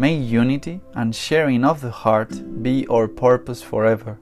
May 0.00 0.14
unity 0.14 0.80
and 0.94 1.12
sharing 1.12 1.64
of 1.64 1.80
the 1.80 1.90
heart 1.90 2.62
be 2.62 2.86
our 2.86 3.08
purpose 3.08 3.60
forever, 3.60 4.16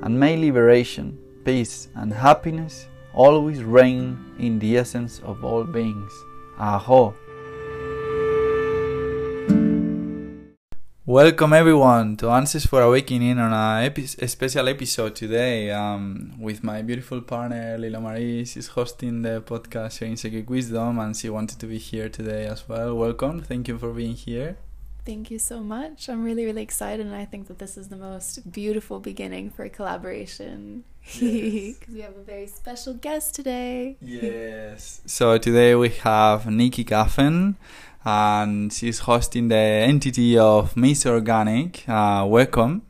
and 0.00 0.18
may 0.18 0.38
liberation, 0.38 1.18
peace, 1.44 1.88
and 1.96 2.10
happiness 2.10 2.88
always 3.12 3.62
reign 3.62 4.16
in 4.38 4.58
the 4.58 4.78
essence 4.78 5.20
of 5.20 5.44
all 5.44 5.64
beings. 5.64 6.10
Aho! 6.58 7.14
Welcome 11.04 11.52
everyone 11.52 12.16
to 12.16 12.30
Answers 12.30 12.64
for 12.64 12.80
Awakening 12.80 13.38
on 13.38 13.52
a, 13.52 13.84
epi- 13.84 14.08
a 14.18 14.28
special 14.28 14.66
episode 14.66 15.14
today 15.14 15.70
um, 15.70 16.36
with 16.40 16.64
my 16.64 16.80
beautiful 16.80 17.20
partner 17.20 17.76
Lila 17.76 18.00
Marie. 18.00 18.46
She's 18.46 18.68
hosting 18.68 19.20
the 19.20 19.42
podcast 19.42 19.98
Sharing 19.98 20.16
Sacred 20.16 20.48
Wisdom 20.48 20.98
and 20.98 21.14
she 21.14 21.28
wanted 21.28 21.58
to 21.58 21.66
be 21.66 21.76
here 21.76 22.08
today 22.08 22.46
as 22.46 22.66
well. 22.66 22.94
Welcome. 22.94 23.42
Thank 23.42 23.68
you 23.68 23.76
for 23.76 23.92
being 23.92 24.14
here. 24.14 24.56
Thank 25.08 25.30
you 25.30 25.38
so 25.38 25.60
much. 25.60 26.10
I'm 26.10 26.22
really, 26.22 26.44
really 26.44 26.60
excited, 26.60 27.06
and 27.06 27.14
I 27.14 27.24
think 27.24 27.48
that 27.48 27.58
this 27.58 27.78
is 27.78 27.88
the 27.88 27.96
most 27.96 28.52
beautiful 28.52 29.00
beginning 29.00 29.48
for 29.48 29.64
a 29.64 29.70
collaboration 29.70 30.84
because 31.00 31.22
Yes. 31.22 31.76
we 31.90 32.00
have 32.02 32.14
a 32.14 32.22
very 32.22 32.46
special 32.46 32.92
guest 32.92 33.34
today. 33.34 33.96
Yes. 34.02 35.00
So 35.06 35.38
today 35.38 35.74
we 35.74 35.88
have 36.04 36.42
Nicci 36.44 36.84
Gafen, 36.84 37.54
and 38.04 38.70
she's 38.70 38.98
hosting 38.98 39.48
the 39.48 39.56
entity 39.56 40.36
of 40.36 40.76
Miss 40.76 41.06
Organic. 41.06 41.88
Uh, 41.88 42.26
welcome. 42.28 42.82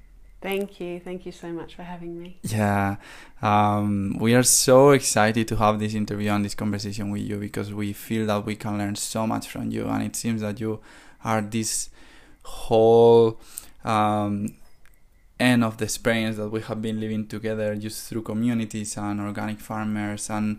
Thank 0.43 0.81
you. 0.81 0.99
Thank 0.99 1.25
you 1.25 1.31
so 1.31 1.53
much 1.53 1.77
for 1.77 1.85
having 1.85 2.21
me. 2.21 2.39
Yeah, 2.43 2.97
um, 3.41 4.17
we 4.19 4.35
are 4.35 4.43
so 4.43 4.91
excited 4.91 5.47
to 5.47 5.55
have 5.55 5.79
this 5.79 5.95
interview 5.95 6.33
and 6.33 6.45
this 6.45 6.57
conversation 6.57 7.13
with 7.13 7.23
you 7.23 7.37
because 7.37 7.73
we 7.73 7.93
feel 7.93 8.27
that 8.27 8.45
we 8.45 8.57
can 8.57 8.77
learn 8.77 8.97
so 8.97 9.25
much 9.25 9.49
from 9.49 9.71
you, 9.71 9.87
and 9.87 10.03
it 10.03 10.17
seems 10.17 10.41
that 10.41 10.59
you 10.59 10.81
are 11.25 11.41
this 11.41 11.91
whole 12.49 13.41
um, 13.85 14.57
end 15.39 15.65
of 15.65 15.79
the 15.79 15.85
experience 15.85 16.37
that 16.37 16.49
we 16.49 16.61
have 16.63 16.81
been 16.83 16.99
living 17.01 17.27
together 17.27 17.77
just 17.77 18.09
through 18.09 18.23
communities 18.23 18.97
and 18.97 19.21
organic 19.21 19.61
farmers, 19.61 20.31
and 20.31 20.59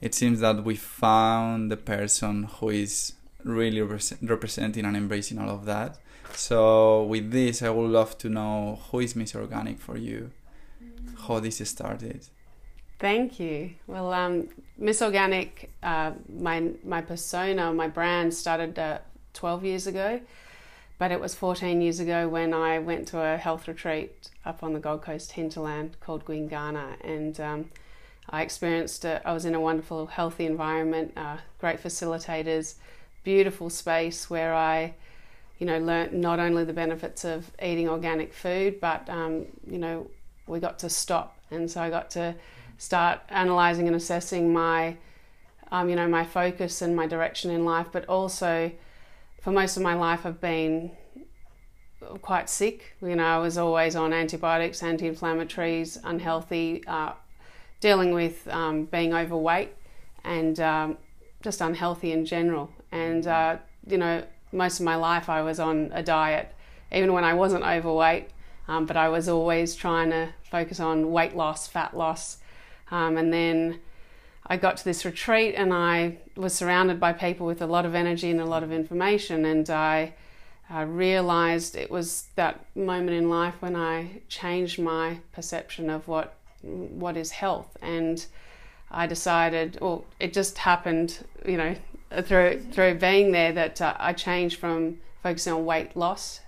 it 0.00 0.14
seems 0.14 0.40
that 0.40 0.64
we 0.64 0.76
found 0.76 1.70
the 1.70 1.76
person 1.76 2.44
who 2.44 2.70
is 2.70 3.14
really 3.44 3.78
repres- 3.78 4.18
representing 4.28 4.84
and 4.84 4.96
embracing 4.96 5.38
all 5.38 5.50
of 5.50 5.64
that. 5.64 5.98
So, 6.34 7.04
with 7.04 7.30
this, 7.30 7.62
I 7.62 7.70
would 7.70 7.90
love 7.90 8.16
to 8.18 8.28
know 8.28 8.80
who 8.90 9.00
is 9.00 9.14
Miss 9.14 9.34
Organic 9.34 9.78
for 9.80 9.98
you 9.98 10.30
how 11.22 11.40
this 11.40 11.68
started. 11.68 12.26
Thank 12.98 13.40
you. 13.40 13.70
Well, 13.86 14.12
um, 14.12 14.48
Miss 14.78 15.02
Organic, 15.02 15.72
uh, 15.82 16.12
my 16.28 16.70
my 16.84 17.00
persona, 17.00 17.72
my 17.72 17.88
brand 17.88 18.32
started 18.32 18.78
uh, 18.78 18.98
12 19.34 19.64
years 19.64 19.86
ago, 19.86 20.20
but 21.02 21.10
it 21.10 21.20
was 21.20 21.34
14 21.34 21.80
years 21.80 21.98
ago 21.98 22.28
when 22.28 22.54
I 22.54 22.78
went 22.78 23.08
to 23.08 23.18
a 23.18 23.36
health 23.36 23.66
retreat 23.66 24.30
up 24.44 24.62
on 24.62 24.72
the 24.72 24.78
Gold 24.78 25.02
Coast 25.02 25.32
hinterland 25.32 25.96
called 25.98 26.24
Gwinganna, 26.24 26.94
and 27.02 27.40
um, 27.40 27.70
I 28.30 28.42
experienced. 28.42 29.04
I 29.04 29.32
was 29.32 29.44
in 29.44 29.56
a 29.56 29.60
wonderful, 29.60 30.06
healthy 30.06 30.46
environment, 30.46 31.12
uh, 31.16 31.38
great 31.58 31.82
facilitators, 31.82 32.76
beautiful 33.24 33.68
space 33.68 34.30
where 34.30 34.54
I. 34.54 34.94
You 35.58 35.66
know, 35.66 35.80
learnt 35.80 36.12
not 36.12 36.38
only 36.38 36.64
the 36.64 36.72
benefits 36.72 37.24
of 37.24 37.50
eating 37.60 37.88
organic 37.88 38.32
food, 38.32 38.78
but 38.80 39.10
um, 39.10 39.46
you 39.68 39.78
know, 39.78 40.08
we 40.46 40.60
got 40.60 40.78
to 40.78 40.88
stop, 40.88 41.36
and 41.50 41.68
so 41.68 41.82
I 41.82 41.90
got 41.90 42.10
to 42.10 42.36
start 42.78 43.22
analyzing 43.28 43.88
and 43.88 43.96
assessing 43.96 44.52
my, 44.52 44.98
um, 45.72 45.88
you 45.88 45.96
know, 45.96 46.06
my 46.06 46.24
focus 46.24 46.80
and 46.80 46.94
my 46.94 47.08
direction 47.08 47.50
in 47.50 47.64
life. 47.64 47.88
But 47.90 48.04
also, 48.04 48.70
for 49.42 49.50
most 49.50 49.76
of 49.76 49.82
my 49.82 49.94
life, 49.94 50.24
I've 50.24 50.40
been 50.40 50.92
quite 52.22 52.48
sick. 52.48 52.96
You 53.02 53.16
know, 53.16 53.24
I 53.24 53.38
was 53.38 53.58
always 53.58 53.96
on 53.96 54.12
antibiotics, 54.12 54.82
anti-inflammatories, 54.82 55.98
unhealthy, 56.04 56.84
uh, 56.86 57.12
dealing 57.80 58.14
with 58.14 58.46
um, 58.48 58.84
being 58.84 59.12
overweight, 59.12 59.70
and 60.22 60.58
um, 60.60 60.96
just 61.42 61.60
unhealthy 61.60 62.12
in 62.12 62.24
general. 62.24 62.70
And 62.92 63.26
uh, 63.26 63.56
you 63.84 63.98
know, 63.98 64.22
most 64.52 64.78
of 64.78 64.86
my 64.86 64.94
life 64.94 65.28
I 65.28 65.42
was 65.42 65.58
on 65.58 65.90
a 65.92 66.04
diet, 66.04 66.54
even 66.92 67.12
when 67.12 67.24
I 67.24 67.34
wasn't 67.34 67.64
overweight. 67.64 68.28
Um, 68.68 68.86
but 68.86 68.96
I 68.96 69.08
was 69.08 69.28
always 69.28 69.74
trying 69.74 70.10
to 70.10 70.28
focus 70.48 70.78
on 70.78 71.10
weight 71.10 71.34
loss, 71.34 71.66
fat 71.66 71.96
loss. 71.96 72.38
Um, 72.92 73.16
and 73.16 73.32
then 73.32 73.80
I 74.52 74.56
got 74.56 74.76
to 74.76 74.84
this 74.84 75.06
retreat 75.06 75.54
and 75.56 75.72
I 75.72 76.18
was 76.36 76.52
surrounded 76.52 77.00
by 77.00 77.14
people 77.14 77.46
with 77.46 77.62
a 77.62 77.66
lot 77.66 77.86
of 77.86 77.94
energy 77.94 78.30
and 78.30 78.38
a 78.38 78.44
lot 78.44 78.62
of 78.62 78.70
information. 78.70 79.46
And 79.46 79.70
I 79.70 80.12
realized 80.68 81.74
it 81.74 81.90
was 81.90 82.26
that 82.34 82.62
moment 82.76 83.16
in 83.16 83.30
life 83.30 83.54
when 83.60 83.74
I 83.74 84.20
changed 84.28 84.78
my 84.78 85.20
perception 85.32 85.88
of 85.88 86.06
what 86.06 86.34
what 86.60 87.16
is 87.16 87.30
health. 87.30 87.78
And 87.80 88.26
I 88.90 89.06
decided, 89.06 89.78
well, 89.80 90.04
it 90.20 90.34
just 90.34 90.58
happened, 90.58 91.24
you 91.46 91.56
know, 91.56 91.74
through 92.22 92.60
through 92.72 92.96
being 92.96 93.32
there 93.32 93.52
that 93.52 93.80
uh, 93.80 93.96
I 93.98 94.12
changed 94.12 94.60
from 94.60 94.98
focusing 95.22 95.54
on 95.54 95.64
weight 95.64 95.96
loss 95.96 96.40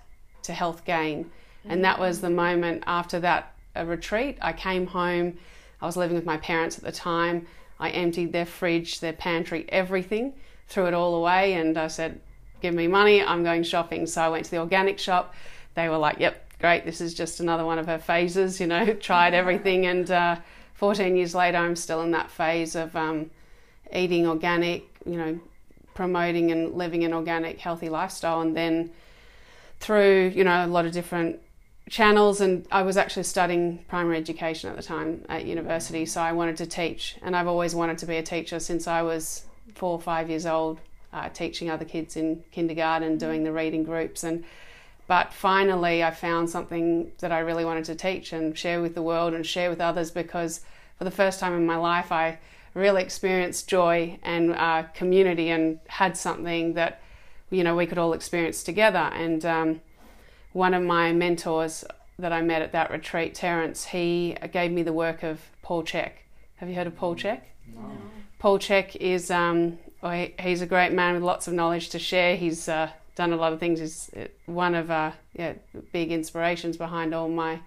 to 0.43 0.53
health 0.53 0.85
gain 0.85 1.31
And 1.67 1.83
that 1.83 1.97
was 1.97 2.21
the 2.21 2.29
moment 2.29 2.83
after 2.85 3.19
that 3.21 3.51
uh, 3.75 3.83
retreat. 3.83 4.37
I 4.43 4.53
came 4.53 4.85
home. 4.85 5.39
I 5.81 5.87
was 5.87 5.97
living 5.97 6.15
with 6.15 6.25
my 6.33 6.37
parents 6.37 6.77
at 6.77 6.83
the 6.83 6.91
time. 6.91 7.47
I 7.79 7.89
emptied 7.89 8.31
their 8.31 8.45
fridge, 8.45 8.99
their 8.99 9.13
pantry, 9.13 9.65
everything, 9.69 10.33
threw 10.67 10.85
it 10.87 10.93
all 10.93 11.15
away, 11.15 11.53
and 11.53 11.77
I 11.77 11.87
said, 11.87 12.19
Give 12.61 12.73
me 12.73 12.87
money, 12.87 13.21
I'm 13.21 13.43
going 13.43 13.63
shopping. 13.63 14.07
So 14.07 14.21
I 14.21 14.29
went 14.29 14.45
to 14.45 14.51
the 14.51 14.59
organic 14.59 14.97
shop. 14.97 15.35
They 15.75 15.89
were 15.89 15.97
like, 15.97 16.19
Yep, 16.19 16.59
great, 16.59 16.85
this 16.85 17.01
is 17.01 17.13
just 17.13 17.39
another 17.39 17.65
one 17.65 17.79
of 17.79 17.87
her 17.87 17.99
phases, 17.99 18.59
you 18.61 18.67
know, 18.67 18.93
tried 18.93 19.33
everything. 19.33 19.85
And 19.85 20.09
uh, 20.09 20.37
14 20.75 21.15
years 21.15 21.35
later, 21.35 21.57
I'm 21.57 21.75
still 21.75 22.01
in 22.01 22.11
that 22.11 22.31
phase 22.31 22.75
of 22.75 22.95
um, 22.95 23.29
eating 23.93 24.27
organic, 24.27 24.85
you 25.05 25.17
know, 25.17 25.39
promoting 25.93 26.51
and 26.51 26.73
living 26.73 27.03
an 27.03 27.13
organic, 27.13 27.59
healthy 27.59 27.89
lifestyle. 27.89 28.41
And 28.41 28.55
then 28.55 28.91
through, 29.79 30.31
you 30.35 30.43
know, 30.43 30.65
a 30.65 30.67
lot 30.67 30.85
of 30.85 30.91
different 30.91 31.39
channels 31.89 32.41
and 32.41 32.65
I 32.71 32.81
was 32.81 32.97
actually 32.97 33.23
studying 33.23 33.85
primary 33.87 34.17
education 34.17 34.69
at 34.69 34.75
the 34.75 34.81
time 34.81 35.23
at 35.29 35.45
university 35.45 36.05
so 36.05 36.19
I 36.21 36.31
wanted 36.31 36.57
to 36.57 36.65
teach 36.65 37.17
and 37.21 37.35
I've 37.35 37.47
always 37.47 37.75
wanted 37.75 37.99
to 37.99 38.07
be 38.07 38.17
a 38.17 38.23
teacher 38.23 38.59
since 38.59 38.87
I 38.87 39.03
was 39.03 39.45
four 39.75 39.91
or 39.91 40.01
five 40.01 40.29
years 40.29 40.45
old 40.47 40.79
uh, 41.13 41.29
teaching 41.29 41.69
other 41.69 41.85
kids 41.85 42.17
in 42.17 42.43
kindergarten 42.51 43.17
doing 43.17 43.43
the 43.43 43.51
reading 43.51 43.83
groups 43.83 44.23
and 44.23 44.43
but 45.07 45.31
finally 45.31 46.03
I 46.03 46.09
found 46.09 46.49
something 46.49 47.11
that 47.19 47.31
I 47.31 47.39
really 47.39 47.65
wanted 47.65 47.85
to 47.85 47.95
teach 47.95 48.33
and 48.33 48.57
share 48.57 48.81
with 48.81 48.95
the 48.95 49.03
world 49.03 49.35
and 49.35 49.45
share 49.45 49.69
with 49.69 49.79
others 49.79 50.09
because 50.09 50.61
for 50.97 51.03
the 51.03 51.11
first 51.11 51.39
time 51.39 51.53
in 51.53 51.67
my 51.67 51.75
life 51.75 52.11
I 52.11 52.39
really 52.73 53.03
experienced 53.03 53.69
joy 53.69 54.17
and 54.23 54.53
uh, 54.53 54.83
community 54.95 55.49
and 55.49 55.79
had 55.87 56.17
something 56.17 56.73
that 56.73 56.99
you 57.51 57.63
know 57.63 57.75
we 57.75 57.85
could 57.85 57.99
all 57.99 58.13
experience 58.13 58.63
together 58.63 59.11
and 59.13 59.45
um, 59.45 59.81
one 60.55 60.73
of 60.73 60.81
my 60.81 61.11
mentors 61.11 61.83
that 62.17 62.31
I 62.31 62.41
met 62.41 62.61
at 62.61 62.71
that 62.71 62.89
retreat, 62.89 63.35
Terence, 63.35 63.87
he 63.87 64.37
gave 64.53 64.71
me 64.71 64.83
the 64.83 64.93
work 64.93 65.21
of 65.21 65.41
Paul 65.61 65.83
Chek. 65.83 66.11
Have 66.55 66.69
you 66.69 66.75
heard 66.75 66.87
of 66.87 66.95
Paul 66.95 67.13
Chek? 67.13 67.41
No. 67.75 67.81
Paul 68.39 68.57
Chek 68.57 68.95
is 68.95 69.29
um, 69.29 69.77
well, 70.01 70.27
he's 70.39 70.61
a 70.61 70.65
great 70.65 70.93
man 70.93 71.13
with 71.15 71.23
lots 71.23 71.49
of 71.49 71.53
knowledge 71.53 71.89
to 71.89 71.99
share. 71.99 72.37
He's 72.37 72.69
uh, 72.69 72.89
done 73.15 73.33
a 73.33 73.35
lot 73.35 73.51
of 73.51 73.59
things. 73.59 73.81
He's 73.81 74.09
uh, 74.15 74.27
one 74.45 74.75
of 74.75 74.89
uh, 74.89 75.11
yeah, 75.33 75.55
big 75.91 76.13
inspirations 76.13 76.77
behind 76.77 77.13
all 77.13 77.27
my 77.27 77.59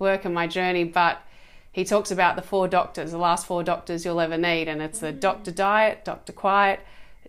work 0.00 0.24
and 0.24 0.34
my 0.34 0.48
journey. 0.48 0.82
But 0.82 1.22
he 1.70 1.84
talks 1.84 2.10
about 2.10 2.34
the 2.34 2.42
four 2.42 2.66
doctors, 2.66 3.12
the 3.12 3.18
last 3.18 3.46
four 3.46 3.62
doctors 3.62 4.04
you'll 4.04 4.18
ever 4.18 4.36
need, 4.36 4.66
and 4.66 4.82
it's 4.82 4.98
the 4.98 5.12
mm. 5.12 5.20
Doctor 5.20 5.52
Diet, 5.52 6.04
Doctor 6.04 6.32
Quiet, 6.32 6.80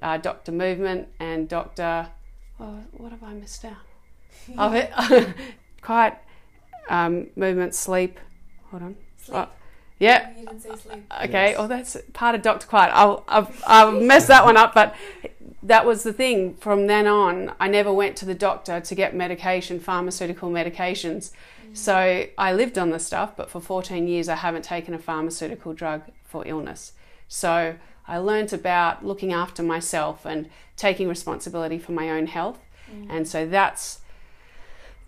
uh, 0.01 0.17
Doctor 0.17 0.51
Movement, 0.51 1.07
and 1.19 1.47
Doctor. 1.47 2.07
Oh, 2.59 2.79
what 2.93 3.11
have 3.11 3.21
I 3.21 3.33
missed 3.33 3.63
out? 3.63 3.77
Of 4.57 4.73
it. 4.75 4.91
Quiet 5.81 6.17
um, 6.89 7.27
movement, 7.35 7.75
sleep. 7.75 8.19
Hold 8.71 8.83
on. 8.83 8.95
Sleep. 9.17 9.37
Oh, 9.37 9.49
yeah. 9.99 10.31
You 10.37 10.45
didn't 10.45 10.61
say 10.61 10.75
sleep. 10.75 11.13
Okay. 11.23 11.49
Yes. 11.49 11.55
Oh, 11.57 11.67
that's 11.67 11.97
part 12.13 12.35
of 12.35 12.41
Dr. 12.41 12.67
Quiet. 12.67 12.91
I'll, 12.93 13.23
I've, 13.27 13.63
I'll 13.65 13.91
mess 13.91 14.27
that 14.27 14.43
one 14.43 14.57
up, 14.57 14.73
but 14.73 14.95
that 15.61 15.85
was 15.85 16.03
the 16.03 16.13
thing. 16.13 16.55
From 16.55 16.87
then 16.87 17.07
on, 17.07 17.53
I 17.59 17.67
never 17.67 17.93
went 17.93 18.17
to 18.17 18.25
the 18.25 18.35
doctor 18.35 18.81
to 18.81 18.95
get 18.95 19.15
medication, 19.15 19.79
pharmaceutical 19.79 20.49
medications. 20.49 21.31
Mm. 21.65 21.77
So 21.77 22.27
I 22.37 22.53
lived 22.53 22.77
on 22.77 22.89
the 22.89 22.99
stuff, 22.99 23.35
but 23.37 23.49
for 23.49 23.61
14 23.61 24.07
years, 24.07 24.27
I 24.27 24.35
haven't 24.35 24.63
taken 24.63 24.93
a 24.93 24.99
pharmaceutical 24.99 25.73
drug 25.73 26.03
for 26.23 26.45
illness. 26.45 26.93
So 27.27 27.75
I 28.07 28.17
learned 28.17 28.51
about 28.51 29.05
looking 29.05 29.31
after 29.31 29.63
myself 29.63 30.25
and 30.25 30.49
taking 30.75 31.07
responsibility 31.07 31.77
for 31.77 31.93
my 31.93 32.09
own 32.09 32.27
health. 32.27 32.59
Mm. 32.93 33.07
And 33.09 33.27
so 33.27 33.47
that's 33.47 33.99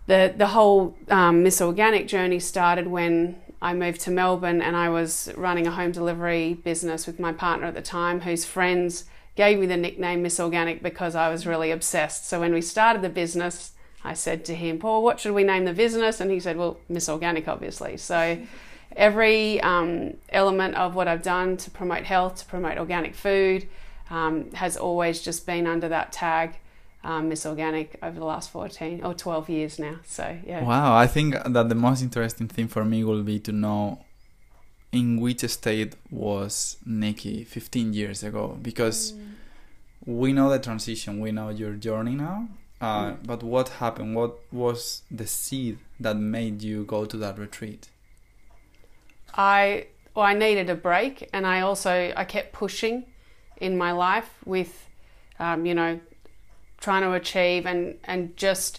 the 0.06 0.34
the 0.36 0.48
whole 0.48 0.96
um, 1.08 1.42
Miss 1.42 1.60
Organic 1.60 2.08
journey 2.08 2.38
started 2.38 2.86
when 2.86 3.40
I 3.60 3.74
moved 3.74 4.00
to 4.02 4.10
Melbourne 4.10 4.62
and 4.62 4.76
I 4.76 4.88
was 4.88 5.32
running 5.36 5.66
a 5.66 5.70
home 5.70 5.92
delivery 5.92 6.54
business 6.54 7.06
with 7.06 7.18
my 7.18 7.32
partner 7.32 7.66
at 7.66 7.74
the 7.74 7.82
time, 7.82 8.20
whose 8.20 8.44
friends 8.44 9.04
gave 9.34 9.58
me 9.58 9.66
the 9.66 9.76
nickname 9.76 10.22
Miss 10.22 10.40
Organic 10.40 10.82
because 10.82 11.14
I 11.14 11.28
was 11.28 11.46
really 11.46 11.70
obsessed. 11.70 12.28
So 12.28 12.40
when 12.40 12.52
we 12.52 12.62
started 12.62 13.02
the 13.02 13.08
business, 13.08 13.72
I 14.04 14.14
said 14.14 14.44
to 14.46 14.54
him, 14.54 14.78
Paul, 14.78 15.02
what 15.02 15.20
should 15.20 15.34
we 15.34 15.44
name 15.44 15.64
the 15.64 15.72
business? 15.72 16.20
And 16.20 16.30
he 16.30 16.40
said, 16.40 16.56
Well, 16.56 16.78
Miss 16.88 17.08
Organic, 17.08 17.48
obviously. 17.48 17.96
So 17.96 18.38
every 18.94 19.60
um, 19.60 20.14
element 20.28 20.76
of 20.76 20.94
what 20.94 21.08
I've 21.08 21.22
done 21.22 21.56
to 21.58 21.70
promote 21.70 22.04
health, 22.04 22.36
to 22.36 22.46
promote 22.46 22.78
organic 22.78 23.14
food, 23.14 23.68
um, 24.10 24.52
has 24.52 24.76
always 24.76 25.20
just 25.20 25.46
been 25.46 25.66
under 25.66 25.88
that 25.88 26.12
tag 26.12 26.56
um, 27.06 27.28
Miss 27.28 27.46
Organic 27.46 27.96
over 28.02 28.18
the 28.18 28.24
last 28.24 28.50
14 28.50 29.04
or 29.04 29.14
12 29.14 29.48
years 29.48 29.78
now. 29.78 30.00
So, 30.04 30.36
yeah. 30.44 30.64
Wow, 30.64 30.96
I 30.96 31.06
think 31.06 31.34
that 31.34 31.68
the 31.68 31.74
most 31.74 32.02
interesting 32.02 32.48
thing 32.48 32.66
for 32.66 32.84
me 32.84 33.04
will 33.04 33.22
be 33.22 33.38
to 33.40 33.52
know 33.52 34.00
in 34.90 35.20
which 35.20 35.40
state 35.48 35.94
was 36.10 36.76
Nicci 36.86 37.46
15 37.46 37.92
years 37.92 38.24
ago 38.24 38.58
because 38.60 39.12
mm. 39.12 39.34
we 40.04 40.32
know 40.32 40.50
the 40.50 40.58
transition, 40.58 41.20
we 41.20 41.30
know 41.30 41.50
your 41.50 41.74
journey 41.74 42.16
now. 42.16 42.48
Uh, 42.80 43.12
mm. 43.12 43.16
But 43.24 43.42
what 43.42 43.68
happened? 43.68 44.16
What 44.16 44.38
was 44.52 45.02
the 45.10 45.26
seed 45.26 45.78
that 46.00 46.16
made 46.16 46.62
you 46.62 46.84
go 46.84 47.04
to 47.04 47.16
that 47.18 47.38
retreat? 47.38 47.88
I 49.34 49.86
well, 50.14 50.24
I 50.24 50.34
needed 50.34 50.70
a 50.70 50.74
break, 50.74 51.28
and 51.32 51.46
I 51.46 51.60
also 51.60 52.12
I 52.16 52.24
kept 52.24 52.52
pushing 52.52 53.04
in 53.58 53.76
my 53.76 53.92
life 53.92 54.30
with, 54.44 54.88
um, 55.38 55.66
you 55.66 55.74
know, 55.74 56.00
trying 56.86 57.02
to 57.02 57.14
achieve 57.14 57.66
and, 57.66 57.98
and 58.04 58.36
just 58.36 58.78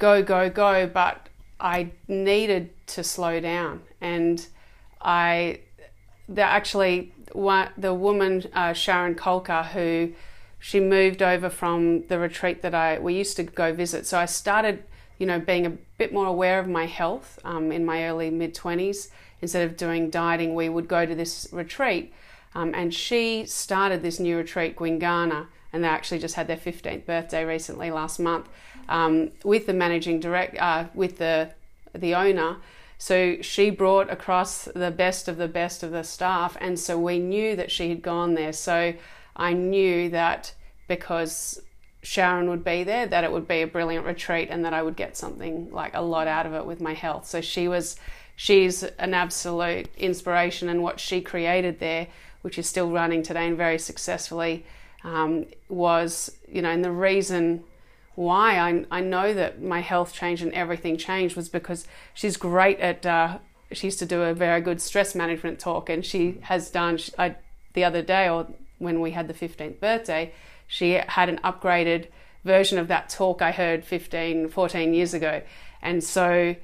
go, 0.00 0.20
go, 0.20 0.50
go. 0.50 0.84
But 0.92 1.28
I 1.60 1.92
needed 2.08 2.70
to 2.88 3.04
slow 3.04 3.38
down. 3.38 3.82
And 4.00 4.44
I, 5.00 5.60
the 6.28 6.42
actually, 6.42 7.12
one, 7.30 7.68
the 7.78 7.94
woman, 7.94 8.46
uh, 8.52 8.72
Sharon 8.72 9.14
Kolkka, 9.14 9.66
who 9.66 10.12
she 10.58 10.80
moved 10.80 11.22
over 11.22 11.48
from 11.48 12.04
the 12.08 12.18
retreat 12.18 12.62
that 12.62 12.74
I, 12.74 12.98
we 12.98 13.14
used 13.14 13.36
to 13.36 13.44
go 13.44 13.72
visit. 13.72 14.06
So 14.06 14.18
I 14.18 14.26
started, 14.26 14.82
you 15.18 15.26
know, 15.26 15.38
being 15.38 15.66
a 15.66 15.70
bit 15.98 16.12
more 16.12 16.26
aware 16.26 16.58
of 16.58 16.66
my 16.66 16.86
health 16.86 17.38
um, 17.44 17.70
in 17.70 17.84
my 17.84 18.08
early 18.08 18.28
mid 18.28 18.56
20s. 18.56 19.10
Instead 19.40 19.70
of 19.70 19.76
doing 19.76 20.10
dieting, 20.10 20.56
we 20.56 20.68
would 20.68 20.88
go 20.88 21.06
to 21.06 21.14
this 21.14 21.46
retreat. 21.52 22.12
Um, 22.56 22.74
and 22.74 22.92
she 22.92 23.46
started 23.46 24.02
this 24.02 24.18
new 24.18 24.36
retreat, 24.36 24.74
Gwinganna, 24.74 25.46
and 25.72 25.84
they 25.84 25.88
actually 25.88 26.18
just 26.18 26.34
had 26.34 26.46
their 26.46 26.56
15th 26.56 27.04
birthday 27.06 27.44
recently 27.44 27.90
last 27.90 28.18
month 28.18 28.48
um, 28.88 29.30
with 29.44 29.66
the 29.66 29.72
managing 29.72 30.20
direct 30.20 30.56
uh, 30.58 30.84
with 30.94 31.18
the 31.18 31.50
the 31.94 32.14
owner. 32.14 32.56
So 32.98 33.40
she 33.42 33.70
brought 33.70 34.10
across 34.10 34.64
the 34.64 34.90
best 34.90 35.28
of 35.28 35.36
the 35.36 35.48
best 35.48 35.82
of 35.82 35.90
the 35.90 36.02
staff, 36.02 36.56
and 36.60 36.78
so 36.78 36.98
we 36.98 37.18
knew 37.18 37.56
that 37.56 37.70
she 37.70 37.90
had 37.90 38.00
gone 38.00 38.34
there. 38.34 38.52
So 38.52 38.94
I 39.34 39.52
knew 39.52 40.08
that 40.10 40.54
because 40.88 41.60
Sharon 42.02 42.48
would 42.48 42.64
be 42.64 42.84
there, 42.84 43.06
that 43.06 43.24
it 43.24 43.32
would 43.32 43.46
be 43.46 43.62
a 43.62 43.66
brilliant 43.66 44.06
retreat, 44.06 44.48
and 44.50 44.64
that 44.64 44.72
I 44.72 44.82
would 44.82 44.96
get 44.96 45.16
something 45.16 45.70
like 45.72 45.94
a 45.94 46.00
lot 46.00 46.26
out 46.26 46.46
of 46.46 46.54
it 46.54 46.64
with 46.64 46.80
my 46.80 46.94
health. 46.94 47.26
So 47.26 47.42
she 47.42 47.68
was, 47.68 47.96
she's 48.34 48.82
an 48.82 49.12
absolute 49.12 49.88
inspiration, 49.98 50.70
and 50.70 50.82
what 50.82 50.98
she 50.98 51.20
created 51.20 51.80
there, 51.80 52.06
which 52.40 52.58
is 52.58 52.66
still 52.66 52.90
running 52.90 53.22
today 53.22 53.46
and 53.46 53.58
very 53.58 53.78
successfully, 53.78 54.64
um, 55.06 55.46
was, 55.68 56.36
you 56.48 56.60
know, 56.60 56.70
and 56.70 56.84
the 56.84 56.90
reason 56.90 57.62
why 58.16 58.58
I, 58.58 58.84
I 58.90 59.00
know 59.00 59.32
that 59.32 59.62
my 59.62 59.80
health 59.80 60.12
changed 60.12 60.42
and 60.42 60.52
everything 60.52 60.96
changed 60.96 61.36
was 61.36 61.48
because 61.48 61.86
she's 62.12 62.36
great 62.36 62.80
at, 62.80 63.06
uh, 63.06 63.38
she 63.70 63.86
used 63.86 64.00
to 64.00 64.06
do 64.06 64.22
a 64.22 64.34
very 64.34 64.60
good 64.60 64.80
stress 64.80 65.14
management 65.14 65.60
talk 65.60 65.88
and 65.88 66.04
she 66.04 66.38
has 66.42 66.70
done, 66.70 66.98
I, 67.16 67.36
the 67.74 67.84
other 67.84 68.02
day 68.02 68.28
or 68.28 68.48
when 68.78 69.00
we 69.00 69.12
had 69.12 69.28
the 69.28 69.34
15th 69.34 69.78
birthday, 69.78 70.32
she 70.66 70.92
had 71.06 71.28
an 71.28 71.38
upgraded 71.44 72.08
version 72.44 72.76
of 72.76 72.88
that 72.88 73.08
talk 73.08 73.40
I 73.40 73.52
heard 73.52 73.84
15, 73.84 74.48
14 74.48 74.92
years 74.92 75.14
ago. 75.14 75.42
And 75.82 76.02
so 76.02 76.56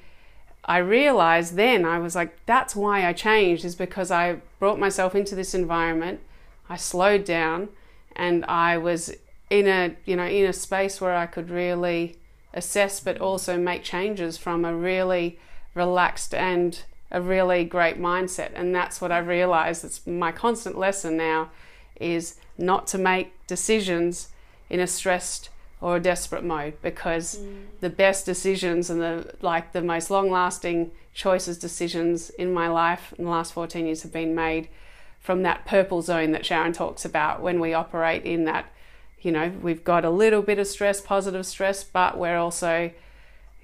I 0.64 0.78
realized 0.78 1.54
then, 1.54 1.84
I 1.84 2.00
was 2.00 2.16
like, 2.16 2.44
that's 2.46 2.74
why 2.74 3.06
I 3.06 3.12
changed, 3.12 3.64
is 3.64 3.76
because 3.76 4.10
I 4.10 4.38
brought 4.58 4.80
myself 4.80 5.14
into 5.14 5.36
this 5.36 5.54
environment. 5.54 6.20
I 6.68 6.76
slowed 6.76 7.24
down 7.24 7.68
and 8.16 8.44
I 8.46 8.78
was 8.78 9.14
in 9.50 9.66
a 9.68 9.94
you 10.04 10.16
know 10.16 10.26
in 10.26 10.46
a 10.46 10.52
space 10.52 11.00
where 11.00 11.14
I 11.14 11.26
could 11.26 11.50
really 11.50 12.16
assess 12.54 13.00
but 13.00 13.20
also 13.20 13.56
make 13.56 13.82
changes 13.82 14.36
from 14.38 14.64
a 14.64 14.74
really 14.74 15.38
relaxed 15.74 16.34
and 16.34 16.82
a 17.10 17.20
really 17.20 17.64
great 17.64 18.00
mindset 18.00 18.50
and 18.54 18.74
that's 18.74 19.00
what 19.00 19.12
I 19.12 19.18
realized 19.18 19.84
it's 19.84 20.06
my 20.06 20.32
constant 20.32 20.78
lesson 20.78 21.16
now 21.16 21.50
is 22.00 22.36
not 22.58 22.86
to 22.88 22.98
make 22.98 23.32
decisions 23.46 24.28
in 24.70 24.80
a 24.80 24.86
stressed 24.86 25.50
or 25.82 25.96
a 25.96 26.00
desperate 26.00 26.44
mode 26.44 26.74
because 26.80 27.38
mm. 27.38 27.64
the 27.80 27.90
best 27.90 28.24
decisions 28.24 28.88
and 28.88 29.00
the 29.00 29.34
like 29.42 29.72
the 29.72 29.82
most 29.82 30.10
long 30.10 30.30
lasting 30.30 30.90
choices 31.12 31.58
decisions 31.58 32.30
in 32.30 32.54
my 32.54 32.68
life 32.68 33.12
in 33.18 33.24
the 33.24 33.30
last 33.30 33.52
14 33.52 33.84
years 33.84 34.02
have 34.02 34.12
been 34.12 34.34
made 34.34 34.68
from 35.22 35.42
that 35.42 35.64
purple 35.64 36.02
zone 36.02 36.32
that 36.32 36.44
Sharon 36.44 36.72
talks 36.72 37.04
about 37.04 37.40
when 37.40 37.60
we 37.60 37.72
operate 37.72 38.24
in 38.24 38.44
that, 38.44 38.66
you 39.20 39.30
know, 39.30 39.52
we've 39.62 39.84
got 39.84 40.04
a 40.04 40.10
little 40.10 40.42
bit 40.42 40.58
of 40.58 40.66
stress, 40.66 41.00
positive 41.00 41.46
stress, 41.46 41.84
but 41.84 42.18
we're 42.18 42.36
also, 42.36 42.90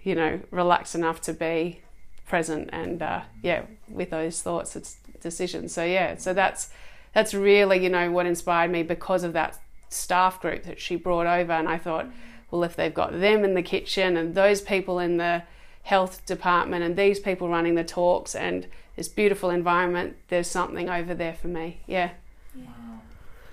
you 0.05 0.15
know, 0.15 0.41
relaxed 0.53 0.95
enough 0.95 1.21
to 1.23 1.33
be 1.33 1.81
present 2.27 2.71
and 2.73 3.03
uh, 3.03 3.23
yeah, 3.43 3.63
with 3.89 4.11
those 4.11 4.41
thoughts, 4.41 4.77
it's 4.77 4.99
decisions. 5.21 5.73
So 5.73 5.85
yeah, 5.85 6.17
so 6.17 6.33
that's 6.33 6.71
that's 7.13 7.35
really 7.35 7.83
you 7.83 7.89
know 7.89 8.11
what 8.13 8.27
inspired 8.27 8.71
me 8.71 8.85
because 8.85 9.25
of 9.25 9.33
that 9.33 9.59
staff 9.89 10.41
group 10.41 10.63
that 10.65 10.81
she 10.81 10.95
brought 10.95 11.27
over, 11.27 11.53
and 11.53 11.69
I 11.69 11.79
thought, 11.79 12.07
well, 12.51 12.63
if 12.63 12.77
they've 12.77 12.95
got 12.95 13.19
them 13.19 13.45
in 13.45 13.55
the 13.55 13.63
kitchen 13.63 14.17
and 14.17 14.35
those 14.35 14.61
people 14.61 15.01
in 15.01 15.17
the 15.17 15.43
health 15.83 16.25
department 16.27 16.85
and 16.85 16.97
these 16.97 17.19
people 17.19 17.49
running 17.49 17.75
the 17.75 17.85
talks 17.85 18.35
and 18.35 18.67
this 18.99 19.09
beautiful 19.09 19.51
environment, 19.51 20.17
there's 20.29 20.49
something 20.49 20.91
over 20.91 21.15
there 21.15 21.35
for 21.35 21.49
me. 21.49 21.81
Yeah. 21.87 22.11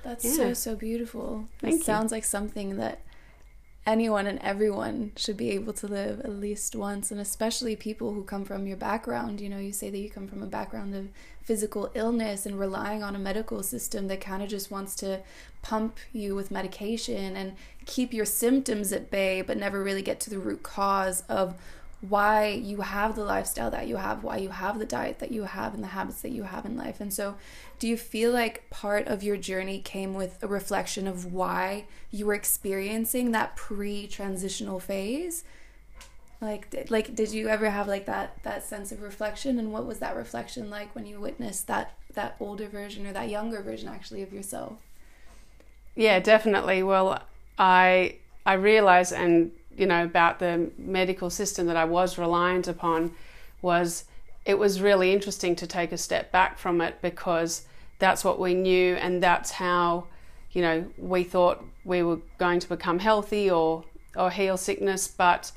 That's 0.03 0.23
Yeah. 0.25 0.33
so 0.33 0.53
so 0.53 0.75
beautiful. 0.75 1.47
Thank 1.59 1.75
it 1.75 1.77
you. 1.77 1.83
sounds 1.83 2.11
like 2.11 2.23
something 2.23 2.77
that 2.77 2.99
anyone 3.87 4.25
and 4.25 4.39
everyone 4.39 5.11
should 5.15 5.37
be 5.37 5.51
able 5.51 5.71
to 5.73 5.87
live 5.87 6.19
at 6.21 6.31
least 6.31 6.75
once 6.75 7.11
and 7.11 7.21
especially 7.21 7.75
people 7.75 8.13
who 8.13 8.23
come 8.23 8.43
from 8.43 8.65
your 8.65 8.75
background 8.75 9.39
you 9.39 9.47
know 9.47 9.59
you 9.59 9.71
say 9.71 9.91
that 9.91 9.99
you 9.99 10.09
come 10.09 10.27
from 10.27 10.41
a 10.41 10.47
background 10.47 10.95
of 10.95 11.07
physical 11.43 11.91
illness 11.93 12.47
and 12.47 12.59
relying 12.59 13.03
on 13.03 13.15
a 13.15 13.19
medical 13.19 13.61
system 13.61 14.07
that 14.07 14.19
kind 14.19 14.41
of 14.41 14.49
just 14.49 14.71
wants 14.71 14.95
to 14.95 15.19
pump 15.61 15.99
you 16.11 16.33
with 16.33 16.49
medication 16.49 17.35
and 17.35 17.53
keep 17.85 18.11
your 18.11 18.25
symptoms 18.25 18.91
at 18.91 19.11
bay 19.11 19.43
but 19.43 19.55
never 19.55 19.83
really 19.83 20.01
get 20.01 20.19
to 20.19 20.31
the 20.31 20.39
root 20.39 20.63
cause 20.63 21.21
of 21.29 21.53
why 22.01 22.47
you 22.47 22.81
have 22.81 23.15
the 23.15 23.23
lifestyle 23.23 23.71
that 23.71 23.87
you 23.87 23.95
have 23.95 24.23
why 24.23 24.37
you 24.37 24.49
have 24.49 24.77
the 24.79 24.85
diet 24.85 25.19
that 25.19 25.31
you 25.31 25.43
have 25.43 25.73
and 25.73 25.83
the 25.83 25.87
habits 25.87 26.21
that 26.21 26.31
you 26.31 26.43
have 26.43 26.65
in 26.65 26.77
life 26.77 26.99
and 26.99 27.13
so 27.13 27.35
do 27.77 27.87
you 27.87 27.97
feel 27.97 28.31
like 28.31 28.69
part 28.69 29.07
of 29.07 29.23
your 29.23 29.37
journey 29.37 29.79
came 29.79 30.13
with 30.13 30.41
a 30.41 30.47
reflection 30.47 31.07
of 31.07 31.33
why 31.33 31.85
you 32.11 32.25
were 32.25 32.33
experiencing 32.33 33.31
that 33.31 33.55
pre-transitional 33.55 34.79
phase? 34.79 35.43
Like, 36.39 36.69
did, 36.69 36.91
like, 36.91 37.15
did 37.15 37.31
you 37.31 37.49
ever 37.49 37.69
have 37.69 37.87
like 37.87 38.05
that 38.05 38.43
that 38.43 38.63
sense 38.63 38.91
of 38.91 39.01
reflection, 39.01 39.57
and 39.57 39.71
what 39.71 39.85
was 39.85 39.99
that 39.99 40.15
reflection 40.15 40.69
like 40.69 40.93
when 40.93 41.05
you 41.05 41.19
witnessed 41.19 41.67
that 41.67 41.93
that 42.13 42.35
older 42.39 42.67
version 42.67 43.07
or 43.07 43.13
that 43.13 43.29
younger 43.29 43.61
version 43.61 43.89
actually 43.89 44.21
of 44.21 44.31
yourself? 44.31 44.81
Yeah, 45.95 46.19
definitely. 46.19 46.83
Well, 46.83 47.21
I 47.57 48.17
I 48.45 48.53
realize 48.53 49.11
and 49.11 49.51
you 49.77 49.85
know 49.85 50.03
about 50.03 50.39
the 50.39 50.71
medical 50.77 51.29
system 51.29 51.67
that 51.67 51.77
I 51.77 51.85
was 51.85 52.17
reliant 52.17 52.67
upon 52.67 53.11
was 53.61 54.05
it 54.45 54.59
was 54.59 54.79
really 54.79 55.11
interesting 55.11 55.55
to 55.55 55.67
take 55.67 55.91
a 55.91 55.97
step 55.97 56.31
back 56.31 56.57
from 56.57 56.79
it 56.81 57.01
because 57.01 57.65
that's 57.99 58.23
what 58.23 58.39
we 58.39 58.53
knew 58.53 58.95
and 58.95 59.21
that's 59.21 59.51
how 59.51 60.05
you 60.51 60.61
know 60.61 60.85
we 60.97 61.23
thought 61.23 61.63
we 61.83 62.03
were 62.03 62.19
going 62.37 62.59
to 62.59 62.69
become 62.69 62.99
healthy 62.99 63.49
or 63.49 63.83
or 64.15 64.29
heal 64.29 64.57
sickness. 64.57 65.07
But 65.07 65.51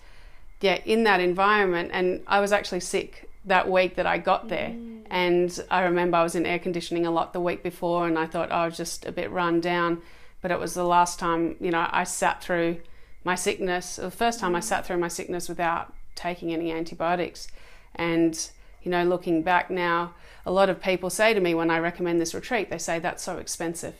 yeah 0.60 0.78
in 0.84 1.04
that 1.04 1.20
environment 1.20 1.90
and 1.92 2.22
I 2.26 2.40
was 2.40 2.52
actually 2.52 2.80
sick 2.80 3.30
that 3.44 3.70
week 3.70 3.94
that 3.96 4.06
I 4.06 4.18
got 4.18 4.48
there. 4.48 4.70
Mm. 4.70 5.02
And 5.10 5.64
I 5.70 5.82
remember 5.82 6.18
I 6.18 6.22
was 6.22 6.34
in 6.34 6.44
air 6.44 6.58
conditioning 6.58 7.06
a 7.06 7.10
lot 7.10 7.32
the 7.32 7.40
week 7.40 7.62
before 7.62 8.06
and 8.06 8.18
I 8.18 8.26
thought 8.26 8.50
oh, 8.50 8.56
I 8.56 8.66
was 8.66 8.76
just 8.76 9.06
a 9.06 9.12
bit 9.12 9.30
run 9.30 9.60
down. 9.60 10.02
But 10.40 10.50
it 10.50 10.58
was 10.58 10.74
the 10.74 10.84
last 10.84 11.18
time 11.18 11.56
you 11.60 11.70
know 11.70 11.86
I 11.90 12.04
sat 12.04 12.42
through 12.42 12.80
my 13.24 13.34
sickness 13.34 13.96
the 13.96 14.10
first 14.10 14.40
time 14.40 14.54
I 14.54 14.60
sat 14.60 14.86
through 14.86 14.98
my 14.98 15.08
sickness 15.08 15.48
without 15.48 15.92
taking 16.14 16.52
any 16.52 16.72
antibiotics. 16.72 17.48
And 17.94 18.50
you 18.82 18.90
know 18.90 19.04
looking 19.04 19.42
back 19.42 19.70
now 19.70 20.14
a 20.46 20.52
lot 20.52 20.70
of 20.70 20.80
people 20.80 21.10
say 21.10 21.34
to 21.34 21.40
me 21.40 21.52
when 21.54 21.70
I 21.70 21.78
recommend 21.78 22.20
this 22.20 22.32
retreat 22.32 22.70
they 22.70 22.78
say 22.78 22.98
that's 22.98 23.22
so 23.22 23.38
expensive. 23.38 23.94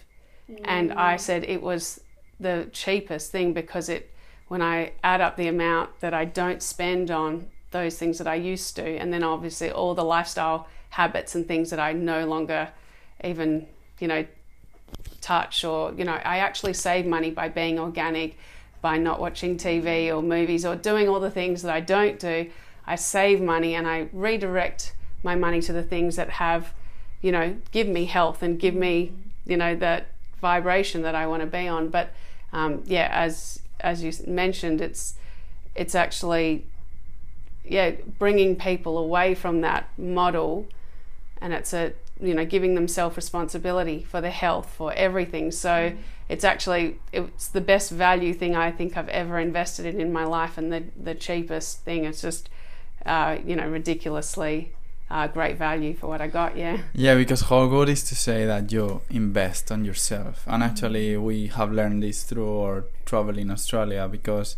And 0.64 0.92
I 0.92 1.16
mm. 1.16 1.20
said 1.20 1.44
it 1.44 1.62
was 1.62 2.00
the 2.40 2.68
cheapest 2.72 3.30
thing 3.30 3.52
because 3.52 3.88
it 3.88 4.10
when 4.46 4.62
I 4.62 4.92
add 5.04 5.20
up 5.20 5.37
the 5.37 5.48
amount 5.48 6.00
that 6.00 6.14
I 6.14 6.25
don't 6.25 6.62
spend 6.62 7.10
on 7.10 7.48
those 7.70 7.98
things 7.98 8.16
that 8.18 8.26
I 8.26 8.37
used 8.37 8.76
to 8.76 8.82
and 8.82 9.12
then 9.12 9.22
obviously 9.22 9.70
all 9.70 9.94
the 9.94 10.04
lifestyle 10.04 10.68
habits 10.90 11.34
and 11.34 11.46
things 11.46 11.70
that 11.70 11.78
I 11.78 11.92
no 11.92 12.26
longer 12.26 12.70
even 13.22 13.66
you 13.98 14.08
know 14.08 14.25
touch 15.20 15.64
or 15.64 15.92
you 15.94 16.04
know 16.04 16.14
I 16.14 16.38
actually 16.38 16.72
save 16.72 17.04
money 17.04 17.30
by 17.30 17.48
being 17.48 17.78
organic 17.78 18.38
by 18.80 18.99
not 18.99 19.20
watching 19.20 19.56
TV 19.56 20.14
or 20.14 20.23
movies 20.23 20.64
or 20.64 20.76
doing 20.76 21.08
all 21.08 21.20
the 21.20 21.30
things 21.30 21.62
that 21.62 21.73
I 21.73 21.80
don't 21.80 22.18
do. 22.18 22.50
I 22.87 22.97
save 22.97 23.40
money 23.40 23.75
and 23.75 23.87
I 23.87 24.08
redirect 24.12 24.94
my 25.23 25.35
money 25.35 25.61
to 25.62 25.73
the 25.73 25.82
things 25.82 26.16
that 26.16 26.30
have 26.30 26.73
you 27.20 27.32
know 27.32 27.56
give 27.73 27.88
me 27.88 28.04
health 28.04 28.42
and 28.42 28.58
give 28.58 28.75
me 28.75 29.12
you 29.44 29.56
know 29.56 29.75
that 29.76 30.06
vibration 30.40 31.02
that 31.02 31.14
I 31.14 31.26
want 31.26 31.42
to 31.42 31.47
be 31.47 31.66
on. 31.68 31.88
But 31.88 32.11
um, 32.52 32.82
yeah 32.87 33.08
as 33.12 33.61
as 33.80 34.02
you 34.02 34.12
mentioned 34.26 34.80
it's 34.80 35.14
it's 35.75 35.94
actually 35.94 36.66
yeah 37.64 37.92
bringing 38.18 38.56
people 38.56 38.99
away 38.99 39.35
from 39.35 39.61
that 39.61 39.88
model 39.99 40.66
and 41.40 41.52
it's 41.52 41.73
a 41.73 41.92
you 42.20 42.35
know 42.35 42.44
giving 42.44 42.75
them 42.75 42.88
self 42.88 43.16
responsibility 43.16 44.02
for 44.02 44.20
their 44.20 44.30
health 44.30 44.73
for 44.76 44.92
everything. 44.94 45.50
So 45.50 45.92
it's 46.28 46.44
actually 46.44 46.99
it's 47.12 47.49
the 47.49 47.61
best 47.61 47.90
value 47.90 48.35
thing 48.35 48.54
I 48.56 48.70
think 48.70 48.97
I've 48.97 49.08
ever 49.08 49.38
invested 49.38 49.87
in 49.87 50.00
in 50.00 50.12
my 50.12 50.25
life 50.25 50.58
and 50.58 50.73
the 50.73 50.82
the 51.08 51.14
cheapest 51.14 51.80
thing 51.87 52.04
it's 52.04 52.20
just 52.23 52.49
uh, 53.06 53.37
you 53.49 53.56
know 53.56 53.68
ridiculously 53.68 54.73
uh, 55.11 55.26
great 55.26 55.56
value 55.56 55.94
for 55.94 56.06
what 56.08 56.20
I 56.20 56.26
got 56.26 56.56
yeah 56.56 56.76
Yeah, 56.92 57.14
because 57.14 57.42
how 57.49 57.66
good 57.66 57.88
is 57.88 58.04
to 58.11 58.14
say 58.14 58.44
that 58.47 58.70
you 58.73 59.00
invest 59.08 59.73
on 59.73 59.85
yourself, 59.85 60.44
and 60.47 60.62
actually 60.62 61.16
we 61.16 61.47
have 61.47 61.73
learned 61.73 62.02
this 62.02 62.25
through 62.25 62.61
our 62.61 62.85
travel 63.06 63.38
in 63.38 63.50
Australia. 63.50 64.06
Because 64.06 64.56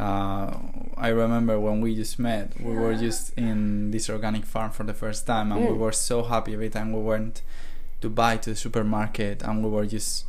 uh, 0.00 0.50
I 0.96 1.08
remember 1.08 1.60
when 1.60 1.80
we 1.80 1.94
just 1.94 2.18
met, 2.18 2.60
we 2.60 2.74
were 2.74 2.94
just 2.96 3.32
in 3.38 3.90
this 3.92 4.10
organic 4.10 4.44
farm 4.44 4.70
for 4.72 4.82
the 4.84 4.94
first 4.94 5.26
time, 5.26 5.52
and 5.52 5.60
we 5.68 5.74
Mm. 5.74 5.78
were 5.78 5.92
so 5.92 6.22
happy 6.24 6.54
every 6.54 6.70
time 6.70 6.92
we 6.92 7.00
went 7.00 7.42
to 8.00 8.08
buy 8.10 8.36
to 8.38 8.50
the 8.50 8.56
supermarket, 8.56 9.42
and 9.42 9.62
we 9.62 9.70
were 9.70 9.86
just 9.86 10.24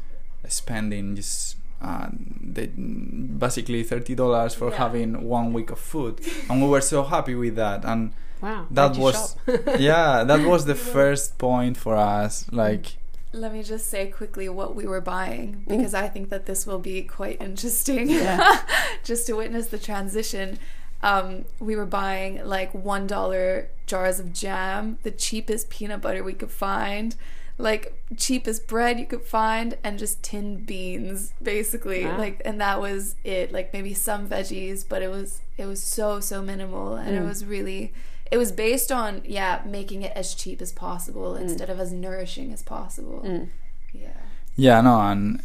spending 0.50 1.16
just. 1.16 1.58
Uh, 1.82 2.08
the, 2.42 2.68
basically 2.68 3.84
thirty 3.84 4.16
dollars 4.16 4.56
for 4.56 4.70
Yeah. 4.72 4.78
having 4.78 5.24
one 5.28 5.52
week 5.54 5.72
of 5.72 5.78
food, 5.80 6.20
and 6.50 6.62
we 6.64 6.68
were 6.70 6.82
so 6.82 7.04
happy 7.04 7.36
with 7.36 7.56
that. 7.58 7.84
And 7.84 8.14
wow 8.42 8.66
That 8.72 8.96
was- 8.98 9.36
yeah, 9.80 10.24
that 10.24 10.48
was 10.48 10.66
the 10.66 10.74
first 10.98 11.38
point 11.38 11.76
for 11.78 11.96
us. 11.96 12.46
Like, 12.52 12.96
Let 13.34 13.52
me 13.54 13.62
just 13.62 13.90
say 13.90 14.08
quickly 14.08 14.48
what 14.50 14.74
we 14.74 14.88
were 14.88 15.02
buying 15.02 15.64
because 15.68 15.94
I 15.94 16.08
think 16.08 16.30
that 16.30 16.46
this 16.46 16.66
will 16.66 16.80
be 16.80 17.04
quite 17.04 17.42
interesting. 17.42 18.10
Yeah. 18.10 18.62
just 19.04 19.28
to 19.28 19.34
witness 19.34 19.68
the 19.68 19.78
transition. 19.78 20.58
Um, 21.04 21.44
we 21.60 21.76
were 21.76 21.86
buying 21.86 22.44
like 22.46 22.74
one 22.74 23.06
dollar 23.06 23.68
jars 23.86 24.20
of 24.20 24.32
jam, 24.34 24.98
the 25.04 25.12
cheapest 25.12 25.70
peanut 25.70 26.02
butter 26.02 26.24
we 26.24 26.34
could 26.34 26.52
find, 26.52 27.16
like 27.58 27.94
cheapest 28.18 28.68
bread 28.68 29.00
you 29.00 29.06
could 29.06 29.24
find, 29.24 29.78
and 29.84 29.98
just 29.98 30.22
tinned 30.24 30.66
beans, 30.66 31.34
basically. 31.42 32.06
Wow. 32.06 32.18
Like, 32.18 32.42
and 32.46 32.60
that 32.60 32.82
was 32.82 33.16
it. 33.24 33.52
Like 33.52 33.72
maybe 33.74 33.94
some 33.94 34.28
veggies, 34.28 34.84
but 34.88 35.02
it 35.02 35.10
was 35.10 35.42
it 35.58 35.66
was 35.66 35.82
so 35.82 36.20
so 36.20 36.42
minimal, 36.42 36.96
and 36.96 37.16
it 37.16 37.22
Mm. 37.22 37.28
was 37.28 37.46
really. 37.46 37.94
It 38.32 38.38
was 38.38 38.52
based 38.52 38.92
on 38.92 39.22
yeah 39.24 39.62
making 39.66 40.02
it 40.02 40.12
as 40.16 40.34
cheap 40.36 40.62
as 40.62 40.72
possible 40.74 41.36
instead 41.36 41.70
of 41.70 41.80
as 41.80 41.92
nourishing 41.94 42.52
as 42.52 42.62
possible. 42.64 43.22
Mm. 43.24 43.50
Yeah. 43.94 44.10
yeah, 44.58 44.82
no, 44.82 45.00
and 45.00 45.42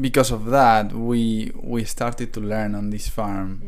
because 0.00 0.30
of 0.30 0.44
that, 0.46 0.92
we 0.92 1.50
we 1.60 1.84
started 1.84 2.32
to 2.34 2.40
learn 2.40 2.74
on 2.74 2.90
this 2.90 3.08
farm 3.08 3.62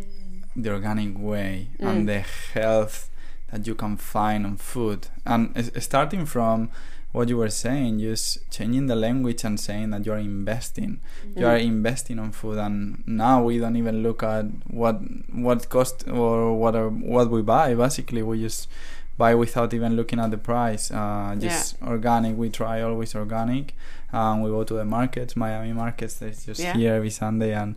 the 0.55 0.71
organic 0.71 1.19
way 1.19 1.69
Mm. 1.81 1.89
and 1.89 2.09
the 2.09 2.21
health 2.55 3.11
that 3.51 3.67
you 3.67 3.75
can 3.75 3.97
find 3.97 4.45
on 4.47 4.57
food, 4.57 5.09
and 5.27 5.51
s- 5.57 5.71
starting 5.85 6.27
from 6.27 6.71
what 7.15 7.29
you 7.29 7.37
were 7.39 7.49
saying, 7.65 8.01
just 8.01 8.27
changing 8.51 8.87
the 8.87 8.97
language 8.97 9.45
and 9.45 9.59
saying 9.59 9.91
that 9.91 10.05
you 10.05 10.13
are 10.13 10.19
investing. 10.19 11.01
You 11.37 11.47
are 11.47 11.57
investing 11.57 12.19
on 12.19 12.33
food, 12.33 12.59
and 12.59 13.03
now 13.07 13.43
we 13.45 13.59
don't 13.59 13.77
even 13.77 14.03
look 14.03 14.23
at 14.25 14.47
what 14.67 14.97
what 15.33 15.69
cost 15.69 16.09
or 16.09 16.59
what 16.59 16.75
are, 16.75 16.89
what 16.89 17.31
we 17.31 17.41
buy. 17.43 17.75
Basically, 17.75 18.23
we 18.23 18.41
just 18.41 18.69
buy 19.17 19.33
without 19.35 19.73
even 19.73 19.95
looking 19.95 20.19
at 20.19 20.31
the 20.33 20.39
price. 20.39 20.91
Uh, 20.91 21.37
just 21.39 21.81
organic. 21.83 22.37
We 22.37 22.51
try 22.51 22.83
always 22.83 23.15
organic. 23.15 23.75
Um, 24.13 24.43
we 24.43 24.51
go 24.51 24.65
to 24.65 24.75
the 24.75 24.85
markets, 24.85 25.37
Miami 25.37 25.73
markets. 25.73 26.15
There's 26.19 26.45
just 26.47 26.61
Yeah. 26.61 26.75
here 26.75 26.95
every 26.95 27.11
Sunday, 27.11 27.53
and 27.55 27.77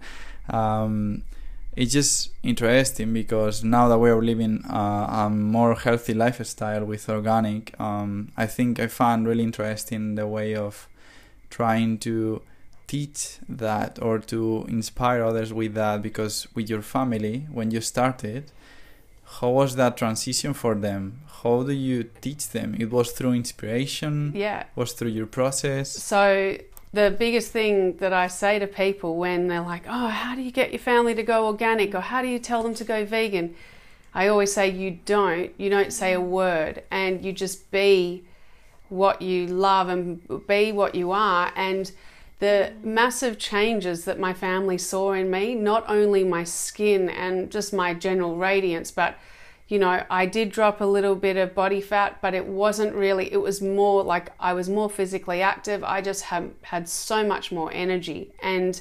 um, 0.50 1.24
it's 1.77 1.93
just 1.93 2.31
interesting 2.43 3.13
because 3.13 3.63
now 3.63 3.88
that 3.88 4.00
we're 4.00 4.22
living 4.22 4.63
uh, 4.69 5.25
a 5.25 5.29
more 5.29 5.75
healthy 5.75 6.13
lifestyle 6.13 6.84
with 6.84 7.07
organic, 7.07 7.79
um, 7.79 8.31
I 8.36 8.48
think 8.48 8.79
I 8.79 8.88
found 8.88 9.27
really 9.27 9.43
interesting 9.43 10.15
the 10.15 10.27
way 10.27 10.55
of 10.55 10.88
trying 11.50 12.00
to 12.00 12.41
teach 12.88 13.38
that 13.48 14.01
or 14.01 14.17
to 14.19 14.65
inspire 14.67 15.24
others 15.24 15.53
with 15.53 15.75
that 15.75 16.01
because 16.01 16.48
with 16.55 16.69
your 16.69 16.81
family 16.81 17.46
when 17.51 17.69
you 17.69 17.81
started 17.81 18.51
how 19.27 19.50
was 19.50 19.75
that 19.75 19.98
transition 19.98 20.53
for 20.53 20.74
them? 20.74 21.19
How 21.43 21.63
do 21.63 21.74
you 21.74 22.03
teach 22.22 22.50
them? 22.50 22.75
It 22.79 22.89
was 22.89 23.12
through 23.12 23.34
inspiration? 23.34 24.31
Yeah. 24.34 24.63
Was 24.75 24.93
through 24.93 25.10
your 25.10 25.27
process? 25.27 25.91
So 25.91 26.57
the 26.98 27.12
biggest 27.12 27.51
thing 27.51 27.96
that 27.98 28.12
I 28.12 28.25
say 28.25 28.58
to 28.58 28.66
people 28.66 29.18
when 29.18 29.48
they're 29.48 29.62
like, 29.62 29.84
"Oh, 29.88 30.08
how 30.08 30.34
do 30.34 30.42
you 30.42 30.50
get 30.51 30.72
your 30.72 30.80
family 30.80 31.13
to 31.13 31.22
go 31.22 31.46
organic 31.46 31.94
or 31.94 32.00
how 32.00 32.24
do 32.24 32.27
you 32.27 32.39
tell 32.39 32.63
them 32.63 32.74
to 32.74 32.84
go 32.84 33.06
vegan?" 33.06 33.54
I 34.16 34.27
always 34.27 34.51
say 34.51 34.68
you 34.70 34.98
don't, 35.06 35.51
you 35.58 35.70
don't 35.70 35.94
say 35.94 36.13
a 36.13 36.20
word 36.20 36.82
and 36.89 37.24
you 37.24 37.32
just 37.34 37.70
be 37.70 38.24
what 38.89 39.22
you 39.22 39.46
love 39.46 39.89
and 39.89 40.27
be 40.48 40.72
what 40.72 40.96
you 40.96 41.12
are. 41.12 41.51
And 41.56 41.92
the 42.39 42.74
massive 42.82 43.38
changes 43.38 44.06
that 44.06 44.20
my 44.20 44.34
family 44.34 44.80
saw 44.80 45.13
in 45.13 45.30
me, 45.30 45.54
not 45.54 45.84
only 45.88 46.24
my 46.24 46.44
skin 46.44 47.10
and 47.10 47.51
just 47.51 47.74
my 47.74 47.94
general 47.94 48.38
radiance, 48.38 48.89
but 48.89 49.20
you 49.67 49.79
know, 49.79 50.03
I 50.09 50.25
did 50.25 50.50
drop 50.50 50.79
a 50.79 50.86
little 50.86 51.15
bit 51.15 51.36
of 51.36 51.53
body 51.53 51.81
fat, 51.81 52.19
but 52.21 52.33
it 52.33 52.45
wasn't 52.45 52.93
really, 52.95 53.31
it 53.31 53.41
was 53.41 53.62
more 53.62 54.01
like 54.01 54.31
I 54.39 54.53
was 54.53 54.69
more 54.69 54.89
physically 54.89 55.41
active. 55.41 55.83
I 55.83 56.01
just 56.01 56.24
had, 56.24 56.51
had 56.62 56.88
so 56.88 57.25
much 57.25 57.51
more 57.51 57.71
energy. 57.74 58.31
And 58.41 58.79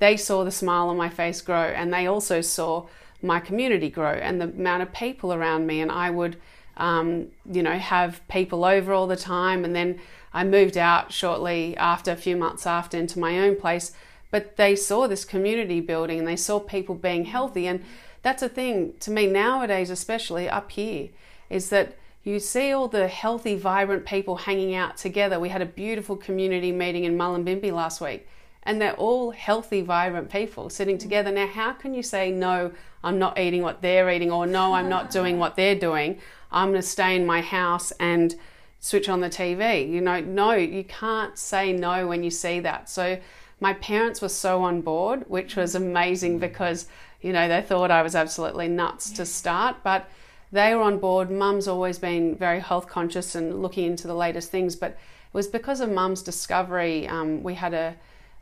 they 0.00 0.16
saw 0.16 0.42
the 0.42 0.50
smile 0.50 0.88
on 0.88 0.96
my 0.96 1.08
face 1.08 1.40
grow, 1.40 1.62
and 1.62 1.92
they 1.92 2.06
also 2.06 2.40
saw 2.40 2.86
my 3.22 3.38
community 3.40 3.88
grow 3.88 4.12
and 4.12 4.40
the 4.40 4.46
amount 4.46 4.82
of 4.82 4.92
people 4.92 5.32
around 5.32 5.66
me. 5.66 5.80
And 5.80 5.90
I 5.90 6.10
would, 6.10 6.36
um, 6.76 7.28
you 7.50 7.62
know, 7.62 7.78
have 7.78 8.20
people 8.28 8.64
over 8.64 8.92
all 8.92 9.06
the 9.06 9.16
time. 9.16 9.64
And 9.64 9.74
then 9.74 10.00
I 10.32 10.42
moved 10.42 10.76
out 10.76 11.12
shortly 11.12 11.76
after, 11.76 12.10
a 12.10 12.16
few 12.16 12.36
months 12.36 12.66
after, 12.66 12.98
into 12.98 13.20
my 13.20 13.38
own 13.38 13.54
place. 13.54 13.92
But 14.32 14.56
they 14.56 14.74
saw 14.74 15.06
this 15.06 15.24
community 15.24 15.80
building 15.80 16.18
and 16.18 16.26
they 16.26 16.36
saw 16.36 16.58
people 16.58 16.96
being 16.96 17.26
healthy. 17.26 17.68
And 17.68 17.84
that's 18.24 18.42
a 18.42 18.48
thing 18.48 18.94
to 19.00 19.10
me 19.10 19.26
nowadays, 19.26 19.90
especially 19.90 20.48
up 20.48 20.72
here, 20.72 21.10
is 21.50 21.68
that 21.68 21.96
you 22.24 22.40
see 22.40 22.72
all 22.72 22.88
the 22.88 23.06
healthy, 23.06 23.54
vibrant 23.54 24.06
people 24.06 24.36
hanging 24.36 24.74
out 24.74 24.96
together. 24.96 25.38
We 25.38 25.50
had 25.50 25.60
a 25.60 25.66
beautiful 25.66 26.16
community 26.16 26.72
meeting 26.72 27.04
in 27.04 27.18
Mullumbimby 27.18 27.70
last 27.70 28.00
week, 28.00 28.26
and 28.62 28.80
they're 28.80 28.94
all 28.94 29.32
healthy, 29.32 29.82
vibrant 29.82 30.30
people 30.30 30.70
sitting 30.70 30.96
mm. 30.96 31.00
together. 31.00 31.30
Now, 31.30 31.46
how 31.46 31.74
can 31.74 31.92
you 31.92 32.02
say, 32.02 32.30
no, 32.30 32.72
I'm 33.04 33.18
not 33.18 33.38
eating 33.38 33.60
what 33.60 33.82
they're 33.82 34.08
eating, 34.10 34.32
or 34.32 34.46
no, 34.46 34.72
I'm 34.72 34.88
not 34.88 35.10
doing 35.18 35.38
what 35.38 35.54
they're 35.54 35.78
doing? 35.78 36.18
I'm 36.50 36.70
going 36.70 36.80
to 36.80 36.88
stay 36.88 37.14
in 37.14 37.26
my 37.26 37.42
house 37.42 37.90
and 38.00 38.34
switch 38.80 39.10
on 39.10 39.20
the 39.20 39.28
TV. 39.28 39.86
You 39.86 40.00
know, 40.00 40.20
no, 40.20 40.52
you 40.52 40.84
can't 40.84 41.38
say 41.38 41.74
no 41.74 42.06
when 42.06 42.24
you 42.24 42.30
see 42.30 42.58
that. 42.60 42.88
So, 42.88 43.20
my 43.60 43.74
parents 43.74 44.20
were 44.20 44.30
so 44.30 44.62
on 44.62 44.80
board, 44.80 45.24
which 45.28 45.56
was 45.56 45.74
mm. 45.74 45.82
amazing 45.82 46.38
because 46.38 46.86
you 47.24 47.32
know, 47.32 47.48
they 47.48 47.62
thought 47.62 47.90
I 47.90 48.02
was 48.02 48.14
absolutely 48.14 48.68
nuts 48.68 49.10
to 49.12 49.24
start, 49.24 49.76
but 49.82 50.10
they 50.52 50.74
were 50.74 50.82
on 50.82 50.98
board. 50.98 51.30
Mum's 51.30 51.66
always 51.66 51.98
been 51.98 52.36
very 52.36 52.60
health 52.60 52.86
conscious 52.86 53.34
and 53.34 53.62
looking 53.62 53.86
into 53.86 54.06
the 54.06 54.14
latest 54.14 54.50
things, 54.50 54.76
but 54.76 54.90
it 54.90 54.98
was 55.32 55.46
because 55.46 55.80
of 55.80 55.90
Mum's 55.90 56.20
discovery. 56.20 57.08
Um, 57.08 57.42
we 57.42 57.54
had 57.54 57.72
a, 57.72 57.96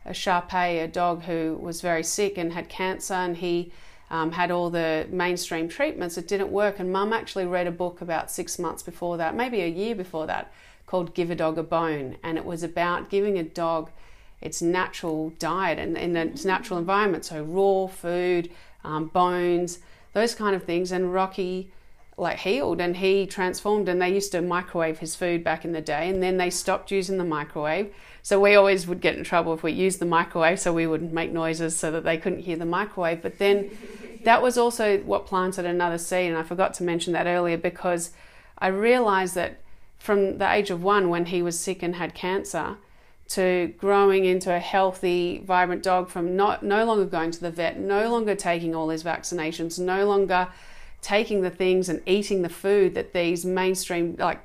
a 0.05 0.13
Shar 0.13 0.41
Pei, 0.41 0.81
a 0.81 0.87
dog 0.89 1.23
who 1.23 1.57
was 1.61 1.79
very 1.79 2.03
sick 2.03 2.37
and 2.37 2.51
had 2.51 2.67
cancer, 2.67 3.13
and 3.13 3.37
he 3.37 3.71
um, 4.11 4.33
had 4.33 4.51
all 4.51 4.69
the 4.69 5.07
mainstream 5.09 5.69
treatments. 5.69 6.17
It 6.17 6.27
didn't 6.27 6.51
work, 6.51 6.77
and 6.77 6.91
Mum 6.91 7.13
actually 7.13 7.45
read 7.45 7.67
a 7.67 7.71
book 7.71 8.01
about 8.01 8.29
six 8.29 8.59
months 8.59 8.83
before 8.83 9.15
that, 9.15 9.33
maybe 9.33 9.61
a 9.61 9.67
year 9.67 9.95
before 9.95 10.27
that, 10.27 10.51
called 10.87 11.13
Give 11.13 11.31
a 11.31 11.35
Dog 11.35 11.57
a 11.57 11.63
Bone, 11.63 12.17
and 12.21 12.37
it 12.37 12.43
was 12.43 12.63
about 12.63 13.09
giving 13.09 13.37
a 13.37 13.43
dog 13.43 13.91
its 14.41 14.61
natural 14.61 15.29
diet 15.39 15.79
and 15.79 15.97
in 15.97 16.17
its 16.17 16.43
natural 16.43 16.77
environment, 16.77 17.23
so 17.23 17.41
raw 17.43 17.87
food, 17.87 18.49
um, 18.83 19.07
bones, 19.07 19.79
those 20.13 20.35
kind 20.35 20.55
of 20.55 20.63
things. 20.63 20.91
And 20.91 21.13
Rocky 21.13 21.71
like 22.17 22.39
healed 22.39 22.79
and 22.79 22.97
he 22.97 23.25
transformed 23.25 23.89
and 23.89 24.01
they 24.01 24.13
used 24.13 24.31
to 24.31 24.41
microwave 24.41 24.99
his 24.99 25.15
food 25.15 25.43
back 25.43 25.65
in 25.65 25.71
the 25.71 25.81
day 25.81 26.07
and 26.09 26.21
then 26.21 26.37
they 26.37 26.49
stopped 26.49 26.91
using 26.91 27.17
the 27.17 27.23
microwave 27.23 27.91
so 28.21 28.39
we 28.39 28.55
always 28.55 28.85
would 28.85 29.01
get 29.01 29.15
in 29.15 29.23
trouble 29.23 29.53
if 29.53 29.63
we 29.63 29.71
used 29.71 29.99
the 29.99 30.05
microwave 30.05 30.59
so 30.59 30.71
we 30.71 30.85
would 30.85 31.11
make 31.11 31.31
noises 31.31 31.75
so 31.75 31.89
that 31.89 32.03
they 32.03 32.17
couldn't 32.17 32.41
hear 32.41 32.55
the 32.55 32.65
microwave 32.65 33.21
but 33.21 33.39
then 33.39 33.69
that 34.23 34.41
was 34.41 34.57
also 34.57 34.99
what 34.99 35.25
planted 35.25 35.65
another 35.65 35.97
seed 35.97 36.29
and 36.29 36.37
i 36.37 36.43
forgot 36.43 36.73
to 36.73 36.83
mention 36.83 37.13
that 37.13 37.25
earlier 37.25 37.57
because 37.57 38.11
i 38.59 38.67
realized 38.67 39.33
that 39.33 39.59
from 39.97 40.37
the 40.37 40.51
age 40.51 40.69
of 40.69 40.83
one 40.83 41.09
when 41.09 41.25
he 41.25 41.41
was 41.41 41.59
sick 41.59 41.81
and 41.81 41.95
had 41.95 42.13
cancer 42.13 42.77
to 43.29 43.73
growing 43.77 44.25
into 44.25 44.53
a 44.53 44.59
healthy, 44.59 45.41
vibrant 45.45 45.81
dog 45.81 46.09
from 46.09 46.35
not 46.35 46.63
no 46.63 46.85
longer 46.85 47.05
going 47.05 47.31
to 47.31 47.41
the 47.41 47.51
vet, 47.51 47.79
no 47.79 48.11
longer 48.11 48.35
taking 48.35 48.75
all 48.75 48.87
these 48.87 49.03
vaccinations, 49.03 49.79
no 49.79 50.05
longer 50.05 50.47
taking 51.01 51.41
the 51.41 51.49
things 51.49 51.89
and 51.89 52.01
eating 52.05 52.41
the 52.41 52.49
food 52.49 52.95
that 52.95 53.13
these 53.13 53.45
mainstream 53.45 54.15
like 54.17 54.39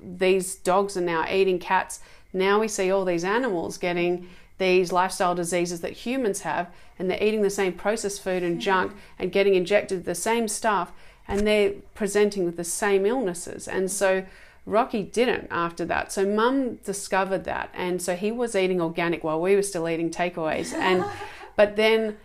these 0.00 0.54
dogs 0.56 0.96
are 0.96 1.02
now 1.02 1.26
eating 1.30 1.58
cats. 1.58 2.00
Now 2.32 2.60
we 2.60 2.68
see 2.68 2.90
all 2.90 3.04
these 3.04 3.24
animals 3.24 3.78
getting 3.78 4.28
these 4.58 4.92
lifestyle 4.92 5.34
diseases 5.34 5.80
that 5.80 5.92
humans 5.92 6.40
have, 6.40 6.68
and 6.98 7.10
they're 7.10 7.22
eating 7.22 7.42
the 7.42 7.50
same 7.50 7.72
processed 7.72 8.22
food 8.22 8.42
and 8.42 8.54
mm-hmm. 8.54 8.60
junk 8.60 8.92
and 9.18 9.32
getting 9.32 9.54
injected 9.54 10.04
the 10.04 10.14
same 10.14 10.48
stuff, 10.48 10.92
and 11.26 11.46
they're 11.46 11.72
presenting 11.94 12.44
with 12.44 12.56
the 12.56 12.64
same 12.64 13.06
illnesses. 13.06 13.68
And 13.68 13.90
so 13.90 14.24
Rocky 14.68 15.02
didn't 15.02 15.48
after 15.50 15.84
that. 15.86 16.12
So 16.12 16.26
mum 16.26 16.76
discovered 16.76 17.44
that 17.44 17.70
and 17.74 18.00
so 18.00 18.14
he 18.14 18.30
was 18.30 18.54
eating 18.54 18.80
organic 18.80 19.24
while 19.24 19.40
we 19.40 19.54
were 19.54 19.62
still 19.62 19.88
eating 19.88 20.10
takeaways 20.10 20.72
and 20.72 21.04
but 21.56 21.76
then 21.76 22.16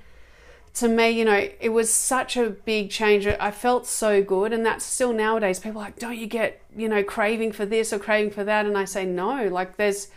to 0.76 0.88
me, 0.88 1.10
you 1.12 1.24
know, 1.24 1.50
it 1.60 1.70
was 1.70 1.94
such 1.94 2.36
a 2.36 2.50
big 2.50 2.90
change. 2.90 3.28
I 3.28 3.52
felt 3.52 3.86
so 3.86 4.24
good, 4.24 4.52
and 4.54 4.66
that's 4.66 4.84
still 4.84 5.14
nowadays. 5.14 5.60
People 5.60 5.82
like, 5.82 6.00
don't 6.00 6.18
you 6.18 6.26
get, 6.26 6.62
you 6.76 6.90
know, 6.90 7.04
craving 7.04 7.52
for 7.52 7.66
this 7.66 7.94
or 7.94 8.00
craving 8.00 8.32
for 8.32 8.44
that? 8.44 8.66
And 8.66 8.76
I 8.76 8.86
say, 8.86 9.06
no. 9.06 9.48
Like, 9.50 9.78
there's, 9.78 10.08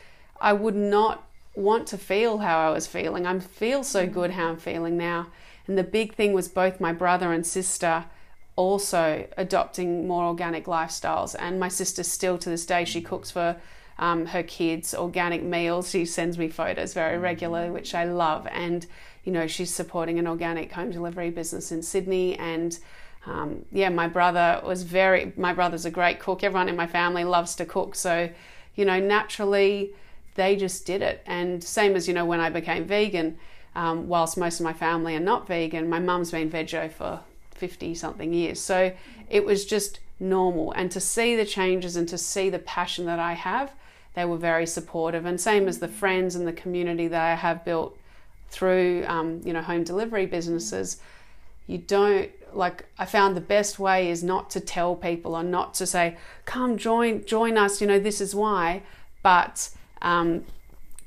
I 0.40 0.54
would 0.54 0.74
not 0.74 1.28
want 1.54 1.86
to 1.88 1.98
feel 1.98 2.38
how 2.38 2.58
I 2.58 2.70
was 2.70 2.86
feeling. 2.86 3.26
I 3.26 3.38
feel 3.38 3.82
so 3.82 4.06
mm. 4.06 4.12
good 4.12 4.30
how 4.30 4.48
I'm 4.48 4.56
feeling 4.56 4.96
now. 4.96 5.26
And 5.66 5.76
the 5.76 5.84
big 5.84 6.14
thing 6.14 6.32
was 6.32 6.48
both 6.48 6.80
my 6.80 6.92
brother 6.92 7.32
and 7.32 7.46
sister 7.46 8.06
also 8.56 9.28
adopting 9.36 10.08
more 10.08 10.24
organic 10.24 10.64
lifestyles. 10.64 11.36
And 11.38 11.60
my 11.60 11.68
sister 11.68 12.02
still 12.02 12.38
to 12.38 12.48
this 12.48 12.66
day, 12.66 12.84
she 12.84 13.00
cooks 13.02 13.30
for 13.30 13.56
um, 13.98 14.26
her 14.26 14.42
kids 14.42 14.94
organic 14.94 15.42
meals. 15.42 15.90
She 15.90 16.04
sends 16.04 16.38
me 16.38 16.48
photos 16.48 16.94
very 16.94 17.18
regularly, 17.18 17.70
which 17.70 17.94
I 17.94 18.04
love. 18.04 18.46
And, 18.50 18.86
you 19.24 19.32
know, 19.32 19.46
she's 19.46 19.74
supporting 19.74 20.18
an 20.18 20.26
organic 20.26 20.72
home 20.72 20.90
delivery 20.90 21.30
business 21.30 21.70
in 21.70 21.82
Sydney. 21.82 22.36
And, 22.36 22.78
um, 23.26 23.64
yeah, 23.72 23.88
my 23.90 24.08
brother 24.08 24.60
was 24.64 24.82
very, 24.82 25.32
my 25.36 25.52
brother's 25.52 25.84
a 25.84 25.90
great 25.90 26.18
cook. 26.18 26.42
Everyone 26.42 26.68
in 26.68 26.76
my 26.76 26.86
family 26.86 27.24
loves 27.24 27.54
to 27.56 27.64
cook. 27.64 27.94
So, 27.94 28.30
you 28.74 28.84
know, 28.84 29.00
naturally, 29.00 29.92
they 30.34 30.56
just 30.56 30.86
did 30.86 31.02
it. 31.02 31.22
And 31.26 31.62
same 31.62 31.96
as, 31.96 32.06
you 32.08 32.14
know, 32.14 32.24
when 32.24 32.40
I 32.40 32.50
became 32.50 32.84
vegan, 32.84 33.38
um, 33.74 34.08
whilst 34.08 34.38
most 34.38 34.60
of 34.60 34.64
my 34.64 34.72
family 34.72 35.16
are 35.16 35.20
not 35.20 35.46
vegan, 35.46 35.88
my 35.88 35.98
mum's 35.98 36.30
been 36.30 36.50
veggie 36.50 36.90
for 36.90 37.20
50 37.56 37.94
something 37.94 38.32
years. 38.32 38.60
So 38.60 38.92
it 39.28 39.44
was 39.44 39.64
just 39.64 40.00
normal. 40.20 40.72
And 40.72 40.90
to 40.92 41.00
see 41.00 41.36
the 41.36 41.44
changes 41.44 41.96
and 41.96 42.08
to 42.08 42.18
see 42.18 42.50
the 42.50 42.58
passion 42.58 43.06
that 43.06 43.18
I 43.18 43.34
have, 43.34 43.72
they 44.14 44.24
were 44.24 44.38
very 44.38 44.66
supportive. 44.66 45.26
And 45.26 45.40
same 45.40 45.68
as 45.68 45.78
the 45.78 45.88
friends 45.88 46.34
and 46.34 46.46
the 46.46 46.52
community 46.52 47.08
that 47.08 47.22
I 47.22 47.34
have 47.34 47.64
built 47.64 47.98
through, 48.48 49.04
um, 49.06 49.40
you 49.44 49.52
know, 49.52 49.62
home 49.62 49.84
delivery 49.84 50.26
businesses. 50.26 50.98
You 51.66 51.78
don't 51.78 52.30
like. 52.52 52.86
I 52.98 53.04
found 53.04 53.36
the 53.36 53.40
best 53.40 53.78
way 53.78 54.08
is 54.08 54.22
not 54.22 54.50
to 54.50 54.60
tell 54.60 54.94
people 54.94 55.34
or 55.34 55.42
not 55.42 55.74
to 55.74 55.86
say, 55.86 56.16
"Come 56.44 56.78
join, 56.78 57.24
join 57.24 57.58
us." 57.58 57.80
You 57.80 57.88
know, 57.88 57.98
this 57.98 58.20
is 58.20 58.34
why, 58.34 58.82
but 59.22 59.70
um, 60.00 60.44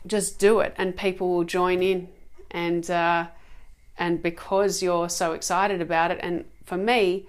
just 0.06 0.38
do 0.38 0.60
it, 0.60 0.74
and 0.78 0.98
people 0.98 1.34
will 1.34 1.46
join 1.46 1.82
in. 1.82 2.10
And 2.52 2.90
uh, 2.92 3.28
and 4.00 4.24
because 4.24 4.82
you're 4.82 5.10
so 5.10 5.34
excited 5.34 5.82
about 5.82 6.10
it 6.10 6.20
and 6.24 6.46
for 6.64 6.78
me 6.78 7.28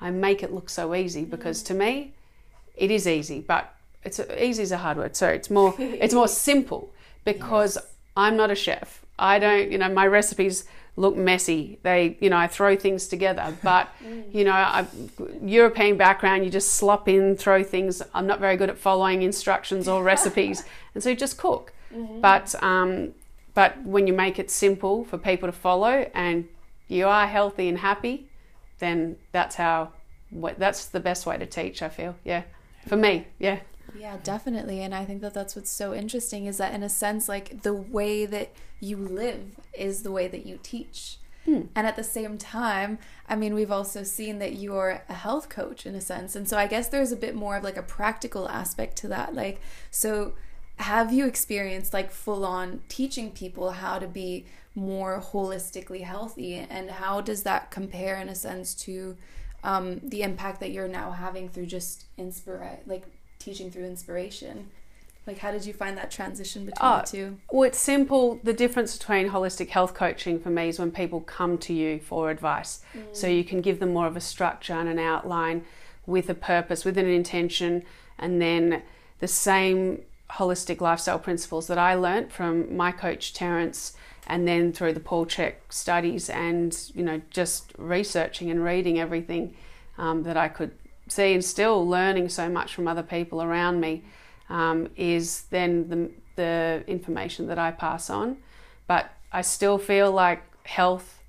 i 0.00 0.10
make 0.10 0.42
it 0.42 0.52
look 0.52 0.68
so 0.68 0.94
easy 0.94 1.24
because 1.24 1.62
to 1.62 1.72
me 1.72 2.12
it 2.76 2.90
is 2.90 3.06
easy 3.06 3.40
but 3.40 3.74
it's 4.04 4.20
easy 4.38 4.62
is 4.62 4.72
a 4.72 4.78
hard 4.78 4.98
word 4.98 5.16
So 5.16 5.28
it's 5.28 5.50
more 5.50 5.74
it's 5.78 6.14
more 6.14 6.28
simple 6.28 6.92
because 7.24 7.76
yes. 7.76 7.86
i'm 8.16 8.36
not 8.36 8.50
a 8.50 8.54
chef 8.54 9.04
i 9.18 9.38
don't 9.38 9.72
you 9.72 9.78
know 9.78 9.88
my 9.88 10.06
recipes 10.06 10.64
look 10.96 11.16
messy 11.16 11.78
they 11.82 12.16
you 12.20 12.28
know 12.28 12.36
i 12.36 12.48
throw 12.48 12.74
things 12.74 13.06
together 13.06 13.56
but 13.62 13.88
mm. 14.04 14.22
you 14.34 14.44
know 14.44 14.52
I, 14.52 14.86
european 15.42 15.96
background 15.96 16.44
you 16.44 16.50
just 16.50 16.72
slop 16.72 17.08
in 17.08 17.36
throw 17.36 17.62
things 17.62 18.02
i'm 18.14 18.26
not 18.26 18.40
very 18.40 18.56
good 18.56 18.70
at 18.70 18.78
following 18.78 19.22
instructions 19.22 19.86
or 19.86 20.02
recipes 20.14 20.64
and 20.94 21.02
so 21.02 21.14
just 21.14 21.38
cook 21.38 21.72
mm-hmm. 21.94 22.20
but 22.20 22.54
um, 22.62 23.14
but 23.58 23.84
when 23.84 24.06
you 24.06 24.12
make 24.12 24.38
it 24.38 24.52
simple 24.52 25.04
for 25.04 25.18
people 25.18 25.48
to 25.48 25.52
follow 25.52 26.08
and 26.14 26.48
you 26.86 27.08
are 27.08 27.26
healthy 27.26 27.68
and 27.68 27.78
happy, 27.78 28.30
then 28.78 29.16
that's 29.32 29.56
how 29.56 29.90
that's 30.58 30.84
the 30.86 31.00
best 31.00 31.26
way 31.26 31.36
to 31.36 31.44
teach, 31.44 31.82
I 31.82 31.88
feel. 31.88 32.14
Yeah. 32.22 32.44
For 32.86 32.94
me, 32.94 33.26
yeah. 33.40 33.58
Yeah, 33.98 34.18
definitely. 34.22 34.80
And 34.80 34.94
I 34.94 35.04
think 35.04 35.22
that 35.22 35.34
that's 35.34 35.56
what's 35.56 35.72
so 35.72 35.92
interesting 35.92 36.46
is 36.46 36.58
that 36.58 36.72
in 36.72 36.84
a 36.84 36.88
sense 36.88 37.28
like 37.28 37.62
the 37.62 37.74
way 37.74 38.26
that 38.26 38.52
you 38.78 38.96
live 38.96 39.56
is 39.76 40.04
the 40.04 40.12
way 40.12 40.28
that 40.28 40.46
you 40.46 40.60
teach. 40.62 41.18
Hmm. 41.44 41.62
And 41.74 41.84
at 41.84 41.96
the 41.96 42.04
same 42.04 42.38
time, 42.38 43.00
I 43.28 43.34
mean, 43.34 43.54
we've 43.54 43.72
also 43.72 44.04
seen 44.04 44.38
that 44.38 44.52
you're 44.52 45.02
a 45.08 45.14
health 45.14 45.48
coach 45.48 45.84
in 45.84 45.96
a 45.96 46.00
sense. 46.00 46.36
And 46.36 46.48
so 46.48 46.56
I 46.56 46.68
guess 46.68 46.86
there's 46.86 47.10
a 47.10 47.16
bit 47.16 47.34
more 47.34 47.56
of 47.56 47.64
like 47.64 47.76
a 47.76 47.82
practical 47.82 48.48
aspect 48.48 48.96
to 48.98 49.08
that. 49.08 49.34
Like, 49.34 49.60
so 49.90 50.34
have 50.78 51.12
you 51.12 51.26
experienced 51.26 51.92
like 51.92 52.10
full 52.10 52.44
on 52.44 52.80
teaching 52.88 53.30
people 53.30 53.72
how 53.72 53.98
to 53.98 54.06
be 54.06 54.46
more 54.74 55.20
holistically 55.20 56.02
healthy 56.02 56.54
and 56.54 56.90
how 56.90 57.20
does 57.20 57.42
that 57.42 57.70
compare 57.70 58.16
in 58.16 58.28
a 58.28 58.34
sense 58.34 58.74
to 58.74 59.16
um, 59.64 60.00
the 60.04 60.22
impact 60.22 60.60
that 60.60 60.70
you're 60.70 60.88
now 60.88 61.10
having 61.10 61.48
through 61.48 61.66
just 61.66 62.04
inspire, 62.16 62.78
like 62.86 63.04
teaching 63.38 63.70
through 63.70 63.84
inspiration. 63.84 64.70
Like, 65.26 65.38
how 65.38 65.50
did 65.50 65.66
you 65.66 65.74
find 65.74 65.98
that 65.98 66.10
transition 66.10 66.64
between 66.64 66.90
Oh, 66.90 67.00
the 67.00 67.06
two? 67.06 67.36
Well, 67.50 67.64
it's 67.64 67.78
simple. 67.78 68.40
The 68.44 68.54
difference 68.54 68.96
between 68.96 69.28
holistic 69.28 69.68
health 69.68 69.92
coaching 69.92 70.40
for 70.40 70.48
me 70.48 70.68
is 70.68 70.78
when 70.78 70.90
people 70.90 71.20
come 71.20 71.58
to 71.58 71.74
you 71.74 72.00
for 72.00 72.30
advice. 72.30 72.80
So 73.12 73.26
you 73.26 73.44
can 73.44 73.60
give 73.60 73.78
them 73.78 73.92
more 73.92 74.06
of 74.06 74.16
a 74.16 74.22
structure 74.22 74.72
and 74.72 74.88
an 74.88 74.98
outline 74.98 75.64
with 76.06 76.30
a 76.30 76.34
purpose, 76.34 76.86
with 76.86 76.96
an 76.96 77.06
intention, 77.06 77.82
and 78.18 78.40
then 78.40 78.82
the 79.18 79.28
same 79.28 80.00
holistic 80.32 80.80
lifestyle 80.80 81.18
principles 81.18 81.66
that 81.68 81.78
I 81.78 81.94
learnt 81.94 82.32
from 82.32 82.76
my 82.76 82.92
coach 82.92 83.32
Terence 83.32 83.94
and 84.26 84.46
then 84.46 84.72
through 84.72 84.92
the 84.92 85.00
Paul 85.00 85.26
Chek 85.26 85.54
studies 85.70 86.28
and 86.28 86.76
you 86.94 87.02
know 87.02 87.20
just 87.30 87.72
researching 87.78 88.50
and 88.50 88.62
reading 88.62 88.98
everything 88.98 89.56
um, 89.96 90.22
that 90.24 90.36
I 90.36 90.48
could 90.48 90.72
see 91.08 91.32
and 91.32 91.44
still 91.44 91.86
learning 91.86 92.28
so 92.28 92.48
much 92.48 92.74
from 92.74 92.86
other 92.86 93.02
people 93.02 93.42
around 93.42 93.80
me 93.80 94.04
um, 94.50 94.90
is 94.96 95.42
then 95.50 95.88
the, 95.88 96.10
the 96.36 96.84
information 96.86 97.46
that 97.48 97.58
I 97.58 97.70
pass 97.70 98.10
on. 98.10 98.38
But 98.86 99.10
I 99.32 99.42
still 99.42 99.78
feel 99.78 100.12
like 100.12 100.42
health 100.64 101.22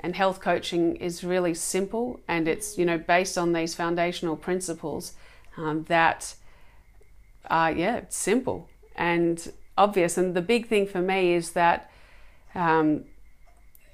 and 0.00 0.16
health 0.16 0.40
coaching 0.40 0.96
is 0.96 1.22
really 1.22 1.54
simple 1.54 2.20
and 2.26 2.48
it's 2.48 2.78
you 2.78 2.86
know 2.86 2.96
based 2.98 3.36
on 3.36 3.52
these 3.52 3.74
foundational 3.74 4.36
principles 4.36 5.14
um, 5.56 5.84
that 5.88 6.34
are 7.50 7.72
yeah 7.72 7.96
it's 7.96 8.16
simple 8.16 8.68
and 8.96 9.52
obvious. 9.80 10.18
And 10.18 10.34
the 10.34 10.42
big 10.42 10.68
thing 10.68 10.86
for 10.86 11.00
me 11.00 11.34
is 11.34 11.52
that 11.52 11.90
um, 12.54 13.04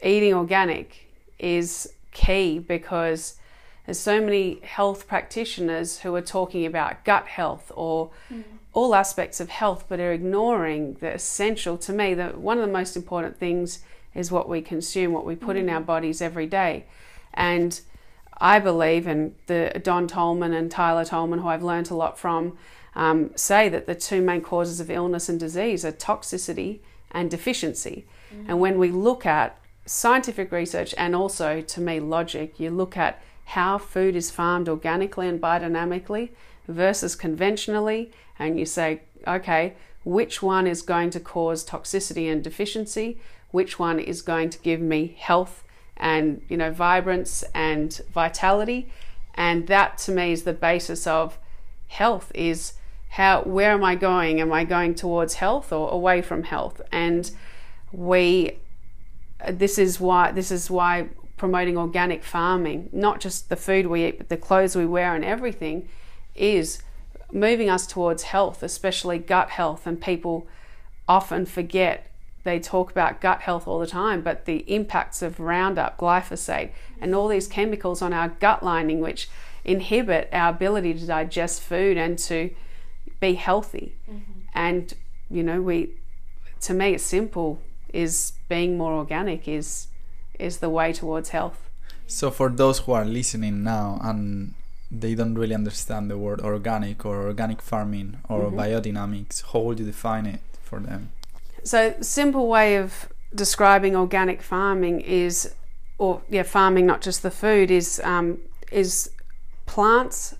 eating 0.03 0.35
organic 0.35 1.09
is 1.38 1.92
key 2.12 2.59
because 2.59 3.37
there's 3.85 4.01
so 4.01 4.21
many 4.21 4.61
health 4.61 5.07
practitioners 5.07 6.01
who 6.01 6.14
are 6.16 6.23
talking 6.23 6.66
about 6.66 7.05
gut 7.05 7.27
health 7.27 7.71
or 7.77 8.11
mm. 8.31 8.42
all 8.73 8.95
aspects 8.95 9.38
of 9.38 9.49
health 9.49 9.85
but 9.88 10.01
are 10.01 10.12
ignoring 10.12 10.95
the 10.95 11.14
essential. 11.14 11.79
To 11.79 11.92
me 11.92 12.14
that 12.14 12.38
one 12.38 12.59
of 12.59 12.66
the 12.66 12.73
most 12.73 12.97
important 12.97 13.38
things 13.38 13.81
is 14.12 14.33
what 14.33 14.49
we 14.49 14.61
consume 14.61 15.12
what 15.12 15.25
we 15.25 15.37
put 15.37 15.57
in 15.57 15.71
our 15.71 15.81
mm. 15.81 15.87
bodies 15.87 16.21
every 16.21 16.47
day. 16.47 16.87
And 17.33 17.81
I 18.38 18.59
believe 18.59 19.07
and 19.07 19.35
the 19.47 19.81
Don 19.83 20.09
Tolman 20.09 20.53
and 20.53 20.71
Tyler 20.71 21.05
Tolman 21.05 21.38
who 21.38 21.49
I've 21.49 21.62
learned 21.62 21.90
a 21.90 21.95
lot 21.95 22.19
from 22.19 22.59
um, 22.97 23.31
say 23.37 23.69
that 23.69 23.87
the 23.87 23.95
two 23.95 24.21
main 24.21 24.41
causes 24.41 24.81
of 24.81 24.91
illness 24.91 25.29
and 25.29 25.39
disease 25.39 25.85
are 25.85 25.93
toxicity 25.93 26.81
and 27.13 27.31
deficiency. 27.31 28.07
And 28.49 28.59
when 28.59 28.79
we 28.79 28.91
look 28.91 29.25
at 29.25 29.59
scientific 29.85 30.51
research 30.51 30.93
and 30.99 31.15
also 31.15 31.61
to 31.61 31.81
me 31.81 32.01
logic 32.01 32.59
you 32.59 32.69
look 32.69 32.97
at 32.97 33.23
how 33.45 33.79
food 33.79 34.17
is 34.17 34.33
farmed 34.33 34.69
organically 34.69 35.29
and 35.29 35.41
biodynamically 35.41 36.31
versus 36.67 37.15
conventionally 37.15 38.11
and 38.37 38.59
you 38.59 38.67
say 38.67 39.01
okay 39.29 39.77
which 40.07 40.41
one 40.41 40.69
is 40.69 40.83
going 40.83 41.11
to 41.11 41.19
cause 41.19 41.67
toxicity 41.67 42.31
and 42.31 42.43
deficiency? 42.45 43.19
Which 43.51 43.77
one 43.81 43.99
is 43.99 44.23
going 44.23 44.51
to 44.51 44.59
give 44.61 44.81
me 44.81 45.17
health 45.19 45.65
and 45.97 46.43
you 46.49 46.57
know 46.57 46.71
vibrance 46.71 47.43
and 47.53 48.01
vitality? 48.15 48.89
And 49.35 49.67
that 49.67 49.99
to 49.99 50.13
me 50.13 50.31
is 50.31 50.45
the 50.45 50.53
basis 50.53 51.09
of 51.09 51.39
health 51.89 52.31
is 52.37 52.75
how 53.11 53.42
where 53.42 53.73
am 53.73 53.85
i 53.85 53.95
going? 53.95 54.40
Am 54.40 54.53
i 54.53 54.64
going 54.64 54.95
towards 54.95 55.35
health 55.35 55.73
or 55.73 55.90
away 55.90 56.23
from 56.23 56.45
health? 56.45 56.81
And 56.92 57.31
we 57.92 58.59
this 59.51 59.79
is 59.79 60.01
why 60.01 60.33
this 60.33 60.51
is 60.51 60.71
why 60.71 61.09
promoting 61.37 61.77
organic 61.77 62.25
farming 62.25 62.88
not 62.92 63.21
just 63.21 63.49
the 63.49 63.57
food 63.57 63.87
we 63.87 64.07
eat 64.07 64.19
but 64.19 64.29
the 64.29 64.37
clothes 64.37 64.75
we 64.75 64.87
wear 64.87 65.14
and 65.14 65.25
everything 65.25 65.87
is 66.35 66.83
moving 67.33 67.69
us 67.69 67.87
towards 67.87 68.25
health 68.25 68.62
especially 68.62 69.19
gut 69.19 69.51
health. 69.51 69.87
And 69.87 70.01
people 70.01 70.47
often 71.09 71.47
forget 71.47 72.11
they 72.45 72.61
talk 72.61 72.90
about 72.90 73.21
gut 73.21 73.40
health 73.42 73.66
all 73.66 73.79
the 73.79 73.87
time 73.87 74.21
but 74.21 74.45
the 74.45 74.59
impacts 74.73 75.21
of 75.23 75.40
roundup 75.40 75.99
glyphosate 75.99 76.71
and 77.01 77.14
all 77.14 77.29
these 77.29 77.49
chemicals 77.49 78.01
on 78.01 78.12
our 78.12 78.29
gut 78.29 78.62
lining 78.62 79.01
which 79.01 79.29
inhibit 79.64 80.29
our 80.33 80.51
ability 80.51 80.95
to 80.95 81.07
digest 81.07 81.61
food 81.61 81.97
and 81.97 82.19
to 82.19 82.51
be 83.20 83.35
healthy. 83.35 83.94
And 84.55 84.92
you 85.31 85.42
know 85.42 85.61
we 85.61 85.90
to 86.62 86.74
me 86.74 86.94
it's 86.94 87.05
simple. 87.05 87.61
Is 87.92 88.33
being 88.48 88.76
more 88.76 88.92
organic 88.92 89.48
is 89.48 89.88
is 90.38 90.59
the 90.59 90.68
way 90.68 90.92
towards 90.92 91.31
health. 91.31 91.70
So 92.07 92.31
for 92.31 92.48
those 92.48 92.81
who 92.81 92.92
are 92.92 93.05
listening 93.05 93.64
now 93.64 93.98
and 94.02 94.55
they 94.90 95.14
don't 95.14 95.35
really 95.35 95.55
understand 95.55 96.11
the 96.11 96.18
word 96.18 96.40
organic 96.40 97.05
or 97.05 97.26
organic 97.26 97.61
farming 97.61 98.18
or 98.29 98.50
biodynamics, 98.50 99.42
how 99.52 99.61
would 99.61 99.81
you 99.81 99.87
define 99.87 100.26
it 100.26 100.40
for 100.62 100.79
them? 100.79 101.11
So, 101.64 101.94
simple 102.00 102.46
way 102.48 102.76
of 102.76 103.09
describing 103.35 103.96
organic 103.96 104.42
farming 104.42 105.00
is, 105.00 105.52
or 105.98 106.22
yeah, 106.29 106.44
farming 106.44 106.87
not 106.87 107.00
just 107.00 107.22
the 107.22 107.31
food 107.31 107.70
is 107.70 108.00
um, 108.05 108.38
is 108.70 109.11
plants 109.66 110.37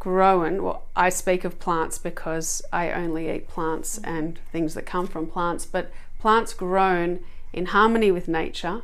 grown. 0.00 0.62
Well, 0.64 0.82
I 0.96 1.10
speak 1.10 1.44
of 1.44 1.60
plants 1.60 1.98
because 1.98 2.62
I 2.72 2.90
only 2.90 3.30
eat 3.30 3.46
plants 3.46 4.00
and 4.02 4.40
things 4.50 4.74
that 4.74 4.86
come 4.86 5.06
from 5.06 5.28
plants, 5.28 5.66
but 5.66 5.92
plants 6.18 6.52
grown 6.52 7.20
in 7.52 7.66
harmony 7.66 8.10
with 8.10 8.26
nature, 8.26 8.82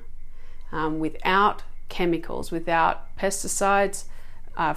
um, 0.71 1.01
without 1.01 1.65
chemicals, 1.89 2.53
without 2.53 3.17
pesticides. 3.17 4.05
Uh, 4.57 4.75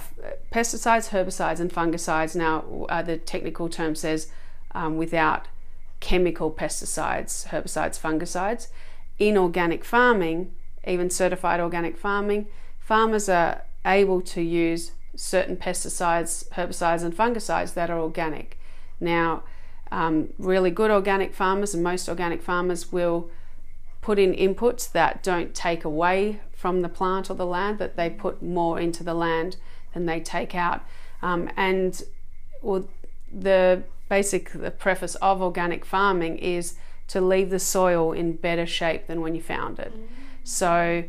pesticides, 0.52 1.08
herbicides, 1.08 1.58
and 1.58 1.72
fungicides. 1.72 2.36
Now, 2.36 2.86
uh, 2.90 3.00
the 3.00 3.16
technical 3.16 3.70
term 3.70 3.94
says 3.94 4.28
um, 4.72 4.98
without 4.98 5.48
chemical 6.00 6.50
pesticides, 6.50 7.46
herbicides, 7.46 7.98
fungicides. 7.98 8.68
In 9.18 9.38
organic 9.38 9.82
farming, 9.84 10.54
even 10.86 11.08
certified 11.08 11.60
organic 11.60 11.96
farming, 11.96 12.46
farmers 12.78 13.28
are 13.28 13.62
able 13.86 14.20
to 14.20 14.42
use 14.42 14.92
certain 15.20 15.54
pesticides, 15.54 16.48
herbicides, 16.50 17.02
and 17.02 17.14
fungicides 17.14 17.74
that 17.74 17.90
are 17.90 18.00
organic. 18.00 18.58
Now, 18.98 19.42
um, 19.92 20.32
really 20.38 20.70
good 20.70 20.90
organic 20.90 21.34
farmers 21.34 21.74
and 21.74 21.84
most 21.84 22.08
organic 22.08 22.40
farmers 22.40 22.90
will 22.90 23.28
put 24.00 24.18
in 24.18 24.32
inputs 24.32 24.90
that 24.92 25.22
don't 25.22 25.54
take 25.54 25.84
away 25.84 26.40
from 26.52 26.80
the 26.80 26.88
plant 26.88 27.28
or 27.28 27.34
the 27.34 27.44
land, 27.44 27.76
but 27.76 27.96
they 27.96 28.08
put 28.08 28.42
more 28.42 28.80
into 28.80 29.04
the 29.04 29.12
land 29.12 29.58
than 29.92 30.06
they 30.06 30.20
take 30.20 30.54
out. 30.54 30.80
Um, 31.20 31.50
and 31.54 32.02
well, 32.62 32.88
the 33.30 33.82
basic 34.08 34.52
the 34.52 34.70
preface 34.70 35.16
of 35.16 35.42
organic 35.42 35.84
farming 35.84 36.38
is 36.38 36.76
to 37.08 37.20
leave 37.20 37.50
the 37.50 37.58
soil 37.58 38.12
in 38.12 38.32
better 38.32 38.64
shape 38.64 39.06
than 39.06 39.20
when 39.20 39.34
you 39.34 39.42
found 39.42 39.78
it. 39.78 39.92
So 40.44 41.04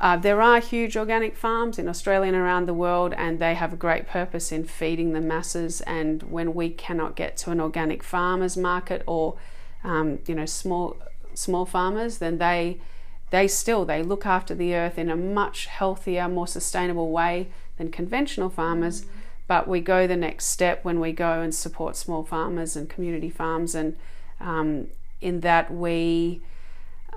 uh, 0.00 0.16
there 0.16 0.40
are 0.40 0.60
huge 0.60 0.96
organic 0.96 1.36
farms 1.36 1.78
in 1.78 1.86
Australia 1.86 2.28
and 2.28 2.36
around 2.36 2.64
the 2.64 2.74
world, 2.74 3.12
and 3.18 3.38
they 3.38 3.54
have 3.54 3.72
a 3.74 3.76
great 3.76 4.06
purpose 4.06 4.50
in 4.50 4.64
feeding 4.64 5.12
the 5.12 5.20
masses. 5.20 5.82
And 5.82 6.22
when 6.22 6.54
we 6.54 6.70
cannot 6.70 7.16
get 7.16 7.36
to 7.38 7.50
an 7.50 7.60
organic 7.60 8.02
farmers 8.02 8.56
market 8.56 9.02
or 9.06 9.36
um, 9.84 10.18
you 10.26 10.34
know 10.34 10.46
small 10.46 10.96
small 11.34 11.66
farmers, 11.66 12.16
then 12.16 12.38
they 12.38 12.80
they 13.28 13.46
still 13.46 13.84
they 13.84 14.02
look 14.02 14.24
after 14.24 14.54
the 14.54 14.74
earth 14.74 14.96
in 14.96 15.10
a 15.10 15.16
much 15.16 15.66
healthier, 15.66 16.28
more 16.28 16.46
sustainable 16.46 17.10
way 17.10 17.48
than 17.76 17.90
conventional 17.90 18.48
farmers. 18.48 19.04
But 19.46 19.68
we 19.68 19.80
go 19.80 20.06
the 20.06 20.16
next 20.16 20.46
step 20.46 20.82
when 20.82 20.98
we 20.98 21.12
go 21.12 21.42
and 21.42 21.54
support 21.54 21.94
small 21.94 22.24
farmers 22.24 22.74
and 22.74 22.88
community 22.88 23.28
farms, 23.28 23.74
and 23.74 23.96
um, 24.40 24.86
in 25.20 25.40
that 25.40 25.70
we. 25.70 26.40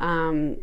Um, 0.02 0.58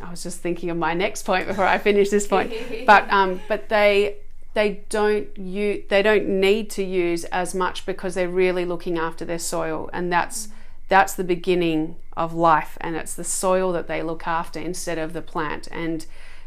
I 0.00 0.10
was 0.10 0.22
just 0.22 0.40
thinking 0.40 0.70
of 0.70 0.76
my 0.76 0.94
next 0.94 1.24
point 1.24 1.46
before 1.46 1.66
I 1.66 1.78
finish 1.78 2.10
this 2.10 2.26
point, 2.26 2.52
but 2.86 3.10
um, 3.12 3.40
but 3.48 3.68
they 3.68 4.16
they 4.54 4.84
don't 4.88 5.36
use 5.36 5.84
they 5.88 6.02
don't 6.02 6.28
need 6.28 6.70
to 6.70 6.84
use 6.84 7.24
as 7.24 7.54
much 7.54 7.86
because 7.86 8.14
they're 8.14 8.28
really 8.28 8.64
looking 8.64 8.98
after 8.98 9.24
their 9.24 9.38
soil, 9.38 9.88
and 9.92 10.12
that's 10.12 10.48
that's 10.88 11.14
the 11.14 11.24
beginning 11.24 11.96
of 12.16 12.34
life, 12.34 12.76
and 12.80 12.96
it's 12.96 13.14
the 13.14 13.24
soil 13.24 13.72
that 13.72 13.88
they 13.88 14.02
look 14.02 14.26
after 14.26 14.60
instead 14.60 14.98
of 14.98 15.12
the 15.12 15.22
plant. 15.22 15.68
And 15.72 16.04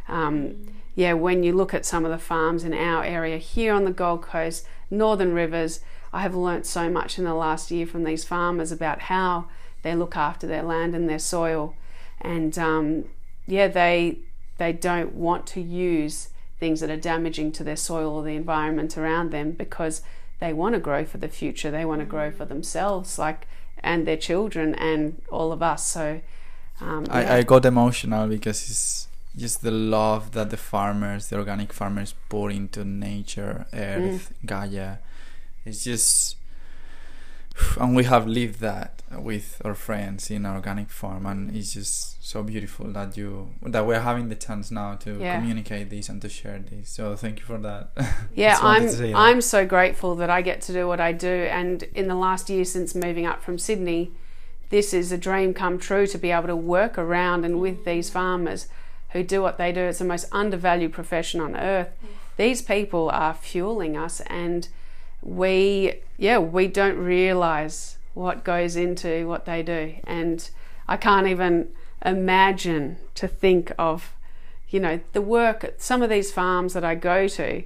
um, 0.07 0.67
yeah, 0.93 1.13
when 1.13 1.43
you 1.43 1.53
look 1.53 1.73
at 1.73 1.85
some 1.85 2.05
of 2.05 2.11
the 2.11 2.19
farms 2.19 2.63
in 2.63 2.73
our 2.73 3.03
area 3.03 3.37
here 3.37 3.73
on 3.73 3.85
the 3.85 3.91
Gold 3.91 4.21
Coast, 4.21 4.67
Northern 4.91 5.33
Rivers, 5.33 5.79
I 6.13 6.21
have 6.21 6.35
learnt 6.35 6.65
so 6.65 6.89
much 6.89 7.17
in 7.17 7.25
the 7.25 7.33
last 7.33 7.71
year 7.71 7.87
from 7.87 8.03
these 8.03 8.23
farmers 8.23 8.71
about 8.71 9.01
how 9.01 9.49
they 9.81 9.95
look 9.95 10.15
after 10.15 10.45
their 10.47 10.63
land 10.63 10.95
and 10.95 11.09
their 11.09 11.19
soil, 11.19 11.75
and 12.21 12.57
um, 12.59 13.05
yeah, 13.47 13.67
they 13.67 14.19
they 14.57 14.73
don't 14.73 15.13
want 15.13 15.45
to 15.47 15.61
use 15.61 16.29
things 16.59 16.79
that 16.79 16.89
are 16.89 16.97
damaging 16.97 17.51
to 17.51 17.63
their 17.63 17.75
soil 17.75 18.15
or 18.15 18.23
the 18.23 18.35
environment 18.35 18.97
around 18.97 19.31
them 19.31 19.51
because 19.51 20.01
they 20.39 20.53
want 20.53 20.73
to 20.73 20.79
grow 20.79 21.03
for 21.05 21.17
the 21.17 21.27
future. 21.27 21.69
They 21.71 21.85
want 21.85 21.99
to 21.99 22.05
grow 22.05 22.31
for 22.31 22.45
themselves, 22.45 23.19
like 23.19 23.47
and 23.79 24.07
their 24.07 24.17
children 24.17 24.75
and 24.75 25.21
all 25.29 25.51
of 25.51 25.61
us. 25.61 25.85
So 25.85 26.21
um, 26.81 27.05
yeah. 27.05 27.33
I, 27.33 27.37
I 27.37 27.43
got 27.43 27.65
emotional 27.65 28.27
because 28.27 28.69
it's 28.69 29.07
just 29.37 29.61
the 29.61 29.71
love 29.71 30.31
that 30.31 30.49
the 30.49 30.57
farmers, 30.57 31.27
the 31.27 31.37
organic 31.37 31.73
farmers, 31.73 32.13
pour 32.29 32.49
into 32.49 32.83
nature, 32.83 33.65
earth, 33.73 34.33
Gaia. 34.45 34.97
It's 35.65 35.83
just, 35.83 36.37
and 37.79 37.95
we 37.95 38.03
have 38.03 38.27
lived 38.27 38.59
that 38.59 39.01
with 39.11 39.61
our 39.63 39.75
friends 39.75 40.29
in 40.29 40.45
our 40.45 40.55
organic 40.55 40.89
farm, 40.89 41.25
and 41.25 41.55
it's 41.55 41.73
just 41.73 42.23
so 42.25 42.43
beautiful 42.43 42.87
that 42.91 43.15
you 43.15 43.49
that 43.61 43.85
we're 43.85 43.99
having 44.01 44.29
the 44.29 44.35
chance 44.35 44.71
now 44.71 44.95
to 44.95 45.17
Yeah. 45.19 45.37
communicate 45.37 45.89
this 45.89 46.09
and 46.09 46.21
to 46.21 46.29
share 46.29 46.59
this. 46.59 46.89
So 46.89 47.15
thank 47.15 47.39
you 47.39 47.45
for 47.45 47.57
that. 47.59 47.91
Yeah, 48.35 48.57
I'm 48.61 48.87
that. 48.87 49.13
I'm 49.15 49.41
so 49.41 49.65
grateful 49.65 50.15
that 50.15 50.29
I 50.29 50.41
get 50.41 50.61
to 50.61 50.73
do 50.73 50.87
what 50.87 50.99
I 50.99 51.11
do 51.11 51.27
and 51.27 51.83
in 51.93 52.07
the 52.07 52.15
last 52.15 52.49
year 52.49 52.65
since 52.65 52.95
moving 52.95 53.25
up 53.25 53.41
from 53.43 53.57
Sydney, 53.57 54.11
this 54.69 54.93
is 54.93 55.11
a 55.11 55.17
dream 55.17 55.53
come 55.53 55.77
true 55.77 56.07
to 56.07 56.17
be 56.17 56.31
able 56.31 56.47
to 56.47 56.55
work 56.55 56.97
around 56.97 57.45
and 57.45 57.61
with 57.61 57.85
these 57.85 58.09
farmers 58.09 58.67
who 59.11 59.23
do 59.23 59.41
what 59.41 59.57
they 59.57 59.71
do. 59.71 59.81
It's 59.81 59.99
the 59.99 60.05
most 60.05 60.25
undervalued 60.31 60.91
profession 60.91 61.39
on 61.39 61.55
earth. 61.55 61.89
Mm. 62.03 62.07
These 62.37 62.61
people 62.63 63.09
are 63.11 63.33
fueling 63.33 63.95
us 63.95 64.19
and 64.21 64.67
we 65.25 66.01
yeah, 66.17 66.37
we 66.37 66.67
don't 66.67 66.97
realize 66.97 67.97
what 68.13 68.45
goes 68.45 68.77
into 68.77 69.27
what 69.27 69.45
they 69.45 69.61
do. 69.61 69.95
And 70.05 70.49
I 70.87 70.95
can't 70.95 71.27
even 71.27 71.69
imagine 72.05 72.97
to 73.15 73.27
think 73.27 73.73
of 73.77 74.13
you 74.69 74.79
know 74.79 74.99
the 75.11 75.21
work 75.21 75.63
at 75.63 75.81
some 75.81 76.01
of 76.01 76.09
these 76.09 76.31
farms 76.31 76.73
that 76.73 76.83
I 76.83 76.95
go 76.95 77.27
to 77.27 77.63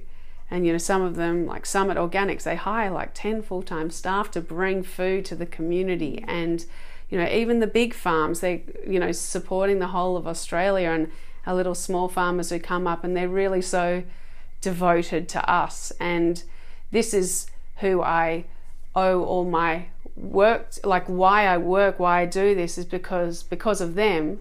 and 0.50 0.66
you 0.66 0.72
know 0.72 0.78
some 0.78 1.02
of 1.02 1.16
them 1.16 1.46
like 1.46 1.66
Summit 1.66 1.96
Organics 1.96 2.42
they 2.42 2.56
hire 2.56 2.90
like 2.90 3.10
10 3.14 3.42
full-time 3.42 3.90
staff 3.90 4.30
to 4.32 4.40
bring 4.40 4.82
food 4.82 5.24
to 5.26 5.36
the 5.36 5.46
community. 5.46 6.24
And 6.26 6.64
you 7.10 7.18
know 7.18 7.28
even 7.28 7.60
the 7.60 7.66
big 7.66 7.92
farms 7.92 8.40
they 8.40 8.64
you 8.86 8.98
know 8.98 9.12
supporting 9.12 9.78
the 9.78 9.88
whole 9.88 10.16
of 10.16 10.26
Australia 10.26 10.90
and 10.90 11.12
our 11.46 11.54
little 11.54 11.74
small 11.74 12.08
farmers 12.08 12.50
who 12.50 12.58
come 12.58 12.86
up 12.86 13.04
and 13.04 13.16
they're 13.16 13.28
really 13.28 13.62
so 13.62 14.02
devoted 14.60 15.28
to 15.28 15.50
us. 15.50 15.92
And 16.00 16.42
this 16.90 17.14
is 17.14 17.49
who 17.80 18.02
I 18.02 18.44
owe 18.94 19.24
all 19.24 19.44
my 19.44 19.86
work 20.16 20.68
like 20.84 21.06
why 21.06 21.46
I 21.46 21.56
work 21.56 21.98
why 21.98 22.20
I 22.20 22.26
do 22.26 22.54
this 22.54 22.76
is 22.76 22.84
because 22.84 23.42
because 23.42 23.80
of 23.80 23.94
them 23.94 24.40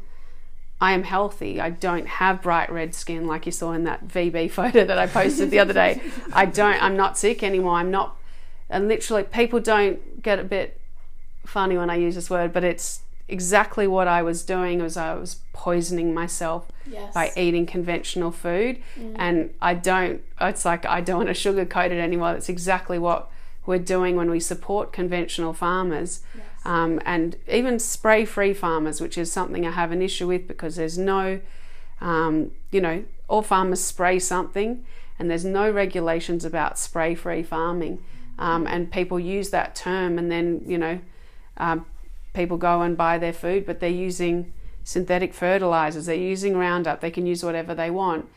I 0.81 0.93
am 0.93 1.03
healthy. 1.03 1.59
I 1.59 1.71
don't 1.71 2.07
have 2.07 2.41
bright 2.41 2.71
red 2.71 2.95
skin 2.95 3.27
like 3.27 3.45
you 3.45 3.51
saw 3.51 3.73
in 3.73 3.83
that 3.83 4.07
VB 4.07 4.49
photo 4.59 4.85
that 4.85 4.97
I 4.97 5.07
posted 5.07 5.51
the 5.51 5.59
other 5.59 5.73
day. 5.73 6.01
I 6.31 6.45
don't. 6.45 6.81
I'm 6.81 6.95
not 6.95 7.17
sick 7.17 7.43
anymore. 7.43 7.73
I'm 7.73 7.91
not. 7.91 8.15
And 8.69 8.87
literally, 8.87 9.23
people 9.23 9.59
don't 9.59 10.21
get 10.21 10.39
a 10.39 10.43
bit 10.43 10.79
funny 11.45 11.77
when 11.77 11.89
I 11.89 11.95
use 11.95 12.15
this 12.15 12.29
word, 12.29 12.53
but 12.53 12.63
it's 12.63 13.01
exactly 13.29 13.87
what 13.87 14.07
I 14.07 14.21
was 14.23 14.43
doing. 14.43 14.81
Was 14.81 14.97
I 14.97 15.13
was 15.15 15.37
poisoning 15.53 16.13
myself 16.13 16.67
Yes. 16.85 17.13
by 17.13 17.31
eating 17.37 17.65
conventional 17.65 18.31
food, 18.31 18.81
and 19.15 19.53
I 19.61 19.73
don't. 19.75 20.21
It's 20.41 20.65
like 20.65 20.85
I 20.85 21.01
don't 21.01 21.17
want 21.25 21.35
to 21.35 21.35
sugarcoat 21.53 21.91
it 21.91 21.99
anymore. 21.99 22.33
That's 22.33 22.49
exactly 22.49 22.97
what 22.97 23.29
we're 23.65 23.77
doing 23.79 24.15
when 24.15 24.29
we 24.31 24.39
support 24.39 24.91
conventional 24.91 25.53
farmers 25.53 26.21
um, 26.65 26.99
and 27.05 27.35
even 27.47 27.77
spray 27.77 28.25
free 28.25 28.53
farmers, 28.53 28.99
which 28.99 29.17
is 29.17 29.31
something 29.31 29.65
I 29.65 29.71
have 29.71 29.91
an 29.91 30.01
issue 30.01 30.27
with 30.27 30.47
because 30.47 30.75
there's 30.75 30.97
no, 30.97 31.39
um, 32.01 32.51
you 32.71 32.81
know, 32.81 33.03
all 33.27 33.41
farmers 33.43 33.83
spray 33.83 34.17
something 34.19 34.83
and 35.19 35.29
there's 35.29 35.45
no 35.45 35.69
regulations 35.69 36.43
about 36.45 36.79
spray 36.79 37.13
free 37.15 37.43
farming. 37.43 37.99
Um, 38.39 38.65
and 38.67 38.91
people 38.91 39.19
use 39.19 39.49
that 39.51 39.75
term 39.75 40.17
and 40.17 40.31
then, 40.31 40.63
you 40.65 40.77
know, 40.77 40.99
um, 41.57 41.85
people 42.33 42.57
go 42.57 42.81
and 42.81 42.95
buy 42.97 43.17
their 43.17 43.33
food, 43.33 43.65
but 43.65 43.79
they're 43.79 43.89
using 43.89 44.53
synthetic 44.83 45.33
fertilizers, 45.33 46.05
they're 46.05 46.15
using 46.15 46.57
Roundup, 46.57 47.01
they 47.01 47.11
can 47.11 47.25
use 47.25 47.43
whatever 47.43 47.75
they 47.75 47.91
want. 47.91 48.27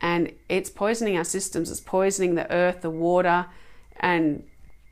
And 0.00 0.32
it's 0.48 0.70
poisoning 0.70 1.16
our 1.16 1.24
systems, 1.24 1.70
it's 1.70 1.80
poisoning 1.80 2.34
the 2.34 2.50
earth, 2.52 2.82
the 2.82 2.90
water, 2.90 3.46
and 3.98 4.44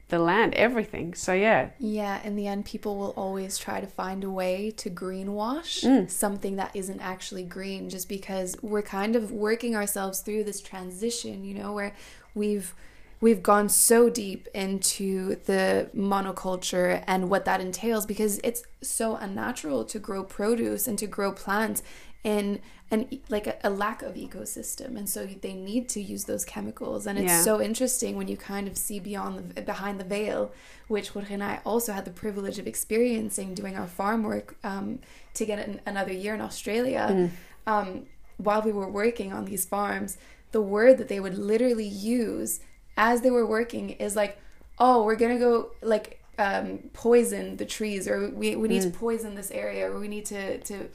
the 0.08 0.18
land, 0.18 0.54
everything. 0.54 1.14
So, 1.14 1.32
yeah, 1.32 1.70
Yeah, 1.78 2.22
in 2.22 2.36
the 2.36 2.46
end, 2.46 2.64
people 2.64 2.96
will 2.96 3.10
always 3.16 3.56
try 3.58 3.80
to 3.80 3.86
find 3.86 4.22
a 4.24 4.30
way 4.30 4.70
to 4.72 4.90
greenwash 4.90 5.84
Mm. 5.84 6.10
something 6.10 6.56
that 6.56 6.70
isn't 6.74 7.00
actually 7.00 7.42
green 7.44 7.88
just 7.88 8.08
because 8.08 8.56
we're 8.62 8.82
kind 8.82 9.16
of 9.16 9.32
working 9.32 9.74
ourselves 9.74 10.20
through 10.20 10.44
this 10.44 10.60
transition, 10.60 11.44
you 11.44 11.54
know, 11.54 11.72
where 11.72 11.92
we've 12.34 12.74
we've 13.20 13.42
gone 13.42 13.68
so 13.68 14.10
deep 14.10 14.46
into 14.54 15.36
the 15.46 15.90
monoculture 15.96 17.02
and 17.06 17.30
what 17.30 17.44
that 17.44 17.60
entails 17.60 18.06
because 18.06 18.38
it's 18.44 18.62
so 18.82 19.16
unnatural 19.16 19.84
to 19.84 19.98
grow 19.98 20.22
produce 20.22 20.86
and 20.86 20.98
to 20.98 21.06
grow 21.06 21.32
plants 21.32 21.82
in 22.22 22.60
an 22.90 23.20
like 23.28 23.46
a, 23.46 23.56
a 23.64 23.70
lack 23.70 24.02
of 24.02 24.14
ecosystem. 24.14 24.96
And 24.96 25.08
so 25.08 25.26
they 25.26 25.54
need 25.54 25.88
to 25.90 26.00
use 26.00 26.24
those 26.24 26.44
chemicals. 26.44 27.06
And 27.06 27.18
it's 27.18 27.26
Yeah. 27.26 27.42
so 27.42 27.60
interesting 27.60 28.16
when 28.16 28.28
you 28.28 28.36
kind 28.36 28.68
of 28.68 28.76
see 28.76 29.00
beyond 29.00 29.52
the 29.54 29.62
behind 29.62 29.98
the 29.98 30.04
veil 30.04 30.52
which 30.88 31.08
Jorge 31.08 31.34
and 31.34 31.42
I 31.42 31.60
also 31.64 31.92
had 31.92 32.04
the 32.04 32.12
privilege 32.12 32.58
of 32.60 32.66
experiencing 32.68 33.54
doing 33.54 33.76
our 33.76 33.88
farm 33.88 34.22
work 34.22 34.56
um, 34.62 35.00
to 35.34 35.44
get 35.44 35.58
an, 35.58 35.80
another 35.84 36.12
year 36.12 36.34
in 36.34 36.40
Australia 36.40 37.30
um, 37.66 38.06
while 38.36 38.62
we 38.62 38.70
were 38.70 38.88
working 38.88 39.32
on 39.32 39.46
these 39.46 39.64
farms 39.64 40.16
the 40.52 40.60
word 40.60 40.96
that 40.98 41.08
they 41.08 41.18
would 41.18 41.36
literally 41.36 41.86
use 41.88 42.60
as 42.96 43.20
they 43.20 43.30
were 43.30 43.46
working 43.46 43.90
is 43.90 44.16
like 44.16 44.38
oh 44.78 45.04
we're 45.04 45.16
gonna 45.16 45.38
go 45.38 45.70
like 45.82 46.22
um, 46.38 46.78
poison 46.92 47.56
the 47.56 47.64
trees 47.64 48.06
or 48.06 48.28
we, 48.28 48.56
we 48.56 48.68
need 48.68 48.82
to 48.82 48.90
poison 48.90 49.34
this 49.34 49.50
area 49.50 49.90
or 49.90 49.98
we 49.98 50.08
need 50.08 50.26
to 50.26 50.58
to 50.58 50.88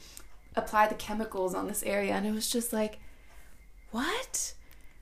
apply 0.54 0.86
the 0.86 0.94
chemicals 0.94 1.54
on 1.54 1.66
this 1.66 1.82
area. 1.82 2.12
And 2.12 2.26
it 2.26 2.32
was 2.32 2.48
just 2.48 2.72
like 2.72 3.00
what? 3.90 4.54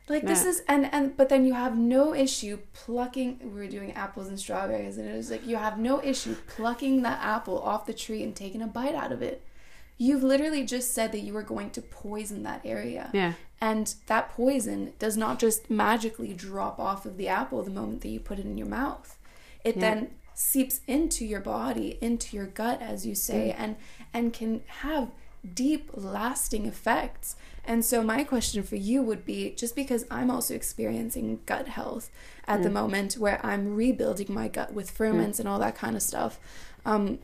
Like 0.09 0.27
this 0.27 0.45
is 0.45 0.63
and 0.67 0.93
and 0.93 1.17
but 1.17 1.29
then 1.29 1.45
you 1.45 1.55
have 1.55 1.79
no 1.79 2.13
issue 2.15 2.59
plucking 2.73 3.39
we 3.55 3.61
were 3.61 3.69
doing 3.69 3.93
apples 3.93 4.27
and 4.27 4.41
strawberries 4.41 4.99
and 4.99 5.09
it 5.09 5.17
was 5.17 5.31
like 5.31 5.47
you 5.47 5.55
have 5.55 5.79
no 5.79 6.03
issue 6.03 6.35
plucking 6.49 7.03
that 7.03 7.23
apple 7.23 7.61
off 7.63 7.87
the 7.87 7.93
tree 7.93 8.25
and 8.25 8.35
taking 8.35 8.61
a 8.61 8.67
bite 8.67 8.97
out 8.97 9.13
of 9.13 9.23
it. 9.23 9.45
You've 9.99 10.25
literally 10.25 10.65
just 10.65 10.95
said 10.95 11.13
that 11.13 11.21
you 11.21 11.33
were 11.33 11.45
going 11.45 11.71
to 11.71 11.83
poison 11.83 12.43
that 12.43 12.63
area. 12.65 13.11
Yeah, 13.13 13.35
and 13.61 13.95
that 14.07 14.31
poison 14.31 14.93
does 14.99 15.17
not 15.17 15.39
just 15.39 15.71
magically 15.71 16.33
drop 16.33 16.79
off 16.79 17.05
of 17.05 17.17
the 17.17 17.29
apple 17.29 17.63
the 17.63 17.71
moment 17.71 18.01
that 18.03 18.09
you 18.09 18.21
put 18.21 18.39
it 18.39 18.47
in 18.47 18.57
your 18.57 18.67
mouth. 18.67 19.19
It 19.65 19.77
Yeah. 19.77 19.81
then 19.81 20.11
seeps 20.35 20.81
into 20.87 21.25
your 21.25 21.41
body, 21.41 21.99
into 22.01 22.37
your 22.37 22.47
gut, 22.47 22.81
as 22.81 23.05
you 23.07 23.15
say, 23.15 23.55
mm. 23.55 23.63
and 23.63 23.77
and 24.13 24.33
can 24.33 24.63
have 24.67 25.11
deep, 25.55 25.91
lasting 25.95 26.67
effects. 26.67 27.37
And 27.65 27.85
so 27.85 28.03
my 28.03 28.25
question 28.25 28.63
for 28.63 28.77
you 28.77 29.03
would 29.03 29.25
be 29.25 29.51
just 29.53 29.77
because 29.77 30.05
I'm 30.11 30.31
also 30.31 30.55
experiencing 30.55 31.41
gut 31.47 31.69
health 31.69 32.11
at 32.47 32.63
the 32.63 32.69
mm. 32.69 32.75
moment 32.75 33.15
where 33.15 33.45
I'm 33.45 33.75
rebuilding 33.75 34.33
my 34.33 34.49
gut 34.49 34.73
with 34.73 34.89
mm. 34.89 34.95
ferments 34.95 35.39
and 35.39 35.49
all 35.49 35.59
that 35.61 35.77
kind 35.77 35.97
of 35.97 36.03
stuff. 36.03 36.39
Um, 36.85 37.19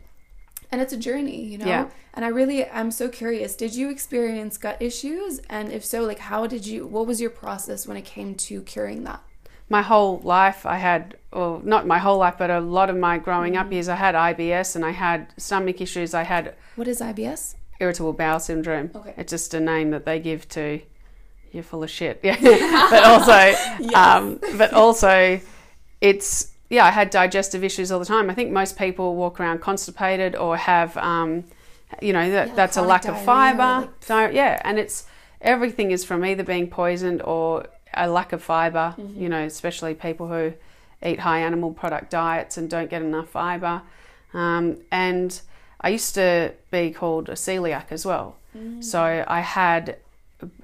and 0.71 0.81
it's 0.81 0.93
a 0.93 0.97
journey, 0.97 1.43
you 1.45 1.59
know? 1.59 1.67
Yeah. 1.67 1.89
And 2.15 2.25
I 2.25 2.29
really 2.29 2.69
I'm 2.69 2.91
so 2.91 3.09
curious. 3.09 3.55
Did 3.57 3.75
you 3.75 3.91
experience 3.91 4.57
gut 4.59 4.77
issues? 4.81 5.41
And 5.51 5.71
if 5.73 5.85
so, 5.85 6.03
like 6.05 6.19
how 6.19 6.47
did 6.47 6.67
you 6.67 6.87
what 6.87 7.07
was 7.07 7.21
your 7.21 7.31
process 7.31 7.87
when 7.87 7.97
it 7.97 8.05
came 8.05 8.35
to 8.35 8.63
curing 8.63 9.05
that? 9.05 9.23
my 9.69 9.83
whole 9.83 10.21
life 10.23 10.65
I 10.65 10.77
had, 10.77 11.17
or 11.33 11.61
not 11.65 11.89
my 11.89 11.99
whole 11.99 12.19
life, 12.19 12.37
but 12.39 12.51
a 12.51 12.61
lot 12.61 12.89
of 12.89 12.97
my 12.97 13.19
growing 13.19 13.55
Mm. 13.55 13.61
up 13.63 13.73
years, 13.73 13.89
I 13.89 13.97
had 13.97 14.15
IBS 14.15 14.77
and 14.77 14.85
I 14.85 14.93
had 14.93 15.27
stomach 15.39 15.81
issues. 15.81 16.15
I 16.15 16.23
had 16.23 16.55
What 16.77 16.87
is 16.87 17.01
IBS? 17.01 17.57
irritable 17.81 18.13
bowel 18.13 18.39
syndrome. 18.39 18.91
Okay. 18.95 19.15
It's 19.17 19.31
just 19.33 19.55
a 19.55 19.61
name 19.61 19.91
that 19.91 20.05
they 20.05 20.21
give 20.21 20.49
to 20.51 20.81
you're 21.51 21.65
full 21.65 21.83
of 21.83 21.91
shit. 21.91 22.21
Yeah. 22.23 22.37
but 22.91 23.05
also, 23.05 23.55
um, 23.95 24.39
but 24.57 24.73
also, 24.73 25.41
it's 26.01 26.53
yeah. 26.69 26.85
I 26.85 26.91
had 26.91 27.11
digestive 27.11 27.63
issues 27.65 27.91
all 27.93 27.99
the 27.99 28.05
time. 28.07 28.31
I 28.31 28.35
think 28.35 28.51
most 28.51 28.77
people 28.79 29.15
walk 29.17 29.39
around 29.41 29.61
constipated 29.61 30.35
or 30.37 30.57
have, 30.57 30.97
um, 30.97 31.45
you 32.03 32.13
know, 32.13 32.31
that, 32.31 32.49
Yeah, 32.49 32.55
that's 32.55 32.77
a 32.77 32.83
lack 32.83 33.05
of 33.07 33.21
fiber. 33.23 33.89
like- 34.09 34.35
yeah, 34.35 34.61
and 34.65 34.79
it's 34.79 35.05
everything 35.41 35.91
is 35.91 36.05
from 36.05 36.25
either 36.25 36.43
being 36.43 36.69
poisoned 36.69 37.23
or 37.23 37.67
a 37.95 38.09
lack 38.09 38.33
of 38.33 38.43
fiber. 38.43 38.95
Mm-hmm. 38.99 39.23
You 39.23 39.29
know, 39.29 39.43
especially 39.45 39.95
people 39.95 40.29
who 40.29 40.53
eat 41.05 41.21
high 41.21 41.41
animal 41.41 41.73
product 41.73 42.11
diets 42.11 42.57
and 42.57 42.69
don't 42.71 42.91
get 42.91 43.03
enough 43.03 43.29
fiber. 43.29 43.83
Um, 44.35 44.79
and 44.91 45.41
I 45.81 45.91
used 45.91 46.15
to 46.15 46.53
be 46.71 46.91
called 46.91 47.29
a 47.29 47.33
celiac 47.35 47.87
as 47.91 48.05
well. 48.07 48.37
So 48.81 49.25
I 49.29 49.41
had 49.41 49.97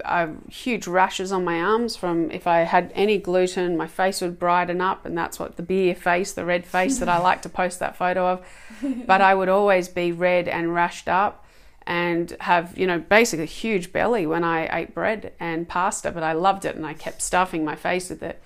uh, 0.05 0.27
huge 0.49 0.85
rashes 0.85 1.31
on 1.31 1.43
my 1.43 1.59
arms 1.59 1.95
from 1.95 2.29
if 2.31 2.45
I 2.45 2.59
had 2.59 2.91
any 2.93 3.17
gluten, 3.17 3.75
my 3.75 3.87
face 3.87 4.21
would 4.21 4.37
brighten 4.37 4.81
up, 4.81 5.05
and 5.05 5.17
that's 5.17 5.39
what 5.39 5.55
the 5.55 5.63
beer 5.63 5.95
face, 5.95 6.33
the 6.33 6.45
red 6.45 6.65
face 6.65 6.99
that 6.99 7.09
I 7.09 7.17
like 7.17 7.41
to 7.43 7.49
post 7.49 7.79
that 7.79 7.95
photo 7.95 8.27
of. 8.27 8.45
But 9.07 9.21
I 9.21 9.33
would 9.33 9.49
always 9.49 9.87
be 9.87 10.11
red 10.11 10.47
and 10.47 10.67
rashed 10.67 11.07
up 11.07 11.45
and 11.87 12.35
have, 12.41 12.77
you 12.77 12.85
know, 12.85 12.99
basically 12.99 13.43
a 13.43 13.47
huge 13.47 13.93
belly 13.93 14.25
when 14.25 14.43
I 14.43 14.67
ate 14.77 14.93
bread 14.93 15.33
and 15.39 15.67
pasta, 15.67 16.11
but 16.11 16.23
I 16.23 16.33
loved 16.33 16.65
it 16.65 16.75
and 16.75 16.85
I 16.85 16.93
kept 16.93 17.21
stuffing 17.21 17.63
my 17.63 17.75
face 17.75 18.09
with 18.09 18.21
it. 18.23 18.41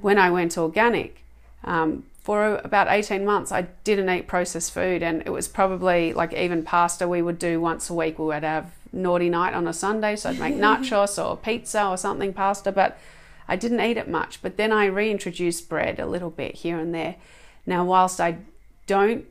When 0.00 0.18
I 0.18 0.30
went 0.30 0.58
organic, 0.58 1.22
um, 1.64 2.04
for 2.26 2.56
about 2.64 2.88
18 2.90 3.24
months, 3.24 3.52
I 3.52 3.68
didn't 3.84 4.10
eat 4.10 4.26
processed 4.26 4.74
food, 4.74 5.00
and 5.00 5.22
it 5.24 5.30
was 5.30 5.46
probably 5.46 6.12
like 6.12 6.32
even 6.32 6.64
pasta 6.64 7.06
we 7.06 7.22
would 7.22 7.38
do 7.38 7.60
once 7.60 7.88
a 7.88 7.94
week. 7.94 8.18
We 8.18 8.24
would 8.24 8.42
have 8.42 8.72
naughty 8.92 9.30
night 9.30 9.54
on 9.54 9.68
a 9.68 9.72
Sunday, 9.72 10.16
so 10.16 10.30
I'd 10.30 10.40
make 10.40 10.54
nachos 10.66 11.24
or 11.24 11.36
pizza 11.36 11.86
or 11.86 11.96
something, 11.96 12.32
pasta, 12.32 12.72
but 12.72 12.98
I 13.46 13.54
didn't 13.54 13.80
eat 13.80 13.96
it 13.96 14.08
much. 14.08 14.42
But 14.42 14.56
then 14.56 14.72
I 14.72 14.86
reintroduced 14.86 15.68
bread 15.68 16.00
a 16.00 16.06
little 16.06 16.30
bit 16.30 16.56
here 16.56 16.80
and 16.80 16.92
there. 16.92 17.14
Now, 17.64 17.84
whilst 17.84 18.20
I 18.20 18.38
don't, 18.88 19.24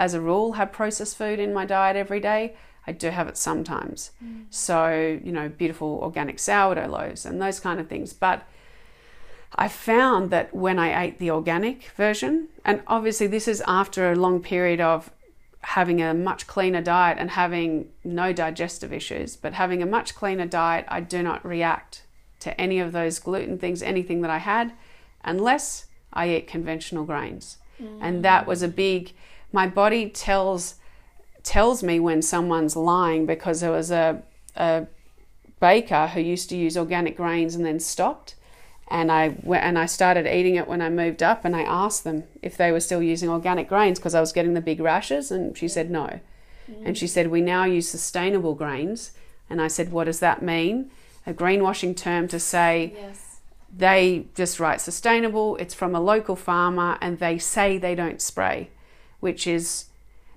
as 0.00 0.12
a 0.12 0.20
rule, 0.20 0.54
have 0.54 0.72
processed 0.72 1.16
food 1.16 1.38
in 1.38 1.54
my 1.54 1.64
diet 1.64 1.94
every 1.94 2.18
day, 2.18 2.56
I 2.88 2.90
do 2.90 3.10
have 3.10 3.28
it 3.28 3.36
sometimes. 3.36 4.10
Mm. 4.20 4.46
So, 4.50 5.20
you 5.22 5.30
know, 5.30 5.48
beautiful 5.48 6.00
organic 6.02 6.40
sourdough 6.40 6.88
loaves 6.88 7.24
and 7.24 7.40
those 7.40 7.60
kind 7.60 7.78
of 7.78 7.86
things. 7.86 8.12
But 8.12 8.42
I 9.54 9.68
found 9.68 10.30
that 10.30 10.54
when 10.54 10.78
I 10.78 11.04
ate 11.04 11.18
the 11.18 11.30
organic 11.30 11.90
version, 11.96 12.48
and 12.64 12.82
obviously 12.86 13.26
this 13.26 13.46
is 13.46 13.62
after 13.66 14.10
a 14.10 14.16
long 14.16 14.40
period 14.40 14.80
of 14.80 15.10
having 15.60 16.02
a 16.02 16.14
much 16.14 16.46
cleaner 16.46 16.82
diet 16.82 17.18
and 17.20 17.30
having 17.30 17.88
no 18.02 18.32
digestive 18.32 18.92
issues, 18.92 19.36
but 19.36 19.52
having 19.52 19.82
a 19.82 19.86
much 19.86 20.14
cleaner 20.14 20.46
diet, 20.46 20.84
I 20.88 21.00
do 21.00 21.22
not 21.22 21.44
react 21.44 22.02
to 22.40 22.60
any 22.60 22.80
of 22.80 22.92
those 22.92 23.18
gluten 23.18 23.58
things, 23.58 23.82
anything 23.82 24.22
that 24.22 24.30
I 24.30 24.38
had, 24.38 24.72
unless 25.22 25.86
I 26.12 26.30
eat 26.30 26.48
conventional 26.48 27.04
grains. 27.04 27.58
Mm. 27.80 27.98
And 28.00 28.24
that 28.24 28.46
was 28.46 28.62
a 28.62 28.68
big 28.68 29.12
my 29.52 29.66
body 29.66 30.08
tells 30.08 30.76
tells 31.42 31.82
me 31.82 32.00
when 32.00 32.22
someone's 32.22 32.76
lying 32.76 33.26
because 33.26 33.60
there 33.60 33.72
was 33.72 33.90
a, 33.90 34.22
a 34.56 34.86
baker 35.60 36.06
who 36.08 36.20
used 36.20 36.48
to 36.48 36.56
use 36.56 36.76
organic 36.76 37.16
grains 37.16 37.54
and 37.54 37.66
then 37.66 37.80
stopped 37.80 38.36
and 38.92 39.10
I 39.10 39.34
went 39.42 39.64
and 39.64 39.78
I 39.78 39.86
started 39.86 40.26
eating 40.26 40.56
it 40.56 40.68
when 40.68 40.82
I 40.82 40.90
moved 40.90 41.22
up 41.22 41.46
and 41.46 41.56
I 41.56 41.62
asked 41.62 42.04
them 42.04 42.24
if 42.42 42.58
they 42.58 42.70
were 42.70 42.78
still 42.78 43.02
using 43.02 43.30
organic 43.30 43.66
grains 43.66 43.98
because 43.98 44.14
I 44.14 44.20
was 44.20 44.32
getting 44.32 44.52
the 44.52 44.60
big 44.60 44.80
rashes 44.80 45.30
and 45.30 45.56
she 45.56 45.66
said 45.66 45.90
no. 45.90 46.20
Mm. 46.70 46.82
And 46.84 46.98
she 46.98 47.06
said 47.06 47.28
we 47.28 47.40
now 47.40 47.64
use 47.64 47.88
sustainable 47.88 48.54
grains 48.54 49.12
and 49.48 49.62
I 49.62 49.68
said 49.68 49.92
what 49.92 50.04
does 50.04 50.20
that 50.20 50.42
mean? 50.42 50.90
A 51.26 51.32
greenwashing 51.32 51.96
term 51.96 52.28
to 52.28 52.38
say 52.38 52.92
yes. 52.94 53.38
they 53.74 54.26
just 54.34 54.60
write 54.60 54.82
sustainable, 54.82 55.56
it's 55.56 55.72
from 55.72 55.94
a 55.94 56.00
local 56.00 56.36
farmer 56.36 56.98
and 57.00 57.18
they 57.18 57.38
say 57.38 57.78
they 57.78 57.94
don't 57.94 58.20
spray, 58.20 58.68
which 59.20 59.46
is 59.46 59.86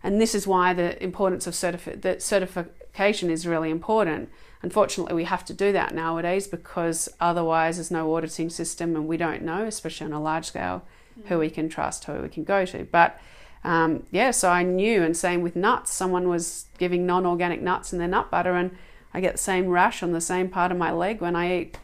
and 0.01 0.21
this 0.21 0.33
is 0.33 0.47
why 0.47 0.71
the 0.71 1.03
importance 1.03 1.45
of 1.45 1.55
certifi- 1.55 2.01
that 2.03 2.21
certification 2.21 3.29
is 3.29 3.45
really 3.45 3.69
important 3.69 4.29
Unfortunately, 4.65 5.13
we 5.13 5.25
have 5.25 5.45
to 5.45 5.53
do 5.53 5.71
that 5.73 5.93
nowadays 5.93 6.47
because 6.47 7.07
otherwise 7.19 7.77
there's 7.77 7.91
no 7.91 8.15
auditing 8.15 8.49
system 8.49 8.95
and 8.95 9.07
we 9.07 9.15
don't 9.15 9.43
know, 9.43 9.63
especially 9.65 10.07
on 10.07 10.13
a 10.13 10.19
large 10.19 10.45
scale, 10.45 10.81
mm. 11.19 11.27
who 11.27 11.37
we 11.37 11.51
can 11.51 11.69
trust, 11.69 12.05
who 12.05 12.13
we 12.13 12.29
can 12.29 12.43
go 12.43 12.65
to. 12.65 12.83
But 12.91 13.19
um, 13.63 14.07
yeah, 14.09 14.31
so 14.31 14.49
I 14.49 14.63
knew, 14.63 15.03
and 15.03 15.15
same 15.15 15.43
with 15.43 15.55
nuts. 15.55 15.93
Someone 15.93 16.29
was 16.29 16.65
giving 16.79 17.05
non 17.05 17.27
organic 17.27 17.61
nuts 17.61 17.93
in 17.93 17.99
their 17.99 18.07
nut 18.07 18.31
butter, 18.31 18.55
and 18.55 18.75
I 19.13 19.21
get 19.21 19.33
the 19.33 19.37
same 19.37 19.67
rash 19.67 20.01
on 20.01 20.13
the 20.13 20.19
same 20.19 20.49
part 20.49 20.71
of 20.71 20.79
my 20.79 20.91
leg 20.91 21.21
when 21.21 21.35
I 21.35 21.61
eat 21.61 21.77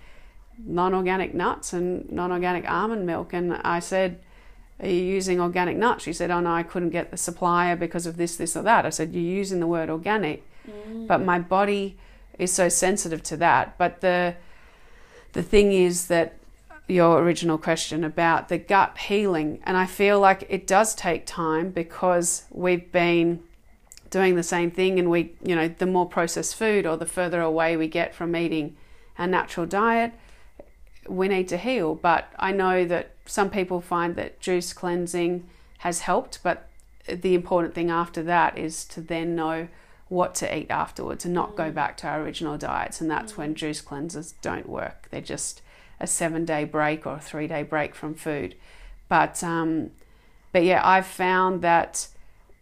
non 0.58 0.96
organic 0.96 1.36
nuts 1.36 1.74
and 1.74 2.12
non 2.12 2.32
organic 2.32 2.67
almond 2.67 3.06
milk. 3.06 3.32
And 3.32 3.54
I 3.54 3.78
said, 3.78 4.24
Are 4.80 4.88
you 4.88 5.04
using 5.04 5.39
organic 5.39 5.78
nuts? 5.78 6.04
She 6.04 6.13
said, 6.13 6.32
Oh 6.32 6.39
no, 6.39 6.52
I 6.52 6.63
couldn't 6.63 6.89
get 6.89 7.12
the 7.12 7.17
supplier 7.17 7.76
because 7.76 8.08
of 8.08 8.17
this, 8.17 8.38
this, 8.38 8.58
or 8.58 8.63
that. 8.63 8.88
I 8.88 8.89
said, 8.89 9.13
You're 9.13 9.22
using 9.22 9.60
the 9.60 9.67
word 9.67 9.91
organic, 9.91 10.44
mm. 10.67 11.06
but 11.06 11.22
my 11.22 11.38
body 11.38 12.00
is 12.41 12.51
so 12.51 12.67
sensitive 12.67 13.21
to 13.23 13.38
that. 13.38 13.77
But 13.77 14.01
the 14.01 14.36
the 15.34 15.43
thing 15.43 15.71
is 15.71 16.08
that 16.08 16.38
your 16.88 17.19
original 17.19 17.58
question 17.58 18.04
about 18.04 18.49
the 18.49 18.58
gut 18.58 18.97
healing, 18.97 19.60
and 19.63 19.77
I 19.77 19.86
feel 19.86 20.19
like 20.19 20.45
it 20.49 20.67
does 20.67 20.93
take 20.93 21.25
time 21.25 21.69
because 21.69 22.43
we've 22.51 22.91
been 22.91 23.41
doing 24.10 24.36
the 24.36 24.43
same 24.43 24.71
thing, 24.71 24.99
and 24.99 25.10
we, 25.10 25.34
you 25.41 25.56
know, 25.56 25.69
the 25.69 25.86
more 25.86 26.06
processed 26.06 26.56
food 26.56 26.86
or 26.86 26.97
the 26.97 27.06
further 27.06 27.39
away 27.39 27.77
we 27.77 27.88
get 27.88 28.13
from 28.13 28.36
eating 28.36 28.75
our 29.17 29.27
natural 29.27 29.65
diet, 29.65 30.12
we 31.08 31.30
need 31.30 31.47
to 31.47 31.58
heal. 31.58 31.95
But 31.95 32.27
I 32.38 32.51
know 32.51 32.84
that 32.86 33.12
some 33.25 33.49
people 33.49 33.80
find 33.80 34.15
that 34.17 34.41
juice 34.41 34.73
cleansing 34.73 35.47
has 35.77 36.01
helped, 36.01 36.39
but 36.43 36.67
the 37.08 37.36
important 37.36 37.73
thing 37.73 37.89
after 37.89 38.21
that 38.23 38.58
is 38.58 38.84
to 38.86 38.99
then 38.99 39.36
know 39.36 39.69
what 40.12 40.36
to 40.36 40.58
eat 40.58 40.69
afterwards 40.69 41.24
and 41.24 41.34
not 41.34 41.54
mm. 41.54 41.56
go 41.56 41.71
back 41.71 41.95
to 41.95 42.06
our 42.06 42.21
original 42.21 42.58
diets. 42.58 43.00
And 43.00 43.10
that's 43.10 43.32
mm. 43.34 43.38
when 43.38 43.56
juice 43.56 43.82
cleansers 43.82 44.34
don't 44.41 44.67
work. 44.67 45.08
They're 45.10 45.21
just 45.21 45.62
a 46.02 46.06
seven 46.06 46.43
day 46.43 46.65
break 46.65 47.08
or 47.08 47.13
a 47.13 47.19
three 47.19 47.47
day 47.47 47.63
break 47.63 47.95
from 47.95 48.13
food. 48.13 48.56
But 49.08 49.41
um, 49.41 49.91
but 50.52 50.65
yeah, 50.65 50.82
I've 50.84 51.08
found 51.08 51.62
that 51.62 52.10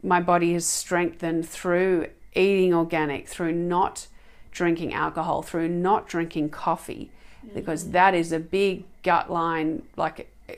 my 0.03 0.21
body 0.21 0.53
has 0.53 0.67
strengthened 0.67 1.49
through 1.49 2.09
eating 2.35 2.71
organic, 2.71 3.27
through 3.27 3.53
not 3.53 4.05
drinking 4.51 4.93
alcohol, 4.93 5.41
through 5.41 5.69
not 5.69 6.07
drinking 6.07 6.51
coffee, 6.51 7.09
mm. 7.43 7.55
because 7.55 7.89
that 7.89 8.13
is 8.13 8.31
a 8.31 8.39
big 8.39 8.83
gut 9.01 9.31
line 9.31 9.81
like 9.97 10.31
uh, 10.47 10.53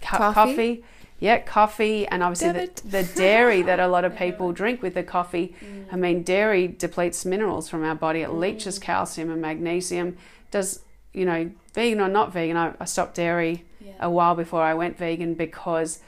coffee. 0.00 0.34
coffee 0.34 0.84
yeah, 1.18 1.38
coffee 1.38 2.06
and 2.06 2.22
obviously 2.22 2.52
the, 2.52 2.88
the, 2.88 3.02
dairy 3.14 3.62
that 3.62 3.80
a 3.80 3.88
lot 3.88 4.04
of 4.04 4.16
people 4.18 4.52
drink 4.52 4.82
with 4.82 4.94
the 4.94 5.02
coffee. 5.02 5.54
Mm. 5.64 5.86
I 5.92 5.96
mean, 5.96 6.22
dairy 6.22 6.68
depletes 6.68 7.24
minerals 7.24 7.68
from 7.68 7.84
our 7.84 7.94
body. 7.94 8.20
It 8.20 8.30
mm. 8.30 8.38
leaches 8.38 8.78
calcium 8.78 9.30
and 9.30 9.40
magnesium. 9.40 10.16
Does 10.50 10.80
you 11.12 11.24
know, 11.24 11.50
vegan 11.74 12.00
or 12.00 12.08
not 12.08 12.32
vegan? 12.32 12.56
I, 12.56 12.74
I 12.78 12.84
stopped 12.84 13.14
dairy 13.14 13.64
yeah. 13.80 13.92
a 14.00 14.10
while 14.10 14.34
before 14.34 14.62
I 14.62 14.74
went 14.74 14.98
vegan 14.98 15.34
because 15.34 16.00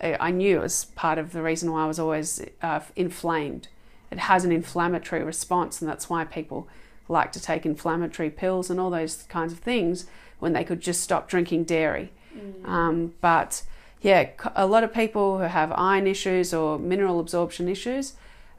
I 0.00 0.30
knew 0.30 0.58
it 0.58 0.62
was 0.62 0.86
part 0.96 1.18
of 1.18 1.32
the 1.32 1.42
reason 1.42 1.72
why 1.72 1.84
I 1.84 1.86
was 1.86 1.98
always 1.98 2.44
uh, 2.60 2.80
inflamed. 2.96 3.68
It 4.10 4.18
has 4.18 4.44
an 4.44 4.52
inflammatory 4.52 5.22
response, 5.22 5.80
and 5.80 5.88
that's 5.88 6.10
why 6.10 6.24
people 6.24 6.68
like 7.08 7.32
to 7.32 7.40
take 7.40 7.64
inflammatory 7.64 8.28
pills 8.28 8.68
and 8.68 8.78
all 8.78 8.90
those 8.90 9.22
kinds 9.24 9.52
of 9.52 9.60
things 9.60 10.06
when 10.38 10.52
they 10.52 10.64
could 10.64 10.80
just 10.80 11.00
stop 11.00 11.28
drinking 11.28 11.64
dairy. 11.64 12.12
Mm. 12.36 12.68
Um, 12.68 13.14
but 13.20 13.62
yeah, 14.06 14.28
a 14.54 14.68
lot 14.68 14.84
of 14.84 14.94
people 14.94 15.38
who 15.38 15.44
have 15.44 15.72
iron 15.72 16.06
issues 16.06 16.54
or 16.54 16.78
mineral 16.78 17.18
absorption 17.18 17.68
issues, 17.68 18.12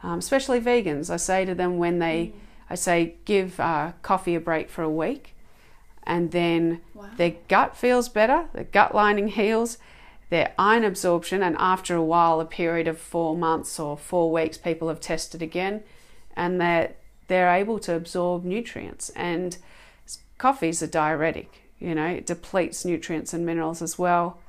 um, 0.03 0.19
especially 0.19 0.59
vegans, 0.59 1.09
I 1.09 1.15
say 1.15 1.45
to 1.45 1.55
them 1.55 1.77
when 1.77 1.99
they, 1.99 2.17
mm. 2.25 2.39
I 2.69 2.75
say, 2.75 3.15
give 3.23 3.57
uh, 3.57 3.93
coffee 4.01 4.35
a 4.35 4.41
break 4.41 4.69
for 4.69 4.81
a 4.81 4.89
week, 4.89 5.35
and 6.03 6.31
then 6.31 6.81
wow. 6.93 7.09
their 7.15 7.35
gut 7.47 7.77
feels 7.77 8.09
better, 8.09 8.49
the 8.51 8.65
gut 8.65 8.93
lining 8.93 9.29
heals, 9.29 9.77
their 10.29 10.53
iron 10.59 10.83
absorption, 10.83 11.41
and 11.41 11.55
after 11.57 11.95
a 11.95 12.03
while, 12.03 12.41
a 12.41 12.45
period 12.45 12.89
of 12.89 12.99
four 12.99 13.33
months 13.33 13.79
or 13.79 13.95
four 13.95 14.29
weeks, 14.29 14.57
people 14.57 14.89
have 14.89 14.99
tested 14.99 15.41
again, 15.41 15.81
and 16.35 16.59
they're 16.59 16.91
they're 17.29 17.53
able 17.53 17.79
to 17.79 17.93
absorb 17.93 18.43
nutrients. 18.43 19.11
And 19.11 19.57
coffee 20.37 20.69
is 20.69 20.81
a 20.81 20.87
diuretic, 20.87 21.61
you 21.79 21.95
know, 21.95 22.07
it 22.07 22.25
depletes 22.25 22.83
nutrients 22.83 23.33
and 23.33 23.45
minerals 23.45 23.81
as 23.81 23.97
well. 23.97 24.39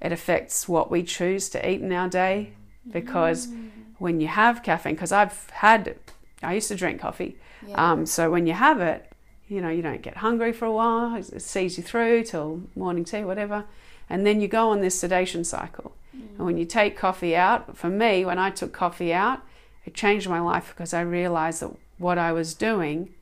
It 0.00 0.12
affects 0.12 0.68
what 0.68 0.90
we 0.90 1.02
choose 1.02 1.48
to 1.50 1.70
eat 1.70 1.80
in 1.80 1.92
our 1.92 2.08
day 2.08 2.52
because 2.90 3.46
mm. 3.48 3.70
when 3.98 4.20
you 4.20 4.28
have 4.28 4.62
caffeine, 4.62 4.94
because 4.94 5.12
I've 5.12 5.48
had, 5.50 5.96
I 6.42 6.54
used 6.54 6.68
to 6.68 6.74
drink 6.74 7.00
coffee. 7.00 7.36
Yeah. 7.66 7.92
Um, 7.92 8.06
so 8.06 8.30
when 8.30 8.46
you 8.46 8.52
have 8.52 8.80
it, 8.80 9.10
you 9.48 9.60
know, 9.60 9.70
you 9.70 9.82
don't 9.82 10.02
get 10.02 10.18
hungry 10.18 10.52
for 10.52 10.66
a 10.66 10.72
while, 10.72 11.14
it 11.16 11.42
sees 11.42 11.78
you 11.78 11.84
through 11.84 12.24
till 12.24 12.62
morning 12.74 13.04
tea, 13.04 13.24
whatever. 13.24 13.64
And 14.08 14.26
then 14.26 14.40
you 14.40 14.48
go 14.48 14.70
on 14.70 14.80
this 14.80 15.00
sedation 15.00 15.44
cycle. 15.44 15.96
Mm. 16.16 16.36
And 16.36 16.46
when 16.46 16.56
you 16.58 16.64
take 16.64 16.96
coffee 16.96 17.34
out, 17.34 17.76
for 17.76 17.88
me, 17.88 18.24
when 18.24 18.38
I 18.38 18.50
took 18.50 18.72
coffee 18.72 19.12
out, 19.12 19.40
it 19.84 19.94
changed 19.94 20.28
my 20.28 20.40
life 20.40 20.72
because 20.74 20.92
I 20.92 21.00
realized 21.00 21.62
that 21.62 21.74
what 21.98 22.18
I 22.18 22.32
was 22.32 22.54
doing, 22.54 23.14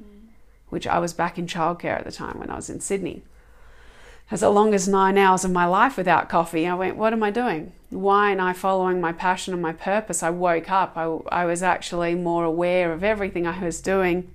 mm. 0.00 0.04
which 0.70 0.86
I 0.86 0.98
was 0.98 1.12
back 1.12 1.38
in 1.38 1.46
childcare 1.46 1.98
at 1.98 2.04
the 2.04 2.12
time 2.12 2.38
when 2.38 2.50
I 2.50 2.56
was 2.56 2.70
in 2.70 2.80
Sydney, 2.80 3.22
as 4.32 4.42
long 4.42 4.72
as 4.72 4.88
nine 4.88 5.18
hours 5.18 5.44
of 5.44 5.50
my 5.50 5.66
life 5.66 5.96
without 5.96 6.28
coffee. 6.28 6.66
I 6.66 6.74
went, 6.74 6.96
what 6.96 7.12
am 7.12 7.22
I 7.22 7.30
doing? 7.30 7.72
Why 7.90 8.30
am 8.30 8.40
I 8.40 8.54
following 8.54 9.00
my 9.00 9.12
passion 9.12 9.52
and 9.52 9.62
my 9.62 9.74
purpose? 9.74 10.22
I 10.22 10.30
woke 10.30 10.70
up. 10.70 10.96
I, 10.96 11.04
I 11.30 11.44
was 11.44 11.62
actually 11.62 12.14
more 12.14 12.44
aware 12.44 12.92
of 12.92 13.04
everything 13.04 13.46
I 13.46 13.62
was 13.62 13.82
doing. 13.82 14.34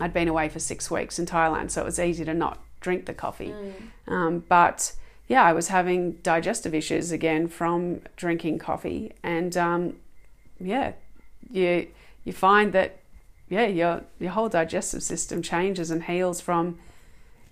I'd 0.00 0.14
been 0.14 0.28
away 0.28 0.48
for 0.48 0.58
six 0.58 0.90
weeks 0.90 1.18
in 1.18 1.26
Thailand, 1.26 1.70
so 1.70 1.82
it 1.82 1.84
was 1.84 1.98
easy 1.98 2.24
to 2.24 2.32
not 2.32 2.58
drink 2.80 3.04
the 3.04 3.12
coffee. 3.14 3.52
Mm. 4.06 4.12
Um, 4.12 4.44
but 4.48 4.92
yeah, 5.26 5.42
I 5.42 5.52
was 5.52 5.68
having 5.68 6.12
digestive 6.22 6.74
issues 6.74 7.12
again 7.12 7.48
from 7.48 8.00
drinking 8.16 8.60
coffee, 8.60 9.12
and 9.22 9.56
um, 9.56 9.96
yeah, 10.58 10.92
you 11.50 11.88
you 12.24 12.32
find 12.32 12.72
that 12.72 13.00
yeah 13.50 13.66
your 13.66 14.04
your 14.18 14.30
whole 14.30 14.48
digestive 14.48 15.02
system 15.02 15.42
changes 15.42 15.90
and 15.90 16.04
heals 16.04 16.40
from 16.40 16.78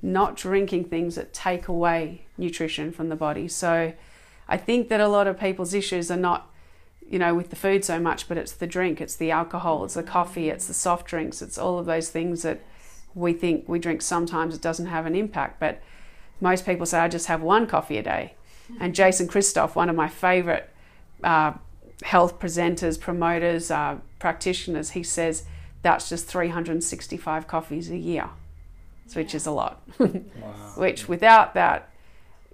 not 0.06 0.36
drinking 0.36 0.84
things 0.84 1.16
that 1.16 1.34
take 1.34 1.68
away 1.68 2.26
nutrition 2.38 2.92
from 2.92 3.08
the 3.08 3.16
body. 3.16 3.48
So 3.48 3.92
I 4.48 4.56
think 4.56 4.88
that 4.88 5.00
a 5.00 5.08
lot 5.08 5.26
of 5.26 5.38
people's 5.38 5.74
issues 5.74 6.10
are 6.10 6.16
not, 6.16 6.50
you 7.08 7.18
know, 7.18 7.34
with 7.34 7.50
the 7.50 7.56
food 7.56 7.84
so 7.84 7.98
much, 7.98 8.28
but 8.28 8.38
it's 8.38 8.52
the 8.52 8.66
drink, 8.66 9.00
it's 9.00 9.16
the 9.16 9.30
alcohol, 9.30 9.84
it's 9.84 9.94
the 9.94 10.02
coffee, 10.02 10.48
it's 10.48 10.66
the 10.66 10.74
soft 10.74 11.06
drinks, 11.06 11.42
it's 11.42 11.58
all 11.58 11.78
of 11.78 11.86
those 11.86 12.08
things 12.08 12.42
that 12.42 12.60
we 13.14 13.32
think 13.32 13.68
we 13.68 13.78
drink 13.78 14.02
sometimes 14.02 14.54
it 14.54 14.62
doesn't 14.62 14.86
have 14.86 15.06
an 15.06 15.16
impact. 15.16 15.58
But 15.58 15.82
most 16.40 16.64
people 16.64 16.86
say, 16.86 17.00
I 17.00 17.08
just 17.08 17.26
have 17.26 17.42
one 17.42 17.66
coffee 17.66 17.98
a 17.98 18.02
day. 18.02 18.34
And 18.80 18.94
Jason 18.94 19.26
Christoff, 19.26 19.74
one 19.74 19.88
of 19.88 19.96
my 19.96 20.08
favorite 20.08 20.70
uh, 21.24 21.54
health 22.02 22.38
presenters, 22.38 23.00
promoters, 23.00 23.70
uh, 23.70 23.98
practitioners, 24.18 24.90
he 24.90 25.02
says 25.02 25.44
that's 25.82 26.08
just 26.08 26.26
365 26.26 27.46
coffees 27.46 27.90
a 27.90 27.96
year, 27.96 28.28
which 29.14 29.34
is 29.34 29.46
a 29.46 29.50
lot. 29.50 29.82
Wow. 29.98 30.08
which 30.76 31.08
without 31.08 31.54
that, 31.54 31.90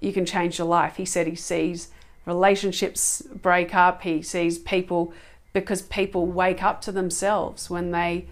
you 0.00 0.12
can 0.12 0.26
change 0.26 0.58
your 0.58 0.66
life. 0.66 0.96
He 0.96 1.04
said 1.04 1.26
he 1.26 1.34
sees 1.34 1.88
relationships 2.26 3.22
break 3.22 3.74
up, 3.74 4.02
he 4.02 4.22
sees 4.22 4.58
people 4.58 5.12
because 5.52 5.82
people 5.82 6.26
wake 6.26 6.62
up 6.62 6.80
to 6.82 6.92
themselves 6.92 7.68
when 7.68 7.90
they 7.90 8.26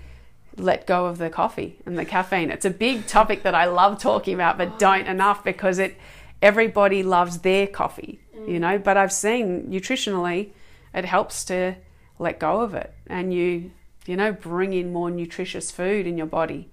let 0.57 0.87
go 0.87 1.07
of 1.07 1.19
the 1.19 1.31
coffee 1.31 1.79
and 1.87 1.99
the 1.99 2.05
caffeine. 2.05 2.51
It's 2.51 2.65
a 2.65 2.71
big 2.71 3.07
topic 3.07 3.43
that 3.43 3.55
I 3.55 3.67
love 3.67 4.01
talking 4.01 4.35
about, 4.35 4.59
but 4.59 4.79
don't 4.79 5.07
oh. 5.07 5.11
enough 5.11 5.45
because 5.45 5.79
it 5.79 5.97
everybody 6.43 7.03
loves 7.03 7.39
their 7.39 7.67
coffee, 7.67 8.21
mm. 8.37 8.49
you 8.49 8.59
know. 8.59 8.79
But 8.79 8.97
I've 8.97 9.13
seen 9.13 9.67
nutritionally, 9.69 10.51
it 10.95 11.05
helps 11.05 11.45
to 11.47 11.77
let 12.19 12.39
go 12.39 12.61
of 12.61 12.75
it, 12.75 12.93
and 13.07 13.33
you 13.33 13.71
you 14.07 14.17
know 14.17 14.33
bring 14.33 14.73
in 14.73 14.93
more 14.93 15.11
nutritious 15.11 15.71
food 15.71 16.07
in 16.07 16.17
your 16.17 16.27
body. 16.27 16.69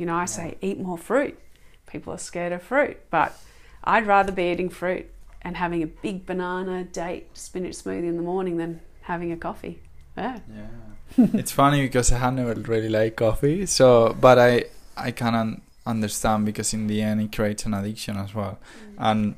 You 0.00 0.06
know, 0.06 0.16
I 0.16 0.24
say 0.24 0.56
eat 0.62 0.78
more 0.80 0.96
fruit. 0.96 1.38
People 1.86 2.14
are 2.14 2.18
scared 2.18 2.52
of 2.52 2.62
fruit, 2.62 2.96
but 3.10 3.38
I'd 3.84 4.06
rather 4.06 4.32
be 4.32 4.44
eating 4.44 4.70
fruit 4.70 5.06
and 5.42 5.56
having 5.58 5.82
a 5.82 5.86
big 5.86 6.24
banana, 6.24 6.84
date, 6.84 7.26
spinach 7.36 7.74
smoothie 7.82 8.08
in 8.08 8.16
the 8.16 8.22
morning 8.22 8.56
than 8.56 8.80
having 9.02 9.30
a 9.30 9.36
coffee. 9.36 9.82
Yeah. 10.16 10.38
Yeah. 10.56 11.26
it's 11.34 11.52
funny 11.52 11.82
because 11.82 12.10
I 12.12 12.18
have 12.18 12.32
never 12.32 12.54
really 12.54 12.88
liked 12.88 13.16
coffee, 13.16 13.66
so 13.66 14.16
but 14.18 14.38
I 14.38 14.64
I 14.96 15.10
can 15.10 15.34
un- 15.34 15.60
understand 15.84 16.46
because 16.46 16.72
in 16.72 16.86
the 16.86 17.02
end 17.02 17.20
it 17.20 17.32
creates 17.36 17.66
an 17.66 17.74
addiction 17.74 18.16
as 18.16 18.34
well. 18.34 18.58
Mm. 18.58 18.94
And 19.08 19.34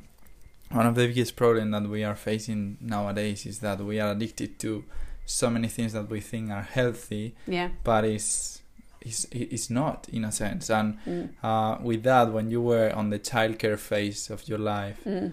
one 0.71 0.85
of 0.87 0.95
the 0.95 1.07
biggest 1.07 1.35
problems 1.35 1.71
that 1.73 1.89
we 1.89 2.05
are 2.05 2.15
facing 2.15 2.77
nowadays 2.79 3.45
is 3.45 3.59
that 3.59 3.81
we 3.81 3.99
are 3.99 4.11
addicted 4.11 4.59
to 4.59 4.85
so 5.25 5.49
many 5.49 5.67
things 5.67 5.91
that 5.91 6.09
we 6.09 6.21
think 6.21 6.51
are 6.51 6.61
healthy, 6.63 7.35
Yeah. 7.47 7.69
but 7.83 8.05
it's 8.05 8.61
it's, 9.03 9.25
it's 9.31 9.69
not 9.69 10.07
in 10.17 10.23
a 10.25 10.31
sense. 10.31 10.69
And 10.69 10.97
Mm. 11.05 11.29
uh, 11.43 11.77
with 11.81 12.01
that, 12.03 12.31
when 12.33 12.49
you 12.49 12.61
were 12.61 12.89
on 12.95 13.09
the 13.09 13.19
childcare 13.19 13.77
phase 13.77 14.29
of 14.29 14.47
your 14.49 14.59
life, 14.59 14.99
Mm. 15.05 15.31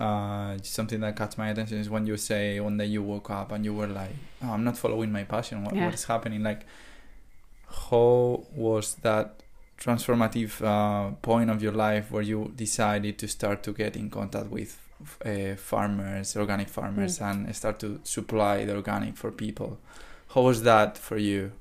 uh, 0.00 0.58
something 0.62 1.00
that 1.00 1.14
caught 1.16 1.36
my 1.38 1.48
attention 1.50 1.78
is 1.78 1.88
when 1.88 2.06
you 2.06 2.16
say 2.16 2.58
one 2.60 2.76
day 2.78 2.86
you 2.86 3.02
woke 3.02 3.30
up 3.30 3.52
and 3.52 3.64
you 3.64 3.74
were 3.74 3.86
like, 3.86 4.14
oh, 4.42 4.52
I'm 4.54 4.64
not 4.64 4.76
following 4.78 5.12
my 5.12 5.24
passion. 5.24 5.62
What, 5.64 5.74
Yeah. 5.74 5.84
what 5.84 5.94
is 5.94 6.04
happening? 6.04 6.42
Like, 6.42 6.62
how 7.90 8.44
was 8.54 8.94
that 9.02 9.42
transformative 9.78 10.62
uh, 10.64 11.10
point 11.22 11.50
of 11.50 11.62
your 11.62 11.72
life 11.72 12.10
where 12.10 12.22
you 12.22 12.52
decided 12.56 13.18
to 13.18 13.28
start 13.28 13.62
to 13.64 13.72
get 13.72 13.96
in 13.96 14.08
contact 14.10 14.50
with 14.50 14.80
uh, 15.24 15.54
farmers, 15.56 16.36
organic 16.36 16.68
farmers, 16.68 17.20
and 17.20 17.54
start 17.54 17.78
to 17.80 18.00
supply 18.04 18.64
the 18.64 18.74
organic 18.74 19.16
for 19.16 19.30
people? 19.30 19.78
How 20.34 20.42
was 20.42 20.62
that 20.62 20.96
for 20.98 21.16
you? 21.16 21.52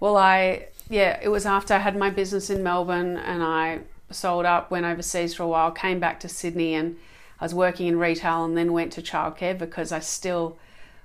Well, 0.00 0.16
I 0.16 0.68
yeah, 0.90 1.20
it 1.22 1.28
was 1.28 1.46
after 1.46 1.72
I 1.72 1.78
had 1.78 1.96
my 1.96 2.10
business 2.10 2.50
in 2.50 2.64
Melbourne 2.64 3.16
and 3.16 3.44
I 3.44 3.78
sold 4.10 4.44
up, 4.44 4.72
went 4.72 4.84
overseas 4.84 5.32
for 5.32 5.44
a 5.44 5.48
while, 5.48 5.70
came 5.70 6.00
back 6.00 6.18
to 6.20 6.28
Sydney, 6.28 6.74
and 6.74 6.96
I 7.40 7.44
was 7.44 7.54
working 7.54 7.86
in 7.86 7.96
retail, 7.96 8.44
and 8.44 8.56
then 8.56 8.72
went 8.72 8.92
to 8.94 9.02
childcare 9.02 9.56
because 9.56 9.92
I 9.92 10.00
still 10.00 10.58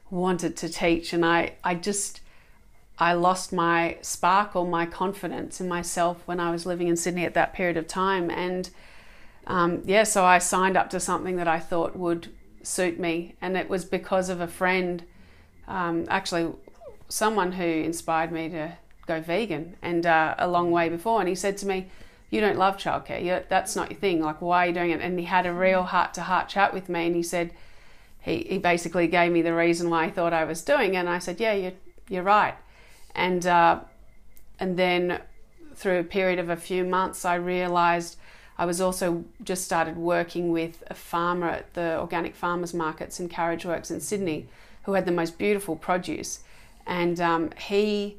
wanted 0.10 0.58
to 0.58 0.70
teach, 0.70 1.14
and 1.14 1.24
I 1.24 1.54
I 1.64 1.76
just 1.76 2.22
I 2.98 3.14
lost 3.14 3.54
my 3.54 3.98
spark 4.02 4.56
or 4.56 4.66
my 4.66 4.88
confidence 4.88 5.62
in 5.62 5.68
myself 5.68 6.24
when 6.26 6.40
I 6.40 6.50
was 6.50 6.66
living 6.66 6.88
in 6.88 6.98
Sydney 6.98 7.24
at 7.24 7.36
that 7.36 7.54
period 7.54 7.78
of 7.78 7.88
time, 7.88 8.32
and 8.32 8.72
um, 9.46 9.84
yeah, 9.86 10.04
so 10.04 10.26
I 10.26 10.40
signed 10.40 10.76
up 10.76 10.90
to 10.90 11.00
something 11.00 11.36
that 11.36 11.48
I 11.48 11.60
thought 11.60 11.96
would 11.96 12.30
suit 12.64 13.00
me, 13.00 13.36
and 13.40 13.56
it 13.56 13.70
was 13.70 13.86
because 13.86 14.30
of 14.30 14.42
a 14.42 14.48
friend, 14.48 15.04
um, 15.68 16.06
actually, 16.10 16.52
someone 17.08 17.52
who 17.52 17.64
inspired 17.64 18.32
me 18.32 18.50
to 18.50 18.78
go 19.08 19.22
vegan, 19.22 19.76
and 19.82 20.06
uh, 20.06 20.36
a 20.38 20.48
long 20.48 20.72
way 20.72 20.90
before, 20.90 21.20
and 21.20 21.30
he 21.30 21.36
said 21.36 21.58
to 21.58 21.68
me, 21.68 21.88
"You 22.30 22.42
don't 22.42 22.58
love 22.58 22.78
childcare. 22.78 23.24
You, 23.24 23.42
that's 23.50 23.76
not 23.76 23.92
your 23.92 24.00
thing. 24.00 24.22
Like, 24.22 24.42
why 24.42 24.66
are 24.66 24.68
you 24.68 24.74
doing 24.74 24.92
it?" 24.92 25.02
And 25.02 25.20
he 25.20 25.26
had 25.26 25.46
a 25.46 25.54
real 25.54 25.84
heart-to-heart 25.84 26.50
chat 26.50 26.74
with 26.74 26.90
me, 26.90 27.08
and 27.08 27.16
he 27.16 27.24
said, 27.24 27.52
he, 28.26 28.40
he 28.50 28.58
basically 28.58 29.08
gave 29.08 29.32
me 29.32 29.44
the 29.44 29.54
reason 29.54 29.90
why 29.92 30.06
he 30.06 30.12
thought 30.12 30.34
I 30.34 30.46
was 30.46 30.64
doing, 30.64 30.96
it. 30.96 30.98
and 30.98 31.08
I 31.08 31.20
said, 31.20 31.40
"Yeah, 31.40 31.54
you're 31.54 31.74
you're 32.10 32.24
right," 32.24 32.56
and 33.14 33.46
uh, 33.46 33.82
and 34.60 34.78
then 34.78 35.22
through 35.76 36.00
a 36.00 36.04
period 36.04 36.40
of 36.40 36.50
a 36.50 36.56
few 36.56 36.84
months, 36.84 37.24
I 37.24 37.36
realised 37.36 38.18
I 38.58 38.66
was 38.66 38.82
also 38.82 39.26
just 39.44 39.64
started 39.64 39.96
working 39.96 40.52
with 40.52 40.84
a 40.88 40.96
farmer 40.96 41.50
at 41.50 41.74
the 41.76 42.00
organic 42.00 42.36
farmers 42.36 42.74
markets 42.74 43.20
in 43.20 43.30
Carriageworks 43.30 43.92
in 43.92 44.00
Sydney, 44.00 44.48
who 44.84 44.94
had 44.94 45.06
the 45.06 45.12
most 45.12 45.38
beautiful 45.38 45.76
produce, 45.76 46.40
and 46.88 47.22
um, 47.22 47.52
he 47.60 48.18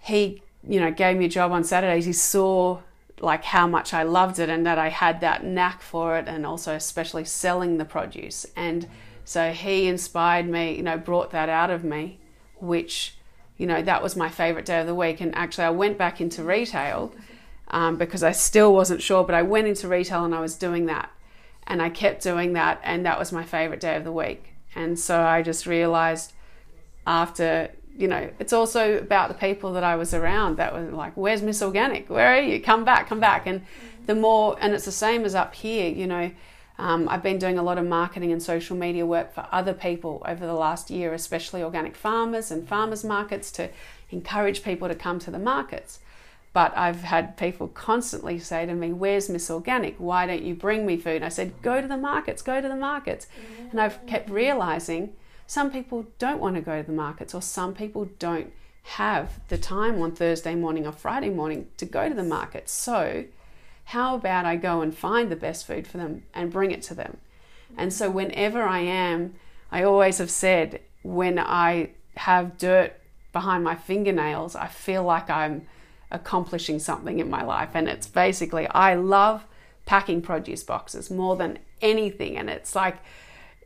he 0.00 0.42
you 0.66 0.80
know 0.80 0.90
gave 0.90 1.16
me 1.16 1.26
a 1.26 1.28
job 1.28 1.52
on 1.52 1.64
Saturdays. 1.64 2.06
He 2.06 2.12
saw 2.12 2.80
like 3.20 3.44
how 3.44 3.66
much 3.66 3.92
I 3.92 4.02
loved 4.02 4.38
it 4.38 4.48
and 4.48 4.64
that 4.66 4.78
I 4.78 4.88
had 4.88 5.20
that 5.20 5.44
knack 5.44 5.82
for 5.82 6.16
it, 6.16 6.26
and 6.26 6.46
also 6.46 6.74
especially 6.74 7.24
selling 7.24 7.76
the 7.76 7.84
produce. 7.84 8.46
And 8.56 8.88
so 9.24 9.52
he 9.52 9.86
inspired 9.86 10.48
me, 10.48 10.74
you 10.76 10.82
know, 10.82 10.96
brought 10.96 11.30
that 11.30 11.48
out 11.48 11.70
of 11.70 11.84
me, 11.84 12.18
which 12.56 13.16
you 13.56 13.66
know 13.66 13.82
that 13.82 14.02
was 14.02 14.16
my 14.16 14.28
favorite 14.28 14.64
day 14.64 14.80
of 14.80 14.86
the 14.86 14.94
week. 14.94 15.20
And 15.20 15.34
actually, 15.34 15.64
I 15.64 15.70
went 15.70 15.98
back 15.98 16.20
into 16.20 16.42
retail 16.42 17.14
um, 17.68 17.96
because 17.96 18.22
I 18.22 18.32
still 18.32 18.72
wasn't 18.74 19.02
sure, 19.02 19.24
but 19.24 19.34
I 19.34 19.42
went 19.42 19.68
into 19.68 19.86
retail 19.86 20.24
and 20.24 20.34
I 20.34 20.40
was 20.40 20.56
doing 20.56 20.86
that, 20.86 21.10
and 21.66 21.82
I 21.82 21.90
kept 21.90 22.22
doing 22.22 22.54
that, 22.54 22.80
and 22.82 23.04
that 23.04 23.18
was 23.18 23.32
my 23.32 23.44
favorite 23.44 23.80
day 23.80 23.96
of 23.96 24.04
the 24.04 24.12
week. 24.12 24.54
And 24.74 24.98
so 24.98 25.20
I 25.22 25.42
just 25.42 25.66
realized 25.66 26.32
after 27.06 27.70
you 28.00 28.08
know, 28.08 28.30
it's 28.38 28.54
also 28.54 28.96
about 28.96 29.28
the 29.28 29.34
people 29.34 29.74
that 29.74 29.84
I 29.84 29.94
was 29.96 30.14
around 30.14 30.56
that 30.56 30.72
were 30.72 30.90
like, 30.90 31.12
Where's 31.16 31.42
Miss 31.42 31.62
Organic? 31.62 32.08
Where 32.08 32.34
are 32.34 32.40
you? 32.40 32.60
Come 32.60 32.84
back, 32.84 33.08
come 33.08 33.20
back. 33.20 33.46
And 33.46 33.62
the 34.06 34.14
more, 34.14 34.56
and 34.58 34.72
it's 34.72 34.86
the 34.86 34.92
same 34.92 35.24
as 35.24 35.34
up 35.34 35.54
here, 35.54 35.90
you 35.90 36.06
know, 36.06 36.30
um, 36.78 37.10
I've 37.10 37.22
been 37.22 37.38
doing 37.38 37.58
a 37.58 37.62
lot 37.62 37.76
of 37.76 37.84
marketing 37.84 38.32
and 38.32 38.42
social 38.42 38.74
media 38.74 39.04
work 39.04 39.34
for 39.34 39.46
other 39.52 39.74
people 39.74 40.22
over 40.24 40.46
the 40.46 40.54
last 40.54 40.90
year, 40.90 41.12
especially 41.12 41.62
organic 41.62 41.94
farmers 41.94 42.50
and 42.50 42.66
farmers 42.66 43.04
markets 43.04 43.52
to 43.52 43.68
encourage 44.10 44.64
people 44.64 44.88
to 44.88 44.94
come 44.94 45.18
to 45.18 45.30
the 45.30 45.38
markets. 45.38 46.00
But 46.54 46.76
I've 46.76 47.02
had 47.02 47.36
people 47.36 47.68
constantly 47.68 48.38
say 48.38 48.64
to 48.64 48.74
me, 48.74 48.94
Where's 48.94 49.28
Miss 49.28 49.50
Organic? 49.50 49.96
Why 49.98 50.26
don't 50.26 50.42
you 50.42 50.54
bring 50.54 50.86
me 50.86 50.96
food? 50.96 51.22
I 51.22 51.28
said, 51.28 51.52
Go 51.60 51.82
to 51.82 51.86
the 51.86 51.98
markets, 51.98 52.40
go 52.40 52.62
to 52.62 52.68
the 52.68 52.76
markets. 52.76 53.26
And 53.70 53.78
I've 53.78 54.04
kept 54.06 54.30
realizing 54.30 55.12
some 55.50 55.72
people 55.72 56.06
don't 56.20 56.38
want 56.38 56.54
to 56.54 56.60
go 56.60 56.80
to 56.80 56.86
the 56.86 56.92
markets, 56.92 57.34
or 57.34 57.42
some 57.42 57.74
people 57.74 58.08
don't 58.20 58.52
have 58.84 59.40
the 59.48 59.58
time 59.58 60.00
on 60.00 60.12
Thursday 60.12 60.54
morning 60.54 60.86
or 60.86 60.92
Friday 60.92 61.28
morning 61.28 61.66
to 61.76 61.84
go 61.84 62.08
to 62.08 62.14
the 62.14 62.22
market. 62.22 62.68
So, 62.68 63.24
how 63.86 64.14
about 64.14 64.46
I 64.46 64.54
go 64.54 64.80
and 64.80 64.96
find 64.96 65.28
the 65.28 65.34
best 65.34 65.66
food 65.66 65.88
for 65.88 65.98
them 65.98 66.22
and 66.32 66.52
bring 66.52 66.70
it 66.70 66.82
to 66.82 66.94
them? 66.94 67.16
And 67.76 67.92
so, 67.92 68.08
whenever 68.08 68.62
I 68.62 68.78
am, 68.78 69.34
I 69.72 69.82
always 69.82 70.18
have 70.18 70.30
said, 70.30 70.82
when 71.02 71.36
I 71.36 71.90
have 72.14 72.56
dirt 72.56 72.92
behind 73.32 73.64
my 73.64 73.74
fingernails, 73.74 74.54
I 74.54 74.68
feel 74.68 75.02
like 75.02 75.28
I'm 75.28 75.66
accomplishing 76.12 76.78
something 76.78 77.18
in 77.18 77.28
my 77.28 77.42
life. 77.42 77.70
And 77.74 77.88
it's 77.88 78.06
basically, 78.06 78.68
I 78.68 78.94
love 78.94 79.46
packing 79.84 80.22
produce 80.22 80.62
boxes 80.62 81.10
more 81.10 81.34
than 81.34 81.58
anything. 81.82 82.36
And 82.36 82.48
it's 82.48 82.76
like, 82.76 82.98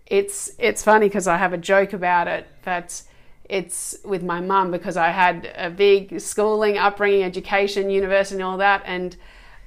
it's 0.06 0.52
it's 0.58 0.82
funny 0.82 1.08
because 1.08 1.26
I 1.26 1.36
have 1.36 1.52
a 1.52 1.58
joke 1.58 1.92
about 1.92 2.28
it 2.28 2.46
that 2.62 3.02
it's 3.48 3.96
with 4.04 4.22
my 4.22 4.40
mum 4.40 4.70
because 4.70 4.96
I 4.96 5.10
had 5.10 5.52
a 5.56 5.70
big 5.70 6.20
schooling, 6.20 6.78
upbringing, 6.78 7.22
education, 7.22 7.90
university, 7.90 8.36
and 8.36 8.44
all 8.44 8.58
that. 8.58 8.82
And 8.86 9.16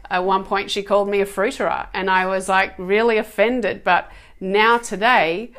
at 0.09 0.23
one 0.23 0.43
point, 0.43 0.71
she 0.71 0.83
called 0.83 1.09
me 1.09 1.21
a 1.21 1.25
fruiterer, 1.25 1.87
and 1.93 2.09
I 2.09 2.25
was 2.25 2.49
like 2.49 2.73
really 2.77 3.17
offended. 3.17 3.83
But 3.83 4.11
now 4.39 4.77
today, 4.77 5.51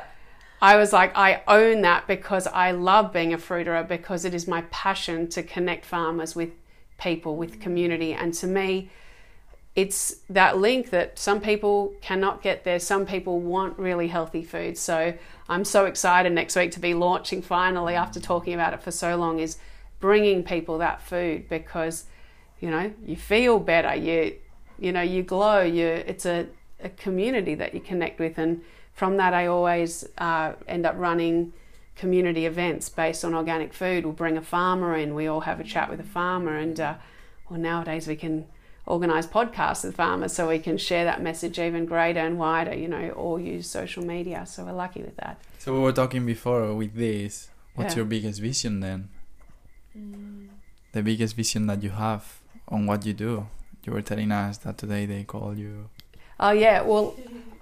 I 0.61 0.75
was 0.75 0.91
like, 0.91 1.15
I 1.15 1.41
own 1.47 1.81
that 1.81 2.07
because 2.07 2.47
I 2.47 2.71
love 2.71 3.13
being 3.13 3.33
a 3.33 3.37
fruiterer 3.37 3.87
because 3.87 4.25
it 4.25 4.33
is 4.33 4.47
my 4.47 4.63
passion 4.69 5.29
to 5.29 5.43
connect 5.43 5.85
farmers 5.85 6.35
with 6.35 6.51
people, 6.97 7.37
with 7.37 7.61
community, 7.61 8.13
and 8.13 8.33
to 8.35 8.47
me, 8.47 8.89
it's 9.79 10.17
that 10.29 10.57
link 10.57 10.89
that 10.89 11.17
some 11.17 11.39
people 11.39 11.93
cannot 12.01 12.41
get 12.41 12.65
there. 12.65 12.79
Some 12.79 13.05
people 13.05 13.39
want 13.39 13.79
really 13.79 14.09
healthy 14.09 14.43
food. 14.43 14.77
So 14.77 15.13
I'm 15.47 15.63
so 15.63 15.85
excited 15.85 16.33
next 16.33 16.57
week 16.57 16.71
to 16.71 16.81
be 16.81 16.93
launching 16.93 17.41
finally 17.41 17.95
after 17.95 18.19
talking 18.19 18.53
about 18.53 18.73
it 18.73 18.83
for 18.83 18.91
so 18.91 19.15
long 19.15 19.39
is 19.39 19.57
bringing 20.01 20.43
people 20.43 20.79
that 20.79 21.01
food 21.01 21.47
because 21.47 22.05
you 22.59 22.69
know 22.69 22.91
you 23.05 23.15
feel 23.15 23.57
better. 23.57 23.95
You 23.95 24.35
you 24.77 24.91
know 24.91 25.01
you 25.01 25.23
glow. 25.23 25.61
You 25.61 25.87
it's 25.87 26.25
a, 26.25 26.47
a 26.83 26.89
community 26.89 27.55
that 27.55 27.73
you 27.73 27.79
connect 27.79 28.19
with. 28.19 28.37
And 28.37 28.61
from 28.91 29.15
that 29.15 29.33
I 29.33 29.47
always 29.47 30.05
uh, 30.17 30.53
end 30.67 30.85
up 30.85 30.95
running 30.97 31.53
community 31.95 32.45
events 32.45 32.89
based 32.89 33.23
on 33.23 33.33
organic 33.33 33.73
food. 33.73 34.03
We'll 34.03 34.13
bring 34.13 34.35
a 34.37 34.41
farmer 34.41 34.97
in. 34.97 35.15
We 35.15 35.27
all 35.27 35.41
have 35.41 35.61
a 35.61 35.63
chat 35.63 35.89
with 35.89 36.01
a 36.01 36.09
farmer. 36.19 36.57
And 36.57 36.77
uh, 36.81 36.95
well 37.49 37.61
nowadays 37.61 38.07
we 38.07 38.17
can 38.17 38.45
organize 38.89 39.27
podcasts 39.27 39.83
with 39.85 39.95
farmers 39.95 40.33
so 40.33 40.49
we 40.49 40.59
can 40.59 40.77
share 40.77 41.05
that 41.05 41.21
message 41.21 41.59
even 41.59 41.85
greater 41.85 42.19
and 42.19 42.37
wider, 42.39 42.75
you 42.75 42.87
know, 42.87 43.09
or 43.11 43.39
use 43.39 43.69
social 43.69 44.03
media. 44.03 44.45
So 44.45 44.65
we're 44.65 44.73
lucky 44.85 45.01
with 45.01 45.15
that. 45.17 45.37
So 45.59 45.73
we 45.73 45.79
were 45.79 45.93
talking 46.01 46.25
before 46.25 46.73
with 46.73 46.93
this. 46.95 47.49
What's 47.75 47.93
Yeah. 47.93 47.99
your 47.99 48.05
biggest 48.05 48.41
vision 48.41 48.79
then? 48.81 49.09
Mm. 49.97 50.47
The 50.91 51.03
biggest 51.03 51.35
vision 51.35 51.67
that 51.67 51.83
you 51.83 51.91
have 51.91 52.23
on 52.67 52.85
what 52.85 53.05
you 53.05 53.13
do. 53.13 53.47
You 53.85 53.93
were 53.93 54.01
telling 54.01 54.31
us 54.31 54.57
that 54.59 54.77
today 54.77 55.05
they 55.05 55.23
call 55.23 55.55
you. 55.55 55.89
Oh 56.39 56.51
yeah, 56.51 56.81
well, 56.81 57.15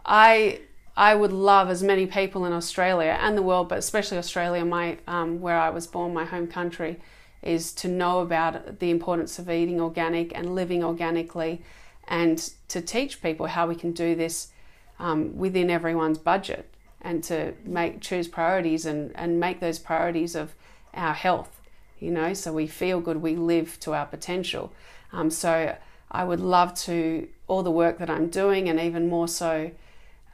I 0.06 0.62
I 0.96 1.14
would 1.14 1.32
love 1.32 1.70
as 1.70 1.84
many 1.84 2.06
people 2.08 2.46
in 2.46 2.54
Australia 2.54 3.18
and 3.22 3.38
the 3.38 3.44
world, 3.44 3.70
but 3.70 3.78
especially 3.78 4.18
Australia, 4.18 4.64
my 4.66 4.98
um, 5.08 5.42
where 5.42 5.60
I 5.60 5.70
was 5.70 5.86
born, 5.88 6.14
my 6.14 6.26
home 6.26 6.48
country, 6.48 7.00
is 7.48 7.74
to 7.74 7.88
know 7.88 8.20
about 8.20 8.80
the 8.80 8.90
importance 8.90 9.40
of 9.40 9.50
eating 9.50 9.80
organic 9.82 10.38
and 10.38 10.56
living 10.56 10.84
organically, 10.84 11.62
and 12.08 12.38
to 12.68 12.82
teach 12.82 13.22
people 13.22 13.48
how 13.48 13.68
we 13.68 13.76
can 13.76 13.92
do 13.92 14.16
this 14.16 14.52
um, 15.00 15.38
within 15.38 15.70
everyone's 15.70 16.18
budget, 16.18 16.66
and 17.02 17.24
to 17.24 17.54
make 17.64 18.02
choose 18.02 18.28
priorities 18.28 18.86
and 18.86 19.12
and 19.16 19.40
make 19.40 19.60
those 19.60 19.80
priorities 19.80 20.36
of 20.36 20.54
our 20.94 21.14
health, 21.14 21.62
you 22.00 22.12
know, 22.12 22.34
so 22.34 22.52
we 22.52 22.68
feel 22.68 23.00
good, 23.00 23.18
we 23.22 23.36
live 23.36 23.80
to 23.80 23.94
our 23.94 24.06
potential. 24.06 24.72
Um, 25.14 25.30
so 25.30 25.76
I 26.12 26.24
would 26.24 26.40
love 26.40 26.74
to 26.86 27.28
all 27.48 27.64
the 27.64 27.72
work 27.72 27.98
that 28.00 28.10
I'm 28.10 28.30
doing, 28.30 28.70
and 28.70 28.80
even 28.80 29.10
more 29.10 29.28
so 29.28 29.72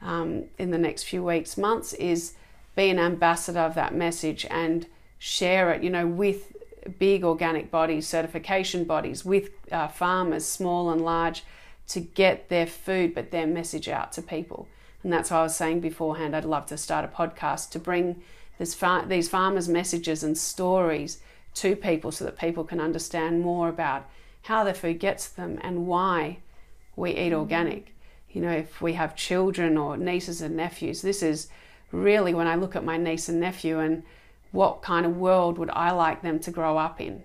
um, 0.00 0.44
in 0.58 0.70
the 0.70 0.78
next 0.78 1.04
few 1.04 1.22
weeks, 1.22 1.56
months, 1.56 1.92
is 1.94 2.34
be 2.76 2.90
an 2.90 2.98
ambassador 2.98 3.60
of 3.60 3.74
that 3.74 3.94
message 3.94 4.46
and 4.50 4.86
share 5.18 5.72
it, 5.72 5.82
you 5.82 5.90
know, 5.90 6.06
with 6.06 6.53
big 6.98 7.24
organic 7.24 7.70
bodies, 7.70 8.06
certification 8.06 8.84
bodies, 8.84 9.24
with 9.24 9.50
uh, 9.72 9.88
farmers, 9.88 10.44
small 10.44 10.90
and 10.90 11.04
large, 11.04 11.44
to 11.88 12.00
get 12.00 12.48
their 12.48 12.66
food 12.66 13.14
but 13.14 13.30
their 13.30 13.46
message 13.46 13.88
out 13.88 14.12
to 14.12 14.22
people. 14.22 14.68
And 15.02 15.12
that's 15.12 15.30
why 15.30 15.38
I 15.38 15.42
was 15.42 15.56
saying 15.56 15.80
beforehand, 15.80 16.34
I'd 16.34 16.44
love 16.44 16.66
to 16.66 16.78
start 16.78 17.04
a 17.04 17.08
podcast 17.08 17.70
to 17.70 17.78
bring 17.78 18.22
this 18.58 18.74
far- 18.74 19.06
these 19.06 19.28
farmers' 19.28 19.68
messages 19.68 20.22
and 20.22 20.36
stories 20.36 21.20
to 21.54 21.76
people 21.76 22.10
so 22.10 22.24
that 22.24 22.38
people 22.38 22.64
can 22.64 22.80
understand 22.80 23.42
more 23.42 23.68
about 23.68 24.08
how 24.42 24.64
their 24.64 24.74
food 24.74 24.98
gets 24.98 25.28
them 25.28 25.58
and 25.62 25.86
why 25.86 26.38
we 26.96 27.12
eat 27.12 27.32
organic. 27.32 27.94
You 28.30 28.40
know, 28.40 28.50
if 28.50 28.80
we 28.80 28.94
have 28.94 29.14
children 29.14 29.76
or 29.76 29.96
nieces 29.96 30.40
and 30.40 30.56
nephews, 30.56 31.02
this 31.02 31.22
is 31.22 31.48
really 31.92 32.34
when 32.34 32.46
I 32.46 32.56
look 32.56 32.74
at 32.74 32.84
my 32.84 32.96
niece 32.96 33.28
and 33.28 33.40
nephew 33.40 33.78
and 33.78 34.02
what 34.54 34.82
kind 34.82 35.04
of 35.04 35.16
world 35.16 35.58
would 35.58 35.70
I 35.70 35.90
like 35.90 36.22
them 36.22 36.38
to 36.38 36.50
grow 36.52 36.78
up 36.78 37.00
in? 37.00 37.24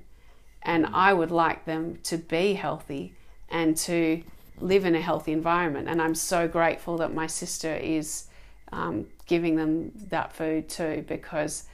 And 0.63 0.87
I 0.87 1.13
would 1.13 1.29
like 1.29 1.65
them 1.65 1.99
to 2.05 2.17
be 2.17 2.55
healthy 2.55 3.13
and 3.49 3.77
to 3.77 4.23
live 4.59 4.83
in 4.83 4.95
a 4.95 5.01
healthy 5.01 5.31
environment. 5.31 5.87
And 5.87 6.01
I'm 6.01 6.15
so 6.15 6.47
grateful 6.47 6.97
that 6.97 7.13
my 7.13 7.27
sister 7.27 7.75
is 7.75 8.25
um, 8.71 9.05
giving 9.27 9.57
them 9.57 9.91
that 10.09 10.33
food 10.33 10.69
too 10.69 11.05
because, 11.07 11.65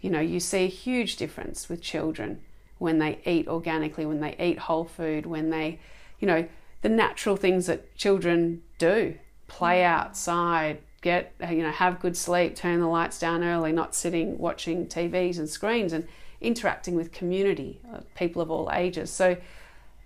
you 0.00 0.08
know, 0.08 0.20
you 0.20 0.40
see 0.40 0.64
a 0.64 0.68
huge 0.68 1.16
difference 1.16 1.68
with 1.68 1.82
children 1.82 2.40
when 2.78 2.98
they 2.98 3.20
eat 3.26 3.46
organically, 3.48 4.06
when 4.06 4.20
they 4.20 4.34
eat 4.40 4.60
whole 4.60 4.86
food, 4.86 5.26
when 5.26 5.50
they, 5.50 5.78
you 6.20 6.26
know, 6.26 6.48
the 6.80 6.88
natural 6.88 7.36
things 7.36 7.66
that 7.66 7.94
children 7.96 8.62
do 8.78 9.14
play 9.46 9.84
outside, 9.84 10.78
get, 11.02 11.34
you 11.50 11.62
know, 11.62 11.70
have 11.70 12.00
good 12.00 12.16
sleep, 12.16 12.56
turn 12.56 12.80
the 12.80 12.86
lights 12.86 13.18
down 13.18 13.44
early, 13.44 13.72
not 13.72 13.94
sitting 13.94 14.38
watching 14.38 14.86
TVs 14.86 15.38
and 15.38 15.48
screens 15.48 15.92
and 15.92 16.08
interacting 16.40 16.94
with 16.94 17.12
community, 17.12 17.80
uh, 17.92 18.00
people 18.14 18.40
of 18.40 18.50
all 18.50 18.70
ages. 18.72 19.10
So 19.10 19.36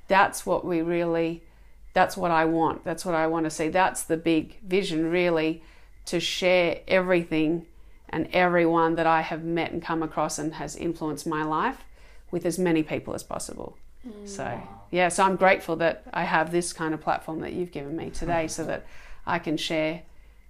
that's 0.09 0.45
what 0.45 0.65
we 0.65 0.83
really, 0.83 1.45
that's 1.93 2.17
what 2.17 2.31
I 2.31 2.47
want. 2.47 2.83
That's 2.85 3.05
what 3.05 3.15
I 3.15 3.27
want 3.27 3.45
to 3.45 3.51
see. 3.51 3.69
That's 3.69 4.03
the 4.03 4.17
big 4.17 4.59
vision, 4.63 5.11
really, 5.11 5.63
to 6.07 6.19
share 6.19 6.81
everything 6.89 7.67
and 8.09 8.29
everyone 8.33 8.95
that 8.97 9.07
I 9.07 9.21
have 9.21 9.45
met 9.45 9.73
and 9.73 9.83
come 9.83 10.03
across 10.03 10.39
and 10.39 10.55
has 10.55 10.77
influenced 10.77 11.27
my 11.27 11.43
life 11.43 11.85
with 12.31 12.47
as 12.47 12.59
many 12.59 12.83
people 12.83 13.15
as 13.15 13.23
possible. 13.23 13.77
So, 14.25 14.61
yeah, 14.93 15.09
so 15.09 15.25
I'm 15.25 15.37
grateful 15.37 15.77
that 15.77 16.05
I 16.13 16.25
have 16.25 16.53
this 16.53 16.73
kind 16.73 16.95
of 16.95 17.01
platform 17.01 17.41
that 17.41 17.53
you've 17.53 17.73
given 17.73 17.97
me 17.97 18.11
today 18.11 18.47
so 18.47 18.65
that 18.65 18.87
I 19.27 19.41
can 19.41 19.57
share 19.57 20.03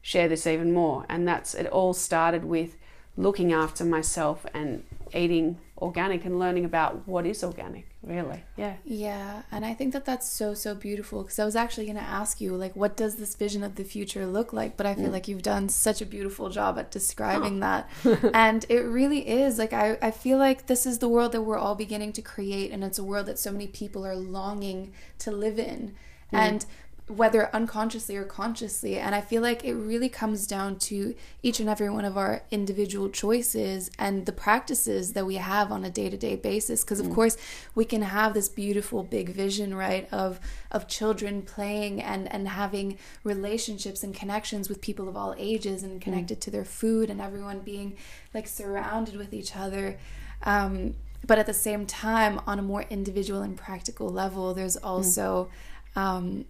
share 0.06 0.28
this 0.28 0.46
even 0.46 0.72
more. 0.72 1.04
And 1.08 1.26
that's 1.26 1.52
it 1.52 1.66
all 1.66 1.92
started 1.92 2.44
with 2.44 2.76
looking 3.16 3.52
after 3.52 3.84
myself 3.84 4.46
and 4.54 4.84
eating 5.12 5.58
organic 5.78 6.24
and 6.24 6.38
learning 6.38 6.64
about 6.64 7.08
what 7.08 7.26
is 7.26 7.42
organic, 7.42 7.88
really. 8.04 8.44
Yeah. 8.56 8.74
Yeah, 8.84 9.42
and 9.50 9.64
I 9.66 9.74
think 9.74 9.92
that 9.94 10.04
that's 10.04 10.28
so 10.28 10.54
so 10.54 10.76
beautiful 10.76 11.24
because 11.24 11.40
I 11.40 11.44
was 11.44 11.56
actually 11.56 11.86
going 11.86 11.98
to 11.98 12.04
ask 12.04 12.40
you 12.40 12.54
like 12.54 12.76
what 12.76 12.96
does 12.96 13.16
this 13.16 13.34
vision 13.34 13.64
of 13.64 13.74
the 13.74 13.82
future 13.82 14.26
look 14.26 14.52
like, 14.52 14.76
but 14.76 14.86
I 14.86 14.94
feel 14.94 15.08
mm. 15.08 15.12
like 15.12 15.26
you've 15.26 15.42
done 15.42 15.68
such 15.68 16.00
a 16.00 16.06
beautiful 16.06 16.50
job 16.50 16.78
at 16.78 16.92
describing 16.92 17.56
oh. 17.56 17.66
that. 17.66 18.30
and 18.32 18.64
it 18.68 18.82
really 18.82 19.28
is 19.28 19.58
like 19.58 19.72
I 19.72 19.98
I 20.00 20.12
feel 20.12 20.38
like 20.38 20.66
this 20.66 20.86
is 20.86 21.00
the 21.00 21.08
world 21.08 21.32
that 21.32 21.42
we're 21.42 21.58
all 21.58 21.74
beginning 21.74 22.12
to 22.12 22.22
create 22.22 22.70
and 22.70 22.84
it's 22.84 23.00
a 23.00 23.04
world 23.04 23.26
that 23.26 23.40
so 23.40 23.50
many 23.50 23.66
people 23.66 24.06
are 24.06 24.14
longing 24.14 24.92
to 25.18 25.32
live 25.32 25.58
in. 25.58 25.96
Mm. 26.32 26.38
And 26.38 26.66
whether 27.08 27.54
unconsciously 27.54 28.16
or 28.16 28.24
consciously. 28.24 28.98
And 28.98 29.14
I 29.14 29.20
feel 29.20 29.40
like 29.40 29.64
it 29.64 29.74
really 29.74 30.08
comes 30.08 30.44
down 30.44 30.76
to 30.80 31.14
each 31.40 31.60
and 31.60 31.68
every 31.68 31.88
one 31.88 32.04
of 32.04 32.18
our 32.18 32.42
individual 32.50 33.08
choices 33.08 33.92
and 33.96 34.26
the 34.26 34.32
practices 34.32 35.12
that 35.12 35.24
we 35.24 35.36
have 35.36 35.70
on 35.70 35.84
a 35.84 35.90
day 35.90 36.10
to 36.10 36.16
day 36.16 36.34
basis. 36.34 36.82
Because, 36.82 36.98
of 36.98 37.10
course, 37.10 37.36
we 37.76 37.84
can 37.84 38.02
have 38.02 38.34
this 38.34 38.48
beautiful 38.48 39.04
big 39.04 39.28
vision, 39.28 39.72
right, 39.74 40.08
of, 40.12 40.40
of 40.72 40.88
children 40.88 41.42
playing 41.42 42.02
and, 42.02 42.30
and 42.32 42.48
having 42.48 42.98
relationships 43.22 44.02
and 44.02 44.12
connections 44.12 44.68
with 44.68 44.80
people 44.80 45.08
of 45.08 45.16
all 45.16 45.34
ages 45.38 45.84
and 45.84 46.00
connected 46.00 46.40
to 46.40 46.50
their 46.50 46.64
food 46.64 47.08
and 47.08 47.20
everyone 47.20 47.60
being 47.60 47.96
like 48.34 48.48
surrounded 48.48 49.16
with 49.16 49.32
each 49.32 49.54
other. 49.54 49.96
Um, 50.42 50.94
but 51.24 51.38
at 51.38 51.46
the 51.46 51.54
same 51.54 51.86
time, 51.86 52.40
on 52.48 52.58
a 52.58 52.62
more 52.62 52.84
individual 52.90 53.42
and 53.42 53.56
practical 53.56 54.08
level, 54.08 54.54
there's 54.54 54.76
also 54.76 55.50
um, 55.94 56.44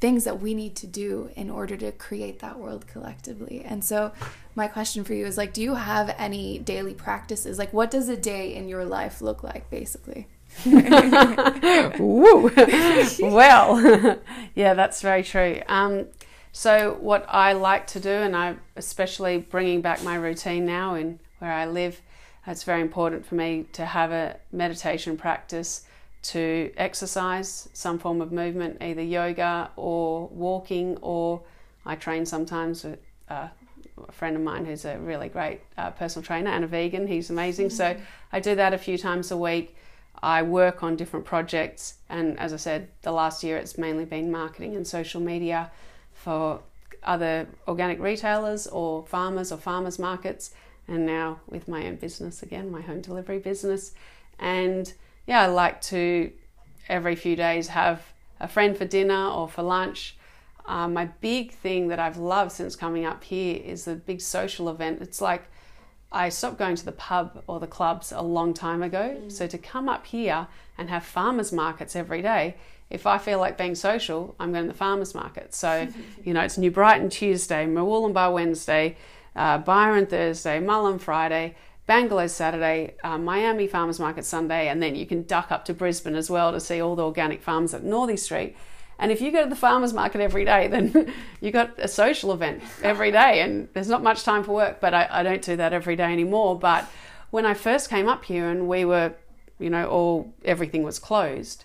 things 0.00 0.24
that 0.24 0.40
we 0.40 0.54
need 0.54 0.76
to 0.76 0.86
do 0.86 1.30
in 1.34 1.50
order 1.50 1.76
to 1.76 1.92
create 1.92 2.38
that 2.38 2.58
world 2.58 2.86
collectively. 2.86 3.62
And 3.64 3.84
so, 3.84 4.12
my 4.54 4.68
question 4.68 5.04
for 5.04 5.14
you 5.14 5.26
is 5.26 5.36
like, 5.36 5.52
do 5.52 5.62
you 5.62 5.74
have 5.74 6.14
any 6.18 6.58
daily 6.58 6.94
practices? 6.94 7.58
Like, 7.58 7.72
what 7.72 7.90
does 7.90 8.08
a 8.08 8.16
day 8.16 8.54
in 8.54 8.68
your 8.68 8.84
life 8.84 9.20
look 9.20 9.42
like, 9.42 9.70
basically? 9.70 10.26
Woo! 11.98 12.50
well, 13.20 14.18
yeah, 14.54 14.74
that's 14.74 15.02
very 15.02 15.22
true. 15.22 15.62
Um, 15.68 16.06
so, 16.52 16.96
what 17.00 17.24
I 17.28 17.52
like 17.52 17.86
to 17.88 18.00
do, 18.00 18.10
and 18.10 18.36
I 18.36 18.56
especially 18.76 19.38
bringing 19.38 19.80
back 19.80 20.02
my 20.02 20.16
routine 20.16 20.64
now 20.64 20.94
in 20.94 21.20
where 21.38 21.52
I 21.52 21.66
live, 21.66 22.00
it's 22.46 22.64
very 22.64 22.80
important 22.80 23.26
for 23.26 23.34
me 23.34 23.66
to 23.74 23.84
have 23.84 24.10
a 24.10 24.36
meditation 24.50 25.16
practice, 25.16 25.84
to 26.22 26.72
exercise, 26.76 27.68
some 27.72 27.98
form 27.98 28.20
of 28.20 28.32
movement, 28.32 28.82
either 28.82 29.02
yoga 29.02 29.70
or 29.76 30.28
walking, 30.28 30.96
or 31.00 31.42
I 31.86 31.94
train 31.94 32.26
sometimes 32.26 32.84
with 32.84 32.98
uh, 33.28 33.48
a 34.06 34.12
friend 34.12 34.36
of 34.36 34.42
mine 34.42 34.64
who's 34.64 34.84
a 34.84 34.98
really 34.98 35.28
great 35.28 35.60
uh, 35.76 35.90
personal 35.90 36.24
trainer 36.24 36.50
and 36.50 36.64
a 36.64 36.66
vegan. 36.66 37.06
He's 37.06 37.30
amazing. 37.30 37.70
So, 37.70 37.96
I 38.32 38.40
do 38.40 38.54
that 38.54 38.74
a 38.74 38.78
few 38.78 38.98
times 38.98 39.30
a 39.30 39.36
week. 39.36 39.76
I 40.22 40.42
work 40.42 40.82
on 40.82 40.96
different 40.96 41.24
projects, 41.24 41.94
and 42.08 42.38
as 42.40 42.52
I 42.52 42.56
said, 42.56 42.88
the 43.02 43.12
last 43.12 43.44
year 43.44 43.56
it's 43.56 43.78
mainly 43.78 44.04
been 44.04 44.32
marketing 44.32 44.74
and 44.74 44.86
social 44.86 45.20
media 45.20 45.70
for 46.12 46.60
other 47.04 47.46
organic 47.68 48.00
retailers 48.00 48.66
or 48.66 49.06
farmers 49.06 49.52
or 49.52 49.58
farmers 49.58 49.98
markets, 49.98 50.52
and 50.88 51.06
now 51.06 51.40
with 51.48 51.68
my 51.68 51.86
own 51.86 51.96
business 51.96 52.42
again, 52.42 52.70
my 52.70 52.80
home 52.80 53.00
delivery 53.00 53.38
business. 53.38 53.92
And 54.40 54.92
yeah, 55.28 55.42
I 55.42 55.46
like 55.46 55.82
to 55.82 56.32
every 56.88 57.14
few 57.14 57.36
days 57.36 57.68
have 57.68 58.02
a 58.40 58.48
friend 58.48 58.76
for 58.76 58.86
dinner 58.86 59.28
or 59.28 59.46
for 59.46 59.62
lunch. 59.62 60.16
Uh, 60.64 60.88
my 60.88 61.04
big 61.20 61.52
thing 61.52 61.88
that 61.88 61.98
I've 61.98 62.16
loved 62.16 62.50
since 62.50 62.74
coming 62.74 63.04
up 63.04 63.22
here 63.22 63.60
is 63.62 63.84
the 63.84 63.94
big 63.94 64.22
social 64.22 64.70
event. 64.70 65.02
It's 65.02 65.20
like 65.20 65.44
I 66.10 66.30
stopped 66.30 66.58
going 66.58 66.76
to 66.76 66.84
the 66.84 66.92
pub 66.92 67.42
or 67.46 67.60
the 67.60 67.66
clubs 67.66 68.10
a 68.10 68.22
long 68.22 68.54
time 68.54 68.82
ago. 68.82 69.20
So 69.28 69.46
to 69.46 69.58
come 69.58 69.86
up 69.86 70.06
here 70.06 70.46
and 70.78 70.88
have 70.88 71.04
farmers 71.04 71.52
markets 71.52 71.94
every 71.94 72.22
day, 72.22 72.56
if 72.88 73.06
I 73.06 73.18
feel 73.18 73.38
like 73.38 73.58
being 73.58 73.74
social, 73.74 74.34
I'm 74.40 74.52
going 74.52 74.64
to 74.64 74.72
the 74.72 74.78
farmers 74.78 75.14
market. 75.14 75.54
So, 75.54 75.88
you 76.24 76.32
know, 76.32 76.40
it's 76.40 76.56
New 76.56 76.70
Brighton 76.70 77.10
Tuesday, 77.10 77.66
Murwillumbah 77.66 78.32
Wednesday, 78.32 78.96
uh, 79.36 79.58
Byron 79.58 80.06
Thursday, 80.06 80.58
Mullum 80.58 80.98
Friday, 80.98 81.54
Bangalow 81.88 82.28
Saturday, 82.28 82.94
uh, 83.02 83.16
Miami 83.16 83.66
Farmers 83.66 83.98
Market 83.98 84.24
Sunday, 84.24 84.68
and 84.68 84.82
then 84.82 84.94
you 84.94 85.06
can 85.06 85.22
duck 85.22 85.50
up 85.50 85.64
to 85.64 85.74
Brisbane 85.74 86.14
as 86.14 86.28
well 86.28 86.52
to 86.52 86.60
see 86.60 86.80
all 86.80 86.94
the 86.94 87.04
organic 87.04 87.42
farms 87.42 87.72
at 87.72 87.82
Northey 87.82 88.18
Street. 88.18 88.56
And 88.98 89.10
if 89.10 89.20
you 89.20 89.30
go 89.30 89.44
to 89.44 89.48
the 89.48 89.56
farmers 89.56 89.94
market 89.94 90.20
every 90.20 90.44
day, 90.44 90.68
then 90.68 91.14
you 91.40 91.50
got 91.50 91.78
a 91.78 91.88
social 91.88 92.32
event 92.32 92.62
every 92.82 93.10
day, 93.10 93.40
and 93.40 93.68
there's 93.72 93.88
not 93.88 94.02
much 94.02 94.22
time 94.22 94.44
for 94.44 94.52
work. 94.52 94.80
But 94.80 94.92
I, 94.92 95.08
I 95.10 95.22
don't 95.22 95.40
do 95.40 95.56
that 95.56 95.72
every 95.72 95.96
day 95.96 96.12
anymore. 96.12 96.58
But 96.58 96.86
when 97.30 97.46
I 97.46 97.54
first 97.54 97.88
came 97.88 98.06
up 98.06 98.24
here 98.24 98.48
and 98.48 98.68
we 98.68 98.84
were, 98.84 99.14
you 99.58 99.70
know, 99.70 99.86
all 99.88 100.34
everything 100.44 100.82
was 100.82 100.98
closed, 100.98 101.64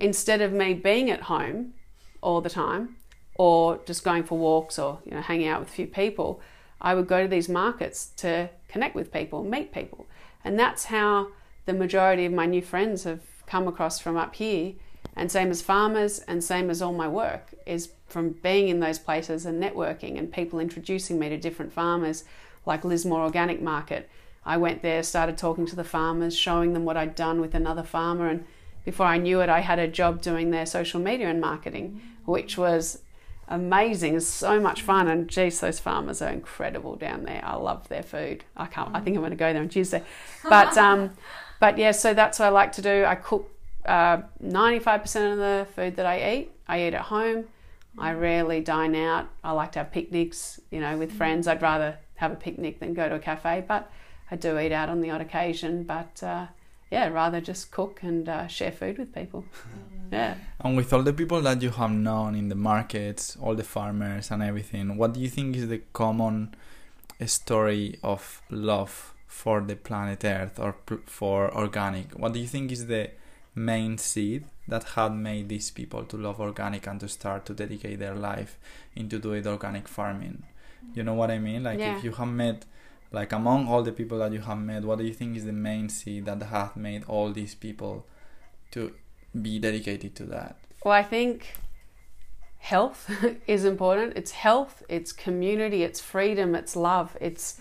instead 0.00 0.40
of 0.42 0.52
me 0.52 0.74
being 0.74 1.10
at 1.10 1.22
home 1.22 1.72
all 2.20 2.40
the 2.40 2.50
time 2.50 2.96
or 3.36 3.80
just 3.86 4.04
going 4.04 4.22
for 4.22 4.38
walks 4.38 4.78
or 4.78 5.00
you 5.04 5.12
know 5.12 5.20
hanging 5.20 5.48
out 5.48 5.60
with 5.60 5.68
a 5.68 5.72
few 5.72 5.86
people, 5.86 6.40
I 6.80 6.94
would 6.94 7.06
go 7.06 7.22
to 7.22 7.28
these 7.28 7.48
markets 7.48 8.06
to 8.18 8.50
connect 8.72 8.94
with 8.94 9.12
people, 9.12 9.44
meet 9.44 9.72
people. 9.72 10.06
And 10.44 10.58
that's 10.58 10.86
how 10.86 11.28
the 11.66 11.72
majority 11.72 12.24
of 12.24 12.32
my 12.32 12.46
new 12.46 12.62
friends 12.62 13.04
have 13.04 13.20
come 13.46 13.68
across 13.68 14.00
from 14.00 14.16
up 14.16 14.34
here 14.34 14.72
and 15.14 15.30
same 15.30 15.50
as 15.50 15.60
farmers 15.60 16.20
and 16.20 16.42
same 16.42 16.70
as 16.70 16.80
all 16.80 16.92
my 16.92 17.08
work 17.08 17.54
is 17.66 17.90
from 18.08 18.30
being 18.30 18.68
in 18.68 18.80
those 18.80 18.98
places 18.98 19.44
and 19.46 19.62
networking 19.62 20.18
and 20.18 20.32
people 20.32 20.58
introducing 20.58 21.18
me 21.18 21.28
to 21.28 21.36
different 21.36 21.72
farmers 21.72 22.24
like 22.64 22.84
Lismore 22.84 23.22
Organic 23.22 23.60
Market. 23.60 24.08
I 24.44 24.56
went 24.56 24.82
there, 24.82 25.02
started 25.02 25.36
talking 25.36 25.66
to 25.66 25.76
the 25.76 25.84
farmers, 25.84 26.36
showing 26.36 26.72
them 26.72 26.84
what 26.84 26.96
I'd 26.96 27.14
done 27.14 27.40
with 27.40 27.54
another 27.54 27.82
farmer 27.82 28.28
and 28.28 28.44
before 28.84 29.06
I 29.06 29.18
knew 29.18 29.40
it 29.40 29.48
I 29.48 29.60
had 29.60 29.78
a 29.78 29.86
job 29.86 30.22
doing 30.22 30.50
their 30.50 30.66
social 30.66 31.00
media 31.00 31.28
and 31.28 31.40
marketing, 31.40 32.00
which 32.24 32.58
was 32.58 33.00
amazing. 33.52 34.16
It's 34.16 34.26
so 34.26 34.58
much 34.58 34.82
fun, 34.82 35.08
and 35.08 35.28
geez, 35.28 35.60
those 35.60 35.78
farmers 35.78 36.22
are 36.22 36.30
incredible 36.30 36.96
down 36.96 37.24
there. 37.24 37.40
I 37.44 37.54
love 37.56 37.88
their 37.88 38.02
food. 38.02 38.44
I 38.56 38.66
can't. 38.66 38.90
I 38.94 39.00
think 39.00 39.16
I'm 39.16 39.20
going 39.20 39.30
to 39.30 39.36
go 39.36 39.52
there 39.52 39.62
on 39.62 39.68
Tuesday, 39.68 40.02
but 40.48 40.76
um, 40.86 41.10
but 41.60 41.78
yeah. 41.78 41.92
So 41.92 42.14
that's 42.14 42.38
what 42.38 42.46
I 42.46 42.48
like 42.48 42.72
to 42.72 42.82
do. 42.82 43.04
I 43.04 43.14
cook 43.14 43.50
uh, 43.84 44.22
95% 44.42 45.32
of 45.32 45.38
the 45.38 45.66
food 45.74 45.96
that 45.96 46.06
I 46.06 46.34
eat. 46.34 46.50
I 46.66 46.86
eat 46.86 46.94
at 46.94 47.02
home. 47.02 47.44
I 47.98 48.12
rarely 48.12 48.60
dine 48.60 48.94
out. 48.94 49.28
I 49.44 49.52
like 49.52 49.72
to 49.72 49.80
have 49.80 49.92
picnics, 49.92 50.58
you 50.70 50.80
know, 50.80 50.96
with 50.96 51.12
friends. 51.12 51.46
I'd 51.46 51.60
rather 51.60 51.98
have 52.14 52.32
a 52.32 52.36
picnic 52.36 52.80
than 52.80 52.94
go 52.94 53.08
to 53.08 53.16
a 53.16 53.18
cafe, 53.18 53.64
but 53.68 53.90
I 54.30 54.36
do 54.36 54.58
eat 54.58 54.72
out 54.72 54.88
on 54.88 55.02
the 55.02 55.10
odd 55.10 55.20
occasion. 55.20 55.82
But 55.82 56.22
uh, 56.22 56.46
yeah, 56.90 57.08
rather 57.08 57.40
just 57.40 57.70
cook 57.70 58.00
and 58.02 58.28
uh, 58.28 58.46
share 58.46 58.72
food 58.72 58.96
with 58.96 59.14
people. 59.14 59.44
Yeah. 60.12 60.34
And 60.60 60.76
with 60.76 60.92
all 60.92 61.02
the 61.02 61.12
people 61.12 61.40
that 61.42 61.62
you 61.62 61.70
have 61.70 61.90
known 61.90 62.34
in 62.34 62.48
the 62.48 62.54
markets, 62.54 63.36
all 63.40 63.54
the 63.54 63.64
farmers 63.64 64.30
and 64.30 64.42
everything, 64.42 64.96
what 64.96 65.14
do 65.14 65.20
you 65.20 65.28
think 65.28 65.56
is 65.56 65.68
the 65.68 65.80
common 65.92 66.54
story 67.26 67.98
of 68.02 68.42
love 68.50 69.14
for 69.26 69.60
the 69.60 69.76
planet 69.76 70.24
Earth 70.24 70.58
or 70.58 70.76
for 71.06 71.52
organic? 71.56 72.12
What 72.12 72.32
do 72.34 72.40
you 72.40 72.46
think 72.46 72.70
is 72.72 72.86
the 72.86 73.10
main 73.54 73.98
seed 73.98 74.44
that 74.68 74.84
had 74.96 75.12
made 75.14 75.48
these 75.48 75.70
people 75.70 76.04
to 76.04 76.16
love 76.16 76.40
organic 76.40 76.86
and 76.86 77.00
to 77.00 77.08
start 77.08 77.44
to 77.46 77.54
dedicate 77.54 77.98
their 77.98 78.14
life 78.14 78.58
into 78.94 79.18
doing 79.18 79.46
organic 79.46 79.88
farming? 79.88 80.42
You 80.94 81.02
know 81.04 81.14
what 81.14 81.30
I 81.30 81.38
mean? 81.38 81.62
Like 81.62 81.78
Yeah. 81.78 81.96
if 81.96 82.04
you 82.04 82.12
have 82.12 82.28
met 82.28 82.66
like 83.12 83.32
among 83.32 83.68
all 83.68 83.82
the 83.82 83.92
people 83.92 84.18
that 84.18 84.32
you 84.32 84.40
have 84.40 84.58
met, 84.58 84.84
what 84.84 84.98
do 84.98 85.04
you 85.04 85.12
think 85.14 85.36
is 85.36 85.44
the 85.44 85.52
main 85.52 85.88
seed 85.88 86.24
that 86.24 86.42
have 86.42 86.76
made 86.76 87.04
all 87.04 87.30
these 87.32 87.54
people 87.54 88.06
to 88.72 88.94
be 89.40 89.58
dedicated 89.58 90.14
to 90.16 90.24
that? 90.24 90.56
Well, 90.84 90.94
I 90.94 91.02
think 91.02 91.54
health 92.58 93.10
is 93.46 93.64
important. 93.64 94.16
It's 94.16 94.32
health, 94.32 94.82
it's 94.88 95.12
community, 95.12 95.82
it's 95.82 96.00
freedom, 96.00 96.54
it's 96.54 96.76
love. 96.76 97.16
It's 97.20 97.60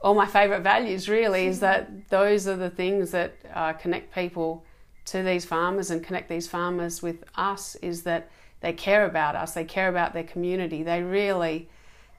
all 0.00 0.14
my 0.14 0.26
favorite 0.26 0.60
values, 0.60 1.08
really, 1.08 1.46
is 1.46 1.60
that 1.60 2.08
those 2.08 2.46
are 2.46 2.56
the 2.56 2.70
things 2.70 3.10
that 3.10 3.34
uh, 3.54 3.72
connect 3.72 4.14
people 4.14 4.64
to 5.06 5.22
these 5.22 5.44
farmers 5.44 5.90
and 5.90 6.04
connect 6.04 6.28
these 6.28 6.46
farmers 6.46 7.02
with 7.02 7.24
us 7.34 7.74
is 7.76 8.02
that 8.02 8.30
they 8.60 8.72
care 8.72 9.06
about 9.06 9.34
us, 9.34 9.54
they 9.54 9.64
care 9.64 9.88
about 9.88 10.12
their 10.12 10.24
community. 10.24 10.82
They 10.82 11.02
really, 11.02 11.68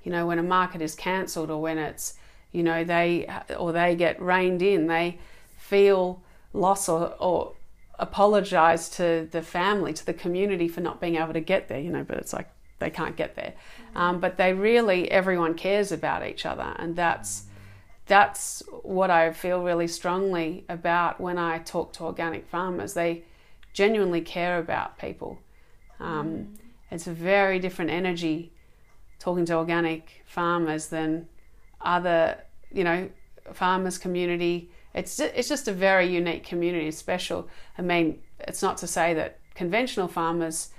you 0.04 0.12
know, 0.12 0.26
when 0.26 0.40
a 0.40 0.44
market 0.44 0.82
is 0.82 0.96
cancelled 0.96 1.52
or 1.52 1.62
when 1.62 1.78
it's, 1.78 2.16
you 2.52 2.64
know, 2.64 2.84
they 2.84 3.30
or 3.58 3.72
they 3.72 3.96
get 3.96 4.20
reined 4.22 4.62
in, 4.62 4.88
they 4.88 5.20
feel 5.58 6.22
loss 6.54 6.90
or, 6.90 7.14
or 7.20 7.54
apologize 8.00 8.90
to 8.90 9.28
the 9.32 9.42
family, 9.42 9.94
to 9.94 10.06
the 10.06 10.14
community 10.14 10.68
for 10.68 10.82
not 10.82 11.00
being 11.00 11.18
able 11.18 11.34
to 11.34 11.42
get 11.42 11.68
there, 11.68 11.80
you 11.80 11.92
know, 11.92 12.04
but 12.04 12.18
it's 12.18 12.34
like 12.34 12.50
they 12.80 12.90
can't 12.90 13.16
get 13.16 13.36
there. 13.36 13.54
Um, 13.96 14.20
but 14.20 14.38
they 14.38 14.54
really, 14.54 15.12
everyone 15.12 15.54
cares 15.54 15.92
about 15.92 16.26
each 16.26 16.46
other, 16.46 16.76
and 16.80 16.96
that's 16.96 17.44
that's 18.08 18.64
what 18.82 19.12
I 19.12 19.34
feel 19.34 19.62
really 19.62 19.88
strongly 19.88 20.66
about 20.68 21.22
when 21.22 21.38
I 21.38 21.60
talk 21.60 21.94
to 21.94 22.06
organic 22.06 22.48
farmers. 22.48 22.94
They 22.94 23.24
genuinely 23.74 24.22
care 24.22 24.58
about 24.58 24.98
people. 24.98 25.38
Um, 26.00 26.56
It's 26.92 27.08
a 27.08 27.14
very 27.14 27.60
different 27.60 27.92
energy 27.92 28.52
talking 29.20 29.46
to 29.46 29.56
organic 29.56 30.24
farmers 30.26 30.88
than 30.88 31.28
other, 31.82 32.38
you 32.74 32.84
know, 32.84 33.10
farmers 33.54 33.98
community. 33.98 34.72
It's 35.00 35.16
ju- 35.16 35.32
it's 35.34 35.48
just 35.48 35.70
a 35.70 35.72
very 35.72 36.08
unique 36.08 36.44
community, 36.44 36.92
special. 36.92 37.48
I 37.78 37.82
mean, 37.82 38.22
it's 38.40 38.62
not 38.62 38.78
to 38.80 38.88
say 38.88 39.14
that 39.14 39.40
conventional 39.56 40.10
farmers 40.10 40.70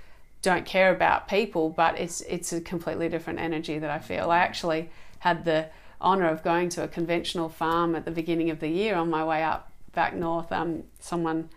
don't 0.43 0.63
care 0.63 0.93
about 0.93 1.27
people, 1.27 1.71
but 1.71 1.99
it's 1.99 2.21
it's 2.21 2.53
a 2.53 2.61
completely 2.61 3.09
different 3.09 3.39
energy 3.39 3.79
that 3.79 3.89
I 3.89 3.97
feel. 3.97 4.29
I 4.29 4.37
actually 4.37 4.91
had 5.19 5.43
the 5.43 5.69
honor 5.99 6.27
of 6.27 6.43
going 6.43 6.69
to 6.69 6.83
a 6.83 6.87
conventional 6.87 7.49
farm 7.49 7.95
at 7.95 8.05
the 8.05 8.11
beginning 8.11 8.51
of 8.51 8.59
the 8.59 8.67
year 8.67 8.95
on 8.95 9.09
my 9.09 9.23
way 9.25 9.43
up 9.43 9.71
back 9.93 10.13
north. 10.13 10.51
Um, 10.51 10.83
someone 10.99 11.49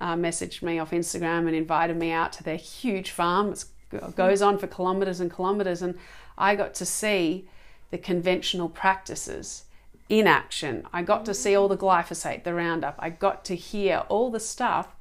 uh, 0.00 0.14
messaged 0.14 0.62
me 0.62 0.78
off 0.78 0.92
Instagram 0.92 1.46
and 1.46 1.54
invited 1.54 1.98
me 1.98 2.12
out 2.12 2.32
to 2.34 2.42
their 2.42 2.56
huge 2.56 3.10
farm. 3.10 3.52
It's, 3.52 3.66
it 3.92 4.16
goes 4.16 4.40
on 4.40 4.56
for 4.56 4.66
kilometers 4.66 5.20
and 5.20 5.30
kilometers, 5.30 5.82
and 5.82 5.98
I 6.38 6.56
got 6.56 6.72
to 6.76 6.86
see 6.86 7.46
the 7.90 7.98
conventional 7.98 8.70
practices 8.70 9.65
in 10.08 10.26
action. 10.26 10.86
I 10.92 11.02
got 11.02 11.24
to 11.26 11.34
see 11.34 11.54
all 11.56 11.68
the 11.68 11.76
glyphosate, 11.76 12.44
the 12.44 12.54
Roundup. 12.54 12.96
I 12.98 13.10
got 13.10 13.44
to 13.46 13.56
hear 13.56 14.04
all 14.08 14.30
the 14.30 14.40
stuff 14.40 14.94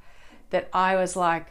that 0.50 0.70
I 0.74 0.96
was 0.96 1.16
like, 1.16 1.48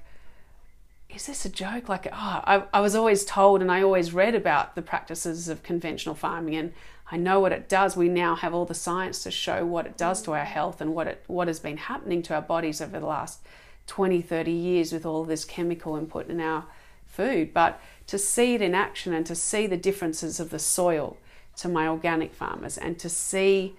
is 1.09 1.27
this 1.27 1.45
a 1.45 1.49
joke? 1.49 1.89
Like, 1.89 2.07
oh, 2.07 2.13
I, 2.13 2.65
I 2.73 2.81
was 2.81 2.95
always 2.95 3.25
told 3.25 3.61
and 3.61 3.71
I 3.71 3.83
always 3.83 4.13
read 4.13 4.35
about 4.35 4.75
the 4.75 4.83
practices 4.83 5.49
of 5.49 5.63
conventional 5.63 6.15
farming 6.15 6.57
and 6.57 6.73
I 7.11 7.17
know 7.17 7.39
what 7.39 7.53
it 7.53 7.69
does. 7.69 7.97
We 7.97 8.09
now 8.09 8.35
have 8.35 8.55
all 8.55 8.65
the 8.65 8.75
science 8.75 9.23
to 9.23 9.31
show 9.31 9.65
what 9.65 9.87
it 9.87 9.97
does 9.97 10.23
to 10.23 10.33
our 10.33 10.45
health 10.45 10.81
and 10.81 10.95
what 10.95 11.07
it 11.07 11.23
what 11.27 11.49
has 11.49 11.61
been 11.61 11.77
happening 11.77 12.23
to 12.23 12.35
our 12.35 12.43
bodies 12.43 12.81
over 12.81 12.99
the 12.99 13.07
last 13.07 13.41
20, 13.87 14.23
30 14.23 14.51
years 14.51 14.93
with 14.93 15.05
all 15.05 15.25
this 15.25 15.45
chemical 15.45 15.97
input 15.97 16.29
in 16.29 16.41
our 16.41 16.65
food. 17.07 17.53
But 17.53 17.81
to 18.07 18.19
see 18.19 18.55
it 18.55 18.63
in 18.63 18.75
action 18.75 19.13
and 19.13 19.27
to 19.27 19.35
see 19.35 19.67
the 19.67 19.77
differences 19.77 20.41
of 20.41 20.51
the 20.51 20.59
soil 20.59 21.19
to 21.57 21.69
my 21.69 21.87
organic 21.89 22.35
farmers 22.35 22.77
and 22.79 22.99
to 22.99 23.09
see 23.09 23.77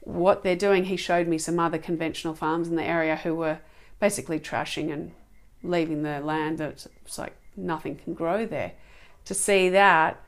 what 0.00 0.42
they're 0.42 0.56
doing. 0.56 0.84
He 0.84 0.96
showed 0.96 1.26
me 1.26 1.38
some 1.38 1.58
other 1.58 1.78
conventional 1.78 2.34
farms 2.34 2.68
in 2.68 2.76
the 2.76 2.84
area 2.84 3.16
who 3.16 3.34
were 3.34 3.58
basically 3.98 4.40
trashing 4.40 4.92
and 4.92 5.12
leaving 5.62 6.02
the 6.02 6.20
land. 6.20 6.60
It's, 6.60 6.86
it's 7.04 7.18
like 7.18 7.36
nothing 7.56 7.96
can 7.96 8.14
grow 8.14 8.46
there. 8.46 8.72
To 9.26 9.34
see 9.34 9.68
that 9.68 10.20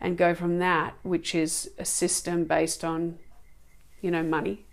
and 0.00 0.16
go 0.16 0.34
from 0.34 0.58
that, 0.58 0.94
which 1.02 1.34
is 1.34 1.70
a 1.78 1.84
system 1.84 2.44
based 2.44 2.84
on, 2.84 3.18
you 4.00 4.10
know, 4.10 4.22
money, 4.22 4.64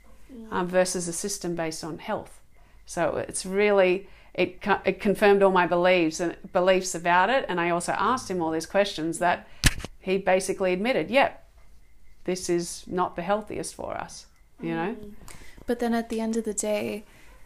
um, 0.51 0.67
versus 0.67 1.07
a 1.07 1.13
system 1.13 1.55
based 1.55 1.83
on 1.83 1.99
health. 1.99 2.39
So 2.85 3.17
it's 3.27 3.45
really 3.45 4.07
it, 4.33 4.63
it 4.85 5.01
confirmed 5.01 5.41
all 5.41 5.51
my 5.51 5.65
beliefs 5.65 6.19
and 6.19 6.37
beliefs 6.53 6.93
about 6.93 7.29
it, 7.29 7.45
and 7.49 7.59
I 7.59 7.71
also 7.71 7.93
asked 7.93 8.29
him 8.29 8.41
all 8.41 8.51
these 8.51 8.67
questions 8.67 9.19
that 9.19 9.47
he 9.99 10.19
basically 10.19 10.73
admitted, 10.73 11.09
yep, 11.09 11.46
this 12.27 12.49
is 12.49 12.83
not 12.85 13.15
the 13.15 13.23
healthiest 13.23 13.73
for 13.73 13.97
us, 13.97 14.27
you 14.61 14.75
know. 14.75 14.93
Mm. 14.93 15.13
But 15.65 15.79
then 15.79 15.93
at 15.95 16.09
the 16.09 16.19
end 16.21 16.37
of 16.37 16.43
the 16.43 16.53
day, 16.53 17.05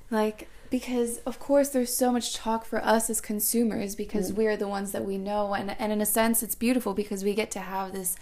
like, 0.09 0.49
because 0.69 1.19
of 1.19 1.37
course 1.39 1.69
there's 1.69 1.93
so 1.93 2.11
much 2.11 2.33
talk 2.33 2.65
for 2.65 2.83
us 2.83 3.09
as 3.09 3.21
consumers 3.21 3.95
because 3.95 4.31
mm. 4.31 4.35
we're 4.37 4.57
the 4.57 4.67
ones 4.67 4.91
that 4.91 5.05
we 5.05 5.17
know. 5.17 5.53
And, 5.53 5.75
and 5.79 5.91
in 5.91 6.01
a 6.01 6.05
sense, 6.05 6.41
it's 6.41 6.55
beautiful 6.55 6.93
because 6.93 7.23
we 7.23 7.33
get 7.33 7.51
to 7.51 7.59
have 7.59 7.93
this 7.93 8.17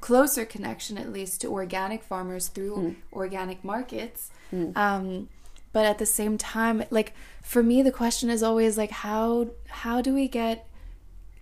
closer 0.00 0.44
connection, 0.44 0.96
at 0.96 1.12
least, 1.12 1.40
to 1.42 1.48
organic 1.48 2.02
farmers 2.02 2.48
through 2.48 2.76
mm. 2.76 2.96
organic 3.12 3.64
markets. 3.64 4.30
Um, 4.76 5.28
but 5.72 5.84
at 5.84 5.98
the 5.98 6.06
same 6.06 6.38
time, 6.38 6.84
like, 6.90 7.12
for 7.42 7.62
me, 7.62 7.82
the 7.82 7.90
question 7.90 8.30
is 8.30 8.42
always 8.42 8.78
like, 8.78 8.92
how, 8.92 9.48
how 9.68 10.00
do 10.00 10.14
we 10.14 10.28
get 10.28 10.68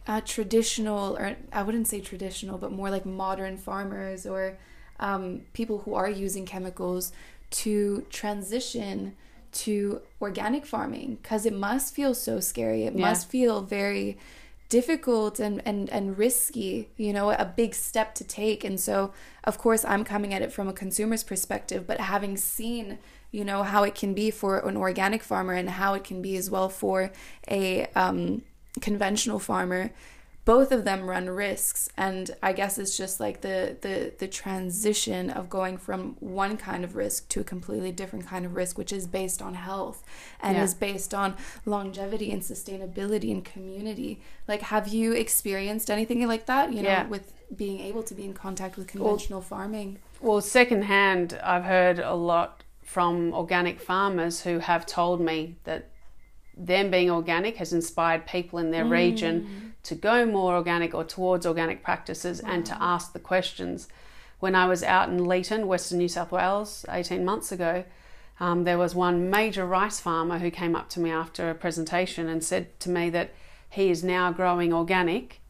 uh, 0.07 0.21
traditional, 0.23 1.17
or 1.17 1.37
I 1.53 1.63
wouldn't 1.63 1.89
say 1.89 2.01
traditional, 2.01 2.59
but 2.59 2.73
more 2.73 2.91
like 2.91 3.07
modern 3.07 3.57
farmers 3.57 4.27
or 4.27 4.59
um, 5.01 5.43
people 5.53 5.79
who 5.81 5.95
are 5.95 6.11
using 6.11 6.47
chemicals 6.47 7.13
to 7.51 8.07
transition 8.11 9.15
to 9.53 10.01
organic 10.21 10.65
farming 10.65 11.19
because 11.23 11.45
it 11.45 11.53
must 11.53 11.95
feel 11.95 12.15
so 12.15 12.41
scary. 12.41 12.85
It 12.85 12.95
Yeah. 12.95 13.03
must 13.03 13.29
feel 13.29 13.63
very 13.63 14.19
difficult 14.71 15.39
and, 15.39 15.61
and, 15.67 15.91
and 15.91 16.17
risky, 16.17 16.89
you 16.97 17.13
know, 17.13 17.31
a 17.31 17.45
big 17.45 17.75
step 17.75 18.15
to 18.15 18.25
take. 18.25 18.65
And 18.65 18.81
so, 18.81 19.13
of 19.45 19.59
course, 19.59 19.85
I'm 19.85 20.03
coming 20.03 20.33
at 20.33 20.41
it 20.41 20.51
from 20.51 20.67
a 20.67 20.73
consumer's 20.73 21.23
perspective, 21.23 21.87
but 21.87 22.01
having 22.01 22.39
seen, 22.39 22.99
you 23.31 23.45
know, 23.45 23.65
how 23.65 23.83
it 23.83 23.95
can 23.95 24.15
be 24.15 24.31
for 24.31 24.67
an 24.67 24.77
organic 24.79 25.23
farmer 25.23 25.53
and 25.53 25.69
how 25.69 25.93
it 25.93 26.05
can 26.05 26.23
be 26.23 26.37
as 26.37 26.51
well 26.51 26.71
for 26.71 27.13
a 27.51 27.85
um, 27.95 28.41
conventional 28.81 29.39
farmer, 29.39 29.91
both 30.45 30.73
of 30.73 30.85
them 30.85 31.09
run 31.09 31.31
risks 31.31 31.89
and 31.97 32.33
i 32.43 32.53
guess 32.53 32.77
it's 32.77 32.97
just 32.97 33.21
like 33.21 33.43
the 33.43 33.77
the 33.83 34.13
the 34.19 34.27
transition 34.27 35.31
of 35.31 35.49
going 35.49 35.77
from 35.77 36.17
one 36.19 36.57
kind 36.57 36.83
of 36.83 36.97
risk 36.97 37.29
to 37.29 37.39
a 37.39 37.45
completely 37.45 37.93
different 37.93 38.27
kind 38.27 38.45
of 38.45 38.57
risk 38.57 38.77
which 38.77 38.93
is 38.93 39.07
based 39.07 39.41
on 39.41 39.55
health 39.55 40.03
and 40.41 40.57
Yeah. 40.57 40.65
is 40.65 40.75
based 40.75 41.15
on 41.15 41.37
longevity 41.65 42.33
and 42.33 42.43
sustainability 42.43 43.31
and 43.31 43.45
community 43.45 44.21
like 44.49 44.63
have 44.63 44.89
you 44.89 45.13
experienced 45.13 45.89
anything 45.93 46.27
like 46.27 46.47
that 46.47 46.73
you 46.73 46.83
know 46.83 46.89
Yeah. 46.89 47.07
with 47.07 47.33
being 47.55 47.79
able 47.79 48.03
to 48.03 48.13
be 48.15 48.25
in 48.25 48.35
contact 48.35 48.77
with 48.77 48.89
conventional 48.89 49.43
farming 49.43 49.99
Well, 50.21 50.41
secondhand, 50.41 51.39
I've 51.45 51.65
heard 51.65 52.01
a 52.01 52.15
lot 52.15 52.65
from 52.83 53.33
organic 53.33 53.79
farmers 53.81 54.41
who 54.43 54.59
have 54.59 54.87
told 54.87 55.21
me 55.21 55.55
that 55.65 55.89
them 56.57 56.91
being 56.91 57.11
organic 57.11 57.57
has 57.57 57.73
inspired 57.73 58.27
people 58.27 58.59
in 58.59 58.71
their 58.71 58.85
region 58.85 59.75
to 59.83 59.95
go 59.95 60.27
more 60.27 60.55
organic 60.55 60.95
or 60.95 61.05
towards 61.05 61.47
organic 61.47 61.83
practices 61.83 62.41
and 62.41 62.65
to 62.67 62.77
ask 62.81 63.13
the 63.13 63.19
questions. 63.19 63.89
When 64.39 64.55
I 64.55 64.67
was 64.67 64.83
out 64.83 65.09
in 65.09 65.21
Leeton, 65.21 65.67
Western 65.67 65.99
New 65.99 66.09
South 66.09 66.33
Wales, 66.33 66.85
18 66.89 67.25
months 67.25 67.53
ago, 67.53 67.85
um, 68.41 68.65
there 68.65 68.79
was 68.79 68.95
one 68.95 69.31
major 69.31 69.65
rice 69.65 70.01
farmer 70.01 70.39
who 70.39 70.51
came 70.51 70.75
up 70.75 70.89
to 70.91 71.01
me 71.01 71.11
after 71.11 71.49
a 71.49 71.55
presentation 71.55 72.29
and 72.29 72.43
said 72.43 72.79
to 72.81 72.91
me 72.91 73.09
that 73.11 73.33
he 73.71 73.91
is 73.91 74.03
now 74.03 74.33
growing 74.33 74.73
organic 74.73 75.41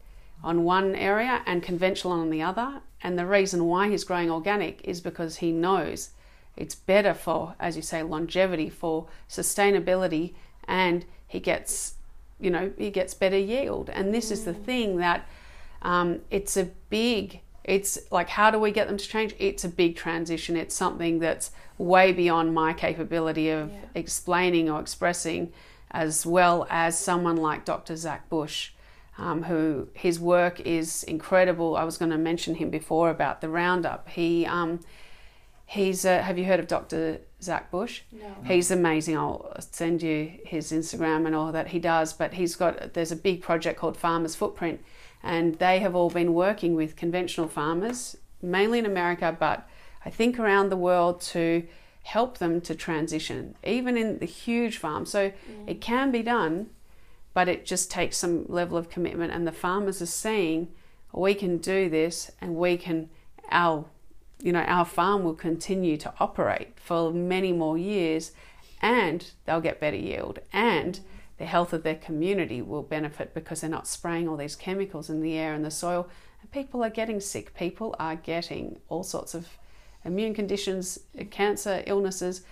on 0.43 0.63
one 0.63 0.95
area 0.95 1.41
and 1.45 1.63
conventional 1.63 2.13
on 2.13 2.29
the 2.29 2.41
other. 2.41 2.81
And 3.01 3.17
the 3.17 3.25
reason 3.25 3.65
why 3.65 3.89
he's 3.89 4.03
growing 4.03 4.29
organic 4.29 4.81
is 4.83 5.01
because 5.01 5.37
he 5.37 5.51
knows 5.51 6.11
it's 6.55 6.75
better 6.75 7.13
for, 7.13 7.55
as 7.59 7.75
you 7.75 7.81
say, 7.81 8.03
longevity, 8.03 8.69
for 8.69 9.07
sustainability, 9.27 10.35
and 10.67 11.05
he 11.27 11.39
gets, 11.39 11.95
you 12.39 12.49
know, 12.49 12.71
he 12.77 12.89
gets 12.89 13.13
better 13.13 13.37
yield. 13.37 13.89
And 13.89 14.13
this 14.13 14.31
is 14.31 14.45
the 14.45 14.53
thing 14.53 14.97
that 14.97 15.27
um, 15.81 16.19
it's 16.29 16.57
a 16.57 16.65
big, 16.89 17.41
it's 17.63 17.97
like, 18.11 18.29
how 18.29 18.51
do 18.51 18.59
we 18.59 18.71
get 18.71 18.87
them 18.87 18.97
to 18.97 19.07
change? 19.07 19.35
It's 19.39 19.63
a 19.63 19.69
big 19.69 19.95
transition. 19.95 20.55
It's 20.55 20.75
something 20.75 21.19
that's 21.19 21.51
way 21.77 22.11
beyond 22.13 22.53
my 22.53 22.73
capability 22.73 23.49
of 23.49 23.69
Yeah. 23.71 23.77
explaining 23.95 24.69
or 24.69 24.79
expressing, 24.79 25.51
as 25.91 26.25
well 26.25 26.67
as 26.69 26.97
someone 26.97 27.37
like 27.37 27.65
Dr. 27.65 27.95
Zach 27.95 28.29
Bush 28.29 28.71
um, 29.17 29.43
who 29.43 29.89
his 29.93 30.19
work 30.19 30.59
is 30.61 31.03
incredible. 31.03 31.77
I 31.77 31.83
was 31.83 31.97
going 31.97 32.11
to 32.11 32.17
mention 32.17 32.55
him 32.55 32.69
before 32.69 33.09
about 33.09 33.41
the 33.41 33.49
Roundup. 33.49 34.09
He 34.09 34.45
um, 34.45 34.79
he's 35.65 36.05
uh, 36.05 36.21
have 36.21 36.37
you 36.37 36.45
heard 36.45 36.59
of 36.59 36.67
Dr. 36.67 37.19
Zach 37.43 37.69
Bush? 37.69 38.01
no 38.11 38.35
He's 38.45 38.71
amazing. 38.71 39.17
I'll 39.17 39.53
send 39.59 40.01
you 40.01 40.31
his 40.45 40.71
Instagram 40.71 41.25
and 41.25 41.35
all 41.35 41.51
that 41.51 41.67
he 41.67 41.79
does. 41.79 42.13
But 42.13 42.33
he's 42.33 42.55
got 42.55 42.93
there's 42.93 43.11
a 43.11 43.15
big 43.15 43.41
project 43.41 43.79
called 43.79 43.97
Farmers 43.97 44.35
Footprint, 44.35 44.81
and 45.21 45.55
they 45.55 45.79
have 45.79 45.95
all 45.95 46.09
been 46.09 46.33
working 46.33 46.75
with 46.75 46.95
conventional 46.95 47.47
farmers, 47.47 48.17
mainly 48.41 48.79
in 48.79 48.85
America, 48.85 49.35
but 49.37 49.67
I 50.05 50.09
think 50.09 50.39
around 50.39 50.69
the 50.69 50.77
world 50.77 51.21
to 51.21 51.65
help 52.03 52.37
them 52.37 52.59
to 52.61 52.75
transition, 52.75 53.55
even 53.63 53.95
in 53.97 54.19
the 54.19 54.25
huge 54.25 54.77
farms. 54.77 55.09
So 55.09 55.31
it 55.65 55.79
can 55.79 56.11
be 56.11 56.21
done, 56.21 56.69
but 57.33 57.47
it 57.47 57.65
just 57.65 57.89
takes 57.89 58.17
some 58.17 58.45
level 58.49 58.77
of 58.77 58.89
commitment. 58.89 59.31
And 59.31 59.47
the 59.47 59.53
farmers 59.53 60.01
are 60.01 60.05
seeing 60.05 60.67
we 61.13 61.33
can 61.33 61.57
do 61.57 61.89
this, 61.89 62.31
and 62.41 62.55
we 62.55 62.75
can 62.75 63.09
our 63.51 63.85
you 64.43 64.51
know 64.51 64.61
our 64.61 64.85
farm 64.85 65.23
will 65.23 65.33
continue 65.33 65.97
to 65.97 66.13
operate 66.19 66.73
for 66.75 67.11
many 67.11 67.51
more 67.51 67.77
years, 67.77 68.33
and 68.81 69.31
they'll 69.45 69.61
get 69.61 69.79
better 69.79 69.97
yield, 69.97 70.39
and 70.51 70.99
the 71.37 71.45
health 71.45 71.73
of 71.73 71.83
their 71.83 71.95
community 71.95 72.61
will 72.61 72.83
benefit 72.83 73.33
because 73.33 73.61
they're 73.61 73.69
not 73.69 73.87
spraying 73.87 74.27
all 74.27 74.37
these 74.37 74.55
chemicals 74.55 75.09
in 75.09 75.21
the 75.21 75.37
air 75.37 75.53
and 75.53 75.65
the 75.65 75.71
soil. 75.71 76.07
And 76.41 76.51
people 76.51 76.83
are 76.83 76.89
getting 76.89 77.19
sick. 77.19 77.55
People 77.55 77.95
are 77.99 78.15
getting 78.15 78.79
all 78.87 79.03
sorts 79.03 79.33
of 79.33 79.47
immune 80.05 80.33
conditions, 80.33 80.99
uh, 81.19 81.23
cancer, 81.31 81.83
illnesses, 81.87 82.43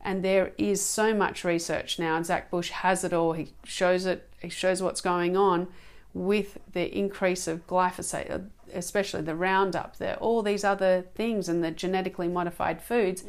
and 0.00 0.24
there 0.24 0.52
is 0.56 0.84
so 0.84 1.12
much 1.12 1.44
research 1.44 1.98
now. 1.98 2.16
And 2.16 2.24
Zach 2.24 2.50
Bush 2.50 2.70
has 2.70 3.02
it 3.02 3.12
all. 3.12 3.32
He 3.32 3.52
shows 3.64 4.06
it. 4.06 4.28
He 4.40 4.50
shows 4.50 4.82
what's 4.82 5.00
going 5.00 5.36
on 5.36 5.66
with 6.14 6.58
the 6.72 6.96
increase 6.96 7.48
of 7.48 7.66
glyphosate, 7.66 8.30
uh, 8.30 8.38
especially 8.74 9.22
the 9.22 9.34
Roundup. 9.34 9.96
There, 9.96 10.16
all 10.16 10.42
these 10.42 10.64
other 10.64 11.04
things, 11.14 11.48
and 11.48 11.62
the 11.62 11.70
genetically 11.70 12.28
modified 12.28 12.82
foods, 12.82 13.24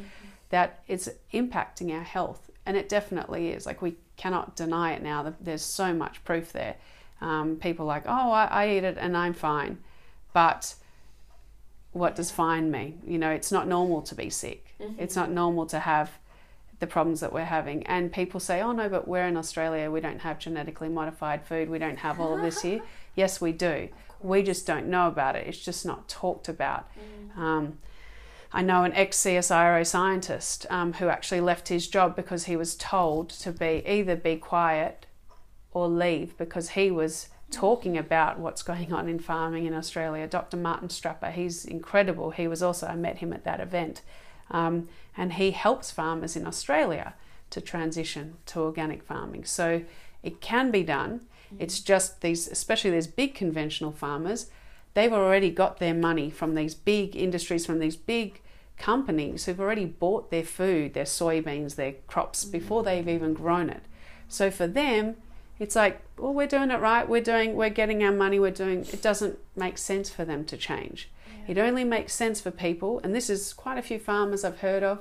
that 0.49 0.83
it's 0.87 1.09
impacting 1.33 1.93
our 1.93 2.03
health, 2.03 2.49
and 2.65 2.75
it 2.77 2.89
definitely 2.89 3.49
is. 3.49 3.65
Like 3.65 3.81
we 3.81 3.95
cannot 4.17 4.55
deny 4.55 4.93
it 4.93 5.01
now. 5.01 5.33
There's 5.39 5.61
so 5.61 5.93
much 5.93 6.23
proof 6.23 6.51
there. 6.51 6.75
Um, 7.21 7.57
people 7.57 7.85
are 7.85 7.87
like, 7.87 8.03
oh, 8.05 8.31
I, 8.31 8.45
I 8.45 8.69
eat 8.69 8.83
it 8.83 8.97
and 8.97 9.15
I'm 9.15 9.33
fine, 9.33 9.79
but 10.33 10.75
what 11.91 12.15
does 12.15 12.31
fine 12.31 12.71
mean? 12.71 13.01
You 13.05 13.17
know, 13.17 13.29
it's 13.29 13.51
not 13.51 13.67
normal 13.67 14.01
to 14.03 14.15
be 14.15 14.29
sick. 14.29 14.75
It's 14.97 15.15
not 15.15 15.31
normal 15.31 15.65
to 15.67 15.79
have 15.79 16.11
the 16.79 16.87
problems 16.87 17.19
that 17.19 17.33
we're 17.33 17.45
having. 17.45 17.85
And 17.87 18.11
people 18.11 18.39
say, 18.39 18.61
oh 18.61 18.71
no, 18.71 18.87
but 18.87 19.07
we're 19.07 19.27
in 19.27 19.35
Australia, 19.35 19.91
we 19.91 19.99
don't 19.99 20.19
have 20.19 20.39
genetically 20.39 20.89
modified 20.89 21.45
food, 21.45 21.69
we 21.69 21.79
don't 21.79 21.97
have 21.97 22.19
all 22.19 22.35
of 22.35 22.41
this 22.41 22.61
here. 22.61 22.81
yes, 23.15 23.41
we 23.41 23.51
do. 23.51 23.89
We 24.22 24.43
just 24.43 24.65
don't 24.65 24.88
know 24.88 25.07
about 25.07 25.36
it. 25.36 25.47
It's 25.47 25.63
just 25.63 25.86
not 25.86 26.09
talked 26.09 26.49
about. 26.49 26.89
Um, 27.38 27.78
I 28.51 28.61
know 28.61 28.84
an 28.84 28.93
ex 28.93 29.17
CSIRO 29.17 29.86
scientist 29.86 30.65
um, 30.70 30.93
who 30.93 31.07
actually 31.07 31.41
left 31.41 31.67
his 31.67 31.88
job 31.88 32.15
because 32.15 32.45
he 32.45 32.55
was 32.55 32.76
told 32.76 33.30
to 33.30 33.51
be 33.51 33.84
either 33.86 34.15
be 34.15 34.38
quiet 34.38 35.05
or 35.72 35.88
leave 35.88 36.38
because 36.38 36.70
he 36.70 36.89
was 36.89 37.30
talking 37.51 37.97
about 37.97 38.39
what's 38.39 38.63
going 38.63 38.91
on 38.93 39.07
in 39.07 39.20
farming 39.20 39.65
in 39.65 39.74
Australia. 39.74 40.28
Dr. 40.28 40.57
Maarten 40.57 40.89
Stapper, 40.89 41.32
he's 41.32 41.65
incredible. 41.65 42.32
He 42.32 42.47
was 42.47 42.61
also, 42.61 42.88
I 42.88 42.95
met 42.95 43.17
him 43.17 43.34
at 43.34 43.43
that 43.43 43.59
event. 43.59 44.01
Um, 44.51 44.88
and 45.15 45.34
he 45.34 45.51
helps 45.51 45.91
farmers 45.91 46.36
in 46.36 46.47
Australia 46.47 47.13
to 47.51 47.61
transition 47.61 48.38
to 48.47 48.61
organic 48.61 49.03
farming. 49.03 49.45
So 49.45 49.84
it 50.24 50.41
can 50.41 50.72
be 50.72 50.84
done. 50.84 51.22
It's 51.57 51.79
just 51.79 52.21
these, 52.21 52.47
especially 52.47 52.91
these 52.91 53.07
big 53.07 53.33
conventional 53.33 53.91
farmers, 53.91 54.51
they've 54.93 55.13
already 55.13 55.49
got 55.49 55.79
their 55.79 55.93
money 55.93 56.29
from 56.29 56.55
these 56.55 56.75
big 56.75 57.15
industries, 57.15 57.65
from 57.65 57.79
these 57.79 57.95
big 57.95 58.41
companies 58.77 59.45
who've 59.45 59.59
already 59.59 59.85
bought 59.85 60.31
their 60.31 60.43
food, 60.43 60.93
their 60.93 61.05
soybeans, 61.05 61.75
their 61.75 61.93
crops 62.07 62.45
mm. 62.45 62.51
before 62.51 62.83
they've 62.83 63.07
even 63.07 63.33
grown 63.33 63.69
it. 63.69 63.83
So 64.27 64.51
for 64.51 64.67
them, 64.67 65.15
it's 65.59 65.75
like, 65.75 66.01
well, 66.17 66.33
we're 66.33 66.47
doing 66.47 66.71
it 66.71 66.79
right. 66.79 67.07
We're 67.07 67.21
doing, 67.21 67.55
we're 67.55 67.69
getting 67.69 68.03
our 68.03 68.11
money. 68.11 68.39
We're 68.39 68.51
doing. 68.51 68.81
It 68.93 69.01
doesn't 69.01 69.39
make 69.55 69.77
sense 69.77 70.09
for 70.09 70.23
them 70.23 70.45
to 70.45 70.57
change. 70.57 71.09
It 71.47 71.57
only 71.57 71.83
makes 71.83 72.13
sense 72.13 72.39
for 72.39 72.51
people, 72.51 73.01
and 73.03 73.13
this 73.13 73.29
is 73.29 73.53
quite 73.53 73.77
a 73.77 73.81
few 73.81 73.97
farmers 73.97 74.43
I've 74.43 74.59
heard 74.59 74.83
of 74.83 74.99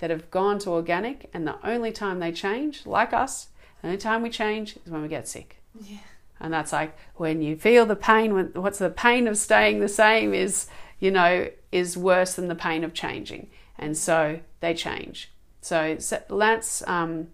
that 0.00 0.10
have 0.10 0.30
gone 0.30 0.58
to 0.60 0.70
organic, 0.70 1.30
and 1.32 1.46
the 1.46 1.56
only 1.66 1.92
time 1.92 2.18
they 2.18 2.32
change, 2.32 2.84
like 2.84 3.12
us, 3.12 3.48
the 3.80 3.88
only 3.88 3.98
time 3.98 4.20
we 4.20 4.28
change 4.28 4.76
is 4.84 4.90
when 4.90 5.02
we 5.02 5.08
get 5.08 5.28
sick. 5.28 5.62
Yeah. 5.80 5.98
And 6.40 6.52
that's 6.52 6.72
like 6.72 6.96
when 7.16 7.42
you 7.42 7.56
feel 7.56 7.86
the 7.86 7.96
pain, 7.96 8.50
what's 8.54 8.78
the 8.78 8.90
pain 8.90 9.26
of 9.26 9.36
staying 9.36 9.80
the 9.80 9.88
same 9.88 10.34
is, 10.34 10.66
you 10.98 11.10
know, 11.10 11.48
is 11.72 11.96
worse 11.96 12.34
than 12.34 12.48
the 12.48 12.54
pain 12.54 12.84
of 12.84 12.92
changing. 12.92 13.48
And 13.78 13.96
so 13.96 14.40
they 14.60 14.74
change. 14.74 15.30
So 15.60 15.96
Lance, 16.28 16.82
um, 16.86 17.28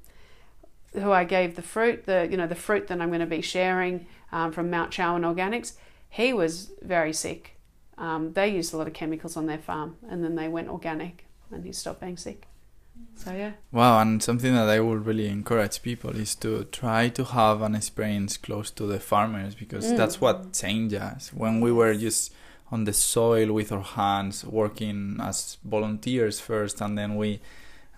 who 0.92 1.12
I 1.12 1.24
gave 1.24 1.56
the 1.56 1.62
fruit, 1.62 2.06
the, 2.06 2.28
you 2.30 2.36
know, 2.36 2.46
the 2.46 2.54
fruit 2.54 2.88
that 2.88 3.00
I'm 3.00 3.08
going 3.08 3.20
to 3.20 3.26
be 3.26 3.42
sharing 3.42 4.06
um, 4.32 4.52
from 4.52 4.70
Mount 4.70 4.92
Chowan 4.92 5.22
Organics, 5.22 5.74
he 6.08 6.32
was 6.32 6.72
very 6.82 7.12
sick. 7.12 7.56
Um, 7.98 8.32
they 8.32 8.48
used 8.48 8.72
a 8.72 8.76
lot 8.76 8.86
of 8.86 8.92
chemicals 8.92 9.36
on 9.36 9.46
their 9.46 9.58
farm 9.58 9.96
and 10.08 10.24
then 10.24 10.34
they 10.34 10.48
went 10.48 10.68
organic 10.68 11.26
and 11.50 11.64
he 11.64 11.72
stopped 11.72 12.00
being 12.00 12.16
sick. 12.16 12.46
So 13.16 13.32
yeah. 13.32 13.52
Wow, 13.70 14.00
and 14.00 14.22
something 14.22 14.54
that 14.54 14.68
I 14.68 14.80
would 14.80 15.04
really 15.04 15.28
encourage 15.28 15.82
people 15.82 16.10
is 16.16 16.34
to 16.36 16.64
try 16.64 17.08
to 17.10 17.24
have 17.24 17.60
an 17.62 17.74
experience 17.74 18.36
close 18.38 18.70
to 18.72 18.86
the 18.86 18.98
farmers 18.98 19.54
because 19.54 19.84
Mm. 19.92 19.96
that's 19.96 20.20
what 20.20 20.52
changed 20.54 20.94
us. 20.94 21.30
When 21.34 21.60
we 21.60 21.70
were 21.70 21.94
just 21.94 22.32
on 22.72 22.84
the 22.84 22.92
soil 22.92 23.52
with 23.52 23.72
our 23.72 23.82
hands, 23.82 24.44
working 24.44 25.18
as 25.20 25.58
volunteers 25.64 26.40
first, 26.40 26.80
and 26.80 26.96
then 26.96 27.16
we 27.16 27.40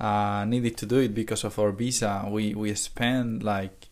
uh, 0.00 0.44
needed 0.44 0.76
to 0.78 0.86
do 0.86 0.98
it 0.98 1.14
because 1.14 1.44
of 1.44 1.58
our 1.58 1.70
visa. 1.70 2.26
We 2.28 2.54
we 2.54 2.74
spent 2.74 3.42
like 3.44 3.88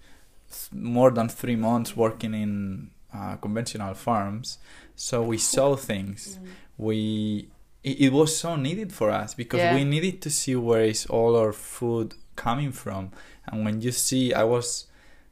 more 0.73 1.11
than 1.13 1.29
three 1.29 1.57
months 1.57 1.97
working 1.97 2.35
in 2.35 2.91
uh, 3.15 3.37
conventional 3.37 3.95
farms, 3.95 4.59
so 4.97 5.23
we 5.23 5.39
saw 5.39 5.77
things. 5.77 6.39
We 6.79 7.49
it, 7.83 8.01
it 8.01 8.13
was 8.13 8.37
so 8.37 8.57
needed 8.57 8.93
for 8.93 9.11
us 9.11 9.35
because 9.35 9.61
Yeah. 9.61 9.75
we 9.75 9.85
needed 9.85 10.21
to 10.23 10.31
see 10.31 10.55
where 10.57 10.85
is 10.85 11.07
all 11.07 11.37
our 11.37 11.53
food 11.53 12.15
coming 12.37 12.73
from 12.73 13.11
and 13.47 13.65
when 13.65 13.81
you 13.81 13.93
see 13.93 14.33
i 14.35 14.45
was 14.45 14.87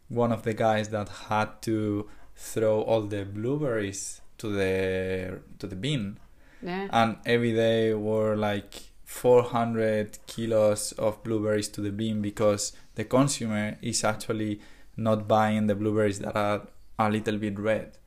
one 0.08 0.32
of 0.32 0.42
the 0.42 0.54
guys 0.54 0.88
that 0.90 1.08
had 1.28 1.60
to 1.62 2.08
throw 2.34 2.80
all 2.82 3.02
the 3.02 3.24
blueberries 3.24 4.20
to 4.38 4.48
the 4.52 5.40
to 5.58 5.66
the 5.66 5.76
bin 5.76 6.18
Yeah. 6.62 6.88
and 6.90 7.16
every 7.24 7.52
day 7.52 7.94
were 7.94 8.36
like 8.36 8.72
400 9.04 10.18
kilos 10.26 10.92
of 10.92 11.22
blueberries 11.24 11.68
to 11.68 11.80
the 11.80 11.90
bin 11.90 12.20
because 12.22 12.72
the 12.94 13.04
consumer 13.04 13.76
is 13.82 14.04
actually 14.04 14.60
not 14.96 15.26
buying 15.28 15.66
the 15.66 15.74
blueberries 15.74 16.18
that 16.20 16.34
are 16.36 16.62
a 16.98 17.08
little 17.10 17.36
bit 17.38 17.58
red 17.58 17.92
oh, 17.96 17.98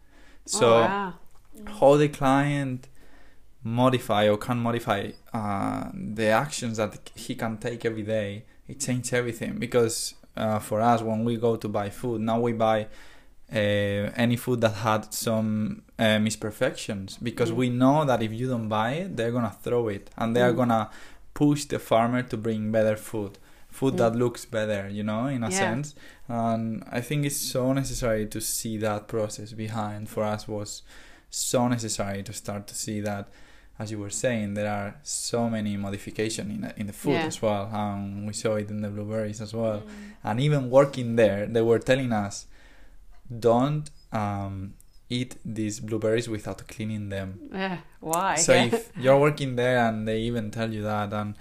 So 0.45 0.67
oh, 0.67 0.81
wow. 0.81 1.13
how 1.79 1.95
the 1.97 2.09
client 2.09 2.87
modify 3.63 4.27
or 4.29 4.37
can 4.37 4.57
modify 4.57 5.11
uh, 5.33 5.89
the 5.93 6.27
actions 6.27 6.77
that 6.77 6.97
he 7.15 7.35
can 7.35 7.57
take 7.57 7.85
every 7.85 8.03
day, 8.03 8.45
it 8.67 8.79
changes 8.79 9.13
everything. 9.13 9.57
Because 9.59 10.15
uh, 10.35 10.59
for 10.59 10.81
us, 10.81 11.01
when 11.01 11.23
we 11.23 11.37
go 11.37 11.55
to 11.57 11.67
buy 11.67 11.89
food, 11.89 12.21
now 12.21 12.39
we 12.39 12.53
buy 12.53 12.87
uh, 13.53 13.55
any 14.15 14.37
food 14.37 14.61
that 14.61 14.73
had 14.75 15.13
some 15.13 15.81
uh, 15.99 16.03
misperfections 16.27 17.17
because 17.21 17.51
Mm. 17.51 17.55
we 17.55 17.69
know 17.69 18.05
that 18.05 18.21
if 18.23 18.31
you 18.31 18.47
don't 18.47 18.69
buy 18.69 18.91
it, 18.93 19.17
they're 19.17 19.31
gonna 19.31 19.55
throw 19.61 19.89
it 19.89 20.09
and 20.17 20.35
they 20.35 20.41
are 20.41 20.53
Mm. 20.53 20.57
gonna 20.57 20.89
push 21.33 21.65
the 21.65 21.77
farmer 21.79 22.21
to 22.23 22.37
bring 22.37 22.71
better 22.71 22.95
food, 22.95 23.37
food 23.69 23.95
Mm. 23.95 23.97
that 23.97 24.15
looks 24.15 24.45
better, 24.45 24.87
you 24.89 25.03
know, 25.03 25.27
in 25.27 25.43
a 25.43 25.49
Yeah. 25.49 25.59
sense. 25.59 25.95
And 26.29 26.83
I 26.89 27.01
think 27.01 27.25
it's 27.25 27.35
so 27.37 27.73
necessary 27.73 28.25
to 28.27 28.39
see 28.39 28.77
that 28.77 29.07
process 29.09 29.51
behind. 29.51 30.07
For 30.09 30.23
us, 30.23 30.47
was 30.47 30.81
so 31.29 31.67
necessary 31.67 32.23
to 32.23 32.31
start 32.33 32.67
to 32.67 32.75
see 32.75 33.01
that. 33.01 33.27
As 33.81 33.87
you 33.91 33.99
were 34.03 34.15
saying, 34.25 34.47
there 34.59 34.71
are 34.79 34.89
so 35.27 35.39
many 35.55 35.73
modifications 35.85 36.49
in 36.55 36.61
in 36.81 36.85
the 36.91 36.97
food 37.03 37.19
Yeah. 37.21 37.31
as 37.31 37.37
well. 37.45 37.63
Um, 37.81 38.01
we 38.29 38.33
saw 38.43 38.51
it 38.61 38.69
in 38.73 38.79
the 38.85 38.91
blueberries 38.95 39.39
as 39.45 39.51
well 39.61 39.79
Mm. 39.81 40.27
and 40.27 40.35
even 40.47 40.61
working 40.79 41.07
there 41.21 41.41
they 41.55 41.63
were 41.69 41.81
telling 41.91 42.11
us 42.25 42.35
don't 43.49 43.89
um, 44.11 44.73
eat 45.09 45.31
these 45.59 45.79
blueberries 45.79 46.27
without 46.35 46.59
cleaning 46.67 47.09
them 47.15 47.29
Yeah. 47.63 47.77
Why? 47.99 48.35
so 48.35 48.51
if 48.53 48.91
you're 49.03 49.19
working 49.27 49.55
there 49.55 49.77
and 49.87 50.07
they 50.07 50.19
even 50.29 50.51
tell 50.51 50.71
you 50.77 50.83
that 50.83 51.09
and 51.13 51.35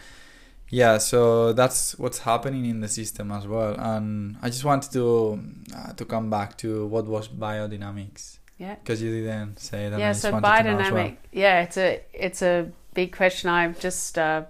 yeah 0.81 0.99
so 0.99 1.21
that's 1.61 1.81
what's 2.03 2.21
happening 2.31 2.65
in 2.73 2.79
the 2.81 2.89
system 3.01 3.27
as 3.39 3.45
well 3.55 3.75
and 3.93 4.37
i 4.43 4.47
just 4.55 4.65
wanted 4.71 4.91
to 4.99 5.05
uh, 5.77 5.93
to 5.99 6.05
come 6.05 6.27
back 6.31 6.57
to 6.63 6.69
what 6.87 7.05
was 7.15 7.29
biodynamics 7.29 8.39
Yeah. 8.61 8.75
because 8.75 9.01
you 9.01 9.11
didn't 9.23 9.59
say 9.59 9.89
that 9.89 9.99
yeah 9.99 10.13
so 10.13 10.33
wanted 10.33 10.65
to 10.65 10.65
know 10.65 10.79
as 10.81 10.93
well. 10.93 11.05
biodynamic 11.05 11.17
yeah 11.33 11.63
it's 11.63 11.79
a 11.79 12.03
it's 12.13 12.43
a 12.43 12.71
big 12.93 13.11
question 13.17 13.49
i've 13.49 13.81
just 13.81 14.19
uh, 14.19 14.43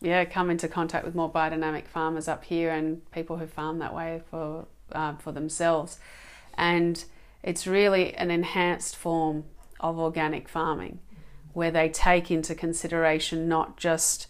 yeah 0.00 0.24
come 0.24 0.50
into 0.50 0.66
contact 0.66 1.04
with 1.04 1.14
more 1.14 1.30
biodynamic 1.30 1.86
farmers 1.86 2.26
up 2.26 2.42
here 2.42 2.72
and 2.72 3.08
people 3.12 3.36
who 3.36 3.46
farm 3.46 3.78
that 3.78 3.94
way 3.94 4.20
for 4.28 4.66
uh, 4.90 5.14
for 5.18 5.30
themselves 5.30 6.00
and 6.58 7.04
it's 7.44 7.68
really 7.68 8.14
an 8.14 8.32
enhanced 8.32 8.96
form 8.96 9.44
of 9.78 9.96
organic 9.96 10.48
farming 10.48 10.98
where 11.52 11.70
they 11.70 11.88
take 11.88 12.32
into 12.32 12.52
consideration 12.52 13.46
not 13.46 13.76
just 13.76 14.26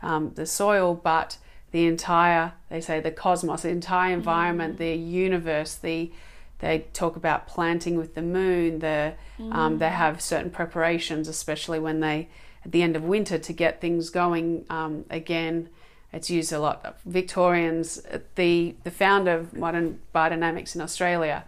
um, 0.00 0.30
the 0.36 0.46
soil 0.46 0.94
but 0.94 1.38
the 1.72 1.86
entire 1.86 2.52
they 2.68 2.80
say 2.80 3.00
the 3.00 3.10
cosmos 3.10 3.62
the 3.62 3.68
entire 3.68 4.12
environment 4.12 4.78
the 4.78 4.94
universe 4.94 5.74
the 5.74 6.12
they 6.60 6.86
talk 6.92 7.16
about 7.16 7.46
planting 7.46 7.96
with 7.96 8.14
the 8.14 8.22
moon 8.22 8.78
the 8.80 9.14
um, 9.50 9.78
they 9.78 9.88
have 9.88 10.20
certain 10.20 10.50
preparations 10.50 11.28
especially 11.28 11.78
when 11.78 12.00
they 12.00 12.28
at 12.64 12.72
the 12.72 12.82
end 12.82 12.96
of 12.96 13.02
winter 13.02 13.38
to 13.38 13.52
get 13.52 13.80
things 13.80 14.10
going 14.10 14.66
um, 14.68 15.04
again. 15.08 15.70
It's 16.12 16.28
used 16.28 16.52
a 16.52 16.58
lot. 16.58 16.98
Victorians 17.06 18.02
the 18.34 18.74
the 18.84 18.90
founder 18.90 19.32
of 19.32 19.54
modern 19.54 20.00
biodynamics 20.14 20.74
in 20.74 20.80
australia 20.80 21.44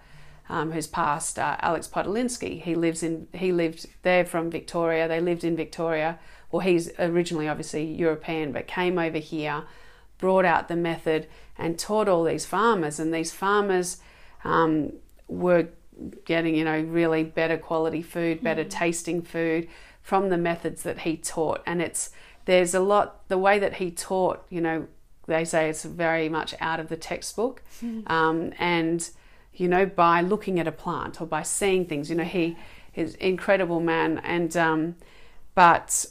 um, 0.49 0.73
who's 0.73 0.87
passed 0.87 1.39
uh, 1.39 1.57
alex 1.61 1.89
podolinsky 1.89 2.61
he 2.63 2.75
lives 2.75 3.03
in 3.03 3.29
he 3.33 3.53
lived 3.53 3.87
there 4.03 4.25
from 4.25 4.51
victoria. 4.51 5.09
They 5.09 5.21
lived 5.21 5.45
in 5.45 5.57
victoria. 5.57 6.19
Well 6.51 6.61
he's 6.61 6.91
originally 6.99 7.49
obviously 7.49 7.85
european 7.85 8.53
but 8.53 8.67
came 8.67 8.99
over 8.99 9.19
here 9.19 9.65
brought 10.23 10.45
out 10.45 10.69
the 10.69 10.77
method 10.77 11.27
and 11.59 11.79
taught 11.79 12.09
all 12.09 12.25
these 12.25 12.47
farmers. 12.47 12.99
And 12.99 13.13
these 13.13 13.33
farmers 13.33 13.99
um, 14.45 14.93
were 15.29 15.69
getting 16.25 16.55
you 16.55 16.65
know 16.65 16.81
really 16.81 17.23
better 17.23 17.57
quality 17.57 18.03
food 18.03 18.43
better 18.43 18.65
tasting 18.65 19.23
food 19.23 19.69
from 20.01 20.31
the 20.31 20.39
methods 20.39 20.83
that 20.83 21.01
he 21.01 21.17
taught. 21.17 21.63
And 21.67 21.81
it's 21.81 22.11
there's 22.45 22.75
a 22.75 22.81
lot 22.81 23.29
the 23.29 23.39
way 23.39 23.59
that 23.59 23.75
he 23.75 23.91
taught 23.91 24.45
you 24.51 24.61
know 24.61 24.87
they 25.27 25.45
say 25.45 25.71
it's 25.71 25.85
very 25.85 26.29
much 26.29 26.55
out 26.61 26.81
of 26.81 26.89
the 26.89 26.97
textbook. 26.97 27.63
Um, 28.07 28.53
and 28.59 29.09
you 29.55 29.69
know 29.69 29.87
by 29.87 30.21
looking 30.23 30.59
at 30.59 30.67
a 30.67 30.73
plant 30.73 31.21
or 31.21 31.27
by 31.27 31.43
seeing 31.43 31.87
things 31.87 32.11
you 32.11 32.17
know 32.17 32.25
he 32.25 32.57
is 32.95 33.15
incredible 33.17 33.81
man. 33.81 34.19
And 34.19 34.57
um, 34.57 34.97
but 35.55 36.07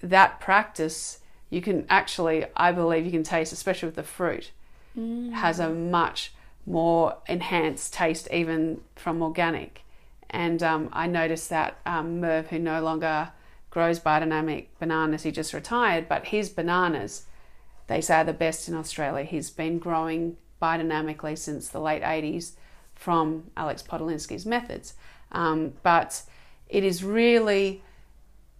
that 0.00 0.40
practice 0.40 1.18
you 1.50 1.62
can 1.62 1.86
actually 1.88 2.44
i 2.56 2.70
believe 2.72 3.04
you 3.04 3.10
can 3.10 3.22
taste 3.22 3.52
especially 3.52 3.86
with 3.86 3.96
the 3.96 4.02
fruit 4.02 4.50
has 5.32 5.58
a 5.58 5.70
much 5.70 6.32
more 6.66 7.16
enhanced 7.28 7.92
taste 7.92 8.28
even 8.32 8.80
from 8.96 9.22
organic. 9.22 9.82
And 10.30 10.62
um, 10.62 10.88
i 10.92 11.06
noticed 11.06 11.50
that 11.50 11.78
um, 11.86 12.20
merv 12.20 12.48
who 12.48 12.58
no 12.58 12.82
longer 12.82 13.30
grows 13.70 14.00
biodynamic 14.00 14.66
bananas 14.78 15.22
he 15.24 15.30
just 15.30 15.52
retired 15.52 16.08
but 16.08 16.26
his 16.26 16.48
bananas 16.48 17.26
they 17.86 18.00
say 18.00 18.16
are 18.16 18.24
the 18.24 18.32
best 18.32 18.68
in 18.68 18.74
australia. 18.74 19.24
He's 19.24 19.50
been 19.50 19.78
growing 19.78 20.36
biodynamically 20.60 21.36
since 21.36 21.68
the 21.68 21.80
late 21.80 22.02
80s 22.02 22.52
from 22.94 23.50
alex 23.56 23.82
podolinsky's 23.82 24.46
methods. 24.46 24.94
Um, 25.32 25.74
but 25.82 26.22
it 26.68 26.84
is 26.84 27.04
really 27.04 27.82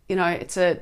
you 0.08 0.16
know 0.16 0.26
it's 0.26 0.56
a 0.56 0.80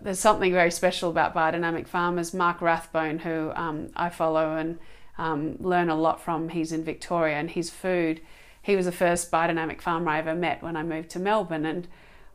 there's 0.00 0.20
something 0.20 0.52
very 0.52 0.70
special 0.70 1.10
about 1.10 1.34
biodynamic 1.34 1.88
farmers. 1.88 2.32
Mark 2.32 2.60
Rathbone, 2.60 3.18
who 3.18 3.50
um, 3.54 3.90
I 3.96 4.08
follow 4.08 4.56
and 4.56 4.78
um, 5.20 5.56
learn 5.60 5.90
a 5.90 5.94
lot 5.94 6.20
from, 6.20 6.48
he's 6.48 6.72
in 6.72 6.82
Victoria, 6.82 7.36
and 7.36 7.50
his 7.50 7.68
food, 7.68 8.22
he 8.62 8.74
was 8.74 8.86
the 8.86 8.92
first 8.92 9.30
biodynamic 9.30 9.82
farmer 9.82 10.10
I 10.10 10.18
ever 10.18 10.34
met 10.34 10.62
when 10.62 10.76
I 10.76 10.82
moved 10.82 11.10
to 11.10 11.18
Melbourne, 11.18 11.66
and 11.66 11.86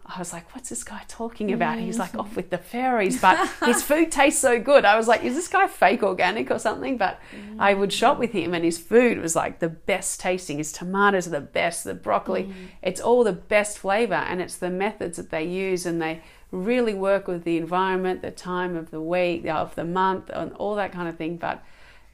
I 0.05 0.19
was 0.19 0.31
like, 0.31 0.53
"What's 0.53 0.69
this 0.69 0.83
guy 0.83 1.01
talking 1.07 1.51
about?" 1.51 1.79
He's 1.79 1.97
like 1.97 2.15
off 2.15 2.35
with 2.35 2.51
the 2.51 2.59
fairies, 2.59 3.19
but 3.19 3.49
his 3.65 3.81
food 3.91 4.11
tastes 4.11 4.39
so 4.39 4.59
good. 4.59 4.85
I 4.85 4.97
was 4.97 5.07
like, 5.07 5.23
"Is 5.23 5.33
this 5.33 5.47
guy 5.47 5.65
fake 5.65 6.03
organic 6.03 6.51
or 6.51 6.59
something?" 6.59 6.95
But 6.95 7.19
I 7.57 7.73
would 7.73 7.91
shop 7.91 8.19
with 8.19 8.31
him, 8.31 8.53
and 8.53 8.63
his 8.63 8.77
food 8.77 9.17
was 9.17 9.35
like 9.35 9.57
the 9.59 9.69
best 9.69 10.19
tasting. 10.19 10.59
His 10.59 10.71
tomatoes 10.71 11.25
are 11.25 11.31
the 11.31 11.41
best, 11.41 11.85
the 11.85 11.95
broccoli, 11.95 12.53
it's 12.83 13.01
all 13.01 13.23
the 13.23 13.33
best 13.33 13.79
flavor, 13.79 14.13
and 14.13 14.41
it's 14.41 14.57
the 14.57 14.69
methods 14.69 15.17
that 15.17 15.31
they 15.31 15.43
use, 15.43 15.87
and 15.87 15.99
they 15.99 16.21
really 16.51 16.93
work 16.93 17.27
with 17.27 17.43
the 17.45 17.57
environment, 17.57 18.21
the 18.21 18.29
time 18.29 18.75
of 18.75 18.91
the 18.91 19.01
week, 19.01 19.47
of 19.47 19.73
the 19.73 19.83
month, 19.83 20.29
and 20.29 20.53
all 20.53 20.75
that 20.75 20.91
kind 20.91 21.09
of 21.09 21.17
thing. 21.17 21.37
But 21.37 21.63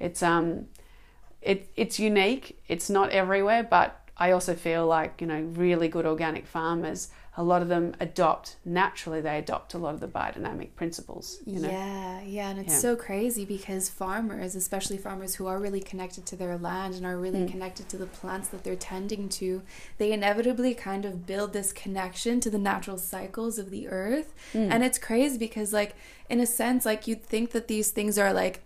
it's 0.08 0.22
um, 0.24 0.66
it 1.42 1.70
it's 1.76 2.00
unique. 2.00 2.46
It's 2.68 2.90
not 2.90 3.10
everywhere, 3.12 3.64
but 3.64 3.98
I 4.18 4.32
also 4.32 4.54
feel 4.56 4.86
like 4.88 5.22
you 5.22 5.28
know 5.28 5.42
really 5.66 5.88
good 5.88 6.06
organic 6.06 6.46
farmers. 6.46 7.10
A 7.38 7.44
lot 7.44 7.62
of 7.62 7.70
them 7.70 7.96
adopt 8.02 8.58
naturally. 8.66 9.22
They 9.22 9.38
adopt 9.38 9.74
a 9.74 9.78
lot 9.78 9.94
of 9.94 10.02
the 10.02 10.08
biodynamic 10.08 10.76
principles. 10.76 11.38
You 11.46 11.62
know, 11.62 11.70
Yeah, 11.70 12.22
yeah, 12.24 12.50
and 12.50 12.60
it's 12.60 12.74
Yeah. 12.74 12.80
so 12.80 12.96
crazy 12.98 13.46
because 13.46 13.88
farmers, 13.88 14.54
especially 14.54 14.98
farmers 14.98 15.36
who 15.36 15.48
are 15.48 15.58
really 15.58 15.80
connected 15.80 16.26
to 16.26 16.36
their 16.36 16.58
land 16.58 16.94
and 16.94 17.06
are 17.06 17.18
really 17.18 17.44
Mm. 17.46 17.52
connected 17.52 17.88
to 17.88 17.98
the 17.98 18.06
plants 18.06 18.50
that 18.50 18.66
they're 18.66 18.76
tending 18.76 19.30
to, 19.40 19.62
they 19.98 20.12
inevitably 20.12 20.74
kind 20.76 21.06
of 21.06 21.26
build 21.26 21.54
this 21.54 21.72
connection 21.72 22.42
to 22.42 22.50
the 22.50 22.58
natural 22.72 22.98
cycles 22.98 23.58
of 23.58 23.70
the 23.72 23.88
earth. 23.88 24.34
Mm. 24.54 24.70
And 24.70 24.84
it's 24.84 25.00
crazy 25.00 25.38
because 25.38 25.72
like 25.72 25.96
in 26.30 26.42
a 26.42 26.46
sense 26.46 26.86
like 26.86 27.08
you'd 27.08 27.24
think 27.24 27.52
that 27.52 27.70
these 27.70 27.92
things 27.92 28.18
are 28.18 28.34
like 28.34 28.60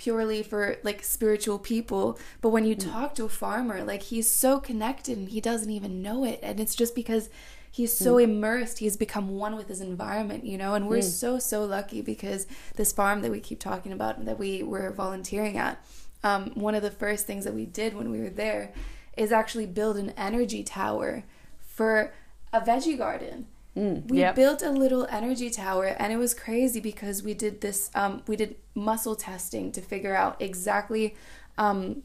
purely 0.00 0.42
for 0.42 0.78
like 0.82 1.04
spiritual 1.04 1.58
people 1.58 2.18
but 2.40 2.48
when 2.48 2.64
you 2.64 2.74
hmm. 2.74 2.90
talk 2.90 3.14
to 3.14 3.26
a 3.26 3.28
farmer 3.28 3.84
like 3.84 4.04
he's 4.04 4.30
so 4.30 4.58
connected 4.58 5.18
and 5.18 5.28
he 5.28 5.42
doesn't 5.42 5.70
even 5.70 6.00
know 6.00 6.24
it 6.24 6.40
and 6.42 6.58
it's 6.58 6.74
just 6.74 6.94
because 6.94 7.28
he's 7.70 7.92
so 7.92 8.14
hmm. 8.14 8.24
immersed 8.24 8.78
he's 8.78 8.96
become 8.96 9.36
one 9.36 9.56
with 9.56 9.68
his 9.68 9.82
environment 9.82 10.42
you 10.42 10.56
know 10.56 10.72
and 10.72 10.88
we're 10.88 10.96
hmm. 10.96 11.02
so 11.02 11.38
so 11.38 11.66
lucky 11.66 12.00
because 12.00 12.46
this 12.76 12.92
farm 12.92 13.20
that 13.20 13.30
we 13.30 13.40
keep 13.40 13.60
talking 13.60 13.92
about 13.92 14.24
that 14.24 14.38
we 14.38 14.62
were 14.62 14.90
volunteering 14.90 15.58
at 15.58 15.84
um, 16.24 16.50
one 16.54 16.74
of 16.74 16.82
the 16.82 16.90
first 16.90 17.26
things 17.26 17.44
that 17.44 17.54
we 17.54 17.66
did 17.66 17.94
when 17.94 18.10
we 18.10 18.20
were 18.20 18.30
there 18.30 18.72
is 19.18 19.32
actually 19.32 19.66
build 19.66 19.98
an 19.98 20.10
energy 20.16 20.64
tower 20.64 21.24
for 21.60 22.14
a 22.54 22.60
veggie 22.62 22.96
garden 22.96 23.46
Mm, 23.76 24.10
we 24.10 24.18
yep. 24.18 24.34
built 24.34 24.62
a 24.62 24.70
little 24.70 25.06
energy 25.10 25.48
tower 25.48 25.84
and 25.84 26.12
it 26.12 26.16
was 26.16 26.34
crazy 26.34 26.80
because 26.80 27.22
we 27.22 27.34
did 27.34 27.60
this 27.60 27.88
um, 27.94 28.22
we 28.26 28.34
did 28.34 28.56
muscle 28.74 29.14
testing 29.14 29.70
to 29.70 29.80
figure 29.80 30.14
out 30.14 30.36
exactly 30.40 31.14
um, 31.56 32.02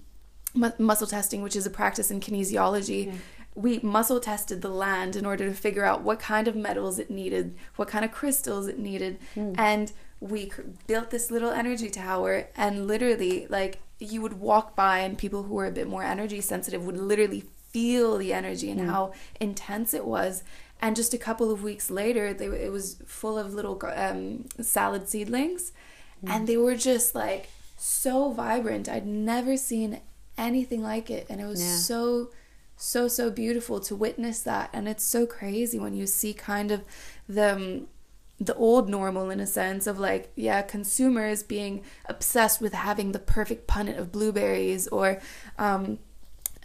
mu- 0.54 0.72
muscle 0.78 1.08
testing 1.08 1.42
which 1.42 1.56
is 1.56 1.66
a 1.66 1.72
practice 1.72 2.12
in 2.12 2.20
kinesiology. 2.20 3.16
We 3.56 3.80
muscle 3.80 4.20
tested 4.20 4.62
the 4.62 4.70
land 4.70 5.16
in 5.16 5.26
order 5.26 5.48
to 5.48 5.56
figure 5.56 5.86
out 5.86 6.02
what 6.02 6.20
kind 6.20 6.48
of 6.48 6.56
metals 6.56 7.00
it 7.00 7.10
needed 7.10 7.56
what 7.78 7.88
kind 7.88 8.06
of 8.06 8.12
crystals 8.12 8.68
it 8.68 8.78
needed. 8.78 9.18
And 9.36 9.92
we 10.20 10.48
cr- 10.48 10.62
built 10.86 11.10
this 11.10 11.32
little 11.32 11.52
energy 11.52 11.90
tower 11.90 12.48
and 12.56 12.86
literally 12.86 13.48
like 13.50 13.80
you 14.00 14.22
would 14.22 14.34
walk 14.34 14.76
by 14.76 15.00
and 15.00 15.18
people 15.18 15.44
who 15.44 15.56
were 15.56 15.66
a 15.66 15.72
bit 15.72 15.88
more 15.88 16.04
energy 16.04 16.42
sensitive 16.42 16.86
would 16.86 16.98
literally 16.98 17.44
feel 17.70 18.18
the 18.18 18.32
energy 18.32 18.72
and 18.72 18.90
how 18.90 19.12
intense 19.40 19.94
it 19.94 20.06
was 20.06 20.44
and 20.86 20.96
just 20.96 21.14
a 21.14 21.18
couple 21.28 21.50
of 21.52 21.60
weeks 21.64 21.88
later 22.02 22.34
they, 22.34 22.46
it 22.68 22.72
was 22.72 22.86
full 23.06 23.38
of 23.38 23.54
little 23.54 23.78
um, 23.96 24.46
salad 24.62 25.04
seedlings. 25.10 25.72
And 26.34 26.48
they 26.48 26.58
were 26.58 26.76
just 26.92 27.14
like 27.14 27.50
so 27.78 28.32
vibrant. 28.32 28.90
I'd 28.90 29.06
never 29.06 29.58
seen 29.58 30.00
anything 30.38 30.82
like 30.82 31.08
it. 31.18 31.24
And 31.30 31.40
it 31.40 31.46
was 31.54 31.62
Yeah. 31.62 31.76
so 31.92 32.30
so 32.78 33.08
so 33.08 33.30
beautiful 33.30 33.80
to 33.88 33.96
witness 33.96 34.42
that. 34.42 34.70
And 34.74 34.88
it's 34.88 35.04
so 35.04 35.26
crazy 35.26 35.78
when 35.80 35.94
you 35.96 36.08
see 36.08 36.34
kind 36.34 36.72
of 36.72 36.80
the 37.30 37.54
um, 37.56 37.88
the 38.40 38.56
old 38.56 38.90
normal 38.90 39.30
in 39.30 39.40
a 39.40 39.48
sense 39.48 39.88
of 39.88 39.98
like 40.10 40.24
yeah 40.36 40.62
consumers 40.62 41.44
being 41.44 41.84
obsessed 42.14 42.60
with 42.60 42.74
having 42.74 43.12
the 43.12 43.20
perfect 43.20 43.66
punnet 43.68 43.98
of 43.98 44.12
blueberries 44.12 44.88
or 44.90 45.08
um, 45.58 46.00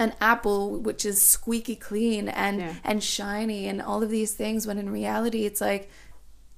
an 0.01 0.13
apple 0.21 0.79
which 0.81 1.05
is 1.05 1.21
squeaky 1.23 1.77
clean 1.77 2.29
and 2.29 2.59
Yeah. 2.61 2.75
and 2.83 3.05
shiny 3.05 3.69
and 3.69 3.81
all 3.81 4.03
of 4.03 4.11
these 4.11 4.33
things 4.33 4.67
when 4.67 4.79
in 4.79 4.91
reality 4.91 5.45
it's 5.47 5.61
like 5.61 5.89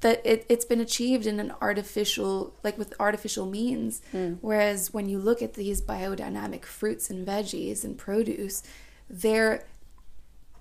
that 0.00 0.20
it, 0.24 0.46
it's 0.48 0.64
been 0.64 0.80
achieved 0.80 1.26
in 1.26 1.38
an 1.40 1.52
artificial 1.60 2.54
like 2.64 2.78
with 2.78 2.94
artificial 2.98 3.46
means 3.46 4.00
hmm. 4.12 4.34
whereas 4.40 4.94
when 4.94 5.08
you 5.08 5.18
look 5.18 5.42
at 5.42 5.54
these 5.54 5.82
biodynamic 5.82 6.64
fruits 6.64 7.10
and 7.10 7.26
veggies 7.26 7.84
and 7.84 7.98
produce 7.98 8.62
they're 9.10 9.64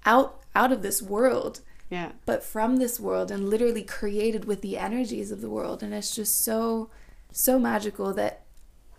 out 0.06 0.42
out 0.56 0.72
of 0.72 0.82
this 0.82 1.02
world 1.02 1.62
Yeah. 1.90 2.12
but 2.26 2.44
from 2.44 2.78
this 2.78 3.00
world 3.00 3.32
and 3.32 3.50
literally 3.50 3.84
created 3.84 4.46
with 4.46 4.62
the 4.62 4.78
energies 4.78 5.32
of 5.32 5.42
the 5.42 5.50
world 5.50 5.84
and 5.84 5.94
it's 5.94 6.16
just 6.16 6.40
so 6.44 6.90
so 7.32 7.60
magical 7.60 8.14
that 8.14 8.42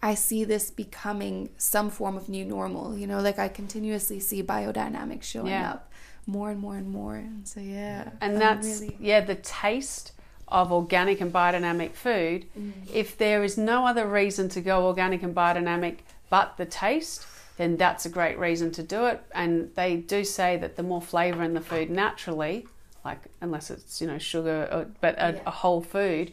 I 0.02 0.14
see 0.14 0.44
this 0.44 0.70
becoming 0.70 1.50
some 1.58 1.88
form 1.90 2.16
of 2.16 2.28
new 2.28 2.44
normal 2.44 2.96
you 2.98 3.06
know 3.06 3.20
like 3.20 3.38
I 3.38 3.48
continuously 3.48 4.20
see 4.20 4.42
biodynamics 4.42 5.22
showing 5.24 5.48
Yeah. 5.52 5.70
up 5.72 5.92
more 6.26 6.50
and 6.50 6.60
more 6.60 6.76
and 6.76 6.88
more 6.90 7.16
and 7.16 7.46
so 7.46 7.60
yeah 7.60 8.10
And 8.20 8.40
that's 8.40 8.80
really 8.80 8.96
yeah, 9.00 9.20
the 9.20 9.36
taste 9.36 10.12
of 10.48 10.70
organic 10.72 11.20
and 11.20 11.32
biodynamic 11.32 11.92
food. 11.94 12.44
If 12.92 13.16
there 13.16 13.42
is 13.42 13.56
no 13.56 13.86
other 13.86 14.06
reason 14.06 14.48
to 14.50 14.60
go 14.60 14.86
organic 14.86 15.22
and 15.22 15.34
biodynamic 15.34 15.98
but 16.28 16.56
the 16.58 16.66
taste, 16.66 17.26
then 17.56 17.76
that's 17.76 18.04
a 18.06 18.08
great 18.10 18.38
reason 18.38 18.70
to 18.72 18.82
do 18.82 19.06
it. 19.06 19.22
And 19.34 19.70
they 19.74 19.96
do 19.96 20.24
say 20.24 20.56
that 20.58 20.76
the 20.76 20.82
more 20.82 21.00
flavor 21.00 21.42
in 21.42 21.54
the 21.54 21.60
food 21.60 21.88
naturally, 21.90 22.66
like 23.04 23.20
unless 23.40 23.70
it's 23.70 24.00
you 24.00 24.06
know 24.06 24.18
sugar, 24.18 24.68
or, 24.70 24.86
but 25.00 25.14
a, 25.18 25.32
Yeah. 25.34 25.40
a 25.46 25.50
whole 25.50 25.80
food, 25.80 26.32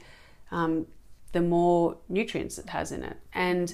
um, 0.51 0.85
the 1.31 1.41
more 1.41 1.97
nutrients 2.07 2.57
it 2.57 2.69
has 2.69 2.91
in 2.91 3.03
it. 3.03 3.17
And 3.33 3.73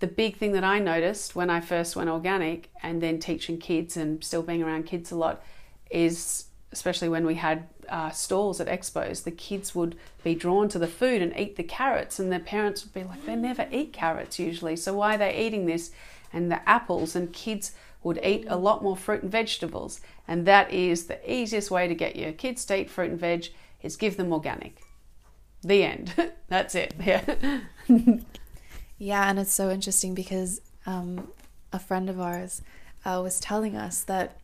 the 0.00 0.06
big 0.06 0.36
thing 0.36 0.52
that 0.52 0.64
I 0.64 0.78
noticed 0.78 1.36
when 1.36 1.50
I 1.50 1.60
first 1.60 1.96
went 1.96 2.10
organic 2.10 2.70
and 2.82 3.00
then 3.02 3.18
teaching 3.18 3.58
kids 3.58 3.96
and 3.96 4.22
still 4.22 4.42
being 4.42 4.62
around 4.62 4.84
kids 4.84 5.12
a 5.12 5.16
lot 5.16 5.42
is 5.90 6.46
especially 6.72 7.08
when 7.08 7.26
we 7.26 7.34
had 7.34 7.68
uh, 7.88 8.10
stalls 8.10 8.60
at 8.60 8.66
expos, 8.66 9.24
the 9.24 9.30
kids 9.30 9.74
would 9.74 9.94
be 10.24 10.34
drawn 10.34 10.68
to 10.70 10.78
the 10.78 10.88
food 10.88 11.20
and 11.20 11.36
eat 11.36 11.56
the 11.56 11.62
carrots, 11.62 12.18
and 12.18 12.32
their 12.32 12.40
parents 12.40 12.82
would 12.82 12.94
be 12.94 13.04
like, 13.04 13.24
they 13.26 13.36
never 13.36 13.68
eat 13.70 13.92
carrots 13.92 14.38
usually, 14.38 14.74
so 14.74 14.94
why 14.94 15.14
are 15.14 15.18
they 15.18 15.46
eating 15.46 15.66
this? 15.66 15.90
And 16.32 16.50
the 16.50 16.66
apples, 16.68 17.14
and 17.14 17.32
kids 17.32 17.72
would 18.02 18.18
eat 18.24 18.46
a 18.48 18.56
lot 18.56 18.82
more 18.82 18.96
fruit 18.96 19.22
and 19.22 19.30
vegetables, 19.30 20.00
and 20.26 20.46
that 20.46 20.72
is 20.72 21.06
the 21.06 21.30
easiest 21.30 21.70
way 21.70 21.86
to 21.86 21.94
get 21.94 22.16
your 22.16 22.32
kids 22.32 22.64
to 22.64 22.80
eat 22.80 22.90
fruit 22.90 23.10
and 23.10 23.20
veg 23.20 23.48
is 23.82 23.96
give 23.96 24.16
them 24.16 24.32
organic. 24.32 24.80
The 25.62 25.84
end. 25.84 26.14
That's 26.48 26.74
it. 26.74 26.94
Yeah. 27.04 27.22
Yeah, 28.98 29.28
and 29.28 29.38
it's 29.40 29.52
so 29.52 29.68
interesting 29.70 30.14
because 30.14 30.60
um, 30.86 31.28
a 31.72 31.80
friend 31.80 32.08
of 32.08 32.20
ours 32.20 32.62
uh, 33.04 33.20
was 33.22 33.40
telling 33.40 33.76
us 33.76 34.02
that 34.04 34.38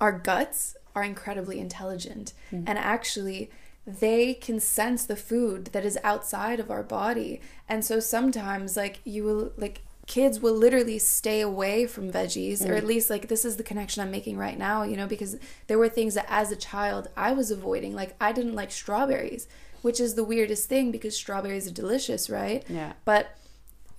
our 0.00 0.12
guts 0.12 0.76
are 0.94 1.02
incredibly 1.02 1.58
intelligent, 1.58 2.34
and 2.52 2.78
actually, 2.78 3.50
they 3.86 4.34
can 4.34 4.60
sense 4.60 5.06
the 5.06 5.16
food 5.16 5.66
that 5.72 5.84
is 5.84 5.98
outside 6.04 6.60
of 6.60 6.70
our 6.70 6.82
body. 6.82 7.40
And 7.68 7.82
so 7.84 8.00
sometimes, 8.00 8.76
like, 8.76 9.00
you 9.04 9.24
will, 9.24 9.52
like, 9.56 9.82
kids 10.06 10.40
will 10.40 10.54
literally 10.54 10.98
stay 10.98 11.40
away 11.40 11.86
from 11.86 12.12
veggies, 12.12 12.68
or 12.68 12.74
at 12.74 12.86
least, 12.86 13.08
like, 13.08 13.28
this 13.28 13.44
is 13.46 13.56
the 13.56 13.62
connection 13.62 14.02
I'm 14.02 14.10
making 14.10 14.36
right 14.36 14.58
now, 14.58 14.82
you 14.82 14.96
know, 14.96 15.06
because 15.06 15.36
there 15.68 15.78
were 15.78 15.88
things 15.88 16.14
that 16.14 16.26
as 16.28 16.52
a 16.52 16.56
child 16.56 17.08
I 17.16 17.32
was 17.32 17.50
avoiding. 17.50 17.94
Like, 17.94 18.14
I 18.20 18.32
didn't 18.32 18.54
like 18.54 18.70
strawberries, 18.70 19.48
which 19.84 20.00
is 20.00 20.14
the 20.14 20.24
weirdest 20.24 20.66
thing 20.66 20.90
because 20.90 21.14
strawberries 21.14 21.68
are 21.68 21.70
delicious, 21.70 22.30
right? 22.30 22.64
Yeah. 22.70 22.94
But 23.04 23.36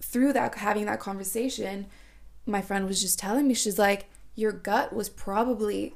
through 0.01 0.33
that 0.33 0.55
having 0.55 0.86
that 0.86 0.99
conversation, 0.99 1.86
my 2.47 2.63
friend 2.63 2.88
was 2.88 2.99
just 2.99 3.19
telling 3.19 3.47
me 3.47 3.53
she's 3.53 3.77
like, 3.77 4.07
your 4.33 4.51
gut 4.51 4.93
was 4.93 5.09
probably 5.09 5.93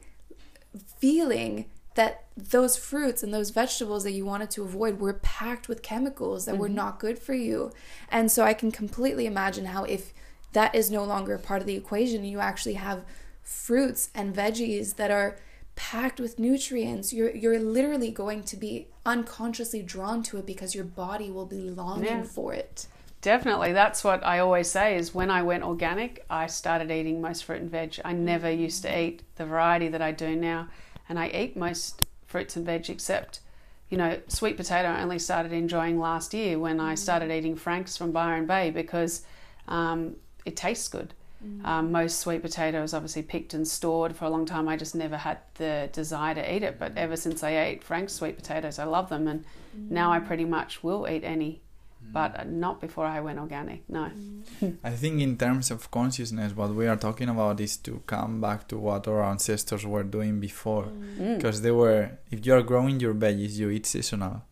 feeling 1.00 1.66
that 1.96 2.26
those 2.38 2.78
fruits 2.78 3.24
and 3.24 3.34
those 3.34 3.50
vegetables 3.50 4.04
that 4.04 4.12
you 4.12 4.28
wanted 4.28 4.52
to 4.52 4.62
avoid 4.62 5.00
were 5.00 5.14
packed 5.24 5.68
with 5.68 5.82
chemicals 5.82 6.46
that 6.46 6.60
were 6.60 6.68
mm-hmm. 6.68 6.76
not 6.76 7.00
good 7.00 7.18
for 7.18 7.34
you. 7.34 7.72
And 8.12 8.32
so 8.32 8.44
I 8.44 8.54
can 8.54 8.72
completely 8.72 9.26
imagine 9.26 9.66
how 9.66 9.86
if 9.86 10.14
that 10.54 10.76
is 10.76 10.92
no 10.92 11.04
longer 11.04 11.34
a 11.34 11.40
part 11.40 11.62
of 11.62 11.68
the 11.68 11.76
equation, 11.76 12.24
you 12.24 12.40
actually 12.40 12.76
have 12.76 13.04
fruits 13.42 14.12
and 14.14 14.36
veggies 14.36 14.98
that 14.98 15.10
are 15.10 15.40
packed 15.80 16.20
with 16.20 16.38
nutrients 16.38 17.14
you're 17.14 17.34
you're 17.34 17.58
literally 17.58 18.12
going 18.12 18.44
to 18.44 18.58
be 18.58 18.88
unconsciously 19.06 19.82
drawn 19.82 20.22
to 20.22 20.38
it 20.38 20.46
because 20.46 20.76
your 20.76 20.84
body 20.84 21.32
will 21.32 21.46
be 21.46 21.70
longing 21.70 22.04
Yeah. 22.06 22.24
for 22.24 22.54
it 22.54 22.86
Definitely. 23.22 23.74
That's 23.74 24.04
what 24.04 24.26
I 24.26 24.40
always 24.40 24.70
say 24.70 24.96
is 24.96 25.14
when 25.14 25.30
I 25.30 25.44
went 25.44 25.64
organic, 25.64 26.26
I 26.30 26.48
started 26.48 26.90
eating 26.90 27.20
most 27.20 27.44
fruit 27.44 27.62
and 27.62 27.70
veg. 27.70 28.00
I 28.06 28.14
never 28.14 28.50
used 28.50 28.82
to 28.84 29.00
eat 29.00 29.24
the 29.36 29.46
variety 29.46 29.90
that 29.90 30.02
I 30.02 30.12
do 30.12 30.36
now. 30.36 30.70
And 31.10 31.20
I 31.20 31.28
eat 31.28 31.58
most 31.58 32.06
fruits 32.28 32.56
and 32.56 32.66
veg 32.66 32.90
except, 32.90 33.42
you 33.90 33.98
know, 33.98 34.22
sweet 34.28 34.56
potato 34.56 34.88
I 34.88 35.02
only 35.02 35.20
started 35.20 35.52
enjoying 35.52 36.00
last 36.00 36.34
year 36.34 36.58
when 36.60 36.80
I 36.80 36.96
started 36.96 37.30
eating 37.30 37.58
Frank's 37.58 37.98
from 37.98 38.14
Byron 38.14 38.46
Bay 38.46 38.70
because 38.70 39.24
um, 39.68 40.16
it 40.46 40.56
tastes 40.56 40.88
good. 40.88 41.14
Mm. 41.46 41.66
Um, 41.66 41.92
most 41.92 42.20
sweet 42.20 42.42
potatoes, 42.42 42.94
obviously 42.94 43.22
picked 43.22 43.54
and 43.54 43.68
stored 43.68 44.16
for 44.16 44.26
a 44.26 44.30
long 44.30 44.46
time. 44.46 44.68
I 44.68 44.76
just 44.76 44.96
never 44.96 45.18
had 45.18 45.38
the 45.56 45.90
desire 45.94 46.36
to 46.36 46.56
eat 46.56 46.64
it. 46.64 46.78
But 46.80 46.98
ever 46.98 47.16
since 47.16 47.44
I 47.44 47.58
ate 47.58 47.84
Frank's 47.84 48.14
sweet 48.14 48.36
potatoes, 48.36 48.78
I 48.80 48.84
love 48.84 49.10
them. 49.10 49.28
And 49.28 49.46
now 49.74 50.12
I 50.12 50.20
mm. 50.20 50.28
pretty 50.28 50.46
much 50.46 50.84
will 50.84 51.08
eat 51.08 51.24
any 51.24 51.62
mm. 52.04 52.12
but 52.12 52.50
not 52.50 52.82
before 52.82 53.06
I 53.06 53.22
went 53.22 53.40
organic. 53.40 53.84
No. 53.90 54.12
I 54.84 54.92
think 54.92 55.22
in 55.22 55.38
terms 55.38 55.72
of 55.72 55.90
consciousness, 55.92 56.54
what 56.54 56.76
we 56.76 56.88
are 56.88 56.98
talking 56.98 57.30
about 57.30 57.62
is 57.62 57.78
to 57.78 58.02
come 58.06 58.42
back 58.42 58.68
to 58.70 58.78
what 58.78 59.08
our 59.08 59.24
ancestors 59.24 59.86
were 59.86 60.04
doing 60.04 60.40
before, 60.40 60.86
Mm. 60.86 61.38
because 61.38 61.62
they 61.62 61.72
were. 61.72 62.18
If 62.32 62.46
you 62.46 62.54
are 62.54 62.64
growing 62.64 63.00
your 63.00 63.14
veggies, 63.14 63.54
you 63.58 63.70
eat 63.70 63.86
seasonal. 63.86 64.44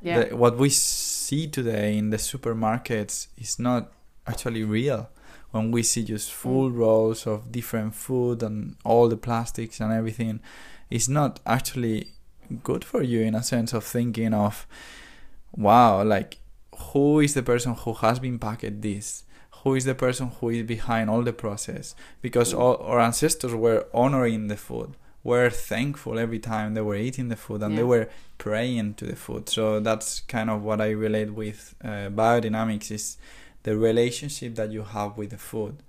Yeah. 0.00 0.28
The, 0.28 0.36
what 0.36 0.56
we 0.56 0.68
see 0.68 1.48
today 1.48 1.98
in 1.98 2.10
the 2.10 2.18
supermarkets 2.18 3.26
is 3.36 3.58
not 3.58 3.92
actually 4.24 4.62
real. 4.62 5.10
When 5.50 5.70
we 5.70 5.82
see 5.82 6.04
just 6.04 6.32
full 6.32 6.70
rows 6.70 7.26
of 7.26 7.50
different 7.50 7.94
food 7.94 8.42
and 8.42 8.76
all 8.84 9.08
the 9.08 9.16
plastics 9.16 9.80
and 9.80 9.92
everything, 9.92 10.40
it's 10.90 11.08
not 11.08 11.40
actually 11.46 12.08
good 12.62 12.84
for 12.84 13.02
you 13.02 13.20
in 13.22 13.34
a 13.34 13.42
sense 13.42 13.72
of 13.72 13.84
thinking 13.84 14.34
of, 14.34 14.66
wow, 15.56 16.02
like 16.02 16.38
who 16.78 17.20
is 17.20 17.34
the 17.34 17.42
person 17.42 17.74
who 17.74 17.92
has 17.94 18.18
been 18.18 18.38
packed 18.38 18.82
this? 18.82 19.24
Who 19.62 19.74
is 19.74 19.84
the 19.84 19.94
person 19.94 20.30
who 20.40 20.50
is 20.50 20.62
behind 20.62 21.10
all 21.10 21.22
the 21.22 21.32
process? 21.32 21.94
Because 22.22 22.54
all, 22.54 22.76
our 22.76 23.00
ancestors 23.00 23.54
were 23.54 23.86
honoring 23.92 24.46
the 24.46 24.56
food, 24.56 24.94
were 25.24 25.50
thankful 25.50 26.18
every 26.18 26.38
time 26.38 26.74
they 26.74 26.80
were 26.80 26.94
eating 26.94 27.28
the 27.28 27.36
food, 27.36 27.62
and 27.62 27.76
they 27.76 27.82
were 27.82 28.08
praying 28.38 28.94
to 28.94 29.04
the 29.04 29.16
food. 29.16 29.48
So 29.48 29.80
that's 29.80 30.20
kind 30.20 30.48
of 30.48 30.62
what 30.62 30.80
I 30.80 30.90
relate 30.90 31.32
with 31.34 31.74
uh, 31.82 32.08
biodynamics 32.10 32.92
is 32.92 33.18
the 33.62 33.76
relationship 33.76 34.54
that 34.56 34.70
you 34.72 34.82
have 34.82 35.16
with 35.18 35.30
the 35.30 35.38
food. 35.38 35.82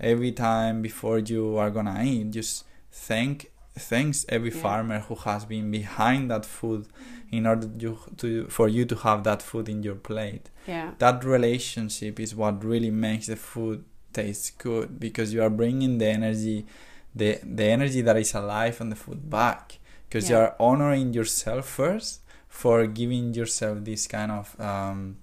Every 0.00 0.32
time 0.32 0.82
before 0.82 1.18
you 1.18 1.56
are 1.56 1.70
gonna 1.70 2.02
eat, 2.04 2.30
just 2.30 2.64
thank 2.92 3.50
thanks 3.76 4.24
every 4.28 4.50
Yeah. 4.52 4.62
farmer 4.62 4.98
who 5.00 5.16
has 5.16 5.44
been 5.44 5.70
behind 5.70 6.30
that 6.30 6.46
food 6.46 6.86
in 7.32 7.44
order 7.46 7.68
you, 7.78 7.98
to 8.18 8.46
for 8.48 8.68
you 8.68 8.84
to 8.84 8.96
have 8.96 9.24
that 9.24 9.42
food 9.42 9.68
in 9.68 9.82
your 9.82 9.96
plate. 9.96 10.48
Yeah. 10.68 10.92
That 10.98 11.24
relationship 11.24 12.20
is 12.20 12.34
what 12.36 12.64
really 12.64 12.90
makes 12.92 13.26
the 13.26 13.36
food 13.36 13.84
taste 14.12 14.58
good 14.58 15.00
because 15.00 15.32
you 15.34 15.42
are 15.42 15.50
bringing 15.50 15.98
the 15.98 16.06
energy 16.06 16.66
the 17.14 17.38
the 17.42 17.64
energy 17.64 18.00
that 18.02 18.16
is 18.16 18.34
alive 18.34 18.80
on 18.80 18.90
the 18.90 18.96
food 18.96 19.28
back 19.28 19.78
because 20.08 20.30
you 20.30 20.36
are 20.36 20.54
honoring 20.60 21.12
yourself 21.12 21.64
first 21.66 22.20
for 22.48 22.86
giving 22.86 23.34
yourself 23.34 23.78
this 23.84 24.06
kind 24.06 24.30
of 24.30 24.46
um, 24.60 25.16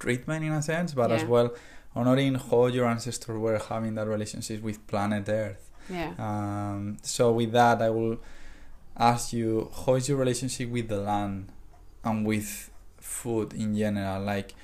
treatment 0.00 0.44
in 0.44 0.52
a 0.52 0.62
sense 0.62 0.92
but 0.94 1.12
as 1.12 1.22
Yeah. 1.22 1.28
well 1.28 1.54
honoring 1.94 2.34
how 2.34 2.66
your 2.66 2.86
ancestors 2.86 3.38
were 3.38 3.58
having 3.58 3.94
that 3.96 4.06
relationship 4.08 4.62
with 4.62 4.84
planet 4.86 5.28
earth 5.28 5.70
Yeah. 5.88 6.12
um, 6.18 6.96
so 7.02 7.32
with 7.32 7.52
that, 7.52 7.82
I 7.82 7.90
will 7.90 8.16
ask 8.96 9.32
you, 9.32 9.70
how 9.84 9.94
is 9.94 10.08
your 10.08 10.18
relationship 10.18 10.68
with 10.70 10.88
the 10.88 10.98
land 11.10 11.50
and 12.04 12.24
with 12.26 12.70
food 12.98 13.54
in 13.54 13.74
general? 13.76 14.22
Like, 14.22 14.54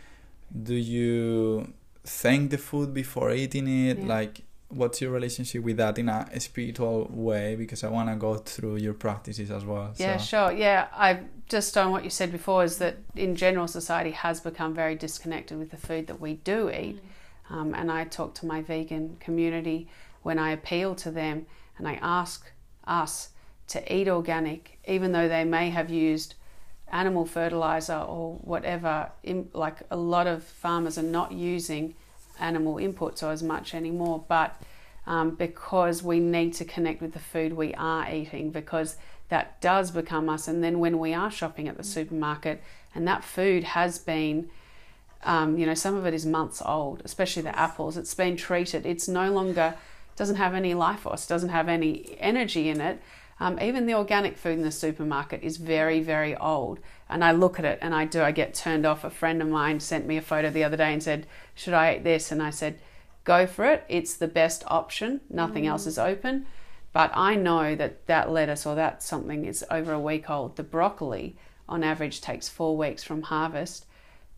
do 0.68 0.74
you 0.74 1.72
thank 2.04 2.50
the 2.50 2.58
food 2.58 2.94
before 2.94 3.32
eating 3.32 3.66
it? 3.88 3.98
Yeah. 3.98 4.06
Like, 4.06 4.42
what's 4.68 5.00
your 5.00 5.10
relationship 5.10 5.64
with 5.64 5.78
that 5.78 5.98
in 5.98 6.08
a 6.08 6.38
spiritual 6.38 7.08
way? 7.10 7.56
Because 7.56 7.82
I 7.82 7.88
want 7.88 8.08
to 8.10 8.16
go 8.16 8.36
through 8.36 8.76
your 8.76 8.94
practices 8.94 9.50
as 9.50 9.64
well. 9.64 9.92
Yeah, 9.96 10.18
so. 10.18 10.24
sure. 10.48 10.52
Yeah, 10.52 10.86
I 10.92 11.20
just 11.48 11.76
on 11.76 11.90
what 11.90 12.04
you 12.04 12.10
said 12.10 12.32
before 12.32 12.64
is 12.64 12.78
that 12.78 12.96
in 13.14 13.36
general 13.36 13.68
society 13.68 14.10
has 14.10 14.40
become 14.40 14.74
very 14.74 14.94
disconnected 14.94 15.58
with 15.58 15.70
the 15.70 15.76
food 15.76 16.06
that 16.08 16.20
we 16.20 16.34
do 16.34 16.70
eat. 16.70 17.00
Um, 17.48 17.74
and 17.74 17.90
I 17.90 18.04
talk 18.04 18.34
to 18.36 18.46
my 18.46 18.62
vegan 18.62 19.16
community 19.20 19.88
when 20.22 20.38
I 20.38 20.50
appeal 20.50 20.96
to 20.96 21.10
them, 21.10 21.46
and 21.78 21.86
I 21.86 21.94
ask 22.02 22.50
us 22.86 23.30
to 23.68 23.94
eat 23.94 24.08
organic, 24.08 24.78
even 24.88 25.12
though 25.12 25.28
they 25.28 25.44
may 25.44 25.70
have 25.70 25.88
used 25.90 26.34
animal 26.90 27.26
fertilizer 27.26 27.98
or 27.98 28.34
whatever. 28.42 29.10
Like 29.52 29.82
a 29.90 29.96
lot 29.96 30.26
of 30.26 30.42
farmers 30.42 30.98
are 30.98 31.02
not 31.02 31.32
using 31.32 31.94
animal 32.40 32.76
inputs 32.76 33.22
or 33.22 33.30
as 33.30 33.42
much 33.42 33.74
anymore, 33.74 34.24
but 34.26 34.60
um, 35.06 35.36
because 35.36 36.02
we 36.02 36.18
need 36.18 36.54
to 36.54 36.64
connect 36.64 37.00
with 37.00 37.12
the 37.12 37.20
food 37.20 37.52
we 37.52 37.72
are 37.74 38.12
eating, 38.12 38.50
because 38.50 38.96
that 39.28 39.60
does 39.60 39.90
become 39.90 40.28
us. 40.28 40.48
And 40.48 40.62
then 40.62 40.78
when 40.78 40.98
we 40.98 41.14
are 41.14 41.30
shopping 41.30 41.68
at 41.68 41.76
the 41.76 41.84
supermarket 41.84 42.62
and 42.94 43.06
that 43.08 43.24
food 43.24 43.64
has 43.64 43.98
been, 43.98 44.48
um, 45.24 45.58
you 45.58 45.66
know, 45.66 45.74
some 45.74 45.94
of 45.94 46.06
it 46.06 46.14
is 46.14 46.24
months 46.24 46.62
old, 46.64 47.02
especially 47.04 47.42
the 47.42 47.58
apples, 47.58 47.96
it's 47.96 48.14
been 48.14 48.36
treated, 48.36 48.86
it's 48.86 49.08
no 49.08 49.32
longer, 49.32 49.74
doesn't 50.14 50.36
have 50.36 50.54
any 50.54 50.74
life 50.74 51.00
force, 51.00 51.26
doesn't 51.26 51.48
have 51.48 51.68
any 51.68 52.16
energy 52.20 52.68
in 52.68 52.80
it. 52.80 53.00
Um, 53.38 53.60
even 53.60 53.84
the 53.86 53.94
organic 53.94 54.38
food 54.38 54.54
in 54.54 54.62
the 54.62 54.70
supermarket 54.70 55.42
is 55.42 55.58
very, 55.58 56.00
very 56.00 56.34
old. 56.36 56.78
And 57.08 57.22
I 57.22 57.32
look 57.32 57.58
at 57.58 57.66
it 57.66 57.78
and 57.82 57.94
I 57.94 58.06
do, 58.06 58.22
I 58.22 58.32
get 58.32 58.54
turned 58.54 58.86
off. 58.86 59.04
A 59.04 59.10
friend 59.10 59.42
of 59.42 59.48
mine 59.48 59.80
sent 59.80 60.06
me 60.06 60.16
a 60.16 60.22
photo 60.22 60.48
the 60.50 60.64
other 60.64 60.76
day 60.76 60.92
and 60.92 61.02
said, 61.02 61.26
Should 61.54 61.74
I 61.74 61.96
eat 61.96 62.04
this? 62.04 62.32
And 62.32 62.42
I 62.42 62.50
said, 62.50 62.78
Go 63.24 63.46
for 63.46 63.66
it. 63.66 63.84
It's 63.88 64.14
the 64.14 64.28
best 64.28 64.64
option. 64.68 65.20
Nothing 65.28 65.64
mm. 65.64 65.68
else 65.68 65.86
is 65.86 65.98
open. 65.98 66.46
But 66.96 67.10
I 67.12 67.34
know 67.34 67.74
that 67.74 68.06
that 68.06 68.30
lettuce 68.30 68.64
or 68.64 68.74
that 68.76 69.02
something 69.02 69.44
is 69.44 69.62
over 69.70 69.92
a 69.92 70.00
week 70.00 70.30
old. 70.30 70.56
The 70.56 70.62
broccoli, 70.62 71.36
on 71.68 71.84
average, 71.84 72.22
takes 72.22 72.48
four 72.48 72.74
weeks 72.74 73.04
from 73.04 73.20
harvest 73.20 73.84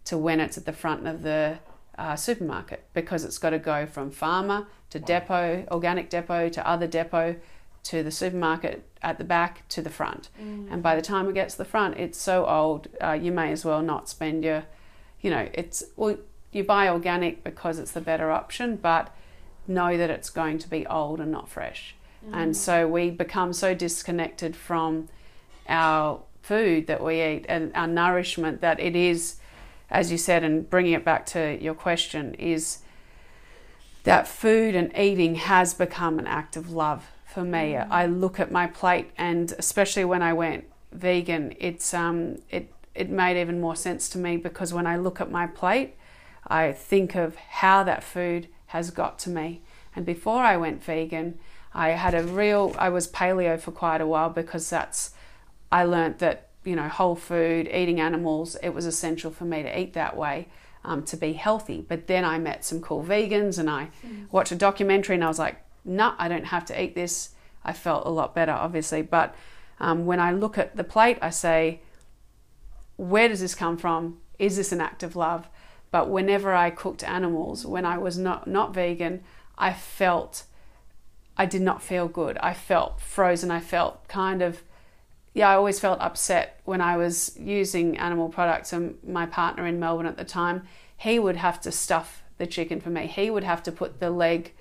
to 0.06 0.18
when 0.18 0.40
it's 0.40 0.58
at 0.58 0.64
the 0.64 0.72
front 0.72 1.06
of 1.06 1.22
the 1.22 1.60
uh, 1.96 2.16
supermarket 2.16 2.82
because 2.94 3.24
it's 3.24 3.38
got 3.38 3.50
to 3.50 3.60
go 3.60 3.86
from 3.86 4.10
farmer 4.10 4.66
to 4.90 4.98
depot, 4.98 5.68
organic 5.70 6.10
depot 6.10 6.48
to 6.48 6.68
other 6.68 6.88
depot 6.88 7.36
to 7.84 8.02
the 8.02 8.10
supermarket 8.10 8.82
at 9.02 9.18
the 9.18 9.24
back 9.24 9.68
to 9.68 9.80
the 9.80 9.88
front. 9.88 10.28
Mm. 10.42 10.72
And 10.72 10.82
by 10.82 10.96
the 10.96 11.02
time 11.02 11.28
it 11.28 11.34
gets 11.34 11.54
to 11.54 11.58
the 11.58 11.64
front, 11.64 11.96
it's 11.96 12.18
so 12.18 12.44
old, 12.44 12.88
uh, 13.00 13.12
you 13.12 13.30
may 13.30 13.52
as 13.52 13.64
well 13.64 13.82
not 13.82 14.08
spend 14.08 14.42
your, 14.42 14.64
you 15.20 15.30
know, 15.30 15.48
it's, 15.54 15.84
well, 15.94 16.16
you 16.50 16.64
buy 16.64 16.88
organic 16.88 17.44
because 17.44 17.78
it's 17.78 17.92
the 17.92 18.00
better 18.00 18.32
option, 18.32 18.74
but 18.74 19.14
know 19.68 19.96
that 19.96 20.10
it's 20.10 20.28
going 20.28 20.58
to 20.58 20.68
be 20.68 20.84
old 20.88 21.20
and 21.20 21.30
not 21.30 21.48
fresh. 21.48 21.94
Mm. 22.26 22.30
And 22.32 22.56
so 22.56 22.88
we 22.88 23.10
become 23.10 23.52
so 23.52 23.74
disconnected 23.74 24.56
from 24.56 25.08
our 25.68 26.20
food 26.42 26.86
that 26.86 27.02
we 27.02 27.22
eat 27.22 27.44
and 27.48 27.72
our 27.74 27.86
nourishment 27.86 28.60
that 28.60 28.80
it 28.80 28.96
is, 28.96 29.36
as 29.90 30.10
you 30.10 30.18
said, 30.18 30.42
and 30.44 30.68
bringing 30.68 30.92
it 30.92 31.04
back 31.04 31.26
to 31.26 31.58
your 31.60 31.74
question, 31.74 32.34
is 32.34 32.78
that 34.04 34.26
food 34.26 34.74
and 34.74 34.96
eating 34.96 35.34
has 35.34 35.74
become 35.74 36.18
an 36.18 36.26
act 36.26 36.56
of 36.56 36.70
love 36.70 37.04
for 37.26 37.44
me. 37.44 37.72
Mm. 37.72 37.88
I 37.90 38.06
look 38.06 38.40
at 38.40 38.50
my 38.50 38.66
plate, 38.66 39.10
and 39.18 39.52
especially 39.58 40.04
when 40.04 40.22
I 40.22 40.32
went 40.32 40.64
vegan, 40.92 41.54
it's 41.58 41.92
um, 41.92 42.38
it 42.50 42.72
it 42.94 43.10
made 43.10 43.40
even 43.40 43.60
more 43.60 43.76
sense 43.76 44.08
to 44.10 44.18
me 44.18 44.36
because 44.36 44.74
when 44.74 44.86
I 44.86 44.96
look 44.96 45.20
at 45.20 45.30
my 45.30 45.46
plate, 45.46 45.94
I 46.46 46.72
think 46.72 47.14
of 47.14 47.36
how 47.36 47.84
that 47.84 48.02
food 48.02 48.48
has 48.68 48.90
got 48.90 49.18
to 49.20 49.30
me. 49.30 49.60
And 49.94 50.04
before 50.04 50.42
I 50.42 50.56
went 50.56 50.82
vegan, 50.82 51.38
I 51.78 51.90
had 51.90 52.14
a 52.14 52.24
real 52.24 52.74
I 52.76 52.88
was 52.88 53.06
paleo 53.06 53.58
for 53.58 53.70
quite 53.70 54.00
a 54.00 54.06
while 54.06 54.30
because 54.30 54.68
that's 54.68 55.12
I 55.70 55.84
learnt 55.84 56.18
that 56.18 56.48
you 56.64 56.74
know 56.74 56.88
whole 56.88 57.14
food, 57.14 57.68
eating 57.68 58.00
animals, 58.00 58.56
it 58.62 58.70
was 58.70 58.84
essential 58.84 59.30
for 59.30 59.44
me 59.44 59.62
to 59.62 59.80
eat 59.80 59.92
that 59.94 60.16
way. 60.16 60.48
Um, 60.84 61.02
to 61.06 61.16
be 61.16 61.34
healthy. 61.34 61.84
But 61.86 62.06
then 62.06 62.24
I 62.24 62.38
met 62.38 62.64
some 62.64 62.80
cool 62.80 63.04
vegans 63.04 63.58
and 63.58 63.68
I 63.68 63.90
mm. 64.06 64.26
watched 64.30 64.52
a 64.52 64.56
documentary 64.56 65.16
and 65.16 65.24
I 65.24 65.28
was 65.28 65.38
like, 65.38 65.56
no, 65.84 66.14
I 66.18 66.28
don't 66.28 66.46
have 66.46 66.64
to 66.66 66.82
eat 66.82 66.94
this. 66.94 67.30
I 67.64 67.72
felt 67.72 68.06
a 68.06 68.10
lot 68.10 68.34
better, 68.34 68.52
obviously. 68.52 69.02
But 69.02 69.34
um, 69.80 70.06
when 70.06 70.20
I 70.20 70.32
look 70.32 70.56
at 70.56 70.76
the 70.76 70.84
plate, 70.84 71.18
I 71.20 71.30
say, 71.30 71.82
where 72.96 73.28
does 73.28 73.40
this 73.40 73.54
come 73.54 73.76
from? 73.76 74.18
Is 74.38 74.56
this 74.56 74.72
an 74.72 74.80
act 74.80 75.02
of 75.02 75.16
love? 75.16 75.48
But 75.90 76.08
whenever 76.08 76.54
I 76.54 76.70
cooked 76.70 77.02
animals, 77.02 77.66
when 77.66 77.84
I 77.84 77.98
was 77.98 78.16
not, 78.16 78.46
not 78.46 78.72
vegan, 78.72 79.24
I 79.58 79.72
felt, 79.72 80.44
I 81.38 81.46
did 81.46 81.62
not 81.62 81.80
feel 81.80 82.08
good. 82.08 82.36
I 82.38 82.52
felt 82.52 83.00
frozen. 83.00 83.50
I 83.50 83.60
felt 83.60 84.06
kind 84.08 84.42
of, 84.42 84.62
yeah, 85.32 85.48
I 85.48 85.54
always 85.54 85.78
felt 85.78 86.00
upset 86.00 86.60
when 86.64 86.80
I 86.80 86.96
was 86.96 87.38
using 87.38 87.96
animal 87.96 88.28
products. 88.28 88.72
And 88.72 88.98
my 89.06 89.24
partner 89.24 89.64
in 89.66 89.78
Melbourne 89.78 90.06
at 90.06 90.16
the 90.16 90.24
time, 90.24 90.66
he 90.96 91.20
would 91.20 91.36
have 91.36 91.60
to 91.60 91.70
stuff 91.70 92.24
the 92.38 92.46
chicken 92.46 92.80
for 92.80 92.90
me. 92.90 93.06
He 93.06 93.30
would 93.30 93.44
have 93.44 93.62
to 93.62 93.72
put 93.72 94.00
the 94.00 94.10
leg 94.10 94.52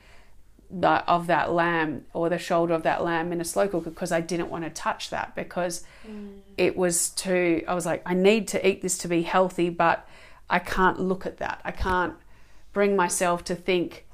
of 0.84 1.28
that 1.28 1.52
lamb 1.52 2.06
or 2.14 2.30
the 2.30 2.38
shoulder 2.38 2.74
of 2.74 2.84
that 2.84 3.04
lamb 3.04 3.32
in 3.32 3.40
a 3.40 3.46
slow 3.46 3.68
cooker 3.68 3.90
because 3.90 4.12
I 4.12 4.20
didn't 4.20 4.50
want 4.50 4.66
to 4.66 4.70
touch 4.70 5.10
that 5.12 5.34
because 5.34 5.84
mm. 6.06 6.40
it 6.58 6.76
was 6.76 7.10
too 7.12 7.64
I 7.68 7.74
was 7.74 7.86
like 7.86 8.02
I 8.06 8.14
need 8.14 8.50
to 8.50 8.68
eat 8.68 8.82
this 8.82 8.98
to 9.00 9.08
be 9.08 9.22
healthy 9.22 9.70
but 9.70 10.06
I 10.50 10.60
can't 10.60 11.00
look 11.00 11.26
at 11.26 11.38
that 11.38 11.62
I 11.64 11.72
can't 11.72 12.16
bring 12.74 12.98
myself 12.98 13.46
to 13.46 13.56
think 13.56 14.07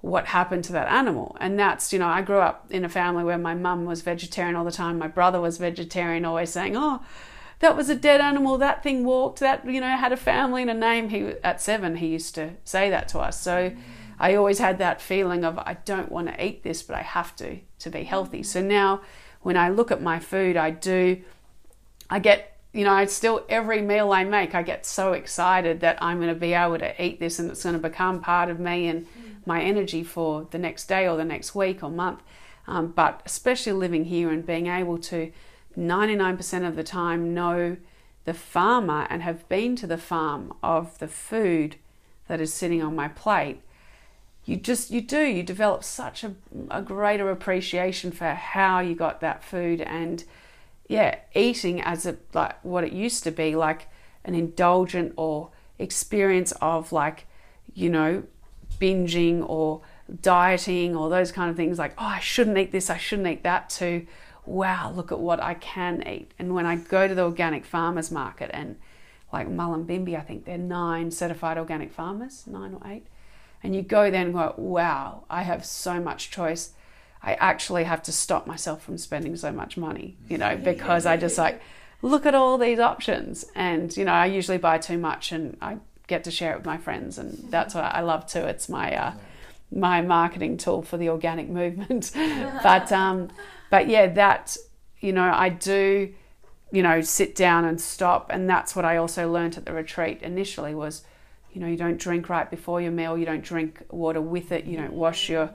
what 0.00 0.26
happened 0.26 0.64
to 0.64 0.72
that 0.72 0.88
animal. 0.88 1.36
And 1.40 1.58
that's 1.58 1.92
you 1.92 1.98
know 1.98 2.08
I 2.08 2.22
grew 2.22 2.38
up 2.38 2.66
in 2.70 2.84
a 2.84 2.88
family 2.88 3.24
where 3.24 3.38
my 3.38 3.54
mum 3.54 3.84
was 3.84 4.02
vegetarian 4.02 4.56
all 4.56 4.64
the 4.64 4.70
time. 4.70 4.98
My 4.98 5.08
brother 5.08 5.40
was 5.40 5.58
vegetarian 5.58 6.24
always 6.24 6.50
saying 6.50 6.76
oh 6.76 7.02
that 7.60 7.76
was 7.76 7.90
a 7.90 7.94
dead 7.94 8.22
animal. 8.22 8.56
That 8.56 8.82
thing 8.82 9.04
walked. 9.04 9.40
That 9.40 9.66
you 9.66 9.80
know 9.80 9.88
had 9.88 10.12
a 10.12 10.16
family 10.16 10.62
and 10.62 10.70
a 10.70 10.74
name. 10.74 11.10
He 11.10 11.34
at 11.44 11.60
7 11.60 11.96
he 11.96 12.08
used 12.08 12.34
to 12.36 12.54
say 12.64 12.90
that 12.90 13.08
to 13.08 13.18
us. 13.18 13.40
So 13.40 13.70
mm 13.70 13.78
I 14.22 14.34
always 14.34 14.58
had 14.58 14.76
that 14.78 15.00
feeling 15.00 15.44
of 15.44 15.58
I 15.58 15.78
don't 15.86 16.12
want 16.12 16.28
to 16.28 16.44
eat 16.44 16.62
this, 16.62 16.82
but 16.82 16.94
I 16.94 17.00
have 17.00 17.34
to 17.36 17.60
to 17.78 17.90
be 17.90 18.04
healthy. 18.04 18.42
So 18.42 18.60
now 18.60 19.00
when 19.40 19.56
I 19.56 19.70
look 19.70 19.90
at 19.90 20.02
my 20.02 20.18
food, 20.18 20.56
I 20.56 20.70
do, 20.70 21.22
I 22.08 22.18
get, 22.18 22.58
you 22.72 22.84
know, 22.84 22.92
I 22.92 23.06
still, 23.06 23.44
every 23.48 23.80
meal 23.80 24.12
I 24.12 24.24
make, 24.24 24.54
I 24.54 24.62
get 24.62 24.84
so 24.84 25.14
excited 25.14 25.80
that 25.80 26.02
I'm 26.02 26.18
going 26.18 26.28
to 26.28 26.38
be 26.38 26.52
able 26.52 26.78
to 26.78 27.02
eat 27.02 27.18
this 27.18 27.38
and 27.38 27.50
it's 27.50 27.62
going 27.62 27.74
to 27.74 27.80
become 27.80 28.20
part 28.20 28.50
of 28.50 28.60
me. 28.60 28.88
And 28.88 29.06
my 29.50 29.60
energy 29.62 30.02
for 30.04 30.46
the 30.52 30.58
next 30.58 30.86
day 30.86 31.08
or 31.08 31.16
the 31.16 31.24
next 31.24 31.54
week 31.54 31.82
or 31.82 31.90
month. 31.90 32.22
Um, 32.66 32.88
but 32.88 33.20
especially 33.26 33.72
living 33.72 34.04
here 34.04 34.30
and 34.30 34.46
being 34.46 34.68
able 34.68 34.98
to 35.12 35.32
99% 35.76 36.68
of 36.68 36.76
the 36.76 36.84
time 36.84 37.34
know 37.34 37.76
the 38.24 38.34
farmer 38.34 39.06
and 39.10 39.22
have 39.22 39.48
been 39.48 39.74
to 39.76 39.86
the 39.86 39.98
farm 39.98 40.52
of 40.62 40.98
the 40.98 41.08
food 41.08 41.76
that 42.28 42.40
is 42.40 42.52
sitting 42.52 42.82
on 42.82 42.94
my 42.94 43.08
plate 43.08 43.60
you 44.44 44.56
just 44.56 44.90
you 44.90 45.00
do 45.00 45.20
you 45.20 45.42
develop 45.42 45.84
such 45.84 46.24
a, 46.24 46.34
a 46.70 46.82
greater 46.82 47.30
appreciation 47.30 48.10
for 48.10 48.28
how 48.34 48.80
you 48.80 48.94
got 48.94 49.20
that 49.20 49.44
food 49.44 49.80
and 49.80 50.24
yeah 50.88 51.16
eating 51.34 51.80
as 51.80 52.06
a 52.06 52.16
like 52.34 52.62
what 52.64 52.84
it 52.84 52.92
used 52.92 53.22
to 53.24 53.30
be 53.30 53.54
like 53.54 53.88
an 54.24 54.34
indulgent 54.34 55.12
or 55.16 55.50
experience 55.78 56.52
of 56.60 56.92
like 56.92 57.26
you 57.74 57.88
know 57.88 58.22
binging 58.80 59.48
or 59.48 59.82
dieting 60.22 60.96
or 60.96 61.08
those 61.08 61.30
kind 61.30 61.50
of 61.50 61.56
things 61.56 61.78
like 61.78 61.94
oh 61.98 62.06
I 62.06 62.20
shouldn't 62.20 62.58
eat 62.58 62.72
this 62.72 62.90
I 62.90 62.96
shouldn't 62.96 63.28
eat 63.28 63.42
that 63.44 63.70
to 63.70 64.06
wow 64.44 64.90
look 64.90 65.12
at 65.12 65.20
what 65.20 65.40
I 65.40 65.54
can 65.54 66.06
eat 66.08 66.32
and 66.38 66.54
when 66.54 66.66
I 66.66 66.76
go 66.76 67.06
to 67.06 67.14
the 67.14 67.22
organic 67.22 67.64
farmers 67.64 68.10
market 68.10 68.50
and 68.52 68.76
like 69.32 69.48
Mullumbimby 69.48 70.16
I 70.16 70.22
think 70.22 70.44
they're 70.44 70.58
nine 70.58 71.10
certified 71.10 71.58
organic 71.58 71.92
farmers 71.92 72.46
nine 72.46 72.74
or 72.74 72.90
eight 72.90 73.06
and 73.62 73.74
you 73.74 73.82
go 73.82 74.10
there 74.10 74.22
and 74.22 74.32
go, 74.32 74.54
wow, 74.56 75.24
I 75.28 75.42
have 75.42 75.64
so 75.64 76.00
much 76.00 76.30
choice. 76.30 76.72
I 77.22 77.34
actually 77.34 77.84
have 77.84 78.02
to 78.04 78.12
stop 78.12 78.46
myself 78.46 78.82
from 78.82 78.96
spending 78.96 79.36
so 79.36 79.52
much 79.52 79.76
money, 79.76 80.16
you 80.28 80.38
know, 80.38 80.56
because 80.64 81.06
I 81.06 81.16
just 81.16 81.36
like 81.36 81.60
look 82.02 82.24
at 82.24 82.34
all 82.34 82.56
these 82.56 82.78
options. 82.78 83.44
And, 83.54 83.94
you 83.96 84.04
know, 84.04 84.12
I 84.12 84.26
usually 84.26 84.58
buy 84.58 84.78
too 84.78 84.98
much 84.98 85.32
and 85.32 85.56
I 85.60 85.78
get 86.10 86.24
to 86.24 86.30
share 86.30 86.52
it 86.52 86.56
with 86.58 86.66
my 86.66 86.76
friends. 86.76 87.16
And 87.18 87.50
that's 87.50 87.74
what 87.74 87.84
I 87.84 88.02
love 88.02 88.26
too. 88.26 88.40
It's 88.40 88.68
my, 88.68 88.94
uh, 88.94 89.14
my 89.72 90.02
marketing 90.02 90.58
tool 90.58 90.82
for 90.82 90.98
the 90.98 91.08
organic 91.08 91.48
movement. 91.60 92.10
but, 92.62 92.92
um, 92.92 93.30
but 93.70 93.88
yeah, 93.88 94.08
that, 94.08 94.56
you 95.00 95.12
know, 95.12 95.32
I 95.32 95.48
do, 95.48 96.12
you 96.70 96.82
know, 96.82 97.00
sit 97.00 97.34
down 97.34 97.64
and 97.64 97.80
stop. 97.80 98.30
And 98.30 98.50
that's 98.50 98.76
what 98.76 98.84
I 98.84 98.98
also 98.98 99.30
learned 99.30 99.56
at 99.56 99.64
the 99.64 99.72
retreat 99.72 100.20
initially 100.22 100.74
was 100.74 101.04
you 101.52 101.60
know, 101.60 101.66
you 101.66 101.76
don't 101.76 101.98
drink 101.98 102.28
right 102.28 102.48
before 102.48 102.80
your 102.80 102.92
meal, 102.92 103.18
you 103.18 103.26
don't 103.26 103.42
drink 103.42 103.82
water 103.90 104.20
with 104.20 104.52
it, 104.52 104.64
you 104.64 104.76
don't 104.76 104.92
wash 104.92 105.28
your 105.28 105.50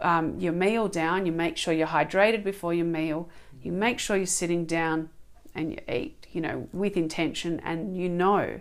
um, 0.00 0.38
your 0.38 0.52
meal 0.52 0.88
down, 0.88 1.26
you 1.26 1.32
make 1.32 1.56
sure 1.56 1.74
you're 1.74 1.88
hydrated 1.88 2.44
before 2.44 2.72
your 2.72 2.86
meal, 2.86 3.28
you 3.62 3.72
make 3.72 3.98
sure 3.98 4.16
you're 4.16 4.26
sitting 4.26 4.64
down 4.64 5.10
and 5.54 5.72
you 5.72 5.78
eat, 5.92 6.26
you 6.32 6.40
know, 6.40 6.68
with 6.72 6.96
intention, 6.96 7.60
and 7.60 7.96
you 7.96 8.08
know 8.08 8.60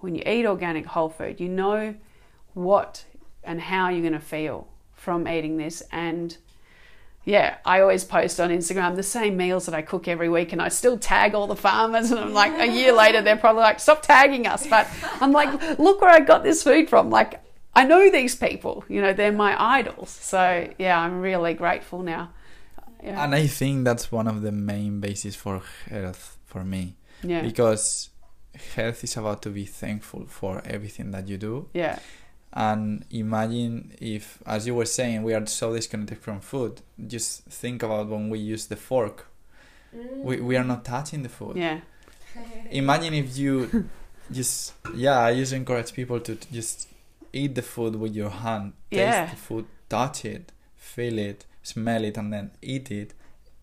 when 0.00 0.14
you 0.14 0.22
eat 0.26 0.46
organic 0.46 0.86
whole 0.86 1.08
food, 1.08 1.40
you 1.40 1.48
know 1.48 1.94
what 2.54 3.04
and 3.44 3.60
how 3.60 3.88
you're 3.88 4.00
going 4.00 4.12
to 4.12 4.20
feel 4.20 4.68
from 4.92 5.28
eating 5.28 5.56
this, 5.56 5.82
and 5.92 6.36
yeah, 7.24 7.58
I 7.64 7.80
always 7.80 8.04
post 8.04 8.40
on 8.40 8.48
Instagram 8.48 8.96
the 8.96 9.02
same 9.02 9.36
meals 9.36 9.66
that 9.66 9.74
I 9.74 9.82
cook 9.82 10.08
every 10.08 10.30
week, 10.30 10.52
and 10.52 10.62
I 10.62 10.68
still 10.68 10.96
tag 10.96 11.34
all 11.34 11.46
the 11.46 11.56
farmers. 11.56 12.10
And 12.10 12.18
I'm 12.18 12.32
like, 12.32 12.58
a 12.58 12.66
year 12.66 12.92
later, 12.92 13.20
they're 13.20 13.36
probably 13.36 13.60
like, 13.60 13.80
stop 13.80 14.00
tagging 14.02 14.46
us. 14.46 14.66
But 14.66 14.88
I'm 15.20 15.32
like, 15.32 15.78
look 15.78 16.00
where 16.00 16.10
I 16.10 16.20
got 16.20 16.42
this 16.42 16.62
food 16.62 16.88
from. 16.88 17.10
Like, 17.10 17.42
I 17.74 17.84
know 17.84 18.10
these 18.10 18.34
people, 18.34 18.82
you 18.88 19.02
know, 19.02 19.12
they're 19.12 19.30
my 19.30 19.54
idols. 19.78 20.08
So, 20.08 20.68
yeah, 20.78 20.98
I'm 20.98 21.20
really 21.20 21.52
grateful 21.54 22.02
now 22.02 22.30
Yeah. 23.02 23.22
And 23.24 23.34
I 23.34 23.46
think 23.46 23.84
that's 23.84 24.10
one 24.10 24.26
of 24.26 24.42
the 24.42 24.52
main 24.52 25.00
bases 25.00 25.36
for 25.36 25.62
health 25.88 26.38
for 26.46 26.64
me. 26.64 26.96
yeah. 27.22 27.42
Because 27.42 28.10
health 28.74 29.04
is 29.04 29.16
about 29.16 29.42
to 29.42 29.50
be 29.50 29.64
thankful 29.64 30.26
for 30.26 30.62
everything 30.64 31.10
that 31.12 31.28
you 31.28 31.36
do. 31.38 31.68
yeah. 31.74 31.98
And 32.50 33.04
imagine 33.10 33.92
if, 34.00 34.38
as 34.46 34.66
you 34.66 34.74
were 34.74 34.86
saying, 34.86 35.22
we 35.22 35.34
are 35.34 35.44
so 35.46 35.74
disconnected 35.76 36.18
from 36.18 36.40
food. 36.40 36.80
Just 37.06 37.42
think 37.44 37.82
about 37.82 38.08
when 38.08 38.30
we 38.30 38.38
use 38.38 38.66
the 38.66 38.74
fork. 38.76 39.26
We, 39.92 40.40
we 40.40 40.56
are 40.56 40.64
not 40.64 40.82
touching 40.84 41.22
the 41.22 41.28
food. 41.28 41.56
Yeah. 41.58 41.80
Imagine 42.70 43.12
if 43.14 43.36
you 43.36 43.88
just, 44.32 44.72
yeah, 44.94 45.18
I 45.20 45.34
just 45.34 45.52
encourage 45.52 45.92
people 45.92 46.20
to 46.20 46.36
t- 46.36 46.48
just 46.50 46.88
eat 47.34 47.54
the 47.54 47.62
food 47.62 47.96
with 47.96 48.14
your 48.14 48.30
hand, 48.30 48.72
taste 48.90 49.00
Yeah. 49.02 49.26
the 49.30 49.36
food, 49.36 49.66
touch 49.90 50.24
it, 50.24 50.50
feel 50.76 51.18
it, 51.18 51.44
smell 51.62 52.02
it, 52.02 52.16
and 52.16 52.32
then 52.32 52.50
eat 52.62 52.90
it 52.90 53.12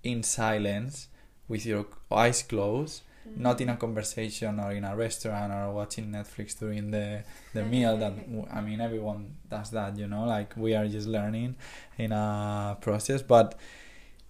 in 0.03 0.21
silence 0.21 1.07
with 1.47 1.65
your 1.65 1.85
eyes 2.11 2.43
closed 2.43 3.01
not 3.35 3.59
in 3.61 3.69
a 3.69 3.77
conversation 3.77 4.59
or 4.59 4.71
in 4.71 4.83
a 4.83 4.95
restaurant 4.95 5.51
or 5.51 5.73
watching 5.73 6.11
Netflix 6.11 6.57
during 6.57 6.91
the 6.91 7.23
the 7.53 7.63
meal 7.73 7.97
that 7.97 8.13
I 8.51 8.61
mean 8.61 8.81
everyone 8.81 9.35
does 9.49 9.71
that 9.71 9.97
you 9.97 10.07
know 10.07 10.25
like 10.25 10.55
we 10.55 10.75
are 10.75 10.87
just 10.87 11.07
learning 11.07 11.55
in 11.97 12.11
a 12.11 12.77
process. 12.81 13.21
But 13.21 13.57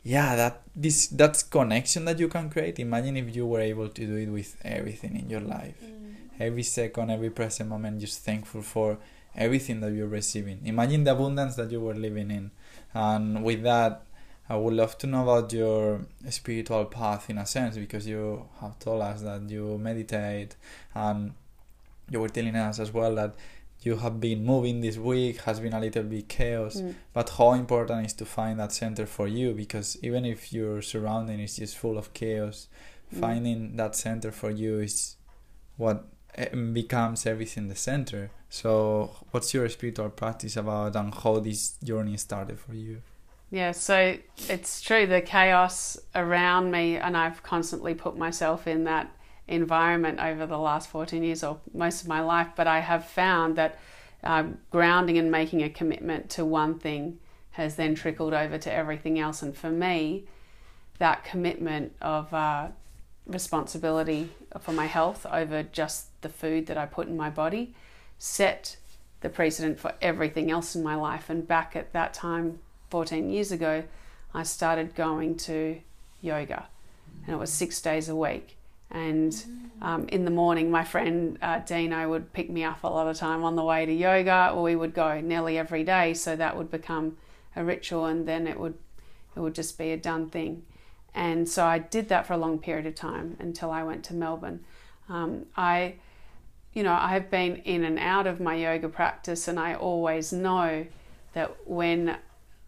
yeah 0.03 0.35
that 0.35 0.61
this 0.75 1.07
that's 1.07 1.43
connection 1.43 2.05
that 2.05 2.19
you 2.19 2.27
can 2.27 2.49
create. 2.49 2.79
Imagine 2.79 3.17
if 3.17 3.35
you 3.35 3.45
were 3.45 3.61
able 3.61 3.89
to 3.89 4.05
do 4.05 4.15
it 4.15 4.29
with 4.29 4.55
everything 4.63 5.17
in 5.17 5.29
your 5.29 5.41
life. 5.41 5.81
Mm. 5.83 6.15
Every 6.39 6.63
second 6.63 7.11
every 7.11 7.29
present 7.29 7.69
moment 7.69 7.99
just 7.99 8.23
thankful 8.23 8.61
for 8.61 8.97
everything 9.35 9.81
that 9.81 9.91
you're 9.91 10.07
receiving. 10.07 10.61
Imagine 10.65 11.03
the 11.03 11.11
abundance 11.11 11.55
that 11.55 11.71
you 11.71 11.81
were 11.81 11.93
living 11.93 12.31
in. 12.31 12.51
And 12.93 13.43
with 13.43 13.63
that 13.63 14.03
I 14.47 14.55
would 14.57 14.73
love 14.73 14.97
to 14.99 15.07
know 15.07 15.23
about 15.23 15.51
your 15.53 16.01
spiritual 16.29 16.85
path 16.85 17.29
in 17.29 17.37
a 17.39 17.45
sense 17.45 17.77
because 17.77 18.05
you 18.07 18.47
have 18.61 18.77
told 18.79 19.01
us 19.01 19.21
that 19.23 19.49
you 19.49 19.77
meditate 19.79 20.55
and 20.93 21.33
you 22.11 22.19
were 22.19 22.29
telling 22.29 22.55
us 22.55 22.79
as 22.79 22.93
well 22.93 23.15
that 23.15 23.33
you 23.81 23.97
have 23.97 24.19
been 24.19 24.45
moving 24.45 24.81
this 24.81 24.97
week 24.97 25.41
has 25.41 25.59
been 25.59 25.73
a 25.73 25.79
little 25.79 26.03
bit 26.03 26.27
chaos 26.27 26.75
Mm. 26.81 26.93
but 27.13 27.29
how 27.37 27.53
important 27.53 28.05
is 28.05 28.13
to 28.13 28.25
find 28.25 28.59
that 28.59 28.71
center 28.71 29.05
for 29.05 29.27
you 29.27 29.53
because 29.53 29.97
even 30.03 30.25
if 30.25 30.53
your 30.53 30.81
surrounding 30.81 31.39
is 31.39 31.55
just 31.57 31.75
full 31.77 31.97
of 31.97 32.13
chaos 32.13 32.67
Mm. 33.13 33.19
finding 33.19 33.75
that 33.77 33.95
center 33.95 34.31
for 34.31 34.51
you 34.51 34.79
is 34.79 35.15
what 35.77 36.05
eh, 36.35 36.49
becomes 36.55 37.25
everything 37.25 37.67
the 37.67 37.75
center 37.75 38.29
so 38.49 39.09
what's 39.31 39.53
your 39.53 39.67
spiritual 39.69 40.09
practice 40.09 40.55
about 40.57 40.95
and 40.95 41.13
how 41.15 41.39
this 41.39 41.77
journey 41.83 42.17
started 42.17 42.59
for 42.59 42.73
you 42.75 43.01
Yeah, 43.51 43.71
so 43.71 44.17
it's 44.49 44.81
true 44.81 45.05
the 45.05 45.21
chaos 45.21 45.97
around 46.13 46.71
me, 46.71 46.97
and 46.97 47.15
I've 47.15 47.43
constantly 47.43 47.93
put 47.93 48.17
myself 48.17 48.67
in 48.67 48.85
that 48.85 49.11
environment 49.47 50.19
over 50.19 50.45
the 50.45 50.57
last 50.57 50.89
14 50.89 51.23
years 51.23 51.43
or 51.43 51.59
most 51.73 52.01
of 52.01 52.07
my 52.07 52.21
life. 52.21 52.49
But 52.55 52.67
I 52.67 52.79
have 52.79 53.05
found 53.05 53.55
that 53.57 53.79
um, 54.23 54.57
grounding 54.71 55.17
and 55.17 55.31
making 55.31 55.61
a 55.61 55.69
commitment 55.69 56.29
to 56.31 56.45
one 56.45 56.79
thing 56.79 57.19
has 57.51 57.75
then 57.75 57.95
trickled 57.95 58.33
over 58.33 58.57
to 58.57 58.73
everything 58.73 59.19
else. 59.19 59.41
And 59.41 59.55
for 59.55 59.69
me, 59.69 60.25
that 60.97 61.23
commitment 61.23 61.93
of 62.01 62.33
uh, 62.33 62.69
responsibility 63.27 64.29
for 64.59 64.71
my 64.71 64.85
health 64.85 65.25
over 65.31 65.63
just 65.63 66.21
the 66.21 66.29
food 66.29 66.65
that 66.67 66.77
I 66.77 66.85
put 66.85 67.07
in 67.07 67.15
my 67.15 67.29
body 67.29 67.73
set 68.17 68.77
the 69.21 69.29
precedent 69.29 69.79
for 69.79 69.93
everything 70.01 70.51
else 70.51 70.75
in 70.75 70.83
my 70.83 70.95
life. 70.95 71.29
And 71.29 71.47
back 71.47 71.75
at 71.75 71.93
that 71.93 72.13
time, 72.13 72.59
14 72.89 73.29
years 73.29 73.51
ago, 73.51 73.83
I 74.33 74.43
started 74.43 74.95
going 74.95 75.37
to 75.37 75.79
yoga, 76.21 76.67
and 77.25 77.35
it 77.35 77.39
was 77.39 77.51
six 77.51 77.81
days 77.81 78.09
a 78.09 78.15
week. 78.15 78.57
And 78.91 79.35
um, 79.81 80.07
in 80.09 80.25
the 80.25 80.31
morning, 80.31 80.71
my 80.71 80.83
friend 80.83 81.37
uh, 81.41 81.59
Dino 81.59 82.09
would 82.09 82.33
pick 82.33 82.49
me 82.49 82.63
up 82.63 82.83
a 82.83 82.87
lot 82.87 83.07
of 83.07 83.17
time 83.17 83.43
on 83.43 83.55
the 83.55 83.63
way 83.63 83.85
to 83.85 83.93
yoga, 83.93 84.51
or 84.53 84.63
we 84.63 84.75
would 84.75 84.93
go 84.93 85.19
nearly 85.21 85.57
every 85.57 85.83
day. 85.83 86.13
So 86.13 86.35
that 86.35 86.55
would 86.55 86.69
become 86.69 87.17
a 87.55 87.63
ritual, 87.63 88.05
and 88.05 88.27
then 88.27 88.47
it 88.47 88.59
would 88.59 88.75
it 89.35 89.39
would 89.39 89.55
just 89.55 89.77
be 89.77 89.91
a 89.91 89.97
done 89.97 90.29
thing. 90.29 90.63
And 91.13 91.47
so 91.47 91.65
I 91.65 91.79
did 91.79 92.09
that 92.09 92.27
for 92.27 92.33
a 92.33 92.37
long 92.37 92.59
period 92.59 92.85
of 92.85 92.95
time 92.95 93.37
until 93.39 93.71
I 93.71 93.83
went 93.83 94.03
to 94.05 94.13
Melbourne. 94.13 94.63
Um, 95.07 95.45
I, 95.55 95.95
you 96.73 96.83
know, 96.83 96.93
I've 96.93 97.29
been 97.29 97.57
in 97.57 97.83
and 97.83 97.97
out 97.99 98.27
of 98.27 98.39
my 98.39 98.55
yoga 98.55 98.89
practice, 98.89 99.47
and 99.47 99.59
I 99.59 99.75
always 99.75 100.33
know 100.33 100.85
that 101.33 101.55
when 101.67 102.17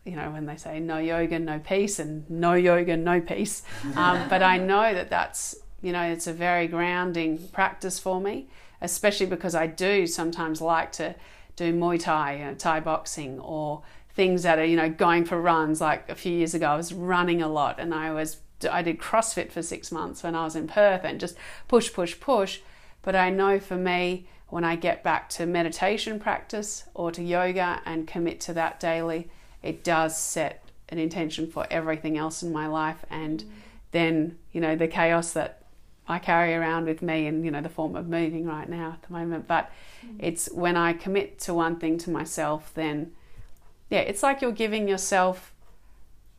you 0.07 0.15
know, 0.15 0.31
when 0.31 0.45
they 0.45 0.55
say 0.55 0.79
no 0.79 0.97
yoga, 0.97 1.37
no 1.37 1.59
peace, 1.59 1.99
and 1.99 2.29
no 2.29 2.53
yoga, 2.53 2.95
no 2.95 3.19
peace. 3.21 3.63
Um, 3.95 4.27
but 4.29 4.41
I 4.41 4.57
know 4.57 4.93
that 4.93 5.09
that's, 5.09 5.55
you 5.81 5.91
know, 5.91 6.01
it's 6.01 6.27
a 6.27 6.33
very 6.33 6.67
grounding 6.67 7.49
practice 7.49 7.99
for 7.99 8.21
me, 8.21 8.47
especially 8.81 9.25
because 9.25 9.53
I 9.53 9.67
do 9.67 10.07
sometimes 10.07 10.61
like 10.61 10.91
to 10.93 11.15
do 11.55 11.73
Muay 11.73 11.99
Thai, 11.99 12.37
you 12.37 12.45
know, 12.45 12.53
Thai 12.53 12.79
boxing, 12.79 13.39
or 13.39 13.83
things 14.13 14.43
that 14.43 14.57
are, 14.59 14.65
you 14.65 14.77
know, 14.77 14.89
going 14.89 15.25
for 15.25 15.39
runs. 15.39 15.81
Like 15.81 16.09
a 16.09 16.15
few 16.15 16.31
years 16.31 16.53
ago, 16.53 16.67
I 16.67 16.75
was 16.75 16.93
running 16.93 17.41
a 17.41 17.47
lot 17.47 17.79
and 17.79 17.93
I 17.93 18.11
was, 18.13 18.37
I 18.69 18.81
did 18.81 18.99
CrossFit 18.99 19.51
for 19.51 19.61
six 19.61 19.91
months 19.91 20.23
when 20.23 20.35
I 20.35 20.43
was 20.43 20.55
in 20.55 20.67
Perth 20.67 21.03
and 21.03 21.19
just 21.19 21.35
push, 21.67 21.93
push, 21.93 22.19
push. 22.19 22.61
But 23.01 23.15
I 23.15 23.29
know 23.29 23.59
for 23.59 23.75
me, 23.75 24.27
when 24.49 24.63
I 24.63 24.75
get 24.75 25.03
back 25.03 25.29
to 25.29 25.45
meditation 25.45 26.19
practice 26.19 26.85
or 26.93 27.11
to 27.11 27.21
yoga 27.21 27.81
and 27.85 28.07
commit 28.07 28.39
to 28.41 28.53
that 28.53 28.79
daily, 28.79 29.29
it 29.63 29.83
does 29.83 30.17
set 30.17 30.63
an 30.89 30.97
intention 30.97 31.49
for 31.49 31.67
everything 31.69 32.17
else 32.17 32.43
in 32.43 32.51
my 32.51 32.67
life. 32.67 33.05
And 33.09 33.43
then 33.91 34.37
you 34.51 34.61
know 34.61 34.75
the 34.75 34.87
chaos 34.87 35.33
that 35.33 35.63
I 36.07 36.19
carry 36.19 36.53
around 36.53 36.85
with 36.85 37.01
me 37.01 37.27
in 37.27 37.43
you 37.43 37.51
know 37.51 37.61
the 37.61 37.69
form 37.69 37.95
of 37.95 38.07
moving 38.07 38.45
right 38.45 38.69
now 38.69 38.93
at 38.93 39.07
the 39.07 39.13
moment. 39.13 39.47
But 39.47 39.71
it's 40.19 40.49
when 40.51 40.77
I 40.77 40.93
commit 40.93 41.39
to 41.41 41.53
one 41.53 41.77
thing 41.77 41.97
to 41.99 42.09
myself 42.09 42.71
then 42.75 43.11
yeah 43.89 43.99
it's 43.99 44.23
like 44.23 44.41
you're 44.41 44.51
giving 44.51 44.87
yourself 44.87 45.53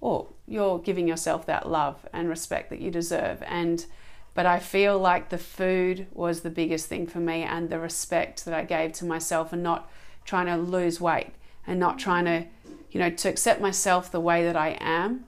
or 0.01 0.29
you're 0.47 0.79
giving 0.79 1.09
yourself 1.09 1.45
that 1.47 1.69
love 1.69 2.07
and 2.13 2.29
respect 2.29 2.71
that 2.71 2.81
you 2.81 2.91
deserve. 2.91 3.43
And 3.47 3.85
but 4.35 4.47
I 4.47 4.61
feel 4.61 4.99
like 4.99 5.31
the 5.31 5.39
food 5.39 6.07
was 6.13 6.41
the 6.41 6.51
biggest 6.51 6.87
thing 6.87 7.07
for 7.07 7.19
me 7.19 7.43
and 7.43 7.69
the 7.69 7.81
respect 7.81 8.45
that 8.45 8.55
I 8.55 8.65
gave 8.65 8.93
to 8.95 9.05
myself 9.05 9.53
and 9.53 9.63
not 9.63 9.91
trying 10.25 10.47
to 10.47 10.57
lose 10.57 11.01
weight 11.01 11.33
and 11.67 11.81
not 11.81 11.99
trying 11.99 12.25
to 12.27 12.47
you 12.91 13.01
know, 13.01 13.11
to 13.11 13.29
accept 13.29 13.61
myself 13.61 14.11
the 14.11 14.21
way 14.21 14.45
that 14.45 14.57
I 14.57 14.77
am. 14.81 15.25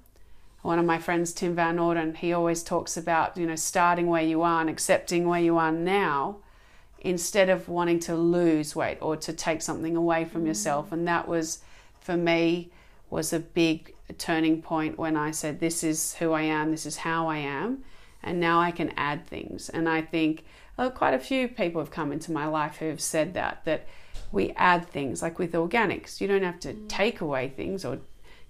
One 0.62 0.78
of 0.78 0.84
my 0.84 0.98
friends, 0.98 1.32
Tim 1.32 1.54
Van 1.54 1.78
Orden, 1.78 2.14
he 2.14 2.32
always 2.32 2.62
talks 2.62 2.96
about, 2.96 3.36
you 3.36 3.46
know, 3.46 3.56
starting 3.56 4.08
where 4.08 4.22
you 4.22 4.42
are 4.42 4.60
and 4.60 4.68
accepting 4.68 5.26
where 5.26 5.40
you 5.40 5.56
are 5.56 5.72
now 5.72 6.36
instead 7.00 7.48
of 7.48 7.68
wanting 7.68 7.98
to 8.00 8.14
lose 8.14 8.76
weight 8.76 8.98
or 9.00 9.16
to 9.16 9.32
take 9.32 9.62
something 9.62 9.96
away 9.96 10.24
from 10.24 10.44
mm. 10.44 10.48
yourself. 10.48 10.92
And 10.92 11.08
that 11.08 11.26
was, 11.26 11.60
for 12.00 12.16
me, 12.16 12.70
was 13.08 13.32
a 13.32 13.40
big 13.40 13.94
turning 14.18 14.60
point 14.60 14.98
when 14.98 15.16
I 15.16 15.30
said, 15.30 15.60
this 15.60 15.82
is 15.82 16.14
who 16.16 16.32
I 16.32 16.42
am, 16.42 16.70
this 16.70 16.86
is 16.86 16.98
how 16.98 17.28
I 17.28 17.38
am. 17.38 17.84
And 18.22 18.38
now 18.38 18.60
I 18.60 18.70
can 18.70 18.92
add 18.96 19.26
things. 19.26 19.70
And 19.70 19.88
I 19.88 20.02
think 20.02 20.44
quite 20.88 21.12
a 21.12 21.18
few 21.18 21.48
people 21.48 21.80
have 21.80 21.90
come 21.90 22.12
into 22.12 22.32
my 22.32 22.46
life 22.46 22.76
who 22.76 22.86
have 22.86 23.00
said 23.00 23.34
that, 23.34 23.64
that 23.64 23.86
we 24.32 24.50
add 24.52 24.88
things 24.88 25.20
like 25.20 25.38
with 25.38 25.52
organics. 25.52 26.20
You 26.20 26.28
don't 26.28 26.42
have 26.42 26.60
to 26.60 26.72
take 26.88 27.20
away 27.20 27.48
things 27.48 27.84
or 27.84 27.98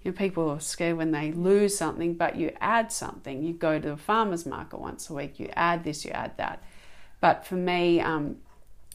you 0.03 0.11
know 0.11 0.17
people 0.17 0.49
are 0.49 0.59
scared 0.59 0.97
when 0.97 1.11
they 1.11 1.31
lose 1.31 1.77
something 1.77 2.13
but 2.13 2.35
you 2.37 2.55
add 2.61 2.91
something. 2.91 3.43
You 3.43 3.53
go 3.53 3.79
to 3.79 3.89
the 3.89 3.97
farmers 3.97 4.45
market 4.45 4.79
once 4.79 5.09
a 5.09 5.13
week 5.13 5.39
you 5.39 5.49
add 5.55 5.83
this 5.83 6.05
you 6.05 6.11
add 6.11 6.37
that. 6.37 6.63
But 7.19 7.45
for 7.45 7.55
me 7.55 7.99
um, 7.99 8.37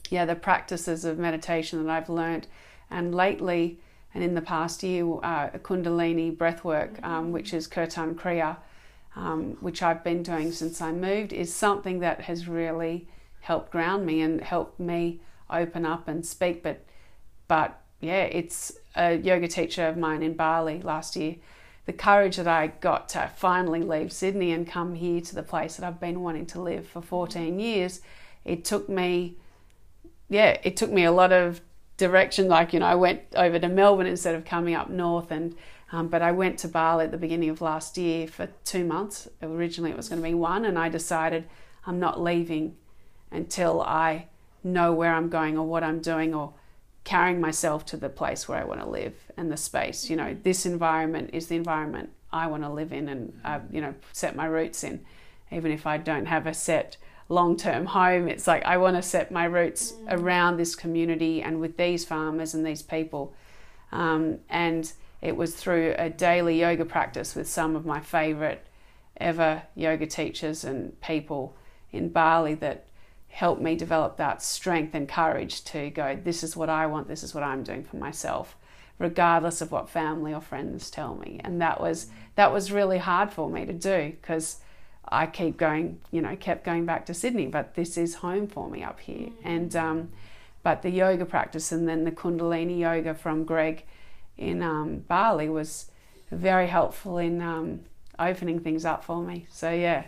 yeah 0.09 0.25
the 0.25 0.35
practices 0.35 1.05
of 1.05 1.17
meditation 1.17 1.83
that 1.83 1.91
i've 1.91 2.09
learned 2.09 2.47
and 2.89 3.13
lately 3.13 3.79
and 4.13 4.23
in 4.23 4.33
the 4.33 4.41
past 4.41 4.83
year 4.83 5.05
uh, 5.23 5.49
kundalini 5.61 6.35
breathwork 6.35 7.03
um, 7.03 7.31
which 7.31 7.53
is 7.53 7.67
kirtan 7.67 8.15
kriya 8.15 8.57
um, 9.15 9.57
which 9.59 9.81
i've 9.81 10.03
been 10.03 10.23
doing 10.23 10.51
since 10.51 10.81
i 10.81 10.91
moved 10.91 11.33
is 11.33 11.53
something 11.53 11.99
that 11.99 12.21
has 12.21 12.47
really 12.47 13.07
helped 13.47 13.71
ground 13.71 14.05
me 14.05 14.19
and 14.21 14.41
helped 14.41 14.77
me 14.77 15.21
open 15.49 15.85
up 15.85 16.09
and 16.09 16.25
speak 16.25 16.61
but 16.61 16.83
but 17.47 17.79
yeah 18.01 18.23
it's 18.23 18.73
a 18.97 19.15
yoga 19.15 19.47
teacher 19.47 19.87
of 19.87 19.95
mine 19.95 20.21
in 20.21 20.33
Bali 20.33 20.81
last 20.81 21.15
year. 21.15 21.35
The 21.85 21.93
courage 21.93 22.35
that 22.35 22.47
I 22.47 22.67
got 22.67 23.07
to 23.09 23.31
finally 23.37 23.81
leave 23.81 24.11
Sydney 24.11 24.51
and 24.51 24.67
come 24.67 24.95
here 24.95 25.21
to 25.21 25.33
the 25.33 25.43
place 25.43 25.77
that 25.77 25.87
I've 25.87 26.01
been 26.01 26.19
wanting 26.19 26.45
to 26.47 26.61
live 26.61 26.85
for 26.85 27.01
14 27.01 27.57
years 27.57 28.01
it 28.43 28.65
took 28.65 28.89
me 28.89 29.37
yeah 30.27 30.57
it 30.63 30.75
took 30.75 30.91
me 30.91 31.05
a 31.05 31.11
lot 31.13 31.31
of 31.31 31.61
direction. 31.95 32.49
Like 32.49 32.73
you 32.73 32.81
know 32.81 32.87
I 32.87 32.95
went 32.95 33.21
over 33.33 33.57
to 33.59 33.69
Melbourne 33.69 34.07
instead 34.07 34.35
of 34.35 34.43
coming 34.43 34.75
up 34.75 34.89
north 34.89 35.31
and 35.31 35.55
um, 35.93 36.09
but 36.09 36.21
I 36.21 36.33
went 36.33 36.59
to 36.59 36.67
Bali 36.67 37.05
at 37.05 37.11
the 37.11 37.17
beginning 37.17 37.49
of 37.49 37.61
last 37.61 37.97
year 37.97 38.27
for 38.27 38.49
two 38.65 38.83
months. 38.83 39.29
Originally 39.41 39.91
it 39.91 39.95
was 39.95 40.09
going 40.09 40.21
to 40.21 40.27
be 40.27 40.33
one 40.33 40.65
and 40.65 40.77
I 40.77 40.89
decided 40.89 41.45
I'm 41.85 41.97
not 41.97 42.21
leaving 42.21 42.75
until 43.31 43.81
I 43.81 44.27
know 44.63 44.93
where 44.93 45.13
I'm 45.13 45.29
going 45.29 45.57
or 45.57 45.65
what 45.65 45.83
I'm 45.83 45.99
doing 45.99 46.33
or 46.33 46.53
carrying 47.03 47.39
myself 47.39 47.85
to 47.85 47.97
the 47.97 48.09
place 48.09 48.47
where 48.47 48.59
I 48.59 48.65
want 48.65 48.81
to 48.81 48.89
live 48.89 49.13
and 49.37 49.51
the 49.51 49.57
space. 49.57 50.09
You 50.09 50.17
know, 50.17 50.35
this 50.43 50.65
environment 50.65 51.29
is 51.31 51.47
the 51.47 51.55
environment 51.55 52.09
I 52.31 52.47
want 52.47 52.63
to 52.63 52.69
live 52.69 52.91
in 52.91 53.07
and 53.07 53.39
uh, 53.45 53.59
you 53.71 53.79
know 53.81 53.93
set 54.11 54.35
my 54.35 54.45
roots 54.45 54.83
in, 54.83 55.05
even 55.51 55.71
if 55.71 55.87
I 55.87 55.97
don't 55.97 56.25
have 56.25 56.45
a 56.45 56.53
set 56.53 56.97
long-term 57.29 57.85
home. 57.85 58.27
It's 58.27 58.47
like 58.47 58.65
I 58.65 58.77
want 58.77 58.97
to 58.97 59.01
set 59.01 59.31
my 59.31 59.45
roots 59.45 59.93
mm. 59.93 60.05
around 60.09 60.57
this 60.57 60.75
community 60.75 61.41
and 61.41 61.61
with 61.61 61.77
these 61.77 62.03
farmers 62.03 62.53
and 62.53 62.65
these 62.65 62.81
people, 62.81 63.33
um, 63.91 64.39
and 64.49 64.91
it 65.21 65.35
was 65.35 65.55
through 65.55 65.95
a 65.97 66.09
daily 66.09 66.59
yoga 66.59 66.85
practice 66.85 67.35
with 67.35 67.47
some 67.47 67.75
of 67.75 67.85
my 67.85 67.99
favorite 67.99 68.65
ever 69.15 69.63
yoga 69.75 70.05
teachers 70.05 70.63
and 70.63 70.99
people 71.01 71.55
in 71.91 72.09
Bali 72.09 72.53
that 72.55 72.86
helped 73.37 73.61
me 73.61 73.75
develop 73.75 74.17
that 74.17 74.41
strength 74.41 74.95
and 74.95 75.07
courage 75.07 75.63
to 75.63 75.91
go, 75.91 76.17
this 76.23 76.41
is 76.41 76.57
what 76.57 76.71
I 76.71 76.87
want, 76.87 77.07
this 77.07 77.21
is 77.21 77.35
what 77.35 77.43
I'm 77.43 77.61
doing 77.61 77.83
for 77.83 77.97
myself, 77.97 78.55
regardless 78.97 79.61
of 79.61 79.71
what 79.71 79.87
family 79.87 80.33
or 80.33 80.41
friends 80.41 80.89
tell 80.89 81.13
me. 81.13 81.39
And 81.43 81.61
that 81.61 81.79
was 81.79 82.07
that 82.33 82.51
was 82.51 82.71
really 82.71 82.97
hard 82.97 83.31
for 83.31 83.47
me 83.47 83.63
to 83.63 83.73
do 83.73 84.15
because 84.19 84.57
I 85.07 85.27
keep 85.27 85.55
going, 85.55 85.99
you 86.09 86.19
know, 86.19 86.35
kept 86.35 86.63
going 86.63 86.87
back 86.87 87.05
to 87.05 87.13
Sydney, 87.13 87.45
but 87.45 87.75
this 87.75 87.95
is 87.95 88.15
home 88.15 88.47
for 88.47 88.67
me 88.71 88.83
up 88.83 88.99
here. 88.99 89.29
And 89.43 89.75
um, 89.75 90.09
but 90.63 90.81
the 90.81 90.89
yoga 90.89 91.23
practice 91.23 91.71
and 91.71 91.87
then 91.87 92.05
the 92.05 92.11
Kundalini 92.11 92.79
yoga 92.79 93.13
from 93.13 93.43
Greg 93.43 93.83
in 94.35 94.63
um, 94.63 95.05
Bali 95.07 95.47
was 95.47 95.91
very 96.31 96.65
helpful 96.65 97.19
in 97.19 97.43
um, 97.43 97.81
opening 98.17 98.61
things 98.61 98.83
up 98.83 99.03
for 99.03 99.21
me. 99.21 99.45
So 99.51 99.69
yeah, 99.69 100.05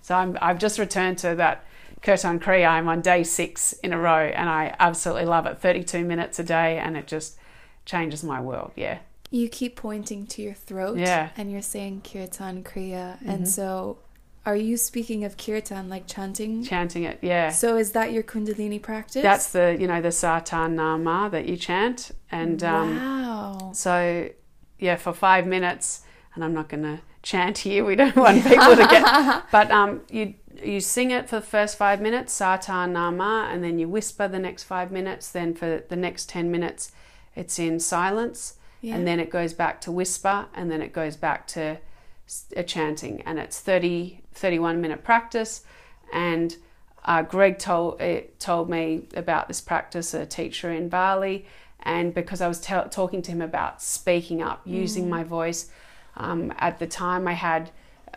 so 0.00 0.16
I'm, 0.16 0.36
I've 0.42 0.58
just 0.58 0.80
returned 0.80 1.18
to 1.18 1.36
that 1.36 1.64
Kirtan 2.02 2.40
Kriya. 2.40 2.68
I'm 2.68 2.88
on 2.88 3.00
day 3.00 3.22
six 3.22 3.72
in 3.74 3.92
a 3.92 3.98
row, 3.98 4.24
and 4.24 4.48
I 4.48 4.74
absolutely 4.78 5.24
love 5.24 5.46
it. 5.46 5.58
32 5.58 6.04
minutes 6.04 6.38
a 6.38 6.44
day, 6.44 6.78
and 6.78 6.96
it 6.96 7.06
just 7.06 7.38
changes 7.84 8.22
my 8.22 8.40
world. 8.40 8.72
Yeah. 8.76 8.98
You 9.30 9.48
keep 9.48 9.76
pointing 9.76 10.26
to 10.28 10.42
your 10.42 10.54
throat, 10.54 10.98
yeah, 10.98 11.30
and 11.36 11.50
you're 11.50 11.62
saying 11.62 12.02
Kirtan 12.02 12.64
Kriya, 12.64 13.18
mm-hmm. 13.18 13.30
and 13.30 13.48
so. 13.48 13.98
Are 14.44 14.56
you 14.56 14.76
speaking 14.76 15.22
of 15.22 15.36
kirtan, 15.36 15.88
like 15.88 16.08
chanting? 16.08 16.64
Chanting 16.64 17.04
it, 17.04 17.20
yeah. 17.22 17.50
So 17.50 17.76
is 17.76 17.92
that 17.92 18.10
your 18.10 18.24
Kundalini 18.24 18.82
practice? 18.82 19.22
That's 19.22 19.52
the 19.52 19.76
you 19.78 19.86
know 19.86 20.00
the 20.00 20.10
Sa 20.10 20.40
Ta 20.40 20.66
Na 20.66 20.98
Ma 20.98 21.28
that 21.28 21.46
you 21.46 21.56
chant, 21.56 22.10
and 22.28 22.60
um, 22.64 22.96
wow. 22.96 23.70
So 23.72 24.28
yeah, 24.80 24.96
for 24.96 25.12
five 25.12 25.46
minutes, 25.46 26.02
and 26.34 26.44
I'm 26.44 26.52
not 26.52 26.68
going 26.68 26.82
to 26.82 27.00
chant 27.22 27.58
here. 27.58 27.84
We 27.84 27.96
don't 27.96 28.16
want 28.26 28.42
people 28.44 28.76
to 28.76 28.86
get. 28.86 29.44
But 29.52 29.70
um, 29.70 30.02
you 30.10 30.34
you 30.64 30.80
sing 30.80 31.10
it 31.10 31.28
for 31.28 31.36
the 31.36 31.46
first 31.46 31.76
five 31.76 32.00
minutes, 32.00 32.32
Sa 32.32 32.56
Ta 32.56 32.86
Na 32.86 33.10
Ma, 33.10 33.50
and 33.50 33.62
then 33.62 33.78
you 33.78 33.88
whisper 33.88 34.28
the 34.28 34.38
next 34.38 34.64
five 34.64 34.90
minutes. 34.90 35.30
Then 35.30 35.54
for 35.54 35.82
the 35.88 35.96
next 35.96 36.28
ten 36.28 36.50
minutes, 36.50 36.92
it's 37.34 37.58
in 37.58 37.80
silence, 37.80 38.54
yeah. 38.80 38.94
and 38.94 39.06
then 39.06 39.20
it 39.20 39.30
goes 39.30 39.52
back 39.52 39.80
to 39.82 39.92
whisper, 39.92 40.46
and 40.54 40.70
then 40.70 40.82
it 40.82 40.92
goes 40.92 41.16
back 41.16 41.46
to 41.48 41.78
a 42.56 42.62
chanting, 42.62 43.22
and 43.22 43.38
it's 43.38 43.60
30, 43.60 44.20
31 44.32 44.80
minute 44.80 45.04
practice. 45.04 45.62
And 46.12 46.56
uh, 47.04 47.22
Greg 47.22 47.58
told 47.58 48.00
uh, 48.00 48.20
told 48.38 48.70
me 48.70 49.06
about 49.14 49.48
this 49.48 49.60
practice, 49.60 50.14
a 50.14 50.26
teacher 50.26 50.70
in 50.70 50.88
Bali, 50.88 51.46
and 51.80 52.14
because 52.14 52.40
I 52.40 52.48
was 52.48 52.60
t- 52.60 52.74
talking 52.90 53.22
to 53.22 53.30
him 53.30 53.42
about 53.42 53.82
speaking 53.82 54.42
up, 54.42 54.62
using 54.64 55.06
mm. 55.06 55.10
my 55.10 55.24
voice 55.24 55.70
um, 56.16 56.52
at 56.58 56.78
the 56.78 56.86
time, 56.86 57.26
I 57.26 57.32
had 57.32 57.70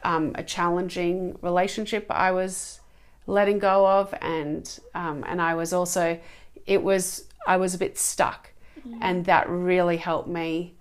um, 0.05 0.33
a 0.35 0.43
challenging 0.43 1.35
relationship 1.41 2.05
I 2.09 2.31
was 2.31 2.79
letting 3.25 3.57
go 3.57 3.87
of, 3.87 4.13
and 4.21 4.79
um, 4.93 5.25
and 5.27 5.41
I 5.41 5.55
was 5.55 5.73
also, 5.73 6.19
it 6.67 6.83
was 6.83 7.25
I 7.47 7.57
was 7.57 7.73
a 7.73 7.77
bit 7.79 7.97
stuck, 7.97 8.51
mm. 8.87 8.97
and 9.01 9.25
that 9.25 9.49
really 9.49 9.97
helped 9.97 10.29
me 10.29 10.75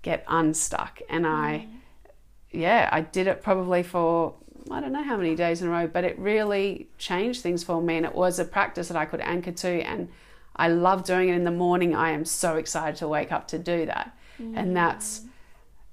get 0.00 0.24
unstuck. 0.26 1.00
And 1.10 1.26
I, 1.26 1.68
mm. 1.68 2.58
yeah, 2.58 2.88
I 2.90 3.02
did 3.02 3.26
it 3.26 3.42
probably 3.42 3.82
for 3.82 4.34
I 4.70 4.80
don't 4.80 4.92
know 4.92 5.04
how 5.04 5.18
many 5.18 5.34
days 5.34 5.60
in 5.60 5.68
a 5.68 5.70
row, 5.70 5.86
but 5.86 6.04
it 6.04 6.18
really 6.18 6.88
changed 6.96 7.42
things 7.42 7.62
for 7.62 7.82
me, 7.82 7.98
and 7.98 8.06
it 8.06 8.14
was 8.14 8.38
a 8.38 8.46
practice 8.46 8.88
that 8.88 8.96
I 8.96 9.04
could 9.04 9.20
anchor 9.20 9.52
to, 9.52 9.68
and 9.82 10.08
I 10.56 10.68
love 10.68 11.04
doing 11.04 11.28
it 11.28 11.34
in 11.34 11.44
the 11.44 11.50
morning. 11.50 11.94
I 11.94 12.12
am 12.12 12.24
so 12.24 12.56
excited 12.56 12.96
to 13.00 13.08
wake 13.08 13.30
up 13.30 13.46
to 13.48 13.58
do 13.58 13.84
that, 13.84 14.16
mm. 14.40 14.56
and 14.56 14.74
that's 14.74 15.26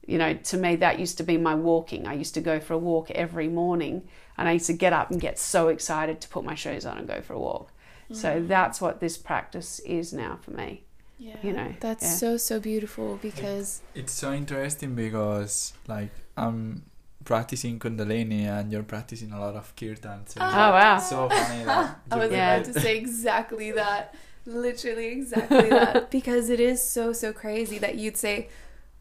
you 0.08 0.18
know, 0.18 0.34
to 0.34 0.58
me, 0.58 0.78
that 0.78 1.00
used 1.00 1.18
to 1.18 1.24
be 1.24 1.38
my 1.38 1.54
walking. 1.54 2.08
I 2.08 2.14
used 2.14 2.34
to 2.36 2.42
go 2.42 2.60
for 2.60 2.74
a 2.74 2.78
walk 2.78 3.12
every 3.12 3.50
morning, 3.50 4.08
and 4.38 4.48
I 4.48 4.54
used 4.54 4.68
to 4.68 4.74
get 4.74 4.94
up 4.94 5.12
and 5.12 5.20
get 5.20 5.38
so 5.38 5.68
excited 5.68 6.22
to 6.22 6.30
put 6.30 6.46
my 6.46 6.56
shoes 6.56 6.86
on 6.86 6.98
and 6.98 7.08
go 7.08 7.22
for 7.22 7.34
a 7.34 7.40
walk. 7.40 7.72
Mm. 8.10 8.16
So 8.16 8.44
that's 8.48 8.80
what 8.80 9.02
this 9.02 9.18
practice 9.18 9.80
is 9.80 10.14
now 10.14 10.40
for 10.42 10.52
me. 10.52 10.84
Yeah, 11.20 11.36
you 11.44 11.52
know, 11.52 11.74
that's 11.80 12.04
yeah. 12.04 12.12
so 12.12 12.38
so 12.38 12.60
beautiful 12.60 13.18
because 13.22 13.82
it's 13.96 14.14
so 14.14 14.34
interesting 14.34 14.94
because 14.94 15.74
like 15.88 16.12
I'm 16.38 16.84
practicing 17.26 17.80
Kundalini 17.80 18.46
and 18.46 18.72
you're 18.72 18.84
practicing 18.84 19.32
a 19.32 19.40
lot 19.40 19.56
of 19.56 19.76
kirtan. 19.76 20.28
So 20.28 20.40
oh 20.40 20.46
wow, 20.46 21.00
so 21.00 21.28
funny. 21.28 21.66
That 21.66 22.00
I 22.12 22.18
was 22.18 22.30
about 22.30 22.66
to 22.66 22.80
say 22.80 22.98
exactly 22.98 23.72
that, 23.72 24.14
literally 24.46 25.08
exactly 25.08 25.70
that, 25.70 26.12
because 26.18 26.52
it 26.52 26.60
is 26.60 26.84
so 26.84 27.14
so 27.14 27.34
crazy 27.34 27.80
that 27.80 27.96
you'd 27.96 28.16
say 28.16 28.50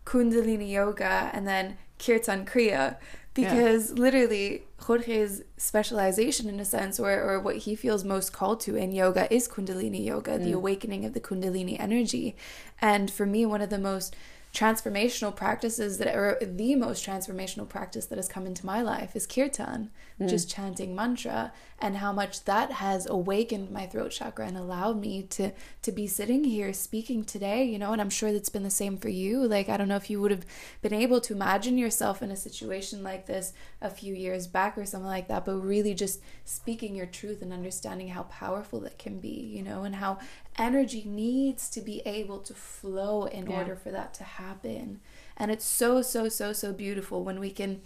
Kundalini 0.06 0.70
yoga 0.70 1.30
and 1.34 1.46
then 1.46 1.76
Kirtan 1.98 2.46
Kriya 2.46 2.96
because 3.34 3.90
yeah. 3.90 4.00
literally 4.00 4.62
Jorge's 4.78 5.42
specialization 5.58 6.48
in 6.48 6.58
a 6.58 6.64
sense 6.64 6.98
or, 6.98 7.12
or 7.12 7.38
what 7.38 7.56
he 7.58 7.74
feels 7.74 8.02
most 8.02 8.32
called 8.32 8.60
to 8.60 8.76
in 8.76 8.92
yoga 8.92 9.32
is 9.32 9.46
Kundalini 9.46 10.02
yoga, 10.04 10.38
mm. 10.38 10.44
the 10.44 10.52
awakening 10.52 11.04
of 11.04 11.12
the 11.12 11.20
Kundalini 11.20 11.78
energy. 11.78 12.34
And 12.80 13.10
for 13.10 13.26
me, 13.26 13.44
one 13.44 13.60
of 13.60 13.68
the 13.68 13.78
most 13.78 14.16
transformational 14.56 15.36
practices 15.36 15.98
that 15.98 16.16
or 16.16 16.38
the 16.40 16.74
most 16.76 17.04
transformational 17.04 17.68
practice 17.68 18.06
that 18.06 18.16
has 18.16 18.26
come 18.26 18.46
into 18.46 18.64
my 18.64 18.80
life 18.80 19.14
is 19.14 19.26
kirtan 19.26 19.90
mm. 20.20 20.28
just 20.28 20.50
chanting 20.50 20.94
mantra 20.94 21.52
and 21.78 21.98
how 21.98 22.12
much 22.12 22.44
that 22.44 22.72
has 22.72 23.06
awakened 23.06 23.70
my 23.70 23.86
throat 23.86 24.10
chakra 24.10 24.46
and 24.46 24.56
allowed 24.56 25.00
me 25.00 25.22
to 25.22 25.52
to 25.82 25.92
be 25.92 26.06
sitting 26.06 26.44
here 26.44 26.72
speaking 26.72 27.24
today 27.24 27.64
you 27.64 27.78
know 27.78 27.92
and 27.92 28.00
i'm 28.00 28.10
sure 28.10 28.32
that's 28.32 28.48
been 28.48 28.62
the 28.62 28.70
same 28.70 28.96
for 28.96 29.08
you 29.08 29.46
like 29.46 29.68
i 29.68 29.76
don't 29.76 29.88
know 29.88 29.96
if 29.96 30.08
you 30.08 30.20
would 30.20 30.30
have 30.30 30.46
been 30.80 30.94
able 30.94 31.20
to 31.20 31.34
imagine 31.34 31.76
yourself 31.76 32.22
in 32.22 32.30
a 32.30 32.36
situation 32.36 33.02
like 33.02 33.26
this 33.26 33.52
a 33.82 33.90
few 33.90 34.14
years 34.14 34.46
back 34.46 34.78
or 34.78 34.86
something 34.86 35.08
like 35.08 35.28
that 35.28 35.44
but 35.44 35.56
really 35.56 35.94
just 35.94 36.20
speaking 36.44 36.94
your 36.94 37.06
truth 37.06 37.42
and 37.42 37.52
understanding 37.52 38.08
how 38.08 38.22
powerful 38.24 38.80
that 38.80 38.98
can 38.98 39.18
be 39.18 39.28
you 39.28 39.62
know 39.62 39.84
and 39.84 39.96
how 39.96 40.18
energy 40.58 41.04
needs 41.04 41.68
to 41.68 41.80
be 41.80 42.00
able 42.06 42.38
to 42.38 42.54
flow 42.54 43.24
in 43.26 43.50
yeah. 43.50 43.58
order 43.58 43.76
for 43.76 43.90
that 43.90 44.14
to 44.14 44.24
happen 44.24 45.00
and 45.36 45.50
it's 45.50 45.64
so 45.64 46.00
so 46.00 46.28
so 46.28 46.52
so 46.52 46.72
beautiful 46.72 47.22
when 47.22 47.38
we 47.38 47.50
can 47.50 47.80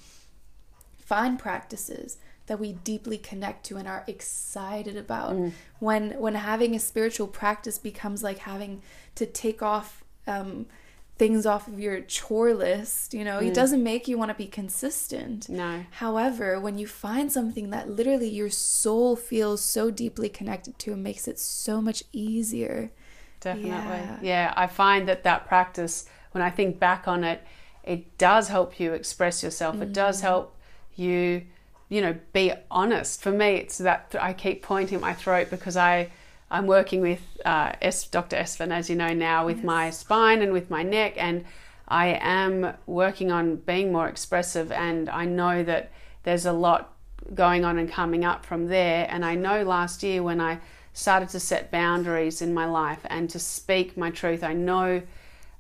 find 1.11 1.41
practices 1.41 2.19
that 2.47 2.61
we 2.61 2.73
deeply 2.73 3.19
connect 3.19 3.67
to 3.67 3.77
and 3.77 3.89
are 3.89 4.05
excited 4.07 4.97
about. 4.97 5.33
Mm. 5.35 5.53
When 5.81 6.11
when 6.21 6.37
having 6.37 6.77
a 6.77 6.79
spiritual 6.79 7.27
practice 7.27 7.79
becomes 7.79 8.23
like 8.23 8.39
having 8.39 8.83
to 9.17 9.27
take 9.27 9.61
off 9.61 10.05
um, 10.29 10.67
things 11.19 11.47
off 11.47 11.67
of 11.67 11.81
your 11.81 12.01
chore 12.03 12.55
list, 12.55 13.13
you 13.13 13.25
know, 13.25 13.41
mm. 13.41 13.49
it 13.49 13.55
doesn't 13.55 13.83
make 13.83 14.07
you 14.07 14.17
want 14.17 14.31
to 14.31 14.37
be 14.37 14.47
consistent. 14.47 15.49
No. 15.49 15.85
However, 16.05 16.61
when 16.61 16.79
you 16.79 16.87
find 16.87 17.33
something 17.33 17.71
that 17.71 17.91
literally 17.91 18.29
your 18.29 18.51
soul 18.51 19.17
feels 19.17 19.61
so 19.61 19.91
deeply 19.91 20.29
connected 20.29 20.79
to, 20.79 20.93
it 20.93 21.03
makes 21.11 21.27
it 21.27 21.41
so 21.41 21.83
much 21.83 22.05
easier. 22.13 22.93
Definitely. 23.41 23.71
Yeah, 23.71 24.19
yeah 24.23 24.55
I 24.57 24.69
find 24.69 25.09
that 25.09 25.25
that 25.25 25.49
practice, 25.49 26.05
when 26.31 26.43
I 26.43 26.51
think 26.51 26.79
back 26.79 27.09
on 27.09 27.25
it, 27.25 27.43
it 27.83 28.17
does 28.17 28.47
help 28.47 28.79
you 28.79 28.93
express 28.93 29.43
yourself. 29.43 29.83
It 29.83 29.93
does 29.93 30.21
mm. 30.21 30.23
help 30.31 30.57
you 30.97 31.43
you 31.91 32.01
know, 32.01 32.17
be 32.33 32.53
honest. 32.71 33.21
For 33.21 33.33
me, 33.33 33.57
it's 33.57 33.79
that 33.79 34.15
I 34.19 34.33
keep 34.33 34.63
pointing 34.63 35.01
my 35.01 35.13
throat 35.13 35.51
because 35.51 35.77
I, 35.77 36.11
I'm 36.51 36.67
working 36.67 37.01
with 37.03 37.21
uh, 37.45 37.73
S, 37.83 38.07
Dr. 38.07 38.37
Espen, 38.37 38.71
as 38.71 38.89
you 38.89 38.97
know 38.97 39.13
now, 39.13 39.45
with 39.45 39.59
yes. 39.59 39.67
my 39.67 39.91
spine 39.91 40.41
and 40.41 40.53
with 40.53 40.71
my 40.71 40.85
neck, 40.85 41.15
and 41.17 41.45
I 41.89 42.19
am 42.23 42.75
working 42.87 43.33
on 43.33 43.57
being 43.57 43.93
more 43.93 44.09
expressive. 44.09 44.71
And 44.71 45.11
I 45.11 45.25
know 45.25 45.65
that 45.65 45.91
there's 46.23 46.47
a 46.47 46.53
lot 46.53 46.95
going 47.35 47.65
on 47.65 47.77
and 47.77 47.91
coming 47.91 48.25
up 48.25 48.47
from 48.47 48.69
there. 48.69 49.09
And 49.11 49.25
I 49.25 49.35
know 49.35 49.65
last 49.65 50.05
year 50.05 50.23
when 50.23 50.41
I 50.41 50.61
started 50.93 51.29
to 51.31 51.41
set 51.41 51.73
boundaries 51.73 52.41
in 52.41 52.55
my 52.55 52.67
life 52.67 53.01
and 53.07 53.29
to 53.31 53.41
speak 53.41 53.97
my 53.97 54.11
truth, 54.11 54.45
I 54.45 54.53
know, 54.53 55.03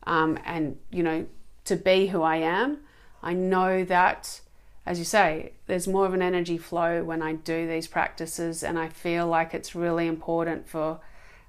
um, 0.05 0.39
and 0.45 0.79
you 0.93 1.03
know, 1.03 1.27
to 1.65 1.75
be 1.75 2.07
who 2.07 2.23
I 2.23 2.37
am, 2.37 2.79
I 3.21 3.33
know 3.35 3.85
that 3.85 4.41
as 4.87 4.99
you 4.99 5.05
say, 5.05 5.53
there's 5.67 5.87
more 5.87 6.07
of 6.07 6.15
an 6.15 6.23
energy 6.23 6.59
flow 6.59 7.05
when 7.05 7.23
I 7.23 7.35
do 7.35 7.67
these 7.69 7.87
practices, 7.87 8.63
and 8.63 8.79
I 8.79 8.89
feel 8.89 9.27
like 9.27 9.55
it's 9.55 9.75
really 9.75 10.07
important 10.07 10.69
for 10.69 11.01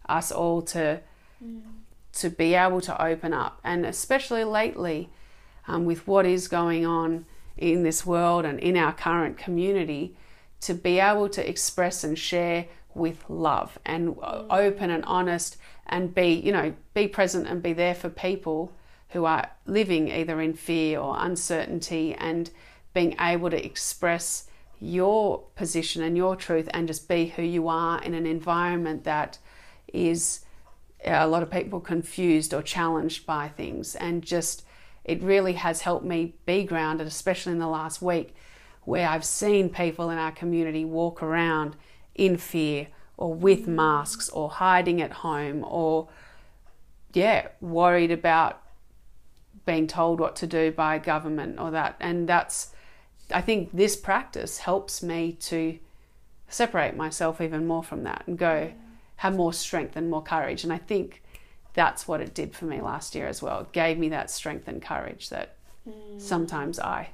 us 0.07 0.31
all 0.31 0.61
to 0.63 0.99
mm. 1.43 1.61
to 2.13 2.29
be 2.29 2.53
able 2.55 2.81
to 2.81 3.01
open 3.01 3.33
up, 3.33 3.59
and 3.63 3.85
especially 3.85 4.43
lately, 4.43 5.09
um, 5.67 5.85
with 5.85 6.05
what 6.07 6.25
is 6.25 6.47
going 6.47 6.85
on 6.85 7.25
in 7.57 7.83
this 7.83 8.05
world 8.05 8.43
and 8.43 8.59
in 8.59 8.75
our 8.75 8.91
current 8.91 9.37
community, 9.37 10.17
to 10.59 10.73
be 10.73 10.99
able 10.99 11.29
to 11.29 11.49
express 11.49 12.03
and 12.03 12.19
share 12.19 12.65
with 12.93 13.23
love 13.29 13.79
and 13.85 14.15
mm. 14.17 14.45
open 14.49 14.89
and 14.89 15.05
honest, 15.05 15.55
and 15.87 16.13
be 16.13 16.33
you 16.33 16.51
know 16.51 16.73
be 16.93 17.07
present 17.07 17.47
and 17.47 17.63
be 17.63 17.71
there 17.71 17.95
for 17.95 18.09
people 18.09 18.73
who 19.11 19.23
are 19.23 19.49
living 19.65 20.09
either 20.09 20.41
in 20.41 20.53
fear 20.53 20.99
or 20.99 21.15
uncertainty 21.19 22.13
and 22.15 22.49
being 22.93 23.15
able 23.19 23.49
to 23.49 23.65
express 23.65 24.47
your 24.79 25.43
position 25.55 26.01
and 26.01 26.17
your 26.17 26.35
truth 26.35 26.67
and 26.73 26.87
just 26.87 27.07
be 27.07 27.27
who 27.27 27.43
you 27.43 27.67
are 27.67 28.01
in 28.01 28.13
an 28.13 28.25
environment 28.25 29.03
that 29.03 29.37
is 29.93 30.41
uh, 31.05 31.11
a 31.11 31.27
lot 31.27 31.43
of 31.43 31.51
people 31.51 31.79
confused 31.79 32.53
or 32.53 32.61
challenged 32.61 33.25
by 33.25 33.47
things. 33.47 33.95
And 33.95 34.23
just 34.23 34.63
it 35.03 35.21
really 35.21 35.53
has 35.53 35.81
helped 35.81 36.05
me 36.05 36.35
be 36.45 36.63
grounded 36.63 37.07
especially 37.07 37.51
in 37.53 37.59
the 37.59 37.67
last 37.67 38.01
week 38.01 38.35
where 38.83 39.07
I've 39.07 39.25
seen 39.25 39.69
people 39.69 40.09
in 40.09 40.17
our 40.17 40.31
community 40.31 40.85
walk 40.85 41.21
around 41.21 41.75
in 42.15 42.37
fear 42.37 42.87
or 43.17 43.33
with 43.33 43.67
masks 43.67 44.29
or 44.29 44.49
hiding 44.49 45.01
at 45.01 45.11
home 45.11 45.63
or 45.67 46.09
yeah 47.13 47.49
worried 47.59 48.11
about 48.11 48.61
being 49.65 49.87
told 49.87 50.19
what 50.19 50.35
to 50.37 50.47
do 50.47 50.71
by 50.71 50.97
government 50.97 51.59
or 51.59 51.71
that. 51.71 51.95
And 51.99 52.27
that's 52.27 52.73
I 53.33 53.41
think 53.41 53.71
this 53.73 53.95
practice 53.95 54.59
helps 54.59 55.01
me 55.01 55.33
to 55.33 55.79
separate 56.47 56.95
myself 56.95 57.39
even 57.41 57.65
more 57.65 57.83
from 57.83 58.03
that 58.03 58.23
and 58.27 58.37
go 58.37 58.71
have 59.17 59.35
more 59.35 59.53
strength 59.53 59.95
and 59.95 60.09
more 60.09 60.21
courage. 60.21 60.63
And 60.63 60.73
I 60.73 60.77
think 60.77 61.21
that's 61.73 62.07
what 62.07 62.21
it 62.21 62.33
did 62.33 62.55
for 62.55 62.65
me 62.65 62.81
last 62.81 63.15
year 63.15 63.27
as 63.27 63.41
well. 63.41 63.61
It 63.61 63.71
gave 63.71 63.97
me 63.97 64.09
that 64.09 64.29
strength 64.29 64.67
and 64.67 64.81
courage 64.81 65.29
that 65.29 65.55
mm. 65.87 66.19
sometimes 66.19 66.79
I 66.79 67.09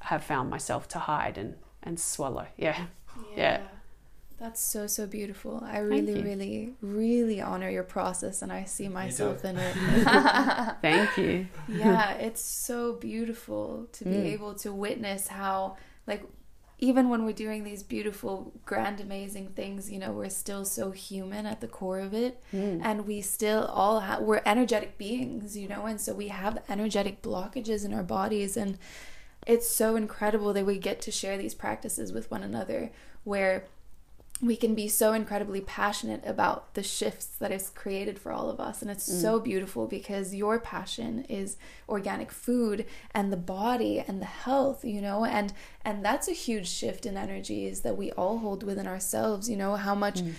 have 0.00 0.24
found 0.24 0.48
myself 0.48 0.88
to 0.88 0.98
hide 0.98 1.36
and 1.36 1.56
and 1.82 1.98
swallow. 1.98 2.46
Yeah. 2.56 2.86
Yeah, 3.16 3.36
yeah. 3.36 3.60
That's 4.38 4.60
so 4.60 4.86
so 4.86 5.06
beautiful. 5.06 5.62
I 5.64 5.78
really 5.78 6.22
really 6.22 6.74
really 6.80 7.40
honor 7.40 7.68
your 7.68 7.82
process 7.82 8.40
and 8.40 8.52
I 8.52 8.64
see 8.64 8.88
myself 8.88 9.44
in 9.44 9.56
it. 9.58 9.74
Thank 10.82 11.16
you. 11.18 11.48
Yeah, 11.66 12.12
it's 12.14 12.40
so 12.40 12.92
beautiful 12.94 13.88
to 13.92 14.04
be 14.04 14.10
mm. 14.10 14.26
able 14.26 14.54
to 14.56 14.72
witness 14.72 15.26
how 15.26 15.76
like 16.06 16.22
even 16.80 17.08
when 17.08 17.24
we're 17.24 17.32
doing 17.32 17.64
these 17.64 17.82
beautiful 17.82 18.52
grand 18.64 19.00
amazing 19.00 19.48
things, 19.48 19.90
you 19.90 19.98
know, 19.98 20.12
we're 20.12 20.28
still 20.28 20.64
so 20.64 20.92
human 20.92 21.44
at 21.44 21.60
the 21.60 21.66
core 21.66 21.98
of 21.98 22.14
it 22.14 22.40
mm. 22.54 22.80
and 22.84 23.08
we 23.08 23.20
still 23.20 23.64
all 23.64 23.98
have 24.00 24.20
we're 24.20 24.42
energetic 24.46 24.96
beings, 24.96 25.56
you 25.56 25.66
know, 25.66 25.86
and 25.86 26.00
so 26.00 26.14
we 26.14 26.28
have 26.28 26.62
energetic 26.68 27.22
blockages 27.22 27.84
in 27.84 27.92
our 27.92 28.04
bodies 28.04 28.56
and 28.56 28.78
it's 29.48 29.68
so 29.68 29.96
incredible 29.96 30.52
that 30.52 30.66
we 30.66 30.78
get 30.78 31.00
to 31.00 31.10
share 31.10 31.36
these 31.36 31.54
practices 31.54 32.12
with 32.12 32.30
one 32.30 32.44
another 32.44 32.92
where 33.24 33.64
we 34.40 34.56
can 34.56 34.74
be 34.74 34.86
so 34.86 35.12
incredibly 35.12 35.60
passionate 35.60 36.22
about 36.24 36.72
the 36.74 36.82
shifts 36.82 37.26
that 37.26 37.50
it's 37.50 37.70
created 37.70 38.18
for 38.18 38.30
all 38.30 38.48
of 38.48 38.60
us 38.60 38.82
and 38.82 38.90
it's 38.90 39.08
mm. 39.08 39.20
so 39.20 39.40
beautiful 39.40 39.86
because 39.86 40.34
your 40.34 40.60
passion 40.60 41.24
is 41.28 41.56
organic 41.88 42.30
food 42.30 42.86
and 43.12 43.32
the 43.32 43.36
body 43.36 44.02
and 44.06 44.20
the 44.20 44.26
health 44.26 44.84
you 44.84 45.00
know 45.00 45.24
and 45.24 45.52
and 45.84 46.04
that's 46.04 46.28
a 46.28 46.32
huge 46.32 46.68
shift 46.68 47.04
in 47.04 47.16
energies 47.16 47.80
that 47.80 47.96
we 47.96 48.12
all 48.12 48.38
hold 48.38 48.62
within 48.62 48.86
ourselves 48.86 49.50
you 49.50 49.56
know 49.56 49.74
how 49.74 49.94
much 49.94 50.20
mm. 50.20 50.32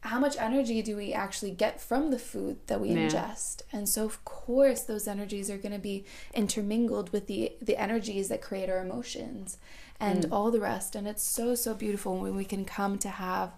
how 0.00 0.20
much 0.20 0.36
energy 0.36 0.82
do 0.82 0.94
we 0.94 1.14
actually 1.14 1.50
get 1.50 1.80
from 1.80 2.10
the 2.10 2.18
food 2.18 2.58
that 2.66 2.80
we 2.80 2.90
yeah. 2.90 3.08
ingest 3.08 3.62
and 3.72 3.88
so 3.88 4.04
of 4.04 4.22
course 4.26 4.82
those 4.82 5.08
energies 5.08 5.48
are 5.50 5.58
going 5.58 5.72
to 5.72 5.78
be 5.78 6.04
intermingled 6.34 7.10
with 7.12 7.26
the 7.28 7.52
the 7.62 7.80
energies 7.80 8.28
that 8.28 8.42
create 8.42 8.68
our 8.68 8.78
emotions 8.84 9.56
and 10.00 10.24
mm. 10.24 10.32
all 10.32 10.50
the 10.50 10.60
rest. 10.60 10.94
And 10.94 11.06
it's 11.06 11.22
so, 11.22 11.54
so 11.54 11.74
beautiful 11.74 12.18
when 12.18 12.36
we 12.36 12.44
can 12.44 12.64
come 12.64 12.98
to 12.98 13.08
have 13.08 13.52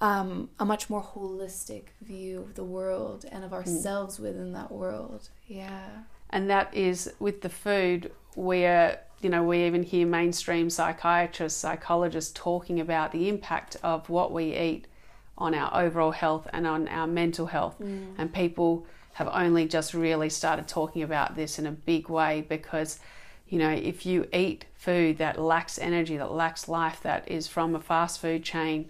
um, 0.00 0.50
a 0.58 0.64
much 0.64 0.90
more 0.90 1.02
holistic 1.02 1.84
view 2.02 2.40
of 2.40 2.54
the 2.54 2.64
world 2.64 3.24
and 3.30 3.44
of 3.44 3.50
mm. 3.50 3.54
ourselves 3.54 4.18
mm. 4.18 4.24
within 4.24 4.52
that 4.52 4.70
world. 4.70 5.28
Yeah. 5.46 5.88
And 6.30 6.50
that 6.50 6.74
is 6.74 7.12
with 7.20 7.42
the 7.42 7.48
food, 7.48 8.10
where, 8.34 9.00
you 9.20 9.30
know, 9.30 9.44
we 9.44 9.64
even 9.64 9.82
hear 9.82 10.06
mainstream 10.06 10.68
psychiatrists, 10.68 11.60
psychologists 11.60 12.32
talking 12.34 12.80
about 12.80 13.12
the 13.12 13.28
impact 13.28 13.76
of 13.82 14.08
what 14.10 14.32
we 14.32 14.56
eat 14.56 14.86
on 15.38 15.54
our 15.54 15.82
overall 15.84 16.10
health 16.10 16.48
and 16.52 16.66
on 16.66 16.88
our 16.88 17.06
mental 17.06 17.46
health. 17.46 17.76
Mm. 17.80 18.14
And 18.18 18.32
people 18.32 18.86
have 19.14 19.28
only 19.32 19.68
just 19.68 19.94
really 19.94 20.28
started 20.28 20.66
talking 20.66 21.02
about 21.02 21.36
this 21.36 21.58
in 21.58 21.66
a 21.66 21.72
big 21.72 22.08
way 22.08 22.44
because 22.48 22.98
you 23.54 23.60
know, 23.60 23.70
if 23.70 24.04
you 24.04 24.26
eat 24.32 24.64
food 24.74 25.18
that 25.18 25.40
lacks 25.40 25.78
energy, 25.78 26.16
that 26.16 26.32
lacks 26.32 26.66
life, 26.66 27.00
that 27.02 27.30
is 27.30 27.46
from 27.46 27.76
a 27.76 27.80
fast 27.80 28.20
food 28.20 28.42
chain, 28.42 28.88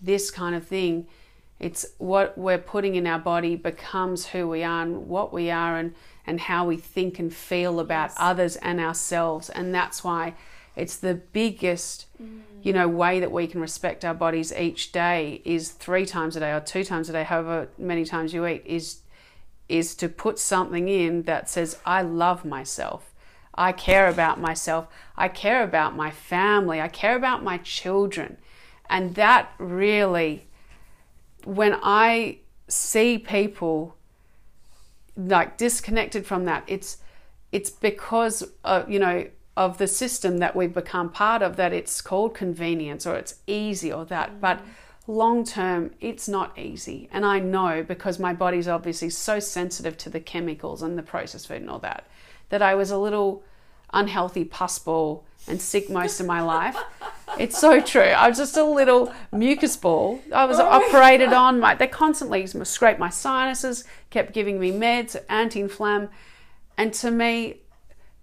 this 0.00 0.30
kind 0.30 0.54
of 0.54 0.66
thing, 0.66 1.06
it's 1.60 1.84
what 1.98 2.38
we're 2.38 2.56
putting 2.56 2.94
in 2.94 3.06
our 3.06 3.18
body 3.18 3.56
becomes 3.56 4.28
who 4.28 4.48
we 4.48 4.62
are 4.62 4.80
and 4.80 5.06
what 5.06 5.34
we 5.34 5.50
are 5.50 5.76
and, 5.76 5.94
and 6.26 6.40
how 6.40 6.64
we 6.64 6.78
think 6.78 7.18
and 7.18 7.30
feel 7.30 7.78
about 7.78 8.08
yes. 8.08 8.16
others 8.18 8.56
and 8.56 8.80
ourselves. 8.80 9.50
And 9.50 9.74
that's 9.74 10.02
why 10.02 10.32
it's 10.76 10.96
the 10.96 11.16
biggest, 11.16 12.06
mm. 12.18 12.40
you 12.62 12.72
know, 12.72 12.88
way 12.88 13.20
that 13.20 13.30
we 13.30 13.46
can 13.46 13.60
respect 13.60 14.02
our 14.02 14.14
bodies 14.14 14.50
each 14.50 14.92
day 14.92 15.42
is 15.44 15.72
three 15.72 16.06
times 16.06 16.36
a 16.36 16.40
day 16.40 16.52
or 16.52 16.60
two 16.60 16.84
times 16.84 17.10
a 17.10 17.12
day, 17.12 17.24
however 17.24 17.68
many 17.76 18.06
times 18.06 18.32
you 18.32 18.46
eat, 18.46 18.62
is 18.64 19.00
is 19.68 19.94
to 19.96 20.08
put 20.08 20.38
something 20.38 20.88
in 20.88 21.24
that 21.24 21.50
says, 21.50 21.76
I 21.84 22.00
love 22.00 22.46
myself. 22.46 23.12
I 23.56 23.72
care 23.72 24.08
about 24.08 24.40
myself. 24.40 24.88
I 25.16 25.28
care 25.28 25.62
about 25.62 25.96
my 25.96 26.10
family. 26.10 26.80
I 26.80 26.88
care 26.88 27.16
about 27.16 27.42
my 27.42 27.58
children. 27.58 28.36
And 28.88 29.14
that 29.14 29.52
really, 29.58 30.46
when 31.44 31.76
I 31.82 32.38
see 32.68 33.18
people 33.18 33.96
like 35.16 35.56
disconnected 35.56 36.26
from 36.26 36.44
that, 36.44 36.64
it's 36.66 36.98
it's 37.52 37.70
because 37.70 38.42
of, 38.64 38.90
you 38.90 38.98
know 38.98 39.26
of 39.56 39.78
the 39.78 39.86
system 39.86 40.38
that 40.38 40.54
we've 40.54 40.74
become 40.74 41.08
part 41.08 41.40
of 41.40 41.56
that 41.56 41.72
it's 41.72 42.02
called 42.02 42.34
convenience 42.34 43.06
or 43.06 43.16
it's 43.16 43.36
easy 43.46 43.90
or 43.90 44.04
that. 44.04 44.30
Mm-hmm. 44.30 44.40
But 44.40 44.62
long 45.06 45.44
term, 45.44 45.92
it's 46.00 46.28
not 46.28 46.58
easy. 46.58 47.08
And 47.12 47.24
I 47.24 47.38
know 47.38 47.82
because 47.82 48.18
my 48.18 48.34
body's 48.34 48.68
obviously 48.68 49.08
so 49.10 49.40
sensitive 49.40 49.96
to 49.98 50.10
the 50.10 50.20
chemicals 50.20 50.82
and 50.82 50.98
the 50.98 51.02
processed 51.02 51.48
food 51.48 51.62
and 51.62 51.70
all 51.70 51.78
that 51.78 52.06
that 52.48 52.62
I 52.62 52.74
was 52.74 52.90
a 52.90 52.98
little 52.98 53.42
unhealthy 53.92 54.44
pus 54.44 54.78
ball 54.78 55.24
and 55.48 55.60
sick 55.60 55.88
most 55.88 56.20
of 56.20 56.26
my 56.26 56.40
life. 56.40 56.76
It's 57.38 57.58
so 57.58 57.80
true. 57.80 58.02
I 58.02 58.28
was 58.28 58.38
just 58.38 58.56
a 58.56 58.64
little 58.64 59.12
mucus 59.32 59.76
ball. 59.76 60.20
I 60.32 60.44
was 60.46 60.58
oh 60.58 60.66
operated 60.66 61.32
on. 61.32 61.60
My, 61.60 61.74
they 61.74 61.86
constantly 61.86 62.46
scraped 62.46 62.98
my 62.98 63.10
sinuses, 63.10 63.84
kept 64.10 64.32
giving 64.32 64.58
me 64.58 64.70
meds, 64.72 65.16
anti-inflam. 65.28 66.08
And 66.78 66.92
to 66.94 67.10
me, 67.10 67.60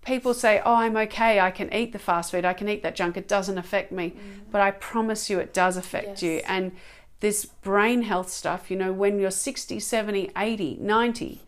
people 0.06 0.34
say, 0.34 0.62
"Oh, 0.66 0.76
I'm 0.76 0.98
okay. 0.98 1.40
I 1.40 1.52
can 1.52 1.74
eat 1.74 1.92
the 1.94 2.00
fast 2.00 2.32
food. 2.32 2.46
I 2.46 2.54
can 2.54 2.70
eat 2.70 2.84
that 2.84 2.96
junk. 2.96 3.18
It 3.18 3.28
doesn't 3.28 3.58
affect 3.58 3.92
me." 3.92 4.12
Mm. 4.12 4.52
But 4.52 4.62
I 4.62 4.72
promise 4.72 5.30
you, 5.30 5.40
it 5.40 5.54
does 5.54 5.78
affect 5.78 6.22
yes. 6.22 6.24
you. 6.24 6.42
And 6.48 6.72
this 7.20 7.46
brain 7.46 8.04
health 8.04 8.30
stuff, 8.30 8.70
you 8.70 8.78
know, 8.78 8.92
when 8.92 9.20
you're 9.20 9.32
60, 9.32 9.80
70, 9.80 10.32
80, 10.36 10.78
90, 10.82 11.42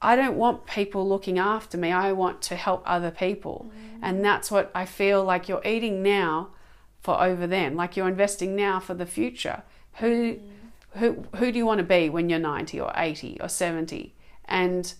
I 0.00 0.14
don't 0.14 0.36
want 0.36 0.66
people 0.66 1.08
looking 1.08 1.38
after 1.38 1.78
me. 1.78 1.90
I 1.90 2.12
want 2.12 2.42
to 2.42 2.56
help 2.56 2.82
other 2.84 3.10
people. 3.10 3.66
Mm. 3.68 3.98
And 4.02 4.24
that's 4.24 4.50
what 4.50 4.70
I 4.74 4.84
feel 4.84 5.24
like 5.24 5.48
you're 5.48 5.64
eating 5.64 6.02
now 6.02 6.50
for 7.00 7.20
over 7.22 7.46
then, 7.46 7.76
like 7.76 7.96
you're 7.96 8.08
investing 8.08 8.54
now 8.54 8.80
for 8.80 8.94
the 8.94 9.06
future. 9.06 9.62
Who 9.94 10.34
mm. 10.34 10.40
who 10.96 11.24
who 11.36 11.52
do 11.52 11.58
you 11.58 11.66
want 11.66 11.78
to 11.78 11.84
be 11.84 12.10
when 12.10 12.28
you're 12.28 12.38
90 12.38 12.80
or 12.80 12.92
80 12.94 13.38
or 13.40 13.48
70? 13.48 14.14
And 14.44 14.92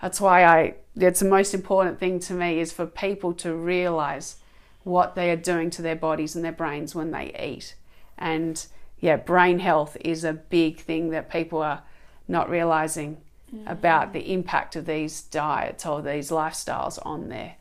that's 0.00 0.20
why 0.20 0.44
I 0.44 0.74
it's 0.96 1.20
the 1.20 1.28
most 1.28 1.54
important 1.54 1.98
thing 1.98 2.20
to 2.20 2.32
me 2.32 2.60
is 2.60 2.72
for 2.72 2.86
people 2.86 3.32
to 3.34 3.54
realize 3.54 4.36
what 4.84 5.14
they 5.14 5.30
are 5.30 5.36
doing 5.36 5.70
to 5.70 5.82
their 5.82 5.96
bodies 5.96 6.34
and 6.34 6.44
their 6.44 6.52
brains 6.52 6.94
when 6.94 7.10
they 7.10 7.34
eat. 7.38 7.74
And 8.16 8.64
yeah, 9.00 9.16
brain 9.16 9.58
health 9.58 9.96
is 10.00 10.24
a 10.24 10.32
big 10.32 10.78
thing 10.78 11.10
that 11.10 11.30
people 11.30 11.60
are 11.60 11.82
not 12.26 12.50
realizing 12.50 13.18
mm. 13.54 13.70
about 13.70 14.12
the 14.12 14.32
impact 14.32 14.76
of 14.76 14.86
these 14.86 15.22
diets 15.22 15.84
or 15.86 16.02
these 16.02 16.30
lifestyles 16.30 16.98
on 17.04 17.28
their 17.28 17.56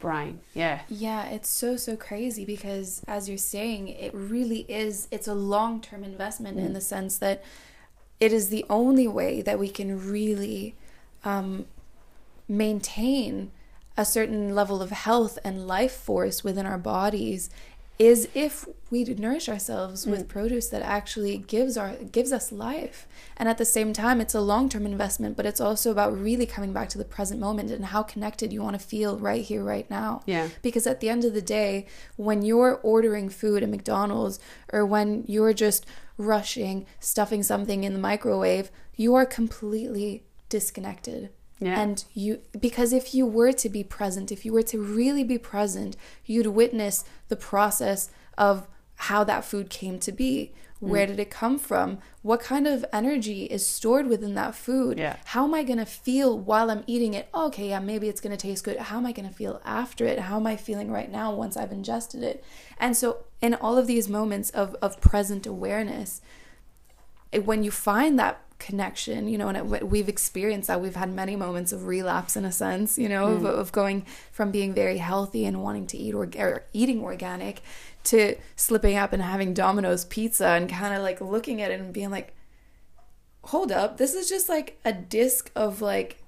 brain. 0.00 0.40
Yeah. 0.54 0.80
Yeah, 0.88 1.26
it's 1.26 1.48
so 1.48 1.76
so 1.76 1.96
crazy 1.96 2.44
because 2.44 3.02
as 3.06 3.28
you're 3.28 3.38
saying, 3.38 3.88
it 3.88 4.12
really 4.12 4.66
is 4.68 5.08
it's 5.10 5.28
a 5.28 5.34
long-term 5.34 6.04
investment 6.04 6.58
mm. 6.58 6.66
in 6.66 6.72
the 6.72 6.80
sense 6.80 7.18
that 7.18 7.42
it 8.20 8.32
is 8.32 8.50
the 8.50 8.64
only 8.68 9.08
way 9.08 9.42
that 9.42 9.58
we 9.58 9.68
can 9.68 10.08
really 10.08 10.74
um, 11.24 11.66
maintain 12.48 13.50
a 13.96 14.04
certain 14.04 14.54
level 14.54 14.80
of 14.80 14.90
health 14.90 15.38
and 15.44 15.66
life 15.66 15.92
force 15.92 16.42
within 16.42 16.66
our 16.66 16.78
bodies 16.78 17.50
is 18.02 18.28
if 18.34 18.66
we 18.90 19.04
nourish 19.04 19.48
ourselves 19.48 20.06
with 20.06 20.24
mm. 20.24 20.28
produce 20.28 20.68
that 20.68 20.82
actually 20.82 21.38
gives 21.38 21.76
our 21.76 21.94
gives 22.10 22.32
us 22.32 22.50
life 22.50 23.06
and 23.36 23.48
at 23.48 23.58
the 23.58 23.64
same 23.64 23.92
time 23.92 24.20
it's 24.20 24.34
a 24.34 24.40
long-term 24.40 24.84
investment 24.84 25.36
but 25.36 25.46
it's 25.46 25.60
also 25.60 25.90
about 25.92 26.18
really 26.18 26.44
coming 26.44 26.72
back 26.72 26.88
to 26.88 26.98
the 26.98 27.04
present 27.04 27.38
moment 27.38 27.70
and 27.70 27.86
how 27.86 28.02
connected 28.02 28.52
you 28.52 28.60
want 28.60 28.78
to 28.78 28.84
feel 28.84 29.16
right 29.18 29.44
here 29.44 29.62
right 29.62 29.88
now 29.88 30.20
yeah 30.26 30.48
because 30.62 30.86
at 30.86 31.00
the 31.00 31.08
end 31.08 31.24
of 31.24 31.32
the 31.32 31.42
day 31.42 31.86
when 32.16 32.42
you're 32.42 32.80
ordering 32.82 33.28
food 33.28 33.62
at 33.62 33.68
McDonald's 33.68 34.40
or 34.72 34.84
when 34.84 35.24
you're 35.28 35.54
just 35.54 35.86
rushing 36.18 36.84
stuffing 36.98 37.42
something 37.42 37.84
in 37.84 37.92
the 37.92 38.00
microwave 38.00 38.70
you 38.96 39.14
are 39.14 39.26
completely 39.26 40.24
disconnected. 40.52 41.30
Yeah. 41.62 41.80
And 41.80 42.04
you, 42.12 42.40
because 42.58 42.92
if 42.92 43.14
you 43.14 43.24
were 43.24 43.52
to 43.52 43.68
be 43.68 43.84
present, 43.84 44.32
if 44.32 44.44
you 44.44 44.52
were 44.52 44.64
to 44.64 44.82
really 44.82 45.22
be 45.22 45.38
present, 45.38 45.96
you'd 46.26 46.48
witness 46.48 47.04
the 47.28 47.36
process 47.36 48.10
of 48.36 48.66
how 48.96 49.24
that 49.24 49.44
food 49.44 49.70
came 49.70 49.98
to 50.00 50.12
be. 50.12 50.52
Mm. 50.82 50.88
Where 50.88 51.06
did 51.06 51.20
it 51.20 51.30
come 51.30 51.58
from? 51.58 51.98
What 52.22 52.40
kind 52.40 52.66
of 52.66 52.84
energy 52.92 53.44
is 53.44 53.64
stored 53.64 54.08
within 54.08 54.34
that 54.34 54.56
food? 54.56 54.98
Yeah. 54.98 55.16
How 55.26 55.44
am 55.44 55.54
I 55.54 55.62
going 55.62 55.78
to 55.78 55.86
feel 55.86 56.36
while 56.36 56.68
I'm 56.68 56.82
eating 56.88 57.14
it? 57.14 57.28
Okay, 57.32 57.68
yeah, 57.68 57.78
maybe 57.78 58.08
it's 58.08 58.20
going 58.20 58.36
to 58.36 58.48
taste 58.48 58.64
good. 58.64 58.76
How 58.76 58.96
am 58.96 59.06
I 59.06 59.12
going 59.12 59.28
to 59.28 59.34
feel 59.34 59.60
after 59.64 60.04
it? 60.04 60.18
How 60.18 60.36
am 60.36 60.46
I 60.46 60.56
feeling 60.56 60.90
right 60.90 61.10
now 61.10 61.32
once 61.32 61.56
I've 61.56 61.72
ingested 61.72 62.24
it? 62.24 62.44
And 62.78 62.96
so, 62.96 63.24
in 63.40 63.54
all 63.54 63.78
of 63.78 63.86
these 63.86 64.08
moments 64.08 64.50
of, 64.50 64.74
of 64.82 65.00
present 65.00 65.46
awareness, 65.46 66.20
when 67.44 67.62
you 67.62 67.70
find 67.70 68.18
that 68.18 68.40
connection, 68.62 69.28
you 69.28 69.36
know, 69.36 69.48
and 69.48 69.74
it, 69.74 69.88
we've 69.88 70.08
experienced 70.08 70.68
that. 70.68 70.80
We've 70.80 70.94
had 70.94 71.12
many 71.12 71.34
moments 71.36 71.72
of 71.72 71.86
relapse 71.86 72.36
in 72.36 72.44
a 72.44 72.52
sense, 72.52 72.96
you 72.96 73.08
know, 73.08 73.26
of, 73.26 73.42
mm. 73.42 73.46
of 73.46 73.72
going 73.72 74.06
from 74.30 74.52
being 74.52 74.72
very 74.72 74.98
healthy 74.98 75.44
and 75.44 75.62
wanting 75.62 75.86
to 75.88 75.98
eat 75.98 76.14
or, 76.14 76.28
or 76.38 76.64
eating 76.72 77.02
organic 77.02 77.60
to 78.04 78.36
slipping 78.56 78.96
up 78.96 79.12
and 79.12 79.22
having 79.22 79.52
Domino's 79.52 80.04
pizza 80.04 80.46
and 80.46 80.70
kind 80.70 80.94
of 80.94 81.02
like 81.02 81.20
looking 81.20 81.60
at 81.60 81.70
it 81.72 81.80
and 81.80 81.92
being 81.92 82.10
like, 82.10 82.34
hold 83.44 83.72
up, 83.72 83.96
this 83.96 84.14
is 84.14 84.28
just 84.28 84.48
like 84.48 84.78
a 84.84 84.92
disc 84.92 85.50
of 85.56 85.82
like 85.82 86.22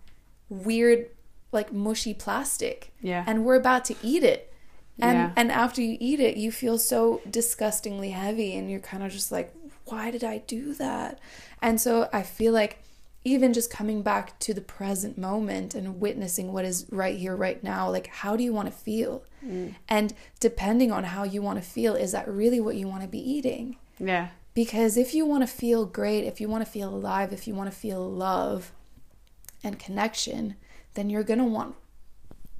weird, 0.48 1.06
like 1.52 1.73
mushy 1.73 2.15
plastic. 2.15 2.93
Yeah. 3.01 3.24
And 3.27 3.44
we're 3.44 3.55
about 3.55 3.85
to 3.86 3.94
eat 4.02 4.24
it. 4.24 4.52
And 5.01 5.19
Yeah. 5.19 5.32
and 5.36 5.52
after 5.52 5.81
you 5.82 5.97
eat 6.01 6.20
it, 6.20 6.36
you 6.36 6.51
feel 6.52 6.78
so 6.78 7.20
disgustingly 7.31 8.11
heavy 8.11 8.56
and 8.56 8.70
you're 8.70 8.81
kind 8.81 9.02
of 9.02 9.12
just 9.12 9.32
like, 9.32 9.55
why 9.86 10.11
did 10.11 10.24
I 10.24 10.39
do 10.39 10.74
that? 10.74 11.19
And 11.62 11.81
so 11.81 12.09
I 12.12 12.23
feel 12.23 12.52
like 12.52 12.78
even 13.27 13.55
just 13.55 13.70
coming 13.70 14.02
back 14.02 14.39
to 14.39 14.52
the 14.52 14.61
present 14.61 15.16
moment 15.16 15.74
and 15.74 15.98
witnessing 16.01 16.52
what 16.52 16.65
is 16.66 16.86
right 16.90 17.16
here, 17.19 17.35
right 17.35 17.62
now, 17.65 17.90
like 17.90 18.06
how 18.09 18.36
do 18.36 18.44
you 18.44 18.52
want 18.52 18.69
to 18.69 18.74
feel? 18.74 19.24
Mm. 19.44 19.74
And 19.89 20.12
depending 20.40 20.93
on 20.93 21.05
how 21.05 21.24
you 21.24 21.40
want 21.40 21.62
to 21.62 21.66
feel, 21.69 21.94
is 21.94 22.12
that 22.12 22.28
really 22.28 22.61
what 22.61 22.77
you 22.77 22.86
want 22.86 23.02
to 23.02 23.09
be 23.09 23.19
eating? 23.19 23.77
yeah. 23.98 24.28
Because 24.55 24.97
if 24.97 25.15
you 25.15 25.27
want 25.27 25.43
to 25.43 25.48
feel 25.48 25.85
great, 25.85 26.23
if 26.23 26.40
you 26.40 26.48
want 26.48 26.65
to 26.65 26.70
feel 26.70 26.89
alive, 26.94 27.32
if 27.32 27.48
you 27.48 27.56
want 27.56 27.69
to 27.73 27.77
feel 27.77 28.09
love 28.09 28.70
and 29.65 29.81
connection, 29.81 30.55
then 30.94 31.11
you're 31.11 31.24
going 31.24 31.40
to 31.40 31.44
want 31.44 31.74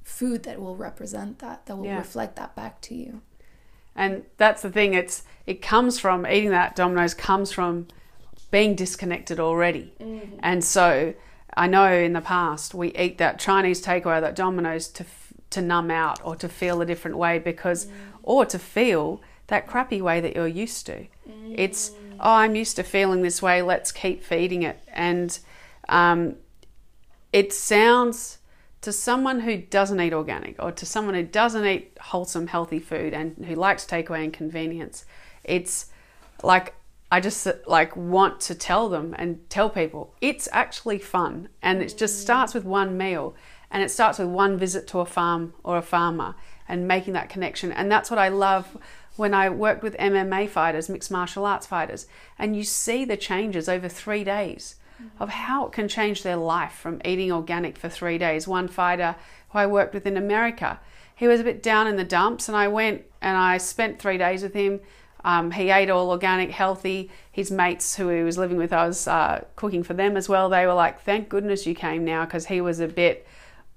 food 0.03 0.43
that 0.43 0.59
will 0.59 0.75
represent 0.75 1.39
that, 1.39 1.65
that 1.67 1.77
will 1.77 1.85
Yeah. 1.85 1.97
reflect 1.97 2.35
that 2.35 2.53
back 2.53 2.81
to 2.81 2.95
you. 2.95 3.21
And 3.95 4.23
that's 4.37 4.61
the 4.61 4.69
thing. 4.69 4.93
It's 4.93 5.23
it 5.45 5.61
comes 5.61 5.99
from 5.99 6.25
eating 6.25 6.49
that 6.49 6.75
Domino's 6.75 7.13
comes 7.13 7.51
from 7.51 7.87
being 8.51 8.75
disconnected 8.75 9.39
already. 9.39 9.93
Mm-hmm. 9.99 10.37
And 10.39 10.63
so 10.63 11.13
I 11.55 11.67
know 11.67 11.91
in 11.91 12.13
the 12.13 12.21
past 12.21 12.73
we 12.73 12.91
eat 12.93 13.17
that 13.17 13.39
Chinese 13.39 13.83
takeaway, 13.83 14.21
that 14.21 14.35
Domino's 14.35 14.87
to 14.89 15.05
to 15.51 15.61
numb 15.61 15.91
out 15.91 16.19
or 16.23 16.35
to 16.35 16.49
feel 16.49 16.81
a 16.81 16.85
different 16.85 17.17
way 17.17 17.39
because 17.39 17.85
mm. 17.85 17.91
or 18.23 18.45
to 18.45 18.59
feel 18.59 19.21
that 19.47 19.67
crappy 19.67 20.01
way 20.01 20.19
that 20.19 20.35
you're 20.35 20.47
used 20.47 20.85
to. 20.87 21.07
It's 21.53 21.91
mm. 21.91 22.15
oh 22.19 22.33
I'm 22.33 22.55
used 22.55 22.75
to 22.77 22.83
feeling 22.83 23.21
this 23.21 23.41
way. 23.41 23.61
Let's 23.61 23.91
keep 23.91 24.23
feeding 24.23 24.63
it. 24.63 24.79
And 24.91 25.37
um, 25.87 26.35
it 27.31 27.53
sounds 27.53 28.39
to 28.85 28.91
someone 28.91 29.39
who 29.39 29.57
doesn't 29.57 29.99
eat 29.99 30.13
organic 30.13 30.55
or 30.59 30.71
to 30.71 30.85
someone 30.85 31.15
who 31.15 31.23
doesn't 31.23 31.65
eat 31.65 31.97
wholesome 31.99 32.45
healthy 32.45 32.77
food 32.77 33.15
and 33.15 33.43
who 33.47 33.55
likes 33.55 33.83
takeaway 33.83 34.23
and 34.23 34.31
convenience 34.31 35.05
it's 35.43 35.87
like 36.43 36.75
i 37.11 37.19
just 37.19 37.47
like 37.65 37.97
want 37.97 38.39
to 38.39 38.53
tell 38.53 38.87
them 38.87 39.15
and 39.17 39.49
tell 39.49 39.71
people. 39.71 40.13
It's 40.21 40.47
actually 40.51 40.99
fun 40.99 41.49
and 41.63 41.81
it 41.81 41.97
just 41.97 42.21
starts 42.21 42.53
with 42.53 42.63
one 42.63 42.95
meal 42.95 43.35
and 43.71 43.81
it 43.81 43.89
starts 43.89 44.19
with 44.19 44.27
one 44.27 44.55
visit 44.55 44.85
to 44.89 44.99
a 44.99 45.05
farm 45.05 45.55
or 45.63 45.77
a 45.77 45.81
farmer 45.81 46.35
and 46.67 46.87
making 46.87 47.13
that 47.13 47.29
connection. 47.29 47.71
And 47.71 47.91
that's 47.91 48.11
what 48.11 48.19
i 48.19 48.27
love 48.27 48.77
when 49.15 49.33
i 49.33 49.49
worked 49.49 49.81
with 49.81 49.97
mma 49.97 50.47
fighters 50.47 50.89
mixed 50.89 51.09
martial 51.09 51.45
arts 51.45 51.65
fighters 51.65 52.05
and 52.37 52.55
you 52.55 52.63
see 52.63 53.03
the 53.03 53.17
changes 53.17 53.67
over 53.67 53.89
3 53.89 54.23
days 54.23 54.75
of 55.19 55.29
how 55.29 55.65
it 55.65 55.71
can 55.71 55.87
change 55.87 56.23
their 56.23 56.35
life 56.35 56.73
from 56.73 57.01
eating 57.05 57.31
organic 57.31 57.77
for 57.77 57.89
three 57.89 58.17
days. 58.17 58.47
One 58.47 58.67
fighter 58.67 59.15
who 59.49 59.59
I 59.59 59.67
worked 59.67 59.93
with 59.93 60.05
in 60.05 60.17
America, 60.17 60.79
he 61.15 61.27
was 61.27 61.39
a 61.39 61.43
bit 61.43 61.63
down 61.63 61.87
in 61.87 61.95
the 61.95 62.03
dumps, 62.03 62.47
and 62.47 62.57
I 62.57 62.67
went 62.67 63.03
and 63.21 63.37
I 63.37 63.57
spent 63.57 63.99
three 63.99 64.17
days 64.17 64.43
with 64.43 64.53
him. 64.53 64.81
Um, 65.23 65.51
he 65.51 65.71
ate 65.71 65.89
all 65.89 66.11
organic, 66.11 66.51
healthy. 66.51 67.09
His 67.31 67.49
mates 67.49 67.95
who 67.95 68.09
he 68.09 68.21
was 68.21 68.37
living 68.37 68.57
with, 68.57 68.71
I 68.71 68.85
was 68.85 69.07
uh, 69.07 69.43
cooking 69.55 69.83
for 69.83 69.95
them 69.95 70.15
as 70.15 70.29
well. 70.29 70.49
They 70.49 70.67
were 70.67 70.73
like, 70.73 71.01
"Thank 71.01 71.29
goodness 71.29 71.65
you 71.65 71.73
came 71.73 72.05
now," 72.05 72.25
because 72.25 72.45
he 72.45 72.61
was 72.61 72.79
a 72.79 72.87
bit 72.87 73.25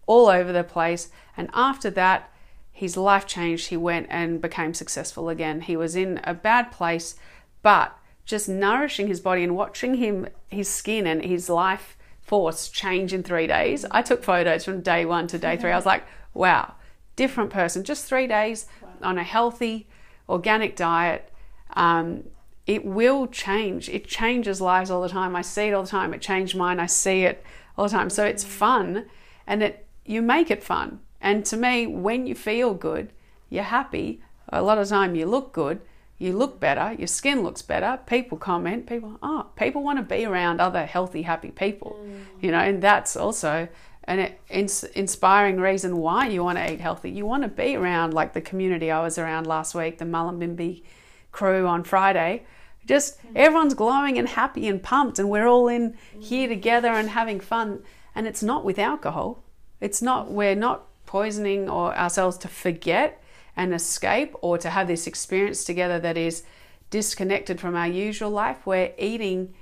all 0.06 0.28
over 0.28 0.52
the 0.52 0.64
place. 0.64 1.10
And 1.36 1.48
after 1.54 1.90
that, 1.90 2.30
his 2.70 2.96
life 2.96 3.26
changed. 3.26 3.68
He 3.68 3.76
went 3.76 4.06
and 4.10 4.40
became 4.40 4.74
successful 4.74 5.28
again. 5.28 5.62
He 5.62 5.76
was 5.76 5.96
in 5.96 6.20
a 6.22 6.34
bad 6.34 6.70
place, 6.70 7.16
but 7.62 7.97
just 8.28 8.46
nourishing 8.46 9.06
his 9.06 9.20
body 9.20 9.42
and 9.42 9.56
watching 9.56 9.94
him, 9.94 10.28
his 10.48 10.68
skin 10.68 11.06
and 11.06 11.24
his 11.24 11.48
life 11.48 11.96
force 12.20 12.68
change 12.68 13.14
in 13.14 13.22
three 13.22 13.46
days. 13.46 13.86
I 13.90 14.02
took 14.02 14.22
photos 14.22 14.66
from 14.66 14.82
day 14.82 15.06
one 15.06 15.26
to 15.28 15.38
day 15.38 15.56
three. 15.56 15.72
I 15.72 15.76
was 15.76 15.86
like, 15.86 16.04
wow, 16.34 16.74
different 17.16 17.48
person. 17.48 17.84
Just 17.84 18.04
three 18.04 18.26
days 18.26 18.66
on 19.02 19.16
a 19.16 19.24
healthy, 19.24 19.88
organic 20.28 20.76
diet. 20.76 21.32
Um, 21.72 22.24
it 22.66 22.84
will 22.84 23.26
change. 23.28 23.88
It 23.88 24.06
changes 24.06 24.60
lives 24.60 24.90
all 24.90 25.00
the 25.00 25.08
time. 25.08 25.34
I 25.34 25.40
see 25.40 25.68
it 25.68 25.72
all 25.72 25.84
the 25.84 25.88
time. 25.88 26.12
It 26.12 26.20
changed 26.20 26.54
mine. 26.54 26.78
I 26.78 26.86
see 26.86 27.22
it 27.22 27.42
all 27.78 27.86
the 27.86 27.90
time. 27.90 28.10
So 28.10 28.26
it's 28.26 28.44
fun, 28.44 29.06
and 29.46 29.62
it 29.62 29.86
you 30.04 30.20
make 30.20 30.50
it 30.50 30.62
fun. 30.62 31.00
And 31.22 31.46
to 31.46 31.56
me, 31.56 31.86
when 31.86 32.26
you 32.26 32.34
feel 32.34 32.74
good, 32.74 33.10
you're 33.48 33.62
happy. 33.62 34.20
A 34.50 34.60
lot 34.60 34.76
of 34.76 34.86
time 34.86 35.14
you 35.14 35.24
look 35.24 35.54
good. 35.54 35.80
You 36.18 36.36
look 36.36 36.58
better. 36.58 36.94
Your 36.98 37.06
skin 37.06 37.42
looks 37.42 37.62
better. 37.62 38.00
People 38.06 38.38
comment. 38.38 38.86
People, 38.86 39.18
oh, 39.22 39.46
people 39.56 39.84
want 39.84 39.98
to 39.98 40.02
be 40.02 40.24
around 40.24 40.60
other 40.60 40.84
healthy, 40.84 41.22
happy 41.22 41.50
people. 41.50 41.96
Mm. 42.02 42.24
You 42.40 42.50
know, 42.50 42.58
and 42.58 42.82
that's 42.82 43.16
also 43.16 43.68
an 44.04 44.32
inspiring 44.50 45.60
reason 45.60 45.98
why 45.98 46.26
you 46.28 46.42
want 46.42 46.58
to 46.58 46.72
eat 46.72 46.80
healthy. 46.80 47.10
You 47.10 47.24
want 47.24 47.44
to 47.44 47.48
be 47.48 47.76
around 47.76 48.14
like 48.14 48.32
the 48.32 48.40
community 48.40 48.90
I 48.90 49.02
was 49.02 49.16
around 49.16 49.46
last 49.46 49.74
week, 49.74 49.98
the 49.98 50.04
Mullumbimby 50.04 50.82
crew 51.30 51.66
on 51.66 51.84
Friday. 51.84 52.44
Just 52.84 53.22
mm. 53.22 53.36
everyone's 53.36 53.74
glowing 53.74 54.18
and 54.18 54.28
happy 54.28 54.66
and 54.66 54.82
pumped, 54.82 55.20
and 55.20 55.30
we're 55.30 55.46
all 55.46 55.68
in 55.68 55.96
here 56.18 56.48
mm. 56.48 56.52
together 56.52 56.88
and 56.88 57.10
having 57.10 57.38
fun. 57.38 57.84
And 58.14 58.26
it's 58.26 58.42
not 58.42 58.64
with 58.64 58.78
alcohol. 58.78 59.44
It's 59.80 60.02
not. 60.02 60.32
We're 60.32 60.56
not 60.56 60.88
poisoning 61.06 61.70
or 61.70 61.96
ourselves 61.96 62.36
to 62.38 62.48
forget 62.48 63.22
and 63.58 63.74
escape 63.74 64.34
or 64.40 64.56
to 64.56 64.70
have 64.70 64.86
this 64.86 65.06
experience 65.06 65.64
together 65.64 65.98
that 65.98 66.16
is 66.16 66.44
disconnected 66.90 67.60
from 67.60 67.74
our 67.74 67.88
usual 67.88 68.30
life. 68.30 68.64
We're 68.64 68.92
eating 68.96 69.52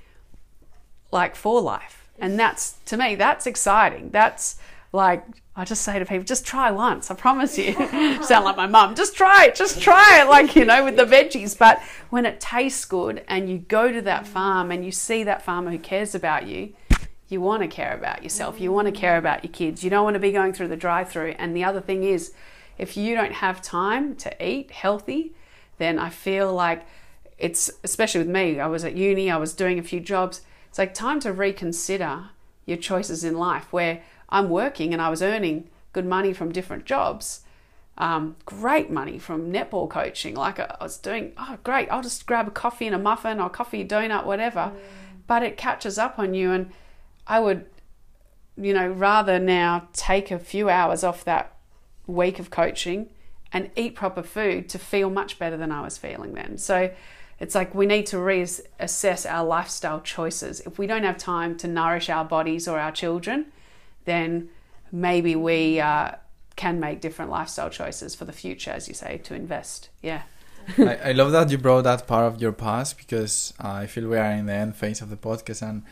like 1.10 1.34
for 1.34 1.60
life. 1.62 2.06
And 2.18 2.38
that's, 2.38 2.72
to 2.86 2.96
me, 2.98 3.14
that's 3.14 3.46
exciting. 3.46 4.10
That's 4.10 4.56
like, 4.92 5.24
I 5.56 5.64
just 5.64 5.82
say 5.82 5.98
to 5.98 6.04
people, 6.04 6.24
just 6.24 6.46
try 6.46 6.70
once. 6.70 7.10
I 7.10 7.14
promise 7.14 7.56
you. 7.56 7.72
Sound 8.22 8.44
like 8.44 8.56
my 8.56 8.66
mum. 8.66 8.94
Just 8.94 9.16
try 9.16 9.46
it. 9.46 9.54
Just 9.54 9.80
try 9.80 10.20
it. 10.20 10.26
Like, 10.36 10.54
you 10.54 10.66
know, 10.66 10.84
with 10.84 10.96
the 10.96 11.04
veggies. 11.06 11.56
But 11.58 11.82
when 12.10 12.26
it 12.26 12.38
tastes 12.38 12.84
good 12.84 13.24
and 13.28 13.48
you 13.48 13.58
go 13.58 13.90
to 13.90 14.02
that 14.02 14.24
mm. 14.24 14.28
farm 14.28 14.70
and 14.70 14.84
you 14.84 14.92
see 14.92 15.24
that 15.24 15.42
farmer 15.42 15.70
who 15.70 15.78
cares 15.78 16.14
about 16.14 16.46
you, 16.46 16.74
you 17.28 17.40
want 17.40 17.62
to 17.62 17.68
care 17.68 17.94
about 17.94 18.22
yourself. 18.22 18.60
You 18.60 18.70
mm. 18.70 18.74
want 18.74 18.86
to 18.86 18.92
care 18.92 19.16
about 19.16 19.42
your 19.42 19.52
kids. 19.52 19.82
You 19.82 19.88
don't 19.88 20.04
want 20.04 20.14
to 20.14 20.20
be 20.20 20.32
going 20.32 20.52
through 20.52 20.68
the 20.68 20.76
drive 20.76 21.08
through. 21.08 21.34
And 21.38 21.56
the 21.56 21.64
other 21.64 21.80
thing 21.80 22.04
is, 22.04 22.32
if 22.78 22.96
you 22.96 23.14
don't 23.14 23.32
have 23.32 23.62
time 23.62 24.14
to 24.16 24.46
eat 24.46 24.70
healthy, 24.70 25.34
then 25.78 25.98
I 25.98 26.10
feel 26.10 26.52
like 26.52 26.86
it's, 27.38 27.70
especially 27.84 28.20
with 28.20 28.28
me, 28.28 28.60
I 28.60 28.66
was 28.66 28.84
at 28.84 28.96
uni, 28.96 29.30
I 29.30 29.36
was 29.36 29.54
doing 29.54 29.78
a 29.78 29.82
few 29.82 30.00
jobs. 30.00 30.42
It's 30.68 30.78
like 30.78 30.94
time 30.94 31.20
to 31.20 31.32
reconsider 31.32 32.30
your 32.64 32.76
choices 32.76 33.24
in 33.24 33.36
life 33.36 33.72
where 33.72 34.02
I'm 34.28 34.48
working 34.48 34.92
and 34.92 35.00
I 35.00 35.08
was 35.08 35.22
earning 35.22 35.68
good 35.92 36.06
money 36.06 36.32
from 36.32 36.52
different 36.52 36.84
jobs. 36.84 37.42
Um, 37.98 38.36
great 38.44 38.90
money 38.90 39.18
from 39.18 39.50
netball 39.50 39.88
coaching. 39.88 40.34
Like 40.34 40.58
I 40.58 40.76
was 40.80 40.98
doing, 40.98 41.32
oh, 41.38 41.58
great, 41.64 41.88
I'll 41.90 42.02
just 42.02 42.26
grab 42.26 42.48
a 42.48 42.50
coffee 42.50 42.86
and 42.86 42.94
a 42.94 42.98
muffin 42.98 43.40
or 43.40 43.48
coffee, 43.48 43.86
donut, 43.86 44.26
whatever. 44.26 44.72
But 45.26 45.42
it 45.42 45.56
catches 45.56 45.98
up 45.98 46.18
on 46.18 46.34
you. 46.34 46.52
And 46.52 46.70
I 47.26 47.40
would, 47.40 47.66
you 48.56 48.74
know, 48.74 48.88
rather 48.88 49.38
now 49.38 49.88
take 49.92 50.30
a 50.30 50.38
few 50.38 50.68
hours 50.68 51.02
off 51.04 51.24
that 51.24 51.55
week 52.06 52.38
of 52.38 52.50
coaching 52.50 53.08
and 53.52 53.70
eat 53.76 53.94
proper 53.94 54.22
food 54.22 54.68
to 54.68 54.78
feel 54.78 55.10
much 55.10 55.38
better 55.38 55.56
than 55.56 55.70
I 55.72 55.82
was 55.82 55.96
feeling 55.98 56.34
then. 56.34 56.58
So 56.58 56.90
it's 57.38 57.54
like 57.54 57.74
we 57.74 57.86
need 57.86 58.06
to 58.06 58.16
reassess 58.16 59.30
our 59.30 59.44
lifestyle 59.44 60.00
choices. 60.00 60.60
If 60.60 60.78
we 60.78 60.86
don't 60.86 61.04
have 61.04 61.18
time 61.18 61.56
to 61.58 61.68
nourish 61.68 62.08
our 62.08 62.24
bodies 62.24 62.66
or 62.66 62.78
our 62.78 62.92
children, 62.92 63.46
then 64.04 64.48
maybe 64.90 65.36
we 65.36 65.80
uh, 65.80 66.12
can 66.56 66.80
make 66.80 67.00
different 67.00 67.30
lifestyle 67.30 67.70
choices 67.70 68.14
for 68.14 68.24
the 68.24 68.32
future, 68.32 68.70
as 68.70 68.88
you 68.88 68.94
say, 68.94 69.18
to 69.18 69.34
invest. 69.34 69.90
Yeah. 70.02 70.22
I, 70.78 70.96
I 70.96 71.12
love 71.12 71.32
that 71.32 71.50
you 71.50 71.58
brought 71.58 71.82
that 71.82 72.06
part 72.06 72.24
of 72.24 72.40
your 72.40 72.52
past 72.52 72.98
because 72.98 73.52
I 73.60 73.86
feel 73.86 74.08
we 74.08 74.16
are 74.16 74.32
in 74.32 74.46
the 74.46 74.52
end 74.52 74.74
phase 74.76 75.00
of 75.00 75.10
the 75.10 75.16
podcast 75.16 75.62
and 75.62 75.82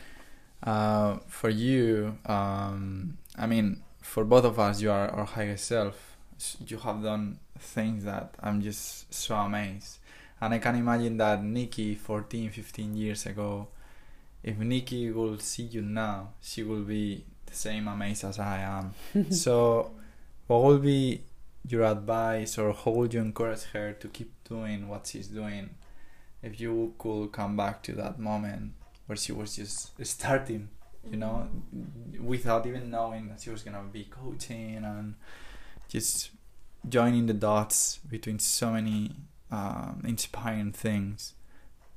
Uh, 0.65 1.19
for 1.27 1.49
you, 1.49 2.17
um, 2.25 3.17
I 3.37 3.45
mean, 3.45 3.83
for 4.05 4.23
both 4.23 4.45
of 4.45 4.59
us, 4.59 4.81
you 4.81 4.91
are 4.91 5.09
our 5.09 5.25
highest 5.25 5.65
self. 5.65 6.15
You 6.65 6.77
have 6.77 7.01
done 7.01 7.39
things 7.59 8.05
that 8.05 8.35
I'm 8.39 8.61
just 8.61 9.13
so 9.13 9.35
amazed. 9.35 9.97
And 10.39 10.53
I 10.53 10.59
can 10.59 10.75
imagine 10.75 11.17
that 11.17 11.41
Nicci, 11.41 11.97
14, 11.97 12.51
15 12.51 12.95
years 12.95 13.25
ago, 13.25 13.67
if 14.43 14.57
Nicci 14.57 15.13
will 15.13 15.39
see 15.39 15.63
you 15.63 15.81
now, 15.81 16.29
she 16.39 16.61
will 16.63 16.83
be 16.83 17.25
the 17.45 17.55
same 17.55 17.87
amazed 17.87 18.23
as 18.25 18.37
I 18.37 18.59
am. 18.59 19.31
so, 19.31 19.91
what 20.47 20.63
will 20.63 20.77
be 20.79 21.23
your 21.67 21.83
advice, 21.83 22.59
or 22.59 22.73
how 22.73 22.91
would 22.91 23.13
you 23.13 23.21
encourage 23.21 23.63
her 23.73 23.93
to 23.93 24.07
keep 24.09 24.31
doing 24.47 24.87
what 24.87 25.07
she's 25.07 25.27
doing? 25.27 25.71
If 26.43 26.61
you 26.61 26.93
could 26.99 27.31
come 27.31 27.57
back 27.57 27.81
to 27.83 27.93
that 27.93 28.19
moment 28.19 28.73
where 29.07 29.15
she 29.15 29.31
was 29.31 29.55
just 29.55 29.91
starting, 30.05 30.69
you 31.09 31.17
know, 31.17 31.47
without 32.19 32.65
even 32.65 32.89
knowing 32.89 33.27
that 33.29 33.41
she 33.41 33.49
was 33.49 33.61
gonna 33.63 33.83
be 33.91 34.05
coaching 34.05 34.77
and 34.83 35.15
just 35.87 36.31
joining 36.87 37.25
the 37.27 37.33
dots 37.33 37.99
between 38.09 38.39
so 38.39 38.71
many 38.71 39.11
um, 39.51 40.01
inspiring 40.05 40.71
things. 40.71 41.33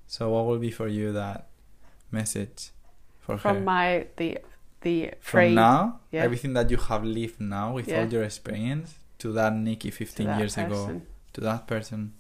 So, 0.07 0.31
what 0.31 0.47
will 0.47 0.59
be 0.59 0.71
for 0.71 0.89
you 0.89 1.13
that 1.13 1.49
message 2.11 2.71
for 3.21 3.37
From 3.39 3.51
her? 3.51 3.55
From 3.61 3.65
my 3.65 4.07
the 4.17 4.39
the 4.81 5.11
From 5.21 5.41
free 5.41 5.55
now, 5.55 6.01
yeah. 6.13 6.23
everything 6.23 6.53
that 6.55 6.71
you 6.71 6.77
have 6.77 7.05
lived 7.05 7.41
now 7.41 7.73
with 7.73 7.89
Yeah. 7.89 8.01
all 8.03 8.07
your 8.07 8.23
experience 8.23 8.95
to 9.19 9.33
that 9.33 9.53
Nicci 9.53 9.93
15 9.93 10.27
that 10.27 10.39
years 10.39 10.57
ago, 10.57 11.03
to 11.33 11.41
that 11.41 11.67
person. 11.67 12.15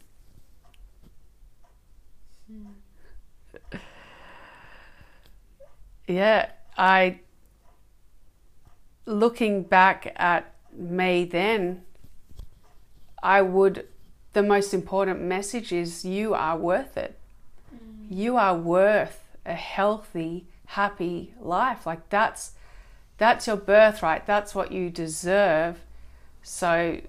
Yeah, 6.06 6.50
I 6.78 7.20
looking 9.04 9.64
back 9.64 10.14
at 10.16 10.54
me 10.72 11.24
then, 11.24 11.82
I 13.22 13.42
would 13.42 13.86
the 14.32 14.42
most 14.42 14.72
important 14.72 15.20
message 15.20 15.72
is 15.72 16.04
you 16.04 16.34
are 16.34 16.56
worth 16.56 16.96
it. 16.96 17.18
Mm. 17.74 18.16
You 18.16 18.36
are 18.36 18.54
worth 18.54 19.24
a 19.44 19.54
healthy, 19.54 20.46
happy 20.66 21.34
life. 21.40 21.86
Like 21.86 22.08
that's 22.08 22.52
that's 23.18 23.48
your 23.48 23.56
birthright. 23.56 24.26
That's 24.26 24.54
what 24.54 24.70
you 24.70 24.90
deserve. 24.90 25.80
So, 26.42 27.00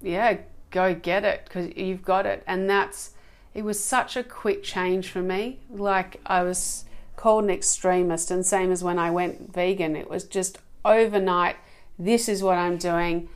yeah, 0.00 0.38
go 0.70 0.94
get 0.94 1.24
it 1.24 1.42
because 1.44 1.76
you've 1.76 2.04
got 2.04 2.24
it. 2.24 2.44
And 2.46 2.70
that's 2.70 3.10
it 3.52 3.64
was 3.64 3.82
such 3.82 4.16
a 4.16 4.22
quick 4.22 4.62
change 4.62 5.08
for 5.10 5.22
me. 5.22 5.60
Like 5.68 6.20
I 6.24 6.42
was 6.42 6.84
called 7.16 7.44
an 7.44 7.50
extremist, 7.50 8.30
and 8.30 8.44
same 8.44 8.70
as 8.70 8.84
when 8.84 8.98
I 8.98 9.10
went 9.10 9.52
vegan, 9.52 9.96
it 9.96 10.08
was 10.08 10.24
just 10.24 10.58
overnight. 10.84 11.56
This 11.98 12.28
is 12.28 12.42
what 12.42 12.58
I'm 12.58 12.76
doing. 12.76 13.28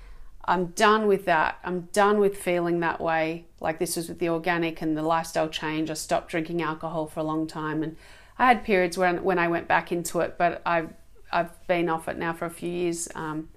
I'm 0.44 0.66
done 0.66 1.06
with 1.06 1.26
that. 1.26 1.58
I'm 1.64 1.82
done 1.92 2.18
with 2.18 2.36
feeling 2.36 2.80
that 2.80 3.00
way. 3.00 3.46
Like 3.60 3.78
this 3.78 3.96
was 3.96 4.08
with 4.08 4.18
the 4.18 4.28
organic 4.28 4.82
and 4.82 4.96
the 4.96 5.02
lifestyle 5.02 5.48
change. 5.48 5.90
I 5.90 5.94
stopped 5.94 6.28
drinking 6.28 6.62
alcohol 6.62 7.06
for 7.06 7.20
a 7.20 7.24
long 7.24 7.46
time, 7.46 7.82
and 7.82 7.96
I 8.38 8.46
had 8.46 8.64
periods 8.64 8.98
when 8.98 9.22
when 9.22 9.38
I 9.38 9.48
went 9.48 9.68
back 9.68 9.92
into 9.92 10.20
it, 10.20 10.36
but 10.38 10.62
I've 10.64 10.92
I've 11.32 11.66
been 11.66 11.88
off 11.88 12.08
it 12.08 12.18
now 12.18 12.32
for 12.32 12.46
a 12.46 12.50
few 12.50 12.70
years. 12.70 13.08
Um, 13.14 13.48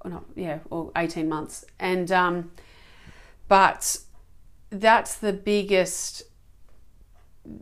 or 0.00 0.10
not, 0.10 0.24
yeah, 0.36 0.58
or 0.70 0.92
18 0.96 1.28
months. 1.28 1.64
And 1.78 2.10
um, 2.12 2.52
but 3.48 3.98
that's 4.70 5.16
the 5.16 5.32
biggest 5.32 6.22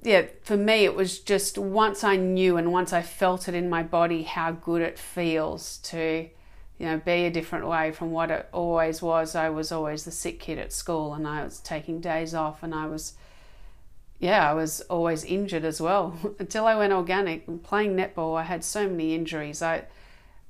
yeah, 0.03 0.27
for 0.43 0.57
me 0.57 0.85
it 0.85 0.95
was 0.95 1.19
just 1.19 1.59
once 1.59 2.03
I 2.03 2.17
knew 2.17 2.57
and 2.57 2.73
once 2.73 2.93
I 2.93 3.03
felt 3.03 3.49
it 3.49 3.55
in 3.55 3.69
my 3.69 3.83
body 3.83 4.23
how 4.23 4.53
good 4.53 4.83
it 4.83 4.99
feels 4.99 5.79
to 5.79 6.29
you 6.79 6.87
know 6.87 6.99
be 6.99 7.25
a 7.25 7.31
different 7.31 7.67
way 7.67 7.93
from 7.93 8.11
what 8.11 8.31
it 8.31 8.49
always 8.53 9.01
was. 9.01 9.35
I 9.35 9.49
was 9.51 9.71
always 9.73 10.05
the 10.05 10.11
sick 10.11 10.41
kid 10.41 10.59
at 10.59 10.73
school 10.73 11.15
and 11.15 11.27
I 11.27 11.45
was 11.45 11.61
taking 11.61 12.01
days 12.01 12.35
off 12.35 12.63
and 12.63 12.75
I 12.75 12.87
was 12.87 13.15
yeah, 14.19 14.51
I 14.51 14.55
was 14.55 14.81
always 14.83 15.25
injured 15.25 15.65
as 15.65 15.81
well 15.81 16.17
until 16.39 16.67
I 16.67 16.77
went 16.77 16.93
organic 16.93 17.47
and 17.47 17.63
playing 17.63 17.97
netball. 17.97 18.39
I 18.39 18.45
had 18.45 18.65
so 18.65 18.89
many 18.89 19.15
injuries. 19.15 19.63
I 19.63 19.85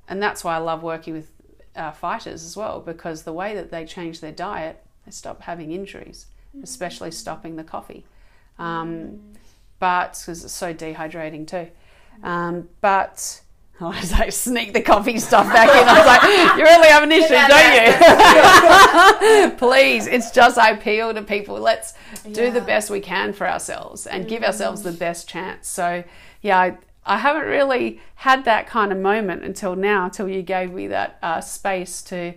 and 0.08 0.22
that's 0.22 0.44
why 0.44 0.54
I 0.54 0.58
love 0.58 0.82
working 0.82 1.14
with 1.14 1.30
uh, 1.74 1.90
fighters 1.92 2.44
as 2.44 2.56
well 2.56 2.80
because 2.80 3.22
the 3.22 3.32
way 3.32 3.54
that 3.54 3.70
they 3.70 3.84
change 3.84 4.20
their 4.20 4.32
diet, 4.32 4.84
they 5.04 5.10
stop 5.10 5.42
having 5.42 5.72
injuries, 5.72 6.26
especially 6.62 7.10
stopping 7.10 7.56
the 7.56 7.64
coffee. 7.64 8.04
Um, 8.59 9.20
but 9.78 10.19
because 10.19 10.45
it's 10.45 10.55
so 10.55 10.73
dehydrating 10.73 11.47
too. 11.47 11.69
Um, 12.23 12.69
but 12.81 13.41
I 13.81 14.01
was 14.01 14.11
like, 14.12 14.33
sneak 14.33 14.73
the 14.73 14.81
coffee 14.81 15.19
stuff 15.19 15.47
back 15.53 15.69
in. 15.69 15.87
I 15.87 15.99
was 15.99 16.07
like, 16.07 16.23
you 16.57 16.65
really 16.65 16.89
have 16.89 17.03
an 17.03 17.12
issue, 17.12 17.35
don't 19.20 19.51
you? 19.51 19.57
Please, 19.59 20.07
it's 20.07 20.31
just 20.31 20.57
I 20.57 20.70
appeal 20.70 21.12
to 21.12 21.23
people. 21.23 21.59
Let's 21.61 21.93
do 22.33 22.51
the 22.51 22.62
best 22.62 22.89
we 22.89 23.01
can 23.01 23.35
for 23.35 23.47
ourselves 23.47 24.07
and 24.07 24.27
give 24.27 24.43
ourselves 24.43 24.83
the 24.83 24.93
best 24.93 25.28
chance. 25.28 25.69
So, 25.69 26.05
yeah, 26.41 26.59
I, 26.59 26.78
I 27.05 27.19
haven't 27.19 27.47
really 27.47 28.01
had 28.15 28.47
that 28.47 28.66
kind 28.66 28.93
of 28.93 28.99
moment 28.99 29.45
until 29.45 29.77
now, 29.77 30.07
until 30.07 30.28
you 30.28 30.41
gave 30.41 30.73
me 30.73 30.87
that 30.87 31.19
uh, 31.23 31.43
space 31.43 32.01
to 32.05 32.33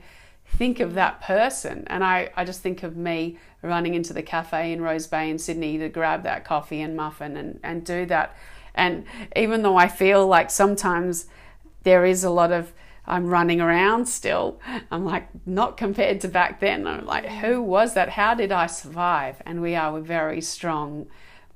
think 0.57 0.81
of 0.81 0.93
that 0.95 1.21
person. 1.21 1.85
And 1.87 2.03
I, 2.03 2.31
I 2.35 2.43
just 2.43 2.61
think 2.61 2.83
of 2.83 2.97
me 2.97 3.37
running 3.61 3.93
into 3.93 4.13
the 4.13 4.23
cafe 4.23 4.71
in 4.71 4.81
Rose 4.81 5.07
Bay 5.07 5.29
in 5.29 5.37
Sydney 5.37 5.77
to 5.77 5.89
grab 5.89 6.23
that 6.23 6.45
coffee 6.45 6.81
and 6.81 6.95
muffin 6.95 7.35
and, 7.37 7.59
and 7.63 7.85
do 7.85 8.05
that. 8.05 8.35
And 8.75 9.05
even 9.35 9.61
though 9.61 9.75
I 9.75 9.87
feel 9.87 10.25
like 10.25 10.49
sometimes 10.49 11.25
there 11.83 12.05
is 12.05 12.23
a 12.23 12.29
lot 12.29 12.51
of 12.51 12.73
I'm 13.09 13.25
running 13.25 13.59
around 13.59 14.05
still. 14.07 14.59
I'm 14.91 15.03
like, 15.03 15.27
not 15.45 15.77
compared 15.77 16.21
to 16.21 16.27
back 16.27 16.59
then. 16.59 16.85
I'm 16.85 17.05
like, 17.05 17.25
who 17.25 17.61
was 17.61 17.95
that? 17.95 18.09
How 18.09 18.35
did 18.35 18.51
I 18.51 18.67
survive? 18.67 19.41
And 19.47 19.61
we 19.61 19.75
are 19.75 19.99
very 19.99 20.41
strong 20.41 21.07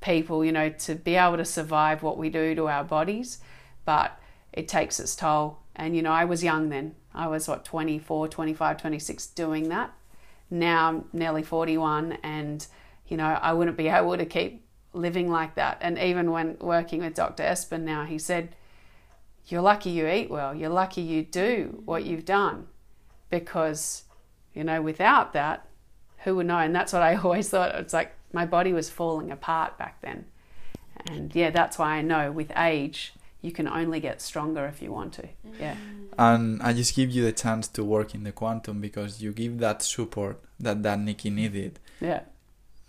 people, 0.01 0.43
you 0.43 0.51
know, 0.51 0.69
to 0.69 0.95
be 0.95 1.15
able 1.15 1.37
to 1.37 1.45
survive 1.45 2.01
what 2.01 2.17
we 2.17 2.29
do 2.29 2.55
to 2.55 2.67
our 2.67 2.83
bodies. 2.83 3.37
But 3.85 4.19
it 4.51 4.67
takes 4.67 4.99
its 4.99 5.15
toll. 5.15 5.59
And, 5.75 5.95
you 5.95 6.01
know, 6.01 6.11
I 6.11 6.25
was 6.25 6.43
young 6.43 6.69
then. 6.69 6.95
I 7.13 7.27
was, 7.27 7.47
what, 7.47 7.63
24, 7.63 8.27
25, 8.29 8.81
26 8.81 9.27
doing 9.27 9.69
that. 9.69 9.93
Now 10.49 10.89
I'm 10.89 11.05
nearly 11.13 11.43
41 11.43 12.19
and, 12.23 12.65
you 13.07 13.17
know, 13.17 13.25
I 13.25 13.53
wouldn't 13.53 13.77
be 13.77 13.87
able 13.87 14.17
to 14.17 14.25
keep 14.25 14.65
living 14.93 15.29
like 15.31 15.55
that. 15.55 15.77
And 15.81 15.97
even 15.97 16.31
when 16.31 16.57
working 16.59 17.01
with 17.01 17.15
Dr. 17.15 17.43
Espen 17.43 17.81
now, 17.81 18.05
he 18.05 18.19
said, 18.19 18.55
you're 19.47 19.61
lucky 19.61 19.89
you 19.89 20.07
eat 20.07 20.29
well. 20.29 20.55
You're 20.55 20.69
lucky 20.69 21.01
you 21.01 21.23
do 21.23 21.81
what 21.85 22.05
you've 22.05 22.25
done 22.25 22.67
because, 23.29 24.03
you 24.53 24.63
know, 24.63 24.81
without 24.81 25.33
that, 25.33 25.67
who 26.19 26.35
would 26.35 26.45
know? 26.45 26.59
And 26.59 26.73
that's 26.73 26.93
what 26.93 27.01
I 27.01 27.15
always 27.23 27.49
thought. 27.49 27.75
It's 27.75 27.93
like 27.93 28.13
my 28.31 28.45
body 28.45 28.73
was 28.73 28.89
falling 28.89 29.31
apart 29.31 29.77
back 29.77 30.01
then. 30.01 30.25
And 31.07 31.33
yeah, 31.35 31.49
that's 31.49 31.77
why 31.77 31.95
I 31.95 32.01
know 32.01 32.31
with 32.31 32.51
age, 32.55 33.13
you 33.41 33.51
can 33.51 33.67
only 33.67 33.99
get 33.99 34.21
stronger 34.21 34.65
if 34.65 34.81
you 34.81 34.91
want 34.91 35.13
to. 35.13 35.27
Yeah. 35.59 35.75
Mm. 35.75 36.02
And 36.17 36.61
I 36.61 36.73
just 36.73 36.95
give 36.95 37.09
you 37.11 37.23
the 37.23 37.31
chance 37.31 37.67
to 37.69 37.83
work 37.83 38.13
in 38.13 38.23
the 38.23 38.31
quantum 38.31 38.81
because 38.81 39.21
you 39.21 39.31
give 39.31 39.57
that 39.59 39.81
support 39.81 40.39
that 40.59 40.83
that 40.83 40.99
Nicci 40.99 41.31
needed. 41.31 41.79
Yeah. 41.99 42.21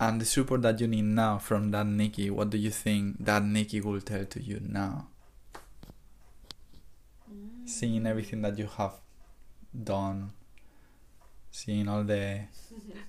And 0.00 0.20
the 0.20 0.24
support 0.24 0.62
that 0.62 0.80
you 0.80 0.86
need 0.86 1.04
now 1.04 1.38
from 1.38 1.70
that 1.70 1.86
Nicci, 1.86 2.30
what 2.30 2.50
do 2.50 2.58
you 2.58 2.70
think 2.70 3.24
that 3.24 3.42
Nicci 3.42 3.82
will 3.82 4.00
tell 4.00 4.24
to 4.24 4.42
you 4.42 4.60
now? 4.62 5.06
Seeing 7.64 8.06
everything 8.06 8.42
that 8.42 8.58
you 8.58 8.68
have 8.76 8.94
done, 9.82 10.32
seeing 11.50 11.88
all 11.88 12.02
the 12.04 12.40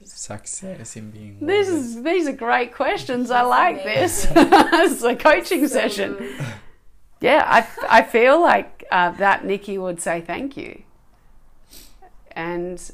success 0.03 0.95
in 0.95 1.11
being 1.11 1.39
This 1.41 1.67
worthy. 1.67 1.79
is 1.79 2.03
these 2.03 2.27
are 2.27 2.31
great 2.33 2.73
questions. 2.73 3.31
I 3.31 3.41
like 3.41 3.83
this. 3.83 4.27
it's 4.35 5.03
a 5.03 5.15
coaching 5.15 5.67
session. 5.67 6.15
Yeah, 7.19 7.43
I, 7.45 7.99
I 7.99 8.03
feel 8.03 8.39
like 8.41 8.74
uh, 8.91 9.11
that 9.11 9.43
Nicci 9.43 9.79
would 9.79 10.01
say 10.01 10.21
thank 10.21 10.57
you. 10.57 10.83
And 12.31 12.91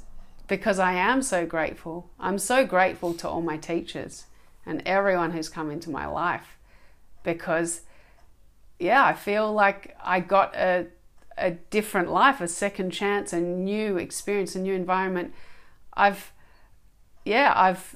because 0.47 0.79
I 0.79 0.93
am 0.93 1.21
so 1.21 1.45
grateful, 1.45 2.09
I'm 2.19 2.37
so 2.37 2.65
grateful 2.65 3.13
to 3.15 3.29
all 3.29 3.41
my 3.41 3.57
teachers 3.57 4.25
and 4.65 4.81
everyone 4.85 5.31
who's 5.31 5.49
come 5.49 5.71
into 5.71 5.89
my 5.89 6.05
life 6.05 6.57
because, 7.23 7.81
yeah, 8.79 9.03
I 9.03 9.13
feel 9.13 9.51
like 9.51 9.95
I 10.03 10.19
got 10.19 10.55
a, 10.55 10.87
a 11.37 11.51
different 11.51 12.11
life, 12.11 12.41
a 12.41 12.47
second 12.47 12.91
chance, 12.91 13.33
a 13.33 13.39
new 13.39 13.97
experience, 13.97 14.55
a 14.55 14.59
new 14.59 14.73
environment. 14.73 15.33
I've, 15.93 16.31
yeah, 17.25 17.53
I've 17.55 17.95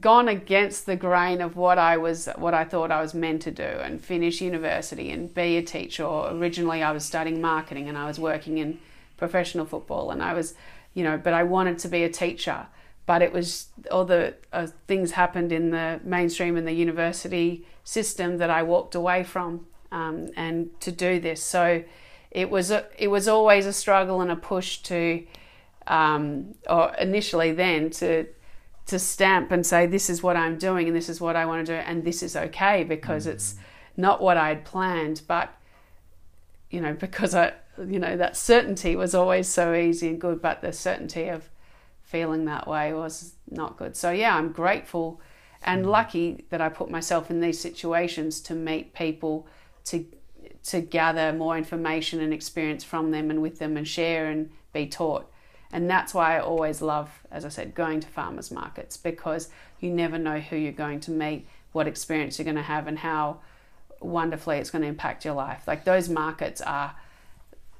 gone 0.00 0.28
against 0.28 0.86
the 0.86 0.96
grain 0.96 1.40
of 1.40 1.56
what 1.56 1.78
I 1.78 1.96
was 1.96 2.28
what 2.36 2.54
I 2.54 2.64
thought 2.64 2.90
I 2.90 3.00
was 3.00 3.14
meant 3.14 3.42
to 3.42 3.50
do 3.50 3.62
and 3.62 4.00
finish 4.00 4.40
university 4.40 5.10
and 5.10 5.32
be 5.32 5.56
a 5.56 5.62
teacher 5.62 6.04
originally 6.04 6.82
I 6.82 6.90
was 6.90 7.04
studying 7.04 7.40
marketing 7.40 7.88
and 7.88 7.96
I 7.96 8.06
was 8.06 8.18
working 8.18 8.58
in 8.58 8.80
professional 9.16 9.64
football 9.64 10.10
and 10.10 10.22
I 10.22 10.34
was 10.34 10.54
you 10.92 11.04
know 11.04 11.16
but 11.16 11.34
I 11.34 11.44
wanted 11.44 11.78
to 11.80 11.88
be 11.88 12.02
a 12.02 12.08
teacher 12.08 12.66
but 13.06 13.22
it 13.22 13.32
was 13.32 13.68
all 13.90 14.04
the 14.04 14.34
uh, 14.52 14.66
things 14.88 15.12
happened 15.12 15.52
in 15.52 15.70
the 15.70 16.00
mainstream 16.02 16.56
and 16.56 16.66
the 16.66 16.72
university 16.72 17.64
system 17.84 18.38
that 18.38 18.50
I 18.50 18.64
walked 18.64 18.96
away 18.96 19.22
from 19.22 19.66
um, 19.92 20.28
and 20.36 20.78
to 20.80 20.90
do 20.90 21.20
this. 21.20 21.42
So 21.42 21.84
it 22.30 22.50
was 22.50 22.70
a, 22.70 22.86
it 22.98 23.08
was 23.08 23.28
always 23.28 23.64
a 23.64 23.72
struggle 23.72 24.20
and 24.20 24.30
a 24.30 24.36
push 24.36 24.78
to, 24.78 25.24
um, 25.86 26.54
or 26.68 26.92
initially 26.96 27.52
then 27.52 27.90
to 27.90 28.26
to 28.86 28.98
stamp 28.98 29.50
and 29.50 29.66
say 29.66 29.86
this 29.86 30.08
is 30.08 30.22
what 30.22 30.36
I'm 30.36 30.58
doing 30.58 30.86
and 30.86 30.96
this 30.96 31.08
is 31.08 31.20
what 31.20 31.36
I 31.36 31.44
want 31.44 31.66
to 31.66 31.72
do 31.72 31.78
and 31.78 32.04
this 32.04 32.22
is 32.22 32.36
okay 32.36 32.84
because 32.84 33.26
mm. 33.26 33.30
it's 33.30 33.56
not 33.96 34.20
what 34.20 34.36
I 34.36 34.48
had 34.48 34.64
planned, 34.64 35.22
but 35.26 35.52
you 36.70 36.80
know 36.80 36.94
because 36.94 37.34
I 37.34 37.52
you 37.78 37.98
know 37.98 38.16
that 38.16 38.36
certainty 38.36 38.96
was 38.96 39.14
always 39.14 39.48
so 39.48 39.74
easy 39.74 40.08
and 40.08 40.20
good, 40.20 40.40
but 40.40 40.60
the 40.62 40.72
certainty 40.72 41.28
of 41.28 41.50
feeling 42.02 42.44
that 42.44 42.68
way 42.68 42.92
was 42.94 43.34
not 43.50 43.76
good. 43.76 43.96
So 43.96 44.10
yeah, 44.10 44.36
I'm 44.36 44.52
grateful 44.52 45.20
and 45.62 45.84
mm. 45.84 45.90
lucky 45.90 46.44
that 46.50 46.60
I 46.60 46.68
put 46.68 46.90
myself 46.90 47.30
in 47.30 47.40
these 47.40 47.58
situations 47.60 48.40
to 48.42 48.54
meet 48.54 48.94
people 48.94 49.46
to 49.86 50.06
to 50.64 50.80
gather 50.80 51.32
more 51.32 51.56
information 51.56 52.20
and 52.20 52.32
experience 52.32 52.82
from 52.82 53.10
them 53.10 53.30
and 53.30 53.40
with 53.40 53.58
them 53.58 53.76
and 53.76 53.86
share 53.86 54.26
and 54.26 54.50
be 54.72 54.86
taught. 54.86 55.30
And 55.76 55.90
that's 55.90 56.14
why 56.14 56.38
I 56.38 56.40
always 56.40 56.80
love, 56.80 57.10
as 57.30 57.44
I 57.44 57.50
said, 57.50 57.74
going 57.74 58.00
to 58.00 58.08
farmers 58.08 58.50
markets 58.50 58.96
because 58.96 59.50
you 59.78 59.90
never 59.90 60.16
know 60.16 60.38
who 60.40 60.56
you're 60.56 60.72
going 60.72 61.00
to 61.00 61.10
meet, 61.10 61.46
what 61.72 61.86
experience 61.86 62.38
you're 62.38 62.44
going 62.44 62.56
to 62.56 62.62
have, 62.62 62.86
and 62.86 63.00
how 63.00 63.40
wonderfully 64.00 64.56
it's 64.56 64.70
going 64.70 64.80
to 64.80 64.88
impact 64.88 65.26
your 65.26 65.34
life. 65.34 65.64
Like 65.66 65.84
those 65.84 66.08
markets 66.08 66.62
are 66.62 66.96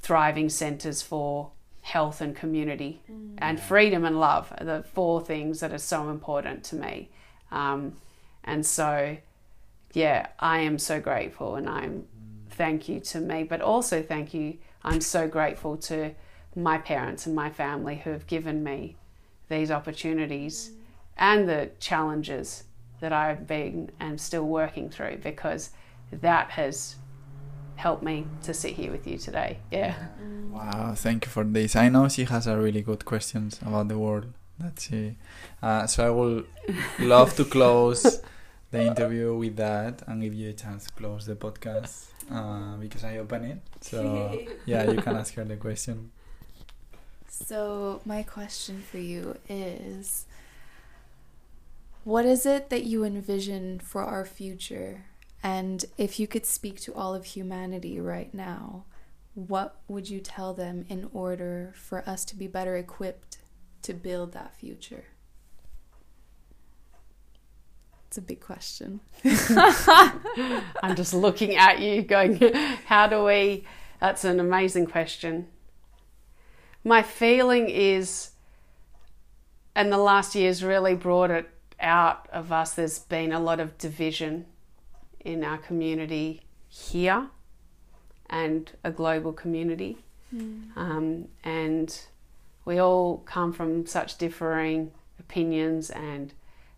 thriving 0.02 0.50
centers 0.50 1.00
for 1.00 1.52
health 1.80 2.20
and 2.20 2.36
community 2.36 3.00
mm. 3.10 3.32
and 3.38 3.58
freedom 3.58 4.04
and 4.04 4.20
love 4.20 4.52
are 4.58 4.66
the 4.66 4.84
four 4.92 5.22
things 5.22 5.60
that 5.60 5.72
are 5.72 5.78
so 5.78 6.10
important 6.10 6.64
to 6.64 6.76
me. 6.76 7.08
Um, 7.50 7.96
and 8.44 8.66
so, 8.66 9.16
yeah, 9.94 10.26
I 10.38 10.58
am 10.58 10.78
so 10.78 11.00
grateful 11.00 11.54
and 11.54 11.66
I'm 11.66 12.04
thank 12.50 12.90
you 12.90 13.00
to 13.00 13.20
me, 13.20 13.44
but 13.44 13.62
also 13.62 14.02
thank 14.02 14.34
you. 14.34 14.58
I'm 14.84 15.00
so 15.00 15.26
grateful 15.26 15.78
to 15.78 16.14
my 16.56 16.78
parents 16.78 17.26
and 17.26 17.36
my 17.36 17.50
family 17.50 17.96
who 17.96 18.10
have 18.10 18.26
given 18.26 18.64
me 18.64 18.96
these 19.48 19.70
opportunities 19.70 20.72
and 21.16 21.48
the 21.48 21.70
challenges 21.78 22.64
that 23.00 23.12
I've 23.12 23.46
been 23.46 23.90
and 24.00 24.20
still 24.20 24.44
working 24.44 24.88
through 24.88 25.18
because 25.18 25.70
that 26.10 26.50
has 26.52 26.96
helped 27.76 28.02
me 28.02 28.26
to 28.42 28.54
sit 28.54 28.72
here 28.72 28.90
with 28.90 29.06
you 29.06 29.18
today. 29.18 29.58
Yeah. 29.70 29.94
Wow, 30.50 30.94
thank 30.96 31.26
you 31.26 31.30
for 31.30 31.44
this. 31.44 31.76
I 31.76 31.90
know 31.90 32.08
she 32.08 32.24
has 32.24 32.46
a 32.46 32.56
really 32.56 32.80
good 32.80 33.04
questions 33.04 33.60
about 33.60 33.88
the 33.88 33.98
world 33.98 34.32
that 34.58 34.80
she. 34.80 35.16
Uh, 35.62 35.86
so 35.86 36.06
I 36.06 36.10
will 36.10 36.44
love 36.98 37.36
to 37.36 37.44
close 37.44 38.22
the 38.70 38.82
interview 38.82 39.36
with 39.36 39.56
that 39.56 40.02
and 40.06 40.22
give 40.22 40.32
you 40.32 40.50
a 40.50 40.54
chance 40.54 40.86
to 40.86 40.92
close 40.94 41.26
the 41.26 41.36
podcast 41.36 42.06
uh, 42.32 42.76
because 42.78 43.04
I 43.04 43.18
open 43.18 43.44
it. 43.44 43.58
So 43.82 44.38
yeah, 44.64 44.90
you 44.90 45.00
can 45.02 45.16
ask 45.16 45.34
her 45.34 45.44
the 45.44 45.56
question. 45.56 46.10
So 47.28 48.00
my 48.04 48.22
question 48.22 48.82
for 48.82 48.98
you 48.98 49.36
is 49.48 50.26
what 52.04 52.24
is 52.24 52.46
it 52.46 52.70
that 52.70 52.84
you 52.84 53.04
envision 53.04 53.80
for 53.80 54.02
our 54.02 54.24
future? 54.24 55.06
And 55.42 55.84
if 55.98 56.20
you 56.20 56.26
could 56.26 56.46
speak 56.46 56.80
to 56.82 56.94
all 56.94 57.14
of 57.14 57.24
humanity 57.24 58.00
right 58.00 58.32
now, 58.32 58.84
what 59.34 59.80
would 59.86 60.08
you 60.08 60.20
tell 60.20 60.54
them 60.54 60.86
in 60.88 61.10
order 61.12 61.74
for 61.76 62.08
us 62.08 62.24
to 62.26 62.36
be 62.36 62.46
better 62.46 62.76
equipped 62.76 63.38
to 63.82 63.92
build 63.92 64.32
that 64.32 64.54
future? 64.54 65.04
It's 68.06 68.18
a 68.18 68.22
big 68.22 68.40
question. 68.40 69.00
I'm 70.82 70.94
just 70.94 71.12
looking 71.12 71.56
at 71.56 71.80
you 71.80 72.02
going, 72.02 72.38
how 72.86 73.08
do 73.08 73.24
we? 73.24 73.64
That's 74.00 74.24
an 74.24 74.40
amazing 74.40 74.86
question. 74.86 75.48
My 76.86 77.02
feeling 77.02 77.68
is, 77.68 78.30
and 79.74 79.92
the 79.92 79.98
last 79.98 80.36
year's 80.36 80.62
really 80.62 80.94
brought 80.94 81.32
it 81.32 81.50
out 81.80 82.28
of 82.32 82.52
us, 82.52 82.74
there's 82.74 83.00
been 83.00 83.32
a 83.32 83.40
lot 83.40 83.58
of 83.58 83.76
division 83.76 84.46
in 85.18 85.42
our 85.42 85.58
community 85.58 86.42
here 86.68 87.26
and 88.30 88.70
a 88.84 88.92
global 88.92 89.32
community. 89.32 89.98
Mm. 90.32 90.76
Um, 90.76 91.28
and 91.42 92.00
we 92.64 92.78
all 92.78 93.18
come 93.26 93.52
from 93.52 93.84
such 93.86 94.16
differing 94.16 94.92
opinions 95.18 95.90
and 95.90 96.32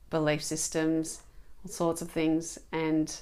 belief 0.09 0.43
systems, 0.43 1.20
all 1.62 1.70
sorts 1.70 2.01
of 2.01 2.10
things. 2.10 2.59
And 2.72 3.14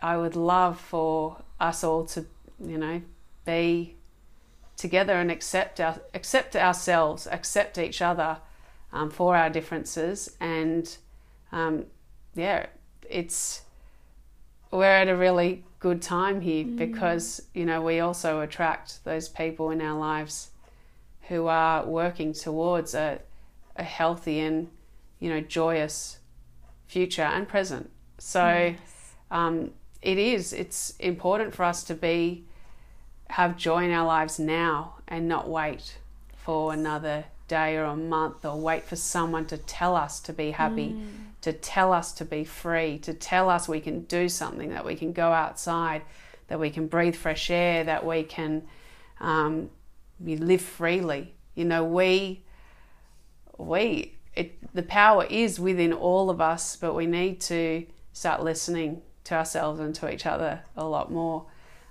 I 0.00 0.16
would 0.16 0.34
love 0.34 0.80
for 0.80 1.42
us 1.60 1.84
all 1.84 2.06
to, 2.06 2.24
you 2.58 2.78
know, 2.78 3.02
be 3.44 3.95
together 4.76 5.14
and 5.14 5.30
accept 5.30 5.80
our, 5.80 6.00
accept 6.14 6.54
ourselves, 6.56 7.26
accept 7.30 7.78
each 7.78 8.02
other 8.02 8.38
um, 8.92 9.10
for 9.10 9.36
our 9.36 9.50
differences, 9.50 10.36
and 10.40 10.96
um, 11.52 11.86
yeah, 12.34 12.66
it's 13.08 13.62
we're 14.70 14.84
at 14.84 15.08
a 15.08 15.16
really 15.16 15.64
good 15.78 16.02
time 16.02 16.40
here 16.40 16.64
mm. 16.64 16.76
because 16.76 17.42
you 17.54 17.64
know 17.64 17.80
we 17.80 18.00
also 18.00 18.40
attract 18.40 19.04
those 19.04 19.28
people 19.28 19.70
in 19.70 19.80
our 19.80 19.98
lives 19.98 20.50
who 21.28 21.46
are 21.46 21.84
working 21.84 22.32
towards 22.32 22.94
a 22.94 23.20
a 23.76 23.82
healthy 23.82 24.40
and 24.40 24.68
you 25.20 25.28
know 25.28 25.40
joyous 25.40 26.18
future 26.86 27.22
and 27.22 27.48
present. 27.48 27.90
So 28.18 28.44
yes. 28.44 29.14
um, 29.30 29.70
it 30.02 30.18
is. 30.18 30.52
It's 30.52 30.94
important 30.98 31.54
for 31.54 31.64
us 31.64 31.82
to 31.84 31.94
be 31.94 32.44
have 33.30 33.56
joy 33.56 33.84
in 33.84 33.92
our 33.92 34.06
lives 34.06 34.38
now 34.38 34.94
and 35.08 35.28
not 35.28 35.48
wait 35.48 35.98
for 36.36 36.72
another 36.72 37.24
day 37.48 37.76
or 37.76 37.84
a 37.84 37.96
month 37.96 38.44
or 38.44 38.56
wait 38.56 38.84
for 38.84 38.96
someone 38.96 39.46
to 39.46 39.58
tell 39.58 39.94
us 39.94 40.20
to 40.20 40.32
be 40.32 40.50
happy, 40.50 40.88
mm. 40.88 41.06
to 41.40 41.52
tell 41.52 41.92
us 41.92 42.12
to 42.12 42.24
be 42.24 42.44
free, 42.44 42.98
to 42.98 43.14
tell 43.14 43.48
us 43.48 43.68
we 43.68 43.80
can 43.80 44.02
do 44.02 44.28
something, 44.28 44.70
that 44.70 44.84
we 44.84 44.96
can 44.96 45.12
go 45.12 45.32
outside, 45.32 46.02
that 46.48 46.58
we 46.58 46.70
can 46.70 46.86
breathe 46.86 47.14
fresh 47.14 47.50
air, 47.50 47.84
that 47.84 48.04
we 48.04 48.22
can 48.22 48.62
um, 49.20 49.70
we 50.20 50.36
live 50.36 50.60
freely. 50.60 51.34
You 51.54 51.64
know, 51.64 51.84
we 51.84 52.42
we 53.58 54.14
it, 54.34 54.74
the 54.74 54.82
power 54.82 55.24
is 55.24 55.58
within 55.58 55.92
all 55.92 56.30
of 56.30 56.40
us, 56.40 56.76
but 56.76 56.94
we 56.94 57.06
need 57.06 57.40
to 57.42 57.86
start 58.12 58.42
listening 58.42 59.02
to 59.24 59.34
ourselves 59.34 59.80
and 59.80 59.94
to 59.96 60.12
each 60.12 60.26
other 60.26 60.60
a 60.76 60.84
lot 60.84 61.10
more. 61.10 61.46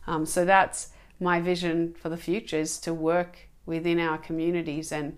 Um, 0.08 0.26
so 0.26 0.46
that's 0.46 0.90
my 1.20 1.40
vision 1.40 1.96
for 2.00 2.10
the 2.10 2.18
future 2.18 2.58
is 2.58 2.78
to 2.80 2.94
work 2.94 3.50
within 3.66 4.00
our 4.00 4.18
communities. 4.18 4.92
And 4.92 5.18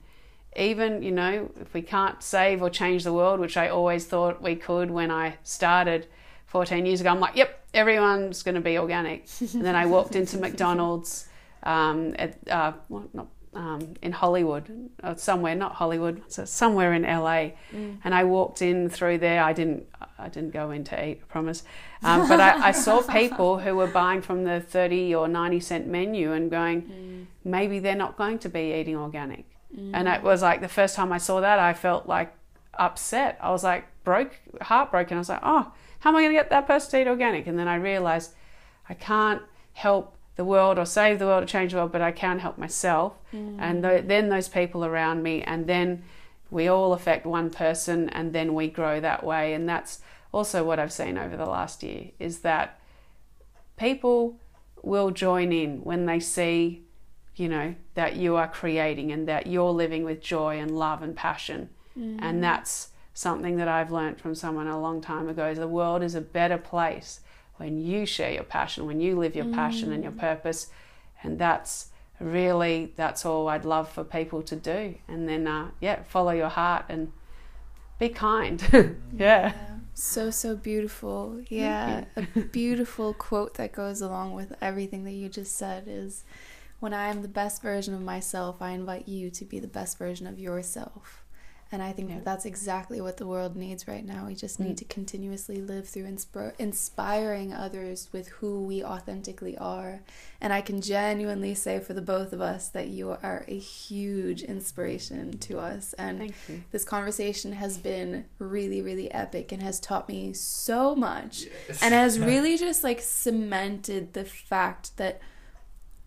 even 0.55 1.03
you 1.03 1.11
know 1.11 1.51
if 1.61 1.73
we 1.73 1.81
can't 1.81 2.21
save 2.23 2.61
or 2.61 2.69
change 2.69 3.03
the 3.03 3.13
world 3.13 3.39
which 3.39 3.57
i 3.57 3.67
always 3.69 4.05
thought 4.05 4.41
we 4.41 4.55
could 4.55 4.89
when 4.89 5.11
i 5.11 5.37
started 5.43 6.07
14 6.47 6.85
years 6.85 6.99
ago 6.99 7.11
i'm 7.11 7.19
like 7.19 7.35
yep 7.35 7.63
everyone's 7.73 8.41
going 8.41 8.55
to 8.55 8.61
be 8.61 8.77
organic. 8.77 9.27
And 9.53 9.63
then 9.63 9.75
i 9.75 9.85
walked 9.85 10.15
into 10.15 10.37
mcdonald's 10.45 11.27
um, 11.63 12.15
at 12.17 12.37
uh, 12.49 12.73
well, 12.87 13.09
not 13.13 13.27
um, 13.57 13.95
in 14.03 14.11
Hollywood, 14.11 14.69
or 15.01 15.09
uh, 15.09 15.15
somewhere, 15.15 15.55
not 15.55 15.73
Hollywood, 15.73 16.21
so 16.27 16.45
somewhere 16.45 16.93
in 16.93 17.01
LA. 17.01 17.53
Mm. 17.73 17.97
And 18.03 18.13
I 18.13 18.23
walked 18.23 18.61
in 18.61 18.87
through 18.87 19.17
there. 19.17 19.43
I 19.43 19.51
didn't, 19.51 19.87
I 20.19 20.29
didn't 20.29 20.51
go 20.51 20.69
in 20.69 20.83
to 20.85 21.07
eat, 21.07 21.21
I 21.23 21.25
promise. 21.27 21.63
Um, 22.03 22.27
but 22.29 22.39
I, 22.39 22.67
I, 22.67 22.71
saw 22.71 23.01
people 23.11 23.57
who 23.57 23.75
were 23.75 23.87
buying 23.87 24.21
from 24.21 24.43
the 24.43 24.61
30 24.61 25.15
or 25.15 25.27
90 25.27 25.59
cent 25.59 25.87
menu 25.87 26.33
and 26.33 26.51
going, 26.51 26.83
mm. 26.83 27.25
maybe 27.43 27.79
they're 27.79 27.95
not 27.95 28.15
going 28.15 28.37
to 28.39 28.49
be 28.49 28.75
eating 28.79 28.95
organic. 28.95 29.45
Mm. 29.75 29.91
And 29.91 30.07
it 30.07 30.21
was 30.21 30.43
like 30.43 30.61
the 30.61 30.67
first 30.67 30.95
time 30.95 31.11
I 31.11 31.17
saw 31.17 31.41
that, 31.41 31.57
I 31.57 31.73
felt 31.73 32.07
like 32.07 32.35
upset. 32.75 33.39
I 33.41 33.49
was 33.49 33.63
like 33.63 33.85
broke, 34.03 34.39
heartbroken. 34.61 35.17
I 35.17 35.19
was 35.19 35.29
like, 35.29 35.41
oh, 35.41 35.71
how 35.99 36.11
am 36.11 36.15
I 36.15 36.21
going 36.21 36.33
to 36.33 36.39
get 36.39 36.51
that 36.51 36.67
person 36.67 36.91
to 36.91 37.01
eat 37.01 37.07
organic? 37.07 37.47
And 37.47 37.57
then 37.57 37.67
I 37.67 37.75
realized 37.75 38.33
I 38.87 38.93
can't 38.93 39.41
help 39.73 40.16
the 40.37 40.45
world 40.45 40.79
or 40.79 40.85
save 40.85 41.19
the 41.19 41.25
world 41.25 41.43
or 41.43 41.47
change 41.47 41.71
the 41.71 41.77
world, 41.77 41.91
but 41.91 42.01
I 42.01 42.11
can 42.11 42.39
help 42.39 42.57
myself. 42.57 43.13
Mm. 43.33 43.57
And 43.59 43.83
th- 43.83 44.05
then 44.05 44.29
those 44.29 44.47
people 44.47 44.85
around 44.85 45.23
me, 45.23 45.41
and 45.41 45.67
then 45.67 46.03
we 46.49 46.67
all 46.67 46.93
affect 46.93 47.25
one 47.25 47.49
person, 47.49 48.07
and 48.09 48.31
then 48.31 48.53
we 48.53 48.69
grow 48.69 49.01
that 49.01 49.23
way. 49.23 49.53
And 49.53 49.67
that's 49.67 49.99
also 50.31 50.63
what 50.63 50.79
I've 50.79 50.93
seen 50.93 51.17
over 51.17 51.35
the 51.35 51.45
last 51.45 51.83
year 51.83 52.11
is 52.19 52.39
that 52.39 52.79
people 53.77 54.39
will 54.83 55.11
join 55.11 55.51
in 55.51 55.83
when 55.83 56.05
they 56.05 56.19
see, 56.19 56.83
you 57.35 57.49
know, 57.49 57.73
that 57.95 58.15
you 58.15 58.35
are 58.35 58.47
creating 58.47 59.11
and 59.11 59.27
that 59.27 59.47
you're 59.47 59.71
living 59.71 60.03
with 60.03 60.21
joy 60.21 60.59
and 60.59 60.77
love 60.77 61.01
and 61.01 61.15
passion. 61.15 61.69
Mm. 61.97 62.19
And 62.21 62.43
that's 62.43 62.89
something 63.15 63.57
that 63.57 63.67
I've 63.67 63.91
learned 63.91 64.21
from 64.21 64.35
someone 64.35 64.67
a 64.67 64.79
long 64.79 65.01
time 65.01 65.27
ago 65.27 65.47
is 65.47 65.57
the 65.57 65.67
world 65.67 66.03
is 66.03 66.13
a 66.13 66.21
better 66.21 66.59
place 66.59 67.21
when 67.57 67.79
you 67.79 68.05
share 68.05 68.31
your 68.31 68.43
passion, 68.43 68.85
when 68.85 69.01
you 69.01 69.17
live 69.17 69.35
your 69.35 69.45
mm. 69.45 69.53
passion 69.53 69.91
and 69.91 70.03
your 70.03 70.13
mm. 70.13 70.19
purpose. 70.19 70.67
And 71.23 71.37
that's 71.37 71.89
really, 72.19 72.93
that's 72.95 73.25
all 73.25 73.47
I'd 73.47 73.65
love 73.65 73.89
for 73.89 74.03
people 74.03 74.41
to 74.43 74.55
do. 74.55 74.95
And 75.07 75.27
then, 75.27 75.47
uh, 75.47 75.71
yeah, 75.81 76.03
follow 76.03 76.31
your 76.31 76.49
heart 76.49 76.85
and 76.89 77.11
be 77.99 78.09
kind. 78.09 78.61
yeah. 78.71 78.93
yeah. 79.17 79.53
So, 79.93 80.29
so 80.29 80.55
beautiful. 80.55 81.41
Yeah. 81.49 82.05
a 82.15 82.21
beautiful 82.41 83.13
quote 83.13 83.55
that 83.55 83.73
goes 83.73 84.01
along 84.01 84.33
with 84.33 84.53
everything 84.61 85.03
that 85.05 85.13
you 85.13 85.27
just 85.27 85.55
said 85.55 85.85
is 85.87 86.23
when 86.79 86.93
I 86.93 87.07
am 87.07 87.23
the 87.23 87.27
best 87.27 87.61
version 87.61 87.93
of 87.95 88.01
myself, 88.01 88.61
I 88.61 88.71
invite 88.71 89.07
you 89.07 89.31
to 89.31 89.45
be 89.45 89.59
the 89.59 89.67
best 89.67 89.97
version 89.97 90.27
of 90.27 90.37
yourself. 90.37 91.23
And 91.71 91.83
I 91.83 91.91
think 91.91 92.09
Yeah. 92.09 92.19
that's 92.23 92.45
exactly 92.45 93.01
what 93.01 93.17
the 93.17 93.27
world 93.27 93.55
needs 93.55 93.87
right 93.87 94.05
now. 94.05 94.25
We 94.27 94.35
just 94.35 94.59
need 94.59 94.73
Mm. 94.75 94.77
to 94.77 94.85
continuously 94.85 95.61
live 95.61 95.87
through 95.87 96.05
insp- 96.05 96.53
inspiring 96.57 97.53
others 97.53 98.07
with 98.13 98.27
who 98.29 98.63
we 98.63 98.83
authentically 98.83 99.57
are. 99.57 100.01
And 100.39 100.53
I 100.53 100.61
can 100.61 100.79
genuinely 100.81 101.53
say 101.55 101.79
for 101.79 101.93
the 101.93 102.01
both 102.01 102.31
of 102.31 102.39
us 102.41 102.69
that 102.69 102.87
you 102.87 103.09
are 103.11 103.43
a 103.47 103.57
huge 103.57 104.43
inspiration 104.43 105.37
to 105.39 105.59
us. 105.59 105.93
And 105.93 106.33
this 106.71 106.83
conversation 106.85 107.53
has 107.53 107.77
been 107.77 108.25
really, 108.39 108.81
really 108.81 109.11
epic 109.11 109.51
and 109.51 109.61
has 109.61 109.79
taught 109.79 110.07
me 110.07 110.33
so 110.33 110.95
much 110.95 111.45
and 111.81 111.93
has 111.93 112.19
really 112.31 112.57
just 112.57 112.83
like 112.83 113.01
cemented 113.01 114.13
the 114.13 114.23
fact 114.25 114.95
that 114.97 115.19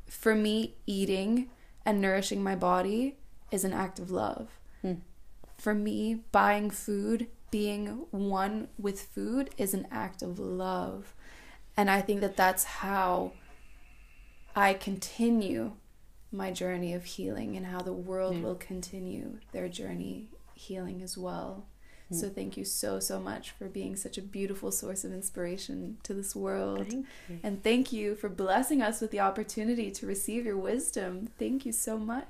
for 0.07 0.35
me, 0.35 0.74
eating 0.87 1.51
and 1.85 2.01
nourishing 2.01 2.43
my 2.43 2.55
body 2.57 3.16
is 3.51 3.65
an 3.65 3.73
act 3.73 3.99
of 3.99 4.11
love. 4.11 4.49
Hmm. 4.82 4.95
For 5.61 5.74
me, 5.74 6.15
buying 6.32 6.70
food, 6.70 7.27
being 7.51 8.07
one 8.12 8.69
with 8.78 9.03
food 9.03 9.51
is 9.59 9.74
an 9.74 9.87
act 9.91 10.23
of 10.23 10.39
love. 10.39 11.15
And 11.77 11.91
I 11.91 12.01
think 12.01 12.23
that 12.23 12.35
that's 12.35 12.65
how 12.65 13.32
I 14.57 14.73
continue 14.73 15.73
my 16.32 16.51
journey 16.51 16.95
of 16.95 17.05
healing 17.05 17.57
and 17.59 17.66
how 17.66 17.82
the 17.82 17.93
world 17.93 18.37
Yeah. 18.37 18.43
will 18.43 18.55
continue 18.55 19.39
their 19.53 19.69
journey 19.69 20.31
healing 20.55 21.03
as 21.03 21.19
well. 21.19 21.66
So 22.12 22.28
thank 22.28 22.57
you 22.57 22.65
so 22.65 22.99
so 22.99 23.20
much 23.20 23.53
for 23.53 23.69
being 23.69 23.95
such 23.95 24.19
a 24.19 24.23
beautiful 24.23 24.73
source 24.73 25.05
of 25.05 25.12
inspiration 25.12 25.99
to 26.03 26.12
this 26.12 26.35
world. 26.35 26.89
Thank. 26.89 27.07
And 27.43 27.62
thank 27.62 27.93
you 27.93 28.16
for 28.16 28.28
blessing 28.28 28.82
us 28.82 29.01
with 29.01 29.11
the 29.12 29.20
opportunity 29.20 29.91
to 29.93 30.07
receive 30.07 30.45
your 30.45 30.57
wisdom. 30.57 31.28
Thank 31.39 31.65
you 31.65 31.73
so 31.73 31.97
much. 31.99 32.24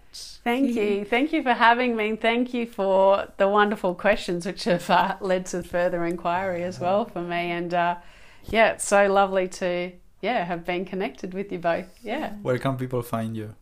Thank 0.45 0.71
you. 0.71 1.05
Thank 1.11 1.33
you 1.33 1.43
for 1.43 1.55
having 1.55 1.97
me. 1.97 2.17
Thank 2.17 2.53
you 2.53 2.67
for 2.67 3.29
the 3.39 3.49
wonderful 3.49 3.95
questions, 3.95 4.45
which 4.45 4.65
have 4.65 4.89
uh, 4.91 5.17
led 5.21 5.47
to 5.47 5.63
further 5.63 6.05
inquiry 6.05 6.63
as 6.63 6.79
well 6.79 7.07
for 7.07 7.23
me. 7.23 7.51
And 7.51 7.73
uh, 7.73 7.97
yeah, 8.45 8.73
it's 8.73 8.87
so 8.87 9.11
lovely 9.11 9.49
to 9.49 9.93
yeah 10.21 10.45
have 10.45 10.67
been 10.67 10.85
connected 10.85 11.33
with 11.33 11.51
you 11.51 11.59
both. 11.59 11.89
Yeah. 12.03 12.35
Where 12.43 12.59
can 12.59 12.77
people 12.77 13.03
find 13.03 13.37
you? 13.37 13.55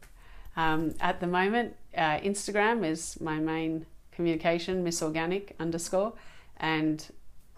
Um, 0.57 0.95
at 1.01 1.21
the 1.21 1.29
moment, 1.29 1.77
uh, 1.97 2.19
Instagram 2.19 2.85
is 2.85 3.21
my 3.21 3.39
main 3.39 3.87
communication, 4.19 4.83
Miss 4.83 5.01
Organic 5.01 5.55
underscore, 5.61 6.13
and 6.57 7.07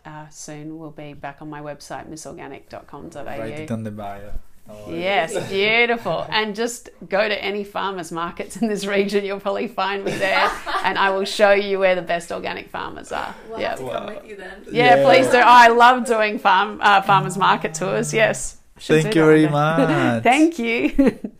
uh, 0.05 0.29
soon 0.29 0.79
we'll 0.79 0.91
be 0.91 1.15
back 1.15 1.41
on 1.41 1.49
my 1.49 1.63
website, 1.63 2.07
missorganic.com.au. 2.07 3.25
Write 3.25 3.61
it 3.61 3.71
on 3.71 3.83
the 3.83 3.91
bio. 3.91 4.33
Don't 4.69 4.89
worry. 4.89 5.01
Yes, 5.01 5.49
beautiful. 5.51 6.27
And 6.29 6.55
just 6.55 6.91
go 7.09 7.27
to 7.27 7.45
any 7.45 7.65
farmers 7.65 8.13
markets 8.13 8.59
in 8.59 8.69
this 8.69 8.85
region. 8.85 9.25
You'll 9.25 9.41
probably 9.41 9.69
find 9.69 10.05
me 10.05 10.13
there, 10.13 10.51
and 10.85 10.99
I 10.99 11.09
will 11.11 11.25
show 11.25 11.53
you 11.53 11.79
where 11.79 11.95
the 11.95 12.03
best 12.03 12.31
organic 12.31 12.69
farmers 12.69 13.11
are. 13.11 13.35
We'll 13.49 13.59
yeah. 13.61 13.81
Wow. 13.81 13.93
come 13.93 14.07
with 14.15 14.27
you 14.27 14.37
then. 14.37 14.67
yeah, 14.71 14.97
Yeah. 14.97 15.05
please 15.07 15.29
do. 15.29 15.39
I 15.39 15.69
love 15.69 16.05
doing 16.05 16.39
farm 16.39 16.79
uh, 16.83 17.01
farmers 17.01 17.39
market 17.39 17.73
tours. 17.73 18.13
Yes. 18.13 18.59
Should 18.79 19.03
Thank 19.03 19.15
you 19.15 19.23
that 19.23 19.27
very 19.27 19.45
one 19.45 19.53
much. 19.53 20.23
Thank 20.33 20.59
you. 20.59 21.19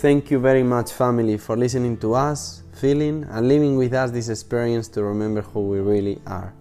Thank 0.00 0.30
you 0.30 0.38
very 0.38 0.62
much, 0.62 0.94
family, 0.94 1.36
for 1.36 1.58
listening 1.58 1.98
to 1.98 2.14
us, 2.14 2.62
feeling, 2.72 3.26
and 3.28 3.46
living 3.46 3.76
with 3.76 3.92
us 3.92 4.10
this 4.10 4.30
experience 4.30 4.88
to 4.94 5.02
remember 5.02 5.42
who 5.42 5.60
we 5.60 5.78
really 5.78 6.22
are. 6.26 6.54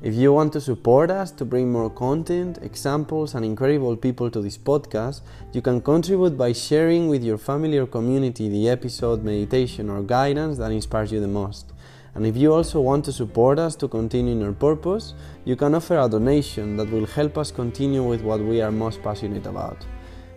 If 0.00 0.14
you 0.14 0.32
want 0.32 0.54
to 0.54 0.60
support 0.62 1.10
us 1.10 1.30
to 1.32 1.44
bring 1.44 1.70
more 1.70 1.90
content, 1.90 2.60
examples, 2.62 3.34
and 3.34 3.44
incredible 3.44 3.94
people 3.94 4.30
to 4.30 4.40
this 4.40 4.56
podcast, 4.56 5.20
you 5.52 5.60
can 5.60 5.82
contribute 5.82 6.38
by 6.38 6.54
sharing 6.54 7.08
with 7.08 7.22
your 7.22 7.36
family 7.36 7.76
or 7.76 7.86
community 7.86 8.48
the 8.48 8.70
episode, 8.70 9.22
meditation, 9.22 9.90
or 9.90 10.00
guidance 10.00 10.56
that 10.56 10.72
inspires 10.72 11.12
you 11.12 11.20
the 11.20 11.28
most. 11.28 11.74
And 12.14 12.26
if 12.26 12.38
you 12.38 12.54
also 12.54 12.80
want 12.80 13.04
to 13.04 13.12
support 13.12 13.58
us 13.58 13.76
to 13.76 13.88
continue 13.88 14.32
in 14.32 14.42
our 14.42 14.52
purpose, 14.52 15.12
you 15.44 15.56
can 15.56 15.74
offer 15.74 15.98
a 15.98 16.08
donation 16.08 16.78
that 16.78 16.90
will 16.90 17.04
help 17.04 17.36
us 17.36 17.50
continue 17.50 18.02
with 18.02 18.22
what 18.22 18.40
we 18.40 18.62
are 18.62 18.72
most 18.72 19.02
passionate 19.02 19.44
about. 19.44 19.84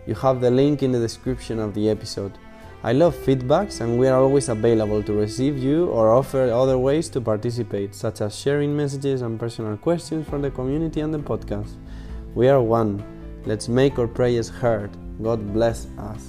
You 0.06 0.14
have 0.16 0.40
the 0.40 0.50
link 0.50 0.82
in 0.82 0.92
the 0.92 0.98
description 0.98 1.58
of 1.58 1.74
the 1.74 1.88
episode. 1.88 2.32
I 2.84 2.92
love 2.92 3.14
feedbacks 3.14 3.80
and 3.80 3.96
we 3.96 4.08
are 4.08 4.20
always 4.20 4.48
available 4.48 5.02
to 5.04 5.12
receive 5.12 5.56
you 5.56 5.86
or 5.86 6.10
offer 6.10 6.50
other 6.50 6.76
ways 6.78 7.08
to 7.10 7.20
participate, 7.20 7.94
such 7.94 8.20
as 8.20 8.36
sharing 8.36 8.76
messages 8.76 9.22
and 9.22 9.38
personal 9.38 9.76
questions 9.76 10.28
from 10.28 10.42
the 10.42 10.50
community 10.50 11.00
and 11.00 11.14
the 11.14 11.18
podcast. 11.18 11.76
We 12.34 12.48
are 12.48 12.60
one. 12.60 13.04
Let's 13.46 13.68
make 13.68 13.98
our 14.00 14.08
prayers 14.08 14.48
heard. 14.48 14.90
God 15.22 15.52
bless 15.52 15.86
us. 15.98 16.28